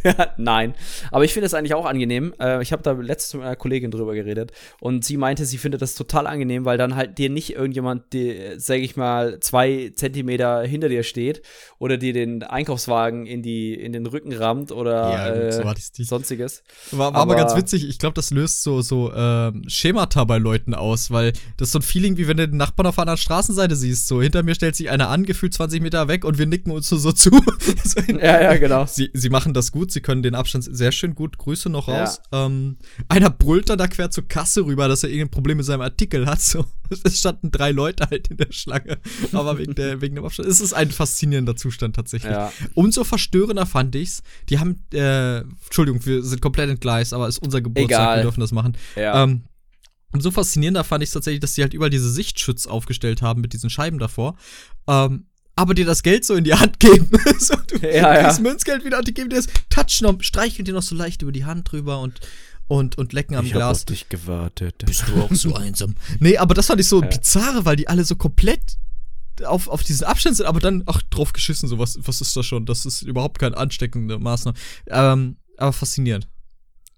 Nein, 0.36 0.74
aber 1.10 1.24
ich 1.24 1.32
finde 1.32 1.46
es 1.46 1.54
eigentlich 1.54 1.74
auch 1.74 1.86
angenehm. 1.86 2.34
Äh, 2.40 2.62
ich 2.62 2.72
habe 2.72 2.82
da 2.82 2.92
letztens 2.92 3.34
mit 3.34 3.42
einer 3.44 3.56
Kollegin 3.56 3.90
drüber 3.90 4.14
geredet 4.14 4.52
und 4.80 5.04
sie 5.04 5.16
meinte, 5.16 5.44
sie 5.44 5.58
findet 5.58 5.82
das 5.82 5.94
total 5.94 6.26
angenehm, 6.26 6.64
weil 6.64 6.78
dann 6.78 6.96
halt 6.96 7.18
dir 7.18 7.30
nicht 7.30 7.54
irgendjemand, 7.54 8.12
der, 8.12 8.58
sag 8.60 8.78
ich 8.78 8.96
mal, 8.96 9.40
zwei 9.40 9.92
Zentimeter 9.94 10.62
hinter 10.62 10.88
dir 10.88 11.02
steht 11.02 11.42
oder 11.78 11.96
dir 11.96 12.12
den 12.12 12.42
Einkaufswagen 12.42 13.26
in, 13.26 13.42
die, 13.42 13.74
in 13.74 13.92
den 13.92 14.06
Rücken 14.06 14.32
rammt 14.32 14.72
oder 14.72 15.10
ja, 15.10 15.28
äh, 15.28 15.52
so 15.52 16.04
sonstiges. 16.04 16.62
War, 16.90 16.98
war 16.98 17.22
aber, 17.22 17.32
aber, 17.32 17.36
ganz 17.36 17.56
witzig. 17.56 17.88
Ich 17.88 17.98
glaube, 17.98 18.14
das 18.14 18.30
löst 18.30 18.62
so, 18.62 18.82
so 18.82 19.12
äh, 19.12 19.52
Schemata 19.66 20.24
bei 20.24 20.38
Leuten 20.38 20.74
aus, 20.74 21.10
weil 21.10 21.32
das 21.56 21.68
ist 21.68 21.72
so 21.72 21.78
ein 21.78 21.82
Feeling, 21.82 22.16
wie 22.16 22.28
wenn 22.28 22.36
du 22.36 22.48
den 22.48 22.56
Nachbarn 22.56 22.86
auf 22.86 22.98
einer 22.98 23.16
Straßenseite 23.16 23.76
siehst. 23.76 24.06
So, 24.06 24.22
hinter 24.22 24.42
mir 24.42 24.54
stellt 24.54 24.76
sich 24.76 24.90
einer 24.90 25.08
an, 25.08 25.24
gefühlt 25.24 25.54
20 25.54 25.82
Meter 25.82 26.08
weg 26.08 26.24
und 26.24 26.38
wir 26.38 26.46
nicken 26.46 26.70
uns 26.70 26.88
so, 26.88 26.96
so 27.06 27.12
zu. 27.12 27.30
ja, 28.08 28.42
ja, 28.42 28.56
genau. 28.56 28.86
Sie, 28.86 29.10
sie 29.12 29.30
machen 29.30 29.54
das 29.54 29.72
gut, 29.72 29.85
sie 29.90 30.00
können 30.00 30.22
den 30.22 30.34
Abstand 30.34 30.64
sehr 30.64 30.92
schön 30.92 31.14
gut. 31.14 31.38
Grüße 31.38 31.68
noch 31.68 31.88
raus. 31.88 32.20
Ja. 32.32 32.46
Ähm, 32.46 32.78
einer 33.08 33.30
brüllt 33.30 33.68
dann 33.70 33.78
da 33.78 33.86
quer 33.86 34.10
zur 34.10 34.26
Kasse 34.28 34.64
rüber, 34.64 34.88
dass 34.88 35.02
er 35.02 35.10
irgendein 35.10 35.30
Problem 35.30 35.56
mit 35.56 35.66
seinem 35.66 35.80
Artikel 35.80 36.26
hat. 36.26 36.40
So, 36.40 36.64
es 37.04 37.18
standen 37.18 37.50
drei 37.50 37.72
Leute 37.72 38.08
halt 38.10 38.28
in 38.28 38.36
der 38.36 38.52
Schlange, 38.52 38.98
aber 39.32 39.58
wegen, 39.58 39.74
der, 39.74 40.00
wegen 40.00 40.14
dem 40.14 40.24
Abstand. 40.24 40.48
Es 40.48 40.60
ist 40.60 40.72
ein 40.72 40.90
faszinierender 40.90 41.56
Zustand 41.56 41.96
tatsächlich. 41.96 42.32
Ja. 42.32 42.52
Umso 42.74 43.04
verstörender 43.04 43.66
fand 43.66 43.94
ich's. 43.94 44.22
Die 44.48 44.58
haben, 44.58 44.84
äh, 44.92 45.38
Entschuldigung, 45.38 46.04
wir 46.04 46.22
sind 46.22 46.40
komplett 46.40 46.70
entgleist, 46.70 47.12
aber 47.12 47.28
es 47.28 47.36
ist 47.36 47.44
unser 47.44 47.60
Geburtstag, 47.60 48.00
Egal. 48.00 48.16
wir 48.18 48.22
dürfen 48.22 48.40
das 48.40 48.52
machen. 48.52 48.76
Ja. 48.94 49.24
Ähm, 49.24 49.42
umso 50.12 50.30
faszinierender 50.30 50.84
fand 50.84 51.02
ich 51.02 51.10
tatsächlich, 51.10 51.40
dass 51.40 51.54
sie 51.54 51.62
halt 51.62 51.74
überall 51.74 51.90
diese 51.90 52.10
Sichtschutz 52.10 52.66
aufgestellt 52.66 53.22
haben 53.22 53.40
mit 53.40 53.52
diesen 53.52 53.70
Scheiben 53.70 53.98
davor. 53.98 54.36
Ähm, 54.86 55.26
aber 55.56 55.74
dir 55.74 55.86
das 55.86 56.02
Geld 56.02 56.24
so 56.24 56.34
in 56.34 56.44
die 56.44 56.54
Hand 56.54 56.78
geben. 56.80 57.10
so, 57.38 57.56
du 57.56 57.78
ja, 57.78 58.22
kriegst 58.22 58.38
ja. 58.38 58.42
Münzgeld 58.42 58.84
wieder 58.84 58.98
und 58.98 59.08
die 59.08 59.14
geben 59.14 59.30
dir 59.30 59.36
das 59.36 59.48
Touchen 59.70 60.06
und 60.06 60.24
streicheln 60.24 60.64
dir 60.64 60.74
noch 60.74 60.82
so 60.82 60.94
leicht 60.94 61.22
über 61.22 61.32
die 61.32 61.44
Hand 61.44 61.72
drüber 61.72 62.00
und 62.00 62.20
und, 62.68 62.98
und 62.98 63.12
lecken 63.12 63.36
am 63.36 63.46
ich 63.46 63.52
Glas. 63.52 63.60
Ich 63.60 63.64
hab 63.64 63.76
auf 63.76 63.84
dich 63.84 64.08
gewartet. 64.08 64.82
Bist 64.86 65.04
du 65.06 65.22
auch 65.22 65.30
so 65.34 65.54
einsam? 65.54 65.94
Nee, 66.18 66.36
aber 66.36 66.52
das 66.52 66.66
fand 66.66 66.80
ich 66.80 66.88
so 66.88 67.00
ja. 67.00 67.06
bizarre, 67.06 67.64
weil 67.64 67.76
die 67.76 67.86
alle 67.86 68.04
so 68.04 68.16
komplett 68.16 68.60
auf, 69.44 69.68
auf 69.68 69.84
diesen 69.84 70.04
Abstand 70.04 70.36
sind, 70.36 70.46
aber 70.46 70.58
dann 70.58 70.82
auch 70.86 71.00
drauf 71.02 71.32
geschissen, 71.32 71.68
so 71.68 71.78
was, 71.78 71.96
was 72.02 72.20
ist 72.20 72.36
das 72.36 72.44
schon? 72.44 72.66
Das 72.66 72.84
ist 72.84 73.02
überhaupt 73.02 73.38
keine 73.38 73.56
ansteckende 73.56 74.18
Maßnahme. 74.18 74.58
Ähm, 74.88 75.36
aber 75.58 75.72
faszinierend. 75.72 76.26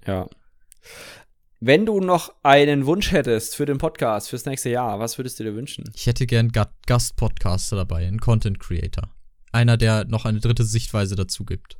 Ja. 0.07 0.27
Wenn 1.60 1.86
du 1.86 1.98
noch 1.98 2.32
einen 2.44 2.86
Wunsch 2.86 3.10
hättest 3.10 3.56
für 3.56 3.66
den 3.66 3.78
Podcast 3.78 4.28
fürs 4.28 4.44
nächste 4.44 4.70
Jahr, 4.70 5.01
was 5.01 5.18
würdest 5.18 5.40
du 5.40 5.44
dir 5.44 5.56
wünschen? 5.56 5.90
Ich 5.97 6.06
hätte 6.06 6.24
gern 6.24 6.52
Gast-Podcaster 6.86 7.74
dabei, 7.74 8.06
einen 8.06 8.20
Content 8.20 8.60
Creator. 8.60 9.10
Einer, 9.51 9.76
der 9.76 10.05
noch 10.05 10.24
eine 10.24 10.39
dritte 10.39 10.62
Sichtweise 10.62 11.16
dazu 11.16 11.44
gibt. 11.44 11.76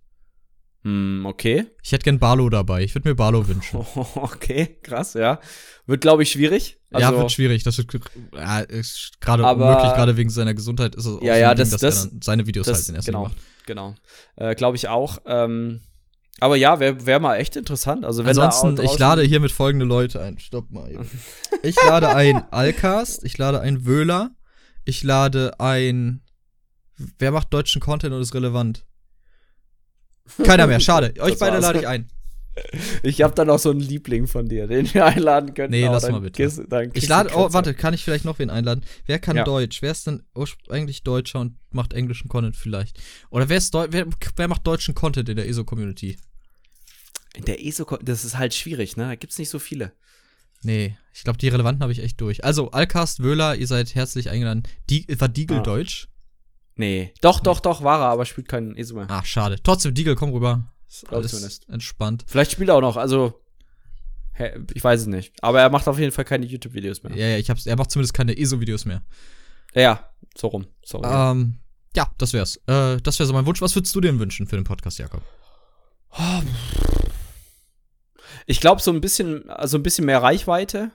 Hm, 0.82 1.24
okay. 1.26 1.66
Ich 1.84 1.92
hätte 1.92 2.02
gern 2.02 2.18
Barlo 2.18 2.48
dabei. 2.48 2.82
Ich 2.82 2.92
würde 2.96 3.09
mir 3.09 3.14
Barlo 3.14 3.46
wünschen. 3.46 3.78
okay, 4.16 4.78
krass, 4.82 5.14
ja. 5.14 5.38
Wird, 5.86 6.00
glaube 6.00 6.24
ich, 6.24 6.32
schwierig. 6.32 6.80
Also, 6.90 7.12
ja, 7.12 7.16
wird 7.16 7.30
schwierig. 7.30 7.62
Das 7.62 7.78
wird 7.78 8.00
ja, 8.34 8.59
ist 8.59 9.20
gerade 9.20 9.44
unmöglich, 9.44 9.92
gerade 9.92 10.16
wegen 10.16 10.30
seiner 10.30 10.55
Gesundheit 10.55 10.96
ist 10.96 11.06
es 11.06 11.18
auch 11.18 11.22
ja, 11.22 11.34
so 11.34 11.40
ja, 11.40 11.55
Ding, 11.55 11.59
das, 11.59 11.70
dass 11.70 11.80
das, 11.80 12.05
er 12.05 12.10
dann 12.10 12.22
seine 12.22 12.46
Videos 12.48 12.66
das, 12.66 12.78
halt 12.78 12.88
in 12.88 12.94
ersten 12.96 13.12
genau, 13.12 13.22
macht. 13.24 13.36
Genau, 13.66 13.94
äh, 14.34 14.56
glaube 14.56 14.76
ich 14.76 14.88
auch. 14.88 15.18
Ähm, 15.24 15.82
aber 16.40 16.56
ja, 16.56 16.78
wäre 16.81 17.06
wär 17.06 17.20
mal 17.20 17.36
echt 17.36 17.56
interessant. 17.56 18.05
Also 18.05 18.24
wenn 18.24 18.39
Ansonsten, 18.39 18.85
ich 18.85 18.98
lade 18.98 19.23
hier 19.23 19.40
mit 19.40 19.51
folgende 19.52 19.85
Leute 19.85 20.20
ein. 20.20 20.39
Stopp 20.39 20.70
mal. 20.70 20.90
Eben. 20.90 21.09
ich 21.62 21.77
lade 21.77 22.09
ein 22.09 22.44
Alcast, 22.51 23.24
ich 23.24 23.36
lade 23.39 23.60
ein 23.60 23.86
Wöhler, 23.86 24.31
ich 24.85 25.02
lade 25.02 25.59
ein. 25.59 26.23
Wer 27.19 27.32
macht 27.32 27.52
deutschen 27.52 27.81
Content 27.81 28.15
und 28.15 28.20
ist 28.20 28.35
relevant? 28.35 28.85
Keiner 30.43 30.66
mehr, 30.66 30.81
schade. 30.81 31.15
Euch 31.20 31.39
beide 31.39 31.59
lade 31.59 31.81
ich 31.81 31.89
ein. 31.89 32.09
Ich 33.02 33.23
habe 33.23 33.35
da 33.35 33.44
noch 33.44 33.59
so 33.59 33.70
einen 33.70 33.81
Liebling 33.81 34.27
von 34.27 34.48
dir, 34.48 34.66
den 34.66 34.93
wir 34.93 35.05
einladen 35.06 35.55
können. 35.55 35.70
Nee, 35.70 35.86
lass 35.86 36.10
mal 36.10 36.20
bitte. 36.20 36.43
Kiss, 36.43 36.60
ich 36.94 37.09
lade, 37.09 37.31
oh, 37.35 37.52
warte, 37.52 37.73
kann 37.74 37.94
ich 37.94 38.05
vielleicht 38.05 38.24
noch 38.24 38.39
wen 38.39 38.51
einladen? 38.51 38.85
Wer 39.06 39.19
kann 39.19 39.36
ja. 39.36 39.44
Deutsch? 39.44 39.81
Wer 39.81 39.93
ist 39.93 40.06
denn 40.06 40.23
eigentlich 40.69 41.05
Deutscher 41.05 41.40
und 41.40 41.56
macht 41.70 41.93
englischen 41.93 42.28
Content 42.28 42.56
vielleicht? 42.56 43.01
Oder 43.31 43.48
wer, 43.48 43.56
ist 43.59 43.74
wer, 43.74 44.06
wer 44.36 44.48
macht 44.48 44.66
deutschen 44.66 44.94
Content 44.94 45.28
in 45.28 45.36
der 45.36 45.48
ESO-Community? 45.48 46.16
In 47.34 47.44
der 47.44 47.64
ESO, 47.64 47.84
das 48.02 48.24
ist 48.24 48.38
halt 48.38 48.55
schwierig, 48.55 48.96
ne? 48.96 49.05
Da 49.05 49.14
gibt's 49.14 49.38
nicht 49.38 49.50
so 49.50 49.59
viele. 49.59 49.92
Nee, 50.62 50.96
ich 51.14 51.22
glaube, 51.22 51.38
die 51.38 51.48
relevanten 51.48 51.82
habe 51.82 51.92
ich 51.92 52.02
echt 52.02 52.20
durch. 52.20 52.44
Also, 52.44 52.70
Alcast, 52.70 53.22
Wöhler, 53.22 53.55
ihr 53.55 53.66
seid 53.66 53.94
herzlich 53.94 54.30
eingeladen. 54.30 54.64
Die, 54.90 55.06
war 55.20 55.28
Diegel 55.28 55.59
ah. 55.59 55.62
Deutsch? 55.62 56.09
Nee. 56.74 57.12
Doch, 57.20 57.40
doch, 57.40 57.60
doch, 57.60 57.82
war 57.82 58.00
er, 58.00 58.09
aber 58.09 58.24
spielt 58.24 58.48
keinen 58.48 58.76
ESO 58.76 58.96
mehr. 58.96 59.06
Ach, 59.09 59.24
schade. 59.24 59.56
Trotzdem, 59.62 59.94
Deagle, 59.94 60.14
komm 60.14 60.30
rüber. 60.30 60.72
Ist 60.88 61.09
alles 61.12 61.32
zumindest. 61.32 61.68
entspannt. 61.68 62.24
Vielleicht 62.26 62.52
spielt 62.52 62.70
er 62.70 62.76
auch 62.76 62.80
noch, 62.80 62.96
also. 62.96 63.40
Ich 64.72 64.84
weiß 64.84 65.00
es 65.00 65.06
nicht. 65.09 65.32
Aber 65.42 65.60
er 65.60 65.68
macht 65.68 65.88
auf 65.88 65.98
jeden 65.98 66.12
Fall 66.12 66.24
keine 66.24 66.46
YouTube-Videos 66.46 67.02
mehr. 67.02 67.16
Ja, 67.16 67.26
ja, 67.26 67.38
ich 67.38 67.50
hab's, 67.50 67.66
er 67.66 67.76
macht 67.76 67.90
zumindest 67.90 68.14
keine 68.14 68.38
ESO-Videos 68.38 68.84
mehr. 68.84 69.02
Ja, 69.74 69.82
ja, 69.82 70.10
so 70.36 70.46
rum. 70.46 70.66
Sorry. 70.84 71.09
Ähm, 71.10 71.59
ja, 71.96 72.09
das 72.18 72.32
wär's. 72.32 72.56
Äh, 72.66 72.98
das 73.02 73.18
wäre 73.18 73.26
so 73.26 73.32
mein 73.32 73.46
Wunsch. 73.46 73.60
Was 73.60 73.74
würdest 73.74 73.94
du 73.96 74.00
dir 74.00 74.12
denn 74.12 74.20
wünschen 74.20 74.46
für 74.46 74.56
den 74.56 74.64
Podcast, 74.64 74.98
Jakob? 74.98 75.22
Ich 78.51 78.61
glaube, 78.61 78.81
so 78.81 78.91
ein 78.91 79.03
bisschen, 79.03 79.51
also 79.51 79.77
ein 79.77 79.83
bisschen 79.83 80.07
mehr 80.07 80.23
Reichweite. 80.23 80.91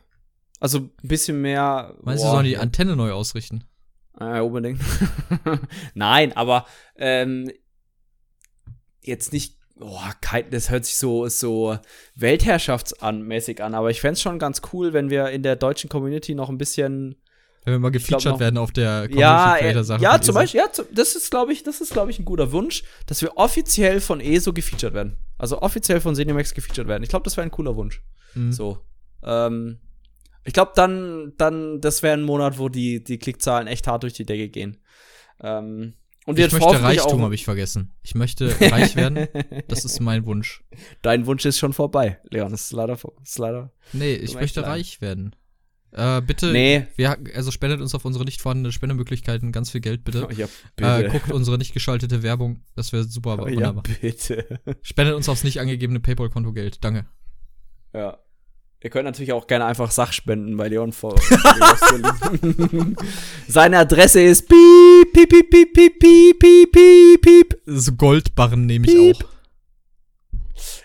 Also 0.60 0.80
ein 0.80 0.92
bisschen 1.04 1.40
mehr. 1.40 1.96
Meinst 2.02 2.24
du, 2.24 2.28
boah, 2.28 2.34
sollen 2.34 2.46
die 2.46 2.58
Antenne 2.58 2.96
neu 2.96 3.12
ausrichten? 3.12 3.64
Ja, 4.20 4.42
unbedingt. 4.42 4.82
Nein, 5.94 6.36
aber 6.36 6.66
ähm, 6.96 7.52
jetzt 9.02 9.34
nicht. 9.34 9.60
Kein, 10.22 10.50
das 10.50 10.72
hört 10.72 10.86
sich 10.86 10.98
so, 10.98 11.28
so 11.28 11.78
weltherrschaftsmäßig 12.16 13.62
an, 13.62 13.76
aber 13.76 13.92
ich 13.92 14.02
fände 14.02 14.14
es 14.14 14.22
schon 14.22 14.40
ganz 14.40 14.62
cool, 14.72 14.94
wenn 14.94 15.12
wir 15.12 15.30
in 15.30 15.44
der 15.44 15.56
deutschen 15.56 15.90
Community 15.90 16.34
noch 16.34 16.50
ein 16.50 16.58
bisschen. 16.58 17.22
Wenn 17.64 17.74
wir 17.76 17.80
mal 17.80 17.92
gefeatured 17.92 18.40
werden 18.40 18.58
auf 18.58 18.72
der 18.72 19.10
Ja, 19.12 19.56
äh, 19.56 19.60
Creator-Sache 19.60 20.04
ja, 20.04 20.20
zum. 20.22 20.36
Beispiel, 20.36 20.60
ja, 20.60 20.68
das 20.92 21.16
ist, 21.16 21.32
glaube 21.32 21.54
ich, 21.54 21.64
das 21.64 21.80
ist, 21.80 21.94
glaube 21.94 22.12
ich, 22.12 22.20
ein 22.20 22.26
guter 22.26 22.52
Wunsch, 22.52 22.84
dass 23.06 23.22
wir 23.22 23.38
offiziell 23.38 24.02
von 24.02 24.20
ESO 24.20 24.52
gefeatured 24.52 24.94
werden. 24.94 25.18
Also 25.38 25.62
offiziell 25.62 26.02
von 26.02 26.16
Cinemax 26.16 26.54
gefeatured 26.54 26.88
werden. 26.88 27.04
Ich 27.04 27.10
glaube, 27.10 27.24
das 27.24 27.38
wäre 27.38 27.46
ein 27.46 27.52
cooler 27.52 27.76
Wunsch. 27.76 28.02
Mhm. 28.36 28.52
So. 28.52 28.80
Ähm, 29.24 29.80
ich 30.44 30.54
glaube, 30.54 30.74
dann, 30.76 31.34
dann, 31.38 31.80
das 31.80 32.04
wäre 32.04 32.14
ein 32.14 32.24
Monat, 32.24 32.58
wo 32.58 32.68
die, 32.68 33.04
die 33.04 33.18
Klickzahlen 33.18 33.68
echt 33.68 33.88
hart 33.88 34.04
durch 34.04 34.14
die 34.14 34.26
Decke 34.26 34.50
gehen. 34.50 34.78
Ähm, 35.42 35.94
und 36.26 36.40
Ich 36.40 36.52
möchte 36.52 36.82
Reichtum, 36.82 37.22
habe 37.22 37.36
ich 37.36 37.44
vergessen. 37.44 37.92
Ich 38.02 38.16
möchte 38.16 38.56
reich 38.72 38.96
werden. 38.96 39.28
Das 39.68 39.84
ist 39.84 40.00
mein 40.00 40.26
Wunsch. 40.26 40.64
Dein 41.02 41.26
Wunsch 41.26 41.46
ist 41.46 41.60
schon 41.60 41.74
vorbei, 41.74 42.20
Leon. 42.30 42.52
Das 42.52 42.62
ist 42.62 42.72
leider, 42.72 42.98
ist 43.22 43.40
leider. 43.40 43.72
Nee, 43.92 44.14
ich 44.14 44.36
möchte 44.36 44.62
leid. 44.62 44.70
reich 44.70 45.02
werden. 45.02 45.36
Äh, 45.96 46.22
bitte, 46.22 46.52
Nee. 46.52 46.88
wir, 46.96 47.18
also 47.36 47.52
spendet 47.52 47.80
uns 47.80 47.94
auf 47.94 48.04
unsere 48.04 48.26
nicht 48.26 48.42
vorhandenen 48.42 48.72
Spendemöglichkeiten 48.72 49.52
ganz 49.52 49.70
viel 49.70 49.82
Geld, 49.82 50.04
bitte. 50.04 50.28
Ja, 50.80 51.00
Äh, 51.00 51.08
guckt 51.10 51.32
unsere 51.32 51.58
nicht 51.58 51.74
geschaltete 51.74 52.24
Werbung. 52.24 52.62
Das 52.76 52.92
wäre 52.94 53.04
super, 53.04 53.38
Oh, 53.40 53.48
ja, 53.48 53.72
bitte. 53.74 54.60
Spendet 54.82 55.16
uns 55.16 55.30
aufs 55.30 55.44
nicht 55.44 55.60
angegebene 55.60 56.00
Paypal-Konto 56.00 56.52
Geld. 56.54 56.84
Danke. 56.84 57.06
Ja. 57.94 58.18
Ihr 58.82 58.90
könnt 58.90 59.06
natürlich 59.06 59.32
auch 59.32 59.48
gerne 59.48 59.64
einfach 59.66 59.92
Sachspenden 59.92 60.58
bei 60.58 60.68
Leon 60.68 60.92
vor. 60.92 61.16
Seine 63.48 63.78
Adresse 63.78 64.22
ist 64.22 64.50
piep, 64.50 65.14
piep, 65.14 65.30
piep, 65.30 65.50
piep, 65.50 65.74
piep, 65.74 66.00
piep, 66.00 66.40
piep, 66.40 66.72
piep, 66.72 67.22
piep. 67.22 67.62
So 67.66 67.94
Goldbarren 67.94 68.66
nehme 68.66 68.86
ich 68.88 68.94
Piep. 68.94 69.16
auch. 69.24 69.30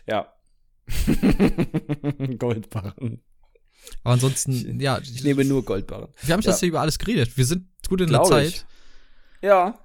Ja. 0.06 0.32
Goldbarren. 2.38 3.20
Aber 4.04 4.14
ansonsten, 4.14 4.80
ja, 4.80 4.98
Ich 5.02 5.22
nehme 5.24 5.44
nur 5.44 5.64
Goldbarren. 5.64 6.08
wir 6.22 6.32
haben 6.34 6.40
Ja. 6.42 6.56
hier 6.56 6.68
über 6.68 6.80
alles 6.80 6.98
geredet. 6.98 7.36
Wir 7.36 7.44
sind 7.44 7.66
gut 7.88 8.00
in 8.00 8.08
der 8.08 8.18
Glaub 8.20 8.28
Zeit. 8.28 8.48
ich. 8.48 8.64
Ja. 9.42 9.78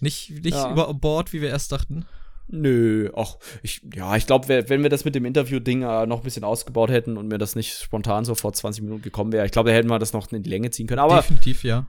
Nicht, 0.00 0.30
nicht 0.30 0.54
Ja. 0.54 0.70
über 0.72 0.92
Bord, 0.94 1.32
wie 1.32 1.40
wir 1.40 1.48
erst 1.48 1.72
dachten. 1.72 2.04
Nö, 2.50 3.10
ach, 3.14 3.36
ich, 3.62 3.82
ja, 3.94 4.16
ich 4.16 4.26
glaube, 4.26 4.48
wenn 4.68 4.82
wir 4.82 4.88
das 4.88 5.04
mit 5.04 5.14
dem 5.14 5.26
Interview-Ding 5.26 5.82
äh, 5.82 6.06
noch 6.06 6.18
ein 6.18 6.22
bisschen 6.22 6.44
ausgebaut 6.44 6.88
hätten 6.90 7.18
und 7.18 7.28
mir 7.28 7.36
das 7.36 7.54
nicht 7.54 7.74
spontan 7.78 8.24
so 8.24 8.34
vor 8.34 8.54
20 8.54 8.82
Minuten 8.82 9.02
gekommen 9.02 9.32
wäre, 9.32 9.44
ich 9.44 9.52
glaube, 9.52 9.68
da 9.68 9.76
hätten 9.76 9.90
wir 9.90 9.98
das 9.98 10.14
noch 10.14 10.32
in 10.32 10.42
die 10.42 10.48
Länge 10.48 10.70
ziehen 10.70 10.86
können. 10.86 11.00
Aber, 11.00 11.16
Definitiv, 11.16 11.62
ja. 11.64 11.86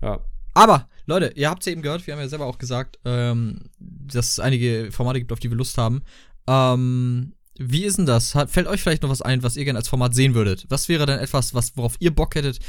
ja. 0.00 0.20
Aber, 0.54 0.88
Leute, 1.06 1.32
ihr 1.34 1.50
habt 1.50 1.62
es 1.62 1.66
ja 1.66 1.72
eben 1.72 1.82
gehört, 1.82 2.06
wir 2.06 2.14
haben 2.14 2.20
ja 2.20 2.28
selber 2.28 2.46
auch 2.46 2.58
gesagt, 2.58 2.98
ähm, 3.04 3.70
dass 3.80 4.28
es 4.32 4.38
einige 4.40 4.90
Formate 4.92 5.18
gibt, 5.18 5.32
auf 5.32 5.40
die 5.40 5.50
wir 5.50 5.56
Lust 5.56 5.76
haben. 5.78 6.02
Ähm, 6.46 7.34
wie 7.58 7.84
ist 7.84 7.98
denn 7.98 8.06
das? 8.06 8.32
Fällt 8.46 8.66
euch 8.66 8.80
vielleicht 8.80 9.02
noch 9.02 9.10
was 9.10 9.20
ein, 9.22 9.42
was 9.42 9.56
ihr 9.56 9.64
gerne 9.64 9.78
als 9.78 9.88
Format 9.88 10.14
sehen 10.14 10.34
würdet? 10.34 10.64
Was 10.68 10.88
wäre 10.88 11.06
denn 11.06 11.18
etwas, 11.18 11.54
was, 11.54 11.76
worauf 11.76 11.96
ihr 11.98 12.14
Bock 12.14 12.34
hättet? 12.34 12.60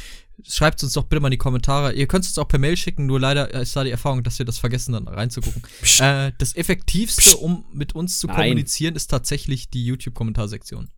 Schreibt 0.44 0.82
uns 0.84 0.94
doch 0.94 1.04
bitte 1.04 1.20
mal 1.22 1.28
in 1.28 1.32
die 1.32 1.38
Kommentare. 1.38 1.94
Ihr 1.94 2.08
könnt 2.08 2.24
es 2.26 2.32
uns 2.32 2.38
auch 2.40 2.48
per 2.48 2.60
Mail 2.60 2.76
schicken, 2.76 3.06
nur 3.06 3.20
leider 3.20 3.54
ist 3.54 3.76
da 3.76 3.84
die 3.84 3.92
Erfahrung, 3.92 4.24
dass 4.24 4.40
wir 4.40 4.46
das 4.46 4.58
vergessen, 4.58 4.94
dann 4.94 5.08
reinzugucken. 5.08 5.62
Äh, 6.00 6.32
das 6.38 6.56
Effektivste, 6.56 7.38
um 7.38 7.66
mit 7.74 7.94
uns 7.94 8.20
zu 8.20 8.28
Nein. 8.28 8.36
kommunizieren, 8.38 8.96
ist 8.96 9.08
tatsächlich 9.08 9.70
die 9.70 9.86
YouTube-Kommentarsektion. 9.86 10.90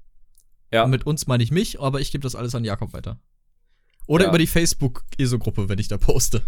Ja. 0.71 0.83
Und 0.83 0.91
mit 0.91 1.05
uns 1.05 1.27
meine 1.27 1.43
ich 1.43 1.51
mich, 1.51 1.79
aber 1.81 1.99
ich 1.99 2.11
gebe 2.11 2.21
das 2.23 2.35
alles 2.35 2.55
an 2.55 2.63
Jakob 2.63 2.93
weiter. 2.93 3.19
Oder 4.07 4.25
Ja. 4.25 4.29
über 4.29 4.37
die 4.37 4.47
Facebook-ESO-Gruppe, 4.47 5.69
wenn 5.69 5.79
ich 5.79 5.87
da 5.87 5.97
poste. 5.97 6.41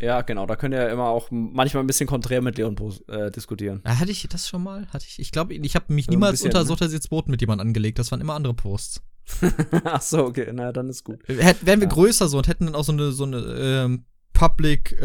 Ja, 0.00 0.22
genau, 0.22 0.46
da 0.46 0.56
könnt 0.56 0.74
ihr 0.74 0.88
immer 0.90 1.04
auch 1.08 1.28
manchmal 1.30 1.82
ein 1.82 1.86
bisschen 1.86 2.06
konträr 2.06 2.42
mit 2.42 2.58
Leon 2.58 2.76
äh, 3.08 3.30
diskutieren. 3.30 3.80
Ah, 3.84 3.98
Hatte 3.98 4.10
ich 4.10 4.26
das 4.30 4.48
schon 4.48 4.62
mal? 4.62 4.86
Hatte 4.92 5.06
ich? 5.08 5.18
Ich 5.18 5.32
glaube, 5.32 5.54
ich 5.54 5.74
habe 5.74 5.92
mich 5.92 6.06
Ja, 6.06 6.10
ein 6.10 6.14
niemals 6.14 6.32
bisschen, 6.32 6.46
unter 6.48 6.60
ne? 6.60 6.66
Sottersitzboten 6.66 7.30
mit 7.30 7.40
jemandem 7.40 7.66
angelegt. 7.68 7.98
Das 7.98 8.10
waren 8.10 8.20
immer 8.20 8.34
andere 8.34 8.54
Posts. 8.54 9.02
Ach 9.84 10.02
so, 10.02 10.24
okay, 10.24 10.50
na, 10.52 10.70
dann 10.72 10.88
ist 10.88 11.02
gut. 11.04 11.20
Hätt, 11.26 11.64
wären 11.66 11.80
wir 11.80 11.88
Ja. 11.88 11.92
größer 11.94 12.28
so 12.28 12.36
und 12.38 12.46
hätten 12.48 12.66
dann 12.66 12.74
auch 12.74 12.84
so 12.84 12.92
eine 12.92 13.10
so 13.12 13.24
eine 13.24 13.38
ähm, 13.38 14.04
Public, 14.32 14.92
äh, 15.00 15.04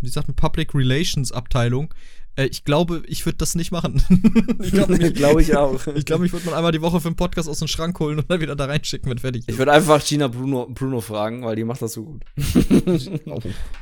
wie 0.00 0.08
sagt 0.08 0.28
man, 0.28 0.34
Public 0.34 0.74
Relations 0.74 1.32
Abteilung. 1.32 1.94
Äh, 2.36 2.46
ich 2.46 2.64
glaube, 2.64 3.02
ich 3.06 3.24
würde 3.26 3.38
das 3.38 3.54
nicht 3.54 3.72
machen. 3.72 4.02
ich 4.62 4.72
glaube, 4.72 4.96
mich, 4.96 5.14
Glaube 5.14 5.42
ich 5.42 5.56
auch. 5.56 5.86
ich, 5.94 6.04
glaub, 6.04 6.20
mich 6.20 6.32
würde 6.32 6.46
man 6.46 6.54
einmal 6.54 6.72
die 6.72 6.82
Woche 6.82 7.00
für 7.00 7.08
einen 7.08 7.16
Podcast 7.16 7.48
aus 7.48 7.58
dem 7.58 7.68
Schrank 7.68 7.98
holen 7.98 8.18
und 8.18 8.30
dann 8.30 8.40
wieder 8.40 8.54
da 8.54 8.66
reinschicken, 8.66 9.10
wenn 9.10 9.18
fertig 9.18 9.42
Ich 9.44 9.48
ist. 9.48 9.58
würde 9.58 9.72
einfach 9.72 10.04
Gina 10.04 10.28
Bruno, 10.28 10.66
Bruno 10.70 11.00
fragen, 11.00 11.44
weil 11.44 11.56
die 11.56 11.64
macht 11.64 11.82
das 11.82 11.92
so 11.94 12.04
gut. 12.04 12.24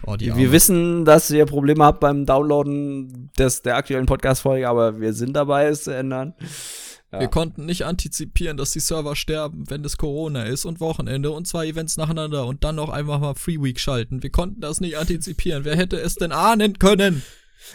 Oh, 0.07 0.17
die 0.17 0.35
Wir 0.37 0.53
wissen, 0.53 1.05
dass 1.05 1.31
ihr 1.31 1.47
Probleme 1.47 1.85
habt 1.85 2.01
beim 2.01 2.27
Downloaden 2.27 3.31
des, 3.39 3.63
der 3.63 3.77
aktuellen 3.77 4.07
Podcast-Folge, 4.07 4.69
aber 4.69 5.01
wir 5.01 5.13
sind 5.13 5.35
dabei, 5.35 5.67
es 5.67 5.85
zu 5.85 5.91
ändern. 5.95 6.35
Ja. 7.13 7.21
Wir 7.21 7.29
konnten 7.29 7.65
nicht 7.65 7.85
antizipieren, 7.85 8.57
dass 8.57 8.73
die 8.73 8.81
Server 8.81 9.15
sterben, 9.15 9.65
wenn 9.71 9.85
es 9.85 9.97
Corona 9.97 10.45
ist 10.45 10.65
und 10.65 10.81
Wochenende 10.81 11.31
und 11.31 11.47
zwei 11.47 11.67
Events 11.69 11.97
nacheinander 11.97 12.47
und 12.47 12.65
dann 12.65 12.75
noch 12.77 12.89
einfach 12.89 13.21
mal 13.21 13.35
Free 13.35 13.61
Week 13.61 13.79
schalten. 13.79 14.23
Wir 14.23 14.31
konnten 14.31 14.61
das 14.61 14.81
nicht 14.81 14.99
antizipieren. 14.99 15.65
Wer 15.65 15.77
hätte 15.77 15.97
es 15.97 16.17
denn 16.17 16.33
ahnen 16.33 16.79
können? 16.79 17.23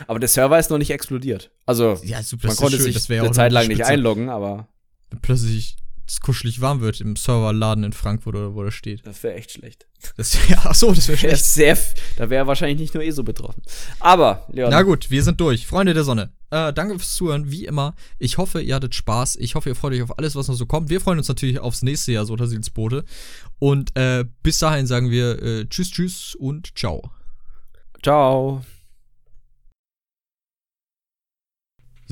Aber 0.07 0.19
der 0.19 0.29
Server 0.29 0.57
ist 0.59 0.69
noch 0.69 0.77
nicht 0.77 0.91
explodiert. 0.91 1.51
Also, 1.65 1.99
Ja, 2.03 2.21
super. 2.23 2.47
man 2.47 2.55
konnte 2.57 2.79
sich 2.79 3.09
eine 3.11 3.31
Zeit 3.31 3.51
lang 3.51 3.67
nicht 3.67 3.83
einloggen, 3.83 4.29
aber 4.29 4.67
Wenn 5.09 5.21
plötzlich 5.21 5.77
es 6.07 6.21
kuschelig 6.21 6.59
warm 6.59 6.81
wird 6.81 7.01
im 7.01 7.15
Serverladen 7.15 7.83
in 7.83 7.93
Frankfurt 7.93 8.33
oder 8.35 8.55
wo 8.55 8.63
das 8.63 8.73
steht. 8.73 9.05
das 9.05 9.21
wäre 9.21 9.35
echt 9.35 9.51
schlecht. 9.51 9.85
Das, 10.17 10.33
ja, 10.49 10.59
ach 10.63 10.73
so, 10.73 10.91
das 10.91 11.07
wäre 11.07 11.19
schlecht. 11.19 11.45
sehr, 11.45 11.77
da 12.17 12.31
wäre 12.31 12.47
wahrscheinlich 12.47 12.79
nicht 12.79 12.95
nur 12.95 13.03
ESO 13.03 13.21
betroffen. 13.23 13.61
Aber, 13.99 14.47
Leon, 14.51 14.71
Na 14.71 14.81
gut, 14.81 15.11
wir 15.11 15.21
sind 15.21 15.39
durch. 15.39 15.67
Freunde 15.67 15.93
der 15.93 16.03
Sonne. 16.03 16.33
Äh, 16.49 16.73
danke 16.73 16.97
fürs 16.97 17.13
Zuhören, 17.13 17.51
wie 17.51 17.65
immer. 17.65 17.93
Ich 18.17 18.39
hoffe, 18.39 18.59
ihr 18.59 18.73
hattet 18.73 18.95
Spaß. 18.95 19.35
Ich 19.35 19.53
hoffe, 19.53 19.69
ihr 19.69 19.75
freut 19.75 19.93
euch 19.93 20.01
auf 20.01 20.17
alles, 20.17 20.35
was 20.35 20.47
noch 20.47 20.55
so 20.55 20.65
kommt. 20.65 20.89
Wir 20.89 20.99
freuen 20.99 21.19
uns 21.19 21.27
natürlich 21.27 21.59
aufs 21.59 21.83
nächste 21.83 22.11
Jahr, 22.13 22.25
Sotasils 22.25 22.71
Bote. 22.71 23.05
Und 23.59 23.95
äh, 23.95 24.25
bis 24.41 24.57
dahin 24.57 24.87
sagen 24.87 25.11
wir 25.11 25.39
äh, 25.43 25.65
Tschüss, 25.67 25.91
Tschüss 25.91 26.33
und 26.33 26.75
Ciao. 26.75 27.11
ciao. 28.01 28.63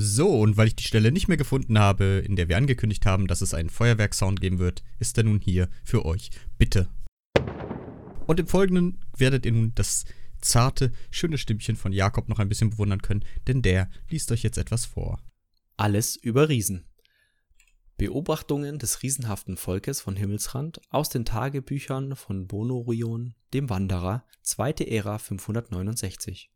So, 0.00 0.30
und 0.30 0.56
weil 0.56 0.68
ich 0.68 0.76
die 0.76 0.84
Stelle 0.84 1.10
nicht 1.10 1.26
mehr 1.26 1.36
gefunden 1.36 1.76
habe, 1.76 2.22
in 2.24 2.36
der 2.36 2.48
wir 2.48 2.56
angekündigt 2.56 3.04
haben, 3.04 3.26
dass 3.26 3.40
es 3.40 3.52
einen 3.52 3.68
Feuerwerksound 3.68 4.40
geben 4.40 4.60
wird, 4.60 4.84
ist 5.00 5.18
er 5.18 5.24
nun 5.24 5.40
hier 5.40 5.68
für 5.82 6.04
euch. 6.04 6.30
Bitte. 6.56 6.88
Und 8.28 8.38
im 8.38 8.46
Folgenden 8.46 9.00
werdet 9.16 9.44
ihr 9.44 9.50
nun 9.50 9.72
das 9.74 10.04
zarte, 10.40 10.92
schöne 11.10 11.36
Stimmchen 11.36 11.74
von 11.74 11.92
Jakob 11.92 12.28
noch 12.28 12.38
ein 12.38 12.48
bisschen 12.48 12.70
bewundern 12.70 13.02
können, 13.02 13.24
denn 13.48 13.60
der 13.60 13.90
liest 14.08 14.30
euch 14.30 14.44
jetzt 14.44 14.56
etwas 14.56 14.86
vor. 14.86 15.20
Alles 15.76 16.14
über 16.14 16.48
Riesen. 16.48 16.84
Beobachtungen 17.96 18.78
des 18.78 19.02
riesenhaften 19.02 19.56
Volkes 19.56 20.00
von 20.00 20.14
Himmelsrand 20.14 20.80
aus 20.90 21.08
den 21.08 21.24
Tagebüchern 21.24 22.14
von 22.14 22.46
Bonorion, 22.46 23.34
dem 23.52 23.68
Wanderer, 23.68 24.24
zweite 24.42 24.88
Ära 24.88 25.18
569. 25.18 26.52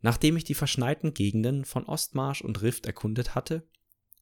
Nachdem 0.00 0.36
ich 0.36 0.44
die 0.44 0.54
verschneiten 0.54 1.14
Gegenden 1.14 1.64
von 1.64 1.84
Ostmarsch 1.86 2.42
und 2.42 2.62
Rift 2.62 2.86
erkundet 2.86 3.34
hatte, 3.34 3.68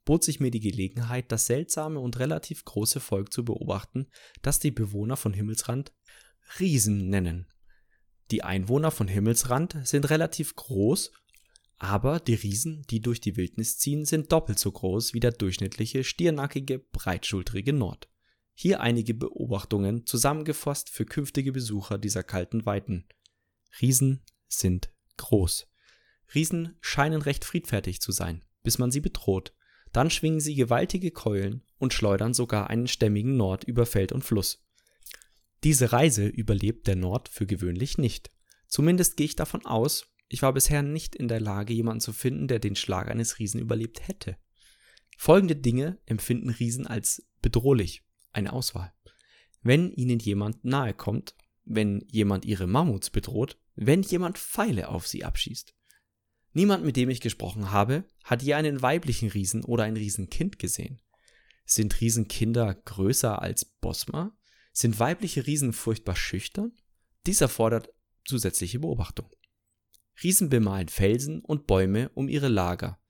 bot 0.05 0.23
sich 0.23 0.41
mir 0.41 0.51
die 0.51 0.61
Gelegenheit, 0.61 1.33
das 1.33 1.47
seltsame 1.47 1.99
und 1.99 2.19
relativ 2.19 2.65
große 2.65 3.01
Volk 3.01 3.33
zu 3.33 3.45
beobachten, 3.45 4.07
das 4.43 4.59
die 4.59 4.71
Bewohner 4.71 5.17
von 5.17 5.33
Himmelsrand 5.33 5.93
Riesen 6.59 7.09
nennen. 7.09 7.47
Die 8.31 8.43
Einwohner 8.43 8.91
von 8.91 9.09
Himmelsrand 9.09 9.77
sind 9.85 10.11
relativ 10.11 10.57
groß 10.57 11.11
aber 11.79 12.21
die 12.21 12.35
Riesen, 12.35 12.83
die 12.89 13.01
durch 13.01 13.21
die 13.21 13.37
Wildnis 13.37 13.79
ziehen, 13.79 14.05
sind 14.05 14.33
doppelt 14.33 14.59
so 14.59 14.71
groß 14.71 15.13
wie 15.13 15.21
der 15.21 15.33
durchschnittliche 15.33 16.05
stiernackige, 16.05 16.79
breitschultrige 16.79 17.73
Nord. 17.73 18.09
Hier 18.55 18.81
einige 18.81 19.15
Beobachtungen 19.15 20.07
zusammengefasst 20.07 20.89
für 20.89 21.05
künftige 21.05 21.53
Besucher 21.53 21.99
dieser 21.99 22.23
kalten 22.23 22.65
Weiten. 22.65 23.07
Riesen 23.83 24.25
sind 24.49 24.91
groß. 25.17 25.67
Riesen 26.35 26.77
scheinen 26.81 27.23
recht 27.23 27.45
friedfertig 27.45 28.01
zu 28.01 28.13
sein, 28.13 28.45
bis 28.63 28.79
man 28.79 28.91
sie 28.91 29.01
bedroht. 29.01 29.53
Dann 29.93 30.11
schwingen 30.11 30.41
sie 30.41 30.55
gewaltige 30.55 31.11
Keulen 31.11 31.63
und 31.79 31.93
schleudern 31.93 32.35
sogar 32.35 32.71
einen 32.71 32.89
stämmigen 32.89 33.37
Nord 33.37 33.65
über 33.65 33.87
Feld 33.87 34.13
und 34.13 34.25
Fluss. 34.25 34.65
Diese 35.63 35.93
Reise 35.93 36.27
überlebt 36.27 36.87
der 36.87 36.97
Nord 36.97 37.29
für 37.29 37.47
gewöhnlich 37.47 37.97
nicht. 37.97 38.31
Zumindest 38.67 39.17
gehe 39.17 39.27
ich 39.27 39.37
davon 39.37 39.65
aus, 39.65 40.07
ich 40.29 40.43
war 40.43 40.53
bisher 40.53 40.83
nicht 40.83 41.15
in 41.15 41.29
der 41.29 41.41
Lage, 41.41 41.73
jemanden 41.73 42.01
zu 42.01 42.13
finden, 42.13 42.49
der 42.49 42.59
den 42.59 42.77
Schlag 42.77 43.09
eines 43.09 43.39
Riesen 43.39 43.61
überlebt 43.61 44.09
hätte. 44.09 44.37
Folgende 45.17 45.57
Dinge 45.57 45.99
empfinden 46.07 46.51
Riesen 46.51 46.87
als 46.87 47.27
bedrohlich. 47.41 48.03
Eine 48.33 48.53
Auswahl. 48.53 48.93
Wenn 49.63 49.93
ihnen 49.93 50.19
jemand 50.19 50.65
nahe 50.65 50.93
kommt, 50.93 51.37
wenn 51.65 52.05
jemand 52.09 52.45
ihre 52.45 52.67
Mammuts 52.67 53.11
bedroht, 53.11 53.59
wenn 53.75 54.03
jemand 54.03 54.39
Pfeile 54.39 54.89
auf 54.89 55.07
sie 55.07 55.25
abschießt. 55.25 55.75
Niemand, 56.53 56.85
mit 56.85 56.97
dem 56.97 57.11
ich 57.11 57.21
gesprochen 57.21 57.73
habe, 57.73 58.05
hat 58.23 58.43
je 58.43 58.55
einen 58.55 58.81
weiblichen 58.81 59.29
Riesen 59.29 59.65
oder 59.65 59.85
ein 59.85 59.97
Riesenkind 59.97 60.59
gesehen. 60.59 61.01
Sind 61.67 62.01
Riesenkinder 62.01 62.75
größer 62.75 63.43
als 63.43 63.65
Bosma? 63.65 64.37
Sind 64.73 64.99
weibliche 64.99 65.47
Riesen 65.47 65.73
furchtbar 65.73 66.15
schüchtern? 66.15 66.73
Dies 67.27 67.41
erfordert 67.41 67.89
zusätzliche 68.25 68.79
Beobachtung. 68.79 69.31
Riesen 70.23 70.49
bemalen 70.49 70.89
Felsen 70.89 71.41
und 71.41 71.67
Bäume 71.67 72.11
um 72.15 72.29
ihre 72.29 72.49
Lager. 72.49 73.01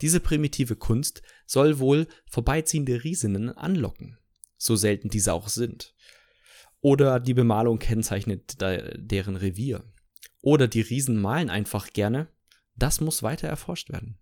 Diese 0.00 0.18
primitive 0.18 0.74
Kunst 0.74 1.22
soll 1.46 1.78
wohl 1.78 2.08
vorbeiziehende 2.26 3.04
Riesinnen 3.04 3.50
anlocken, 3.50 4.18
so 4.56 4.74
selten 4.74 5.08
diese 5.08 5.32
auch 5.32 5.48
sind. 5.48 5.94
Oder 6.82 7.20
die 7.20 7.32
Bemalung 7.32 7.78
kennzeichnet 7.78 8.60
deren 8.60 9.36
Revier. 9.36 9.84
Oder 10.42 10.68
die 10.68 10.80
Riesen 10.80 11.18
malen 11.20 11.48
einfach 11.48 11.92
gerne. 11.92 12.28
Das 12.74 13.00
muss 13.00 13.22
weiter 13.22 13.48
erforscht 13.48 13.90
werden. 13.90 14.18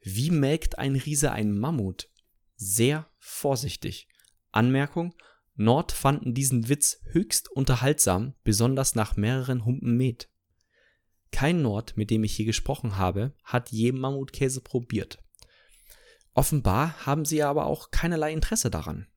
Wie 0.00 0.30
melkt 0.30 0.78
ein 0.78 0.94
Riese 0.94 1.32
einen 1.32 1.58
Mammut? 1.58 2.08
Sehr 2.54 3.10
vorsichtig. 3.18 4.08
Anmerkung: 4.52 5.14
Nord 5.56 5.90
fanden 5.90 6.34
diesen 6.34 6.68
Witz 6.68 7.00
höchst 7.10 7.50
unterhaltsam, 7.50 8.34
besonders 8.44 8.94
nach 8.94 9.16
mehreren 9.16 9.64
Humpen 9.64 9.96
Met. 9.96 10.30
Kein 11.32 11.60
Nord, 11.60 11.96
mit 11.96 12.10
dem 12.10 12.22
ich 12.22 12.36
hier 12.36 12.46
gesprochen 12.46 12.96
habe, 12.96 13.34
hat 13.42 13.70
je 13.70 13.90
Mammutkäse 13.90 14.60
probiert. 14.60 15.18
Offenbar 16.32 17.04
haben 17.04 17.24
sie 17.24 17.42
aber 17.42 17.66
auch 17.66 17.90
keinerlei 17.90 18.32
Interesse 18.32 18.70
daran. 18.70 19.08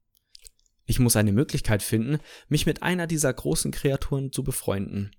Ich 0.92 1.00
muss 1.00 1.16
eine 1.16 1.32
Möglichkeit 1.32 1.84
finden, 1.84 2.20
mich 2.50 2.66
mit 2.66 2.84
einer 2.84 3.08
dieser 3.08 3.34
großen 3.34 3.72
Kreaturen 3.72 4.34
zu 4.34 4.44
befreunden. 4.44 5.12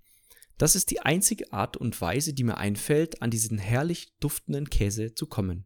Das 0.59 0.75
ist 0.75 0.91
die 0.91 0.99
einzige 0.99 1.51
Art 1.51 1.77
und 1.77 1.99
Weise, 1.99 2.35
die 2.35 2.43
mir 2.43 2.57
einfällt, 2.57 3.23
an 3.23 3.31
diesen 3.31 3.57
herrlich 3.57 4.13
duftenden 4.19 4.69
Käse 4.69 5.15
zu 5.15 5.25
kommen. 5.25 5.65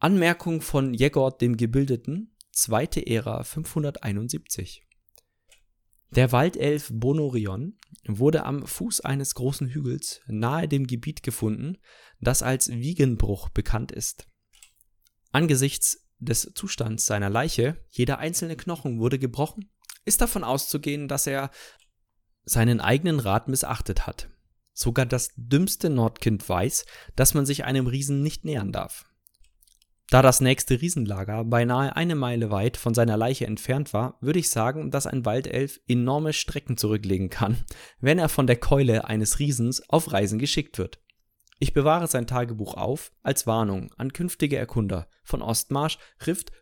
Anmerkung 0.00 0.62
von 0.62 0.94
Jegord 0.94 1.40
dem 1.40 1.56
Gebildeten, 1.56 2.34
zweite 2.50 3.06
Ära 3.06 3.44
571. 3.44 4.84
Der 6.10 6.32
Waldelf 6.32 6.90
Bonorion 6.92 7.78
wurde 8.04 8.44
am 8.44 8.66
Fuß 8.66 9.02
eines 9.02 9.36
großen 9.36 9.68
Hügels 9.68 10.22
nahe 10.26 10.66
dem 10.66 10.88
Gebiet 10.88 11.22
gefunden, 11.22 11.78
das 12.20 12.42
als 12.42 12.68
Wiegenbruch 12.68 13.48
bekannt 13.50 13.92
ist. 13.92 14.26
Angesichts 15.30 16.07
des 16.18 16.52
Zustands 16.54 17.06
seiner 17.06 17.30
Leiche, 17.30 17.76
jeder 17.88 18.18
einzelne 18.18 18.56
Knochen 18.56 18.98
wurde 18.98 19.18
gebrochen, 19.18 19.70
ist 20.04 20.20
davon 20.20 20.44
auszugehen, 20.44 21.08
dass 21.08 21.26
er 21.26 21.50
seinen 22.44 22.80
eigenen 22.80 23.20
Rat 23.20 23.48
missachtet 23.48 24.06
hat. 24.06 24.28
Sogar 24.72 25.06
das 25.06 25.30
dümmste 25.36 25.90
Nordkind 25.90 26.48
weiß, 26.48 26.86
dass 27.16 27.34
man 27.34 27.46
sich 27.46 27.64
einem 27.64 27.86
Riesen 27.86 28.22
nicht 28.22 28.44
nähern 28.44 28.72
darf. 28.72 29.04
Da 30.10 30.22
das 30.22 30.40
nächste 30.40 30.80
Riesenlager 30.80 31.44
beinahe 31.44 31.94
eine 31.94 32.14
Meile 32.14 32.50
weit 32.50 32.78
von 32.78 32.94
seiner 32.94 33.18
Leiche 33.18 33.46
entfernt 33.46 33.92
war, 33.92 34.16
würde 34.22 34.38
ich 34.38 34.48
sagen, 34.48 34.90
dass 34.90 35.06
ein 35.06 35.26
Waldelf 35.26 35.80
enorme 35.86 36.32
Strecken 36.32 36.78
zurücklegen 36.78 37.28
kann, 37.28 37.58
wenn 38.00 38.18
er 38.18 38.30
von 38.30 38.46
der 38.46 38.56
Keule 38.56 39.04
eines 39.04 39.38
Riesens 39.38 39.86
auf 39.90 40.12
Reisen 40.12 40.38
geschickt 40.38 40.78
wird. 40.78 40.98
Ich 41.60 41.72
bewahre 41.72 42.06
sein 42.06 42.26
Tagebuch 42.26 42.74
auf 42.74 43.12
als 43.22 43.46
Warnung 43.46 43.92
an 43.94 44.12
künftige 44.12 44.56
Erkunder 44.56 45.08
von 45.24 45.42
Ostmarsch, 45.42 45.98
Rift 46.24 46.52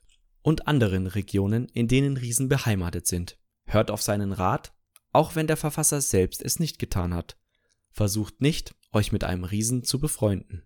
und 0.43 0.67
anderen 0.67 1.07
Regionen, 1.07 1.69
in 1.69 1.87
denen 1.87 2.17
Riesen 2.17 2.49
beheimatet 2.49 3.07
sind. 3.07 3.39
Hört 3.67 3.91
auf 3.91 4.01
seinen 4.01 4.33
Rat, 4.33 4.73
auch 5.13 5.35
wenn 5.35 5.47
der 5.47 5.57
Verfasser 5.57 6.01
selbst 6.01 6.41
es 6.43 6.59
nicht 6.59 6.79
getan 6.79 7.15
hat. 7.15 7.37
Versucht 7.91 8.41
nicht, 8.41 8.75
euch 8.93 9.13
mit 9.13 9.25
einem 9.25 9.45
Riesen 9.45 9.85
zu 9.85 9.99
befreunden. 9.99 10.63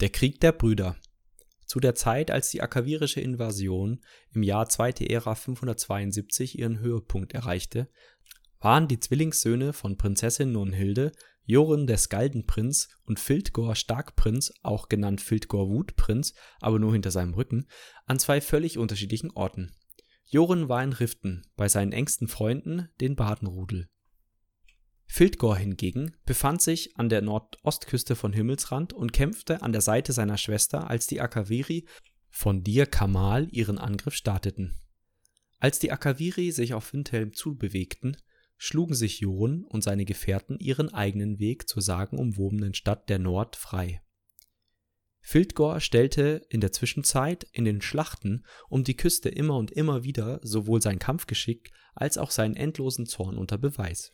Der 0.00 0.10
Krieg 0.10 0.40
der 0.40 0.52
Brüder. 0.52 0.96
Zu 1.68 1.80
der 1.80 1.94
Zeit, 1.94 2.30
als 2.30 2.48
die 2.48 2.62
akavirische 2.62 3.20
Invasion 3.20 4.00
im 4.32 4.42
Jahr 4.42 4.70
2. 4.70 5.04
Ära 5.06 5.34
572 5.34 6.58
ihren 6.58 6.80
Höhepunkt 6.80 7.34
erreichte, 7.34 7.90
waren 8.58 8.88
die 8.88 8.98
Zwillingssöhne 8.98 9.74
von 9.74 9.98
Prinzessin 9.98 10.50
Nunhilde, 10.50 11.12
Joren 11.44 11.86
der 11.86 11.98
Skaldenprinz 11.98 12.88
und 13.04 13.20
Fildgor 13.20 13.74
Starkprinz, 13.74 14.54
auch 14.62 14.88
genannt 14.88 15.20
Fildgor 15.20 15.68
Wutprinz, 15.68 16.32
aber 16.60 16.78
nur 16.78 16.94
hinter 16.94 17.10
seinem 17.10 17.34
Rücken, 17.34 17.66
an 18.06 18.18
zwei 18.18 18.40
völlig 18.40 18.78
unterschiedlichen 18.78 19.30
Orten. 19.32 19.76
Joren 20.24 20.70
war 20.70 20.82
in 20.82 20.94
Riften, 20.94 21.42
bei 21.54 21.68
seinen 21.68 21.92
engsten 21.92 22.28
Freunden, 22.28 22.88
den 23.02 23.14
Badenrudel. 23.14 23.90
Fildgor 25.10 25.56
hingegen 25.56 26.14
befand 26.26 26.60
sich 26.62 26.96
an 26.96 27.08
der 27.08 27.22
Nordostküste 27.22 28.14
von 28.14 28.32
Himmelsrand 28.32 28.92
und 28.92 29.12
kämpfte 29.12 29.62
an 29.62 29.72
der 29.72 29.80
Seite 29.80 30.12
seiner 30.12 30.36
Schwester, 30.36 30.88
als 30.88 31.06
die 31.06 31.20
Akaviri 31.20 31.86
von 32.28 32.62
Dir 32.62 32.86
Kamal 32.86 33.48
ihren 33.50 33.78
Angriff 33.78 34.14
starteten. 34.14 34.78
Als 35.58 35.78
die 35.78 35.90
Akaviri 35.90 36.52
sich 36.52 36.74
auf 36.74 36.92
Windhelm 36.92 37.32
zubewegten, 37.32 38.16
schlugen 38.58 38.94
sich 38.94 39.20
Jon 39.20 39.64
und 39.64 39.82
seine 39.82 40.04
Gefährten 40.04 40.58
ihren 40.60 40.92
eigenen 40.92 41.38
Weg 41.38 41.68
zur 41.68 41.82
sagenumwobenen 41.82 42.74
Stadt 42.74 43.08
der 43.08 43.18
Nord 43.18 43.56
frei. 43.56 44.02
Fildgor 45.20 45.80
stellte 45.80 46.46
in 46.48 46.60
der 46.60 46.72
Zwischenzeit 46.72 47.48
in 47.52 47.64
den 47.64 47.80
Schlachten 47.80 48.44
um 48.68 48.84
die 48.84 48.96
Küste 48.96 49.30
immer 49.30 49.56
und 49.56 49.70
immer 49.70 50.04
wieder 50.04 50.38
sowohl 50.42 50.80
sein 50.80 50.98
Kampfgeschick 50.98 51.72
als 51.94 52.18
auch 52.18 52.30
seinen 52.30 52.56
endlosen 52.56 53.06
Zorn 53.06 53.36
unter 53.36 53.58
Beweis 53.58 54.12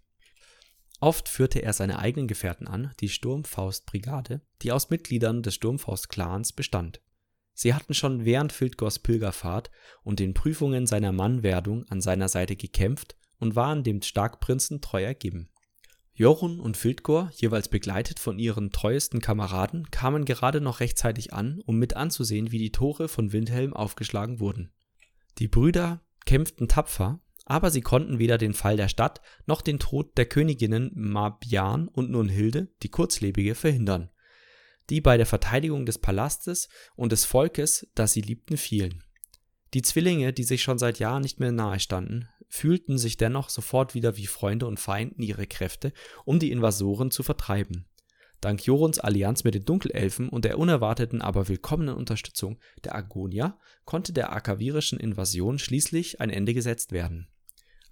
Oft 1.01 1.29
führte 1.29 1.61
er 1.61 1.73
seine 1.73 1.99
eigenen 1.99 2.29
Gefährten 2.29 2.66
an, 2.66 2.93
die 3.01 3.09
Sturmfaust-Brigade, 3.09 4.41
die 4.62 4.73
aus 4.73 4.91
Mitgliedern 4.91 5.43
des 5.43 5.55
Sturmfaust-Clans 5.55 6.53
bestand. 6.53 7.01
Sie 7.53 7.75
hatten 7.75 7.95
schon 7.95 8.25
während 8.25 8.53
Fildgors 8.53 8.99
Pilgerfahrt 8.99 9.71
und 10.03 10.19
den 10.19 10.35
Prüfungen 10.35 10.87
seiner 10.87 11.12
Mannwerdung 11.12 11.85
an 11.89 12.01
seiner 12.01 12.29
Seite 12.29 12.57
gekämpft 12.57 13.16
und 13.39 13.55
waren 13.55 13.85
dem 13.85 14.03
Starkprinzen 14.03 14.81
treu 14.81 15.03
ergeben. 15.03 15.51
Jorun 16.16 16.61
und 16.61 16.77
Fildgor, 16.77 17.31
jeweils 17.35 17.69
begleitet 17.69 18.21
von 18.21 18.39
ihren 18.39 18.71
treuesten 18.71 19.21
Kameraden, 19.21 19.91
kamen 19.91 20.25
gerade 20.25 20.61
noch 20.61 20.79
rechtzeitig 20.79 21.33
an, 21.33 21.61
um 21.66 21.77
mit 21.77 21.97
anzusehen, 21.97 22.53
wie 22.53 22.59
die 22.59 22.71
Tore 22.71 23.09
von 23.09 23.33
Windhelm 23.33 23.73
aufgeschlagen 23.73 24.39
wurden. 24.39 24.73
Die 25.39 25.49
Brüder 25.49 26.01
kämpften 26.25 26.69
tapfer 26.69 27.21
aber 27.45 27.71
sie 27.71 27.83
konnten 27.83 28.19
weder 28.19 28.39
den 28.39 28.55
Fall 28.55 28.77
der 28.77 28.89
Stadt 28.89 29.21
noch 29.47 29.61
den 29.61 29.79
Tod 29.79 30.16
der 30.16 30.27
Königinnen 30.27 30.91
Mabjan 30.95 31.89
und 31.89 32.11
Nunhilde, 32.11 32.69
die 32.83 32.89
kurzlebige, 32.89 33.55
verhindern, 33.55 34.11
die 34.91 35.01
bei 35.01 35.16
der 35.16 35.27
Verteidigung 35.27 35.87
des 35.87 35.99
Palastes 35.99 36.69
und 36.97 37.12
des 37.12 37.25
Volkes, 37.25 37.89
das 37.95 38.12
sie 38.12 38.23
liebten, 38.23 38.57
fielen. 38.57 39.03
Die 39.75 39.83
Zwillinge, 39.83 40.33
die 40.33 40.45
sich 40.45 40.62
schon 40.62 40.79
seit 40.79 40.99
Jahren 40.99 41.23
nicht 41.23 41.41
mehr 41.41 41.53
nahe 41.53 41.81
standen, 41.81 42.29
fühlten 42.49 42.99
sich 42.99 43.16
dennoch 43.16 43.49
sofort 43.49 43.95
wieder 43.95 44.16
wie 44.16 44.27
Freunde 44.27 44.66
und 44.66 44.79
feinden 44.79 45.23
ihre 45.23 45.47
Kräfte, 45.47 45.93
um 46.25 46.39
die 46.39 46.53
Invasoren 46.53 47.11
zu 47.11 47.23
vertreiben. 47.23 47.87
Dank 48.41 48.65
Jorons 48.65 48.99
Allianz 48.99 49.43
mit 49.43 49.55
den 49.55 49.65
Dunkelelfen 49.65 50.29
und 50.29 50.45
der 50.45 50.59
unerwarteten, 50.59 51.23
aber 51.23 51.49
willkommenen 51.49 51.97
Unterstützung 51.97 52.61
der 52.85 52.95
Argonia 52.95 53.59
konnte 53.85 54.12
der 54.12 54.33
akavirischen 54.33 55.01
Invasion 55.01 55.59
schließlich 55.59 56.21
ein 56.21 56.31
Ende 56.31 56.55
gesetzt 56.55 56.93
werden. 56.93 57.27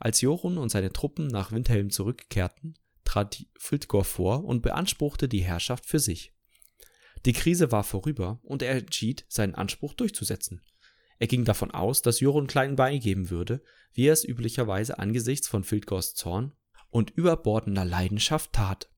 Als 0.03 0.21
Jorun 0.21 0.59
und 0.59 0.69
seine 0.69 0.93
Truppen 0.93 1.29
nach 1.29 1.53
Windhelm 1.53 1.91
zurückkehrten, 1.91 2.77
trat 3.05 3.47
Fildgor 3.57 4.05
vor 4.05 4.45
und 4.45 4.61
beanspruchte 4.61 5.29
die 5.29 5.45
Herrschaft 5.45 5.87
für 5.87 6.01
sich. 6.01 6.35
Die 7.25 7.33
Krise 7.33 7.71
war 7.71 7.85
vorüber 7.85 8.41
und 8.43 8.63
er 8.63 8.75
entschied, 8.75 9.25
seinen 9.29 9.55
Anspruch 9.55 9.95
durchzusetzen. 9.95 10.61
Er 11.21 11.29
ging 11.29 11.45
davon 11.45 11.71
aus, 11.71 12.03
dass 12.03 12.19
Jorun 12.19 12.49
klein 12.49 12.75
beigeben 12.75 13.31
würde, 13.31 13.63
wie 13.93 14.09
er 14.09 14.13
es 14.13 14.25
üblicherweise 14.25 14.99
angesichts 14.99 15.47
von 15.47 15.63
Fildgors 15.63 16.15
Zorn 16.15 16.53
und 16.91 17.11
überbordender 17.11 17.85
Leidenschaft 17.85 18.55
tat. 18.55 18.91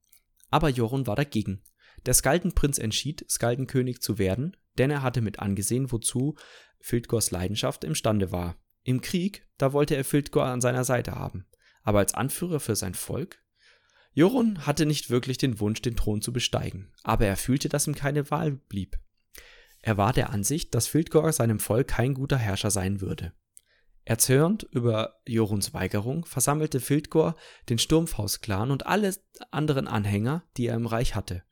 Aber 0.48 0.70
Jorun 0.70 1.06
war 1.06 1.16
dagegen. 1.16 1.62
Der 2.06 2.14
Skaldenprinz 2.14 2.78
entschied, 2.78 3.26
Skaldenkönig 3.28 4.00
zu 4.00 4.16
werden, 4.16 4.56
denn 4.78 4.90
er 4.90 5.02
hatte 5.02 5.20
mit 5.20 5.38
angesehen, 5.38 5.92
wozu 5.92 6.34
Fildgors 6.80 7.30
Leidenschaft 7.30 7.84
imstande 7.84 8.32
war. 8.32 8.56
Im 8.84 9.00
Krieg, 9.00 9.46
da 9.58 9.72
wollte 9.72 9.96
er 9.96 10.04
Fildgor 10.04 10.44
an 10.44 10.60
seiner 10.60 10.84
Seite 10.84 11.12
haben, 11.12 11.46
aber 11.82 11.98
als 12.00 12.14
Anführer 12.14 12.60
für 12.60 12.76
sein 12.76 12.94
Volk? 12.94 13.42
Jorun 14.12 14.66
hatte 14.66 14.86
nicht 14.86 15.10
wirklich 15.10 15.38
den 15.38 15.58
Wunsch, 15.58 15.82
den 15.82 15.96
Thron 15.96 16.22
zu 16.22 16.32
besteigen, 16.32 16.92
aber 17.02 17.26
er 17.26 17.36
fühlte, 17.36 17.68
dass 17.68 17.86
ihm 17.86 17.94
keine 17.94 18.30
Wahl 18.30 18.52
blieb. 18.52 18.98
Er 19.80 19.96
war 19.96 20.12
der 20.12 20.30
Ansicht, 20.30 20.74
dass 20.74 20.86
Fildgor 20.86 21.32
seinem 21.32 21.58
Volk 21.58 21.88
kein 21.88 22.14
guter 22.14 22.38
Herrscher 22.38 22.70
sein 22.70 23.00
würde. 23.00 23.32
Erzürnt 24.04 24.64
über 24.70 25.20
Joruns 25.26 25.72
Weigerung 25.72 26.26
versammelte 26.26 26.78
Fildgor 26.78 27.36
den 27.70 27.78
Sturmfaust-Clan 27.78 28.70
und 28.70 28.86
alle 28.86 29.14
anderen 29.50 29.88
Anhänger, 29.88 30.44
die 30.56 30.66
er 30.66 30.76
im 30.76 30.86
Reich 30.86 31.14
hatte. 31.14 31.42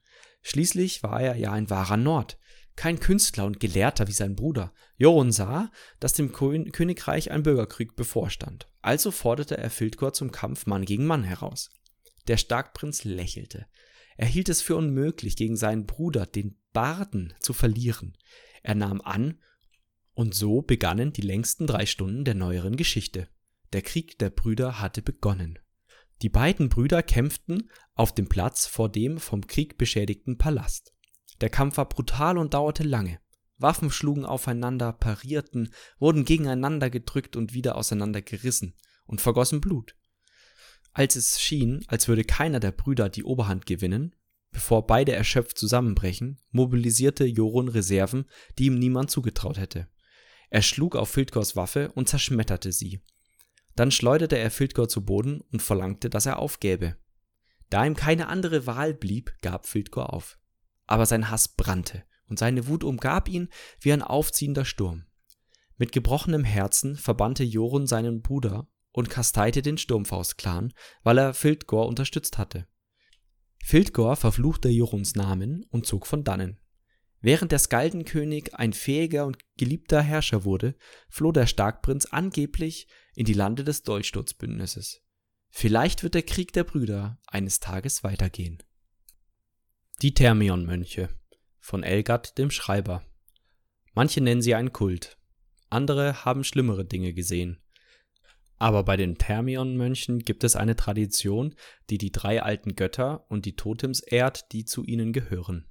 Schließlich 0.43 1.03
war 1.03 1.19
er 1.19 1.35
ja 1.35 1.51
ein 1.51 1.69
wahrer 1.69 1.97
Nord, 1.97 2.37
kein 2.75 2.99
Künstler 2.99 3.45
und 3.45 3.59
Gelehrter 3.59 4.07
wie 4.07 4.13
sein 4.13 4.35
Bruder. 4.35 4.73
Jorun 4.97 5.31
sah, 5.31 5.71
dass 5.99 6.13
dem 6.13 6.31
Königreich 6.31 7.31
ein 7.31 7.43
Bürgerkrieg 7.43 7.95
bevorstand. 7.95 8.67
Also 8.81 9.11
forderte 9.11 9.57
er 9.57 9.69
Fildgor 9.69 10.13
zum 10.13 10.31
Kampf 10.31 10.65
Mann 10.65 10.85
gegen 10.85 11.05
Mann 11.05 11.23
heraus. 11.23 11.69
Der 12.27 12.37
Starkprinz 12.37 13.03
lächelte. 13.03 13.67
Er 14.17 14.27
hielt 14.27 14.49
es 14.49 14.61
für 14.61 14.75
unmöglich, 14.75 15.35
gegen 15.35 15.55
seinen 15.55 15.85
Bruder, 15.85 16.25
den 16.25 16.57
Barden, 16.71 17.33
zu 17.39 17.53
verlieren. 17.53 18.17
Er 18.61 18.75
nahm 18.75 19.01
an 19.01 19.39
und 20.13 20.35
so 20.35 20.61
begannen 20.61 21.11
die 21.13 21.21
längsten 21.21 21.67
drei 21.67 21.85
Stunden 21.85 22.23
der 22.23 22.35
neueren 22.35 22.75
Geschichte. 22.75 23.27
Der 23.73 23.81
Krieg 23.81 24.19
der 24.19 24.29
Brüder 24.29 24.79
hatte 24.79 25.01
begonnen. 25.01 25.57
Die 26.21 26.29
beiden 26.29 26.69
Brüder 26.69 27.01
kämpften 27.01 27.69
auf 27.95 28.13
dem 28.13 28.29
Platz 28.29 28.67
vor 28.67 28.89
dem 28.89 29.17
vom 29.17 29.47
Krieg 29.47 29.77
beschädigten 29.77 30.37
Palast. 30.37 30.92
Der 31.43 31.49
Kampf 31.49 31.75
war 31.75 31.89
brutal 31.89 32.37
und 32.37 32.53
dauerte 32.53 32.83
lange. 32.83 33.19
Waffen 33.57 33.91
schlugen 33.91 34.23
aufeinander, 34.23 34.93
parierten, 34.93 35.73
wurden 35.99 36.23
gegeneinander 36.23 36.89
gedrückt 36.89 37.35
und 37.35 37.53
wieder 37.53 37.75
auseinandergerissen 37.75 38.77
und 39.07 39.19
vergossen 39.19 39.59
Blut. 39.59 39.97
Als 40.93 41.17
es 41.17 41.41
schien, 41.41 41.83
als 41.87 42.07
würde 42.07 42.23
keiner 42.23 42.61
der 42.61 42.71
Brüder 42.71 43.09
die 43.09 43.25
Oberhand 43.25 43.65
gewinnen, 43.65 44.15
bevor 44.53 44.87
beide 44.87 45.11
erschöpft 45.11 45.57
zusammenbrechen, 45.57 46.39
mobilisierte 46.51 47.25
Jorun 47.25 47.67
Reserven, 47.67 48.23
die 48.57 48.67
ihm 48.67 48.79
niemand 48.79 49.11
zugetraut 49.11 49.57
hätte. 49.57 49.89
Er 50.49 50.61
schlug 50.61 50.95
auf 50.95 51.09
Fildgors 51.09 51.57
Waffe 51.57 51.91
und 51.91 52.07
zerschmetterte 52.07 52.71
sie. 52.71 53.01
Dann 53.75 53.91
schleuderte 53.91 54.37
er 54.37 54.49
Fildgor 54.49 54.87
zu 54.87 55.03
Boden 55.03 55.41
und 55.51 55.61
verlangte, 55.61 56.09
dass 56.09 56.25
er 56.25 56.39
aufgäbe. 56.39 56.95
Da 57.69 57.85
ihm 57.85 57.97
keine 57.97 58.29
andere 58.29 58.65
Wahl 58.65 58.93
blieb, 58.93 59.33
gab 59.41 59.67
Fildgor 59.67 60.13
auf. 60.13 60.39
Aber 60.85 61.05
sein 61.05 61.29
Hass 61.29 61.47
brannte 61.47 62.03
und 62.27 62.39
seine 62.39 62.67
Wut 62.67 62.83
umgab 62.83 63.29
ihn 63.29 63.49
wie 63.79 63.93
ein 63.93 64.01
aufziehender 64.01 64.65
Sturm. 64.65 65.05
Mit 65.77 65.91
gebrochenem 65.91 66.43
Herzen 66.43 66.95
verbannte 66.95 67.43
Jorun 67.43 67.87
seinen 67.87 68.21
Bruder 68.21 68.67
und 68.91 69.09
kasteite 69.09 69.61
den 69.61 69.77
Sturmfaust-Clan, 69.77 70.73
weil 71.03 71.17
er 71.17 71.33
Fildgor 71.33 71.87
unterstützt 71.87 72.37
hatte. 72.37 72.67
Fildgor 73.63 74.15
verfluchte 74.15 74.69
Joruns 74.69 75.15
Namen 75.15 75.65
und 75.69 75.85
zog 75.85 76.05
von 76.05 76.23
dannen. 76.23 76.59
Während 77.21 77.53
der 77.53 77.59
Skaldenkönig 77.59 78.53
ein 78.55 78.73
fähiger 78.73 79.25
und 79.25 79.37
geliebter 79.57 80.01
Herrscher 80.01 80.43
wurde, 80.43 80.75
floh 81.09 81.31
der 81.31 81.47
Starkprinz 81.47 82.05
angeblich 82.07 82.87
in 83.15 83.25
die 83.25 83.33
Lande 83.33 83.63
des 83.63 83.83
Dolchsturzbündnisses. 83.83 85.01
Vielleicht 85.49 86.03
wird 86.03 86.15
der 86.15 86.23
Krieg 86.23 86.51
der 86.51 86.65
Brüder 86.65 87.21
eines 87.25 87.61
Tages 87.61 88.03
weitergehen. 88.03 88.61
Die 90.01 90.13
Thermion-Mönche 90.13 91.09
von 91.59 91.83
Elgard 91.83 92.37
dem 92.37 92.51
Schreiber. 92.51 93.05
Manche 93.93 94.19
nennen 94.19 94.41
sie 94.41 94.55
einen 94.55 94.73
Kult, 94.73 95.17
andere 95.69 96.25
haben 96.25 96.43
schlimmere 96.43 96.83
Dinge 96.83 97.13
gesehen. 97.13 97.61
Aber 98.57 98.83
bei 98.83 98.97
den 98.97 99.17
Thermion-Mönchen 99.17 100.19
gibt 100.19 100.43
es 100.43 100.55
eine 100.55 100.75
Tradition, 100.75 101.55
die 101.89 101.97
die 101.97 102.11
drei 102.11 102.41
alten 102.41 102.75
Götter 102.75 103.25
und 103.29 103.45
die 103.45 103.55
Totems 103.55 104.01
ehrt, 104.01 104.51
die 104.51 104.65
zu 104.65 104.83
ihnen 104.83 105.13
gehören. 105.13 105.69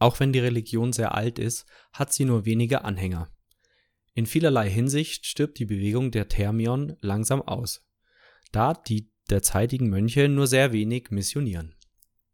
Auch 0.00 0.18
wenn 0.18 0.32
die 0.32 0.38
Religion 0.38 0.92
sehr 0.92 1.14
alt 1.14 1.38
ist, 1.38 1.66
hat 1.92 2.12
sie 2.12 2.24
nur 2.24 2.44
wenige 2.44 2.84
Anhänger. 2.84 3.30
In 4.14 4.26
vielerlei 4.26 4.68
Hinsicht 4.68 5.26
stirbt 5.26 5.58
die 5.58 5.66
Bewegung 5.66 6.10
der 6.10 6.28
Thermion 6.28 6.96
langsam 7.00 7.42
aus, 7.42 7.86
da 8.50 8.74
die 8.74 9.12
derzeitigen 9.30 9.88
Mönche 9.88 10.28
nur 10.28 10.46
sehr 10.46 10.72
wenig 10.72 11.10
missionieren. 11.10 11.74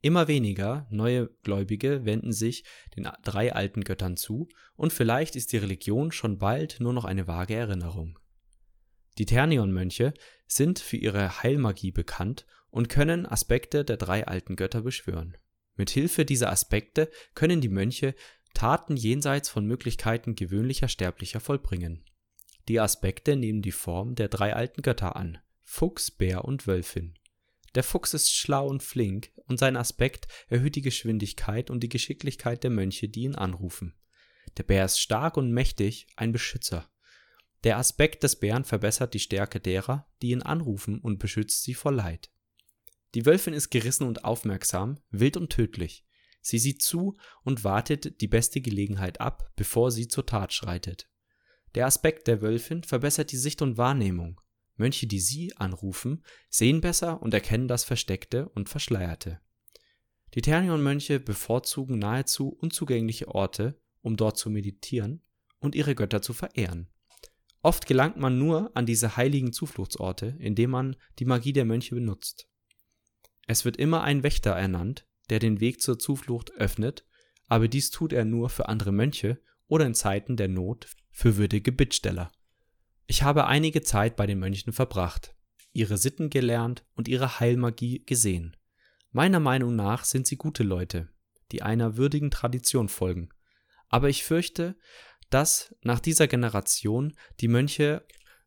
Immer 0.05 0.29
weniger 0.29 0.87
neue 0.91 1.31
Gläubige 1.45 2.05
wenden 2.05 2.35
sich 2.35 2.65
den 2.95 3.09
drei 3.23 3.55
alten 3.55 3.85
Göttern 3.85 4.19
zu, 4.19 4.51
und 4.77 4.93
vielleicht 4.93 5.35
ist 5.35 5.51
die 5.51 5.57
Religion 5.57 6.13
schon 6.13 6.37
bald 6.37 6.79
nur 6.79 6.93
noch 6.93 7.07
eine 7.07 7.27
vage 7.27 7.55
Erinnerung. 7.55 8.19
Die 9.17 9.25
Ternion-Mönche 9.25 10.13
sind 10.47 10.79
für 10.79 10.99
ihre 10.99 11.43
Heilmagie 11.43 11.91
bekannt 11.91 12.45
und 12.69 12.91
können 12.91 13.25
Aspekte 13.25 13.83
der 13.83 13.97
drei 13.97 14.27
alten 14.27 14.57
Götter 14.57 14.83
beschwören. 14.83 15.39
Mit 15.75 15.89
Hilfe 15.89 16.27
dieser 16.27 16.53
Aspekte 16.53 17.11
können 17.35 17.63
die 17.63 17.71
Mönche 17.71 18.15
Taten 18.53 18.99
jenseits 18.99 19.49
von 19.49 19.65
Möglichkeiten 19.65 20.35
gewöhnlicher 20.35 20.89
Sterblicher 20.89 21.41
vollbringen. 21.41 22.05
Die 22.69 22.79
Aspekte 22.79 23.37
nehmen 23.37 23.63
die 23.63 23.73
Form 23.73 24.17
der 24.17 24.29
drei 24.29 24.55
alten 24.55 24.83
Götter 24.83 25.17
an: 25.17 25.39
Fuchs, 25.63 26.11
Bär 26.11 26.45
und 26.45 26.67
Wölfin. 26.67 27.15
Der 27.75 27.83
Fuchs 27.83 28.15
ist 28.15 28.33
schlau 28.33 28.69
und 28.69 28.83
flink, 28.83 29.33
und 29.47 29.59
sein 29.59 29.77
Aspekt 29.77 30.29
erhöht 30.49 30.77
die 30.77 30.83
Geschwindigkeit 30.83 31.71
und 31.71 31.81
die 31.81 31.89
Geschicklichkeit 31.89 32.63
der 32.63 32.71
Mönche, 32.71 33.09
die 33.09 33.23
ihn 33.23 33.35
anrufen. 33.35 33.95
Der 34.57 34.63
Bär 34.63 34.85
ist 34.85 35.01
stark 35.01 35.37
und 35.37 35.53
mächtig, 35.53 36.07
ein 36.17 36.33
Beschützer. 36.33 36.89
Der 37.65 37.79
Aspekt 37.79 38.23
des 38.23 38.37
Bären 38.37 38.65
verbessert 38.65 39.15
die 39.15 39.19
Stärke 39.21 39.59
derer, 39.59 40.07
die 40.23 40.31
ihn 40.31 40.43
anrufen 40.43 41.01
und 41.01 41.19
beschützt 41.19 41.65
sie 41.65 41.75
vor 41.75 41.93
Leid. 41.93 42.31
Die 43.15 43.27
Wölfin 43.27 43.55
ist 43.55 43.71
gerissen 43.71 44.07
und 44.07 44.25
aufmerksam, 44.25 45.01
wild 45.11 45.37
und 45.37 45.51
tödlich. 45.51 46.05
Sie 46.41 46.59
sieht 46.59 46.83
zu 46.83 47.17
und 47.43 47.65
wartet 47.65 48.21
die 48.21 48.29
beste 48.29 48.61
Gelegenheit 48.61 49.21
ab, 49.21 49.51
bevor 49.57 49.91
sie 49.91 50.09
zur 50.09 50.27
Tat 50.27 50.53
schreitet. 50.53 51.09
Der 51.75 51.87
Aspekt 51.87 52.29
der 52.29 52.43
Wölfin 52.43 52.85
verbessert 52.85 53.33
die 53.33 53.39
Sicht 53.39 53.63
und 53.63 53.79
Wahrnehmung. 53.79 54.41
Mönche, 54.77 55.07
die 55.07 55.21
sie 55.21 55.57
anrufen, 55.57 56.25
sehen 56.49 56.81
besser 56.81 57.23
und 57.23 57.35
erkennen 57.35 57.69
das 57.69 57.85
Versteckte 57.85 58.49
und 58.51 58.69
Verschleierte. 58.69 59.41
Die 60.35 60.43
Ternion-Mönche 60.43 61.21
bevorzugen 61.21 61.99
nahezu 61.99 62.49
unzugängliche 62.49 63.29
Orte, 63.29 63.81
um 64.03 64.17
dort 64.17 64.37
zu 64.37 64.51
meditieren 64.51 65.23
und 65.61 65.75
ihre 65.75 65.95
Götter 65.95 66.23
zu 66.23 66.33
verehren. 66.33 66.89
Oft 67.63 67.87
gelangt 67.87 68.19
man 68.19 68.39
nur 68.39 68.77
an 68.77 68.85
diese 68.85 69.17
heiligen 69.17 69.53
Zufluchtsorte, 69.53 70.37
indem 70.39 70.71
man 70.71 70.97
die 71.19 71.25
Magie 71.25 71.53
der 71.53 71.65
Mönche 71.65 71.95
benutzt. 71.95 72.49
Es 73.47 73.65
wird 73.65 73.77
immer 73.77 74.03
ein 74.03 74.23
Wächter 74.23 74.51
ernannt, 74.51 75.07
der 75.31 75.39
den 75.39 75.61
Weg 75.61 75.81
zur 75.81 75.99
Zuflucht 75.99 76.53
öffnet, 76.53 77.07
aber 77.47 77.69
dies 77.69 77.91
tut 77.91 78.13
er 78.13 78.25
nur 78.25 78.51
für 78.51 78.69
andere 78.69 78.93
Mönche 78.93 79.41
oder 79.67 79.87
in 79.87 79.95
Zeiten 79.95 80.37
der 80.37 80.49
Not 80.49 80.89
für 81.11 81.37
würdige 81.37 81.73
Bittsteller. 81.73 82.33
Ich 83.07 83.23
habe 83.23 83.47
einige 83.47 83.83
Zeit 83.83 84.17
bei 84.17 84.27
den 84.27 84.39
Mönchen 84.39 84.73
verbracht, 84.73 85.35
ihre 85.73 85.99
Sitten 85.99 86.31
gelernt 86.31 86.85
und 86.95 87.09
ihre 87.09 87.41
Heilmagie 87.41 88.05
gesehen. 88.05 88.57
Meiner 89.13 89.41
Meinung 89.41 89.77
nach 89.77 90.05
sind 90.05 90.27
sie 90.27 90.37
gute 90.37 90.63
Leute, 90.63 91.09
die 91.53 91.63
einer 91.63 91.97
würdigen 91.97 92.31
Tradition 92.31 92.89
folgen. 92.89 93.29
Aber 93.89 94.09
ich 94.09 94.25
fürchte, 94.25 94.77
dass 95.31 95.75
nach 95.83 96.01
dieser 96.01 96.27
Generation 96.27 97.15
die 97.41 97.49
Mönche 97.49 98.07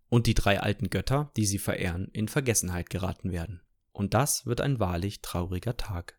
und 0.09 0.27
die 0.27 0.33
drei 0.33 0.59
alten 0.59 0.89
Götter, 0.89 1.31
die 1.37 1.45
sie 1.45 1.59
verehren, 1.59 2.09
in 2.11 2.27
Vergessenheit 2.27 2.89
geraten 2.89 3.31
werden 3.31 3.61
und 3.97 4.13
das 4.13 4.45
wird 4.45 4.61
ein 4.61 4.79
wahrlich 4.79 5.21
trauriger 5.21 5.75
Tag. 5.75 6.17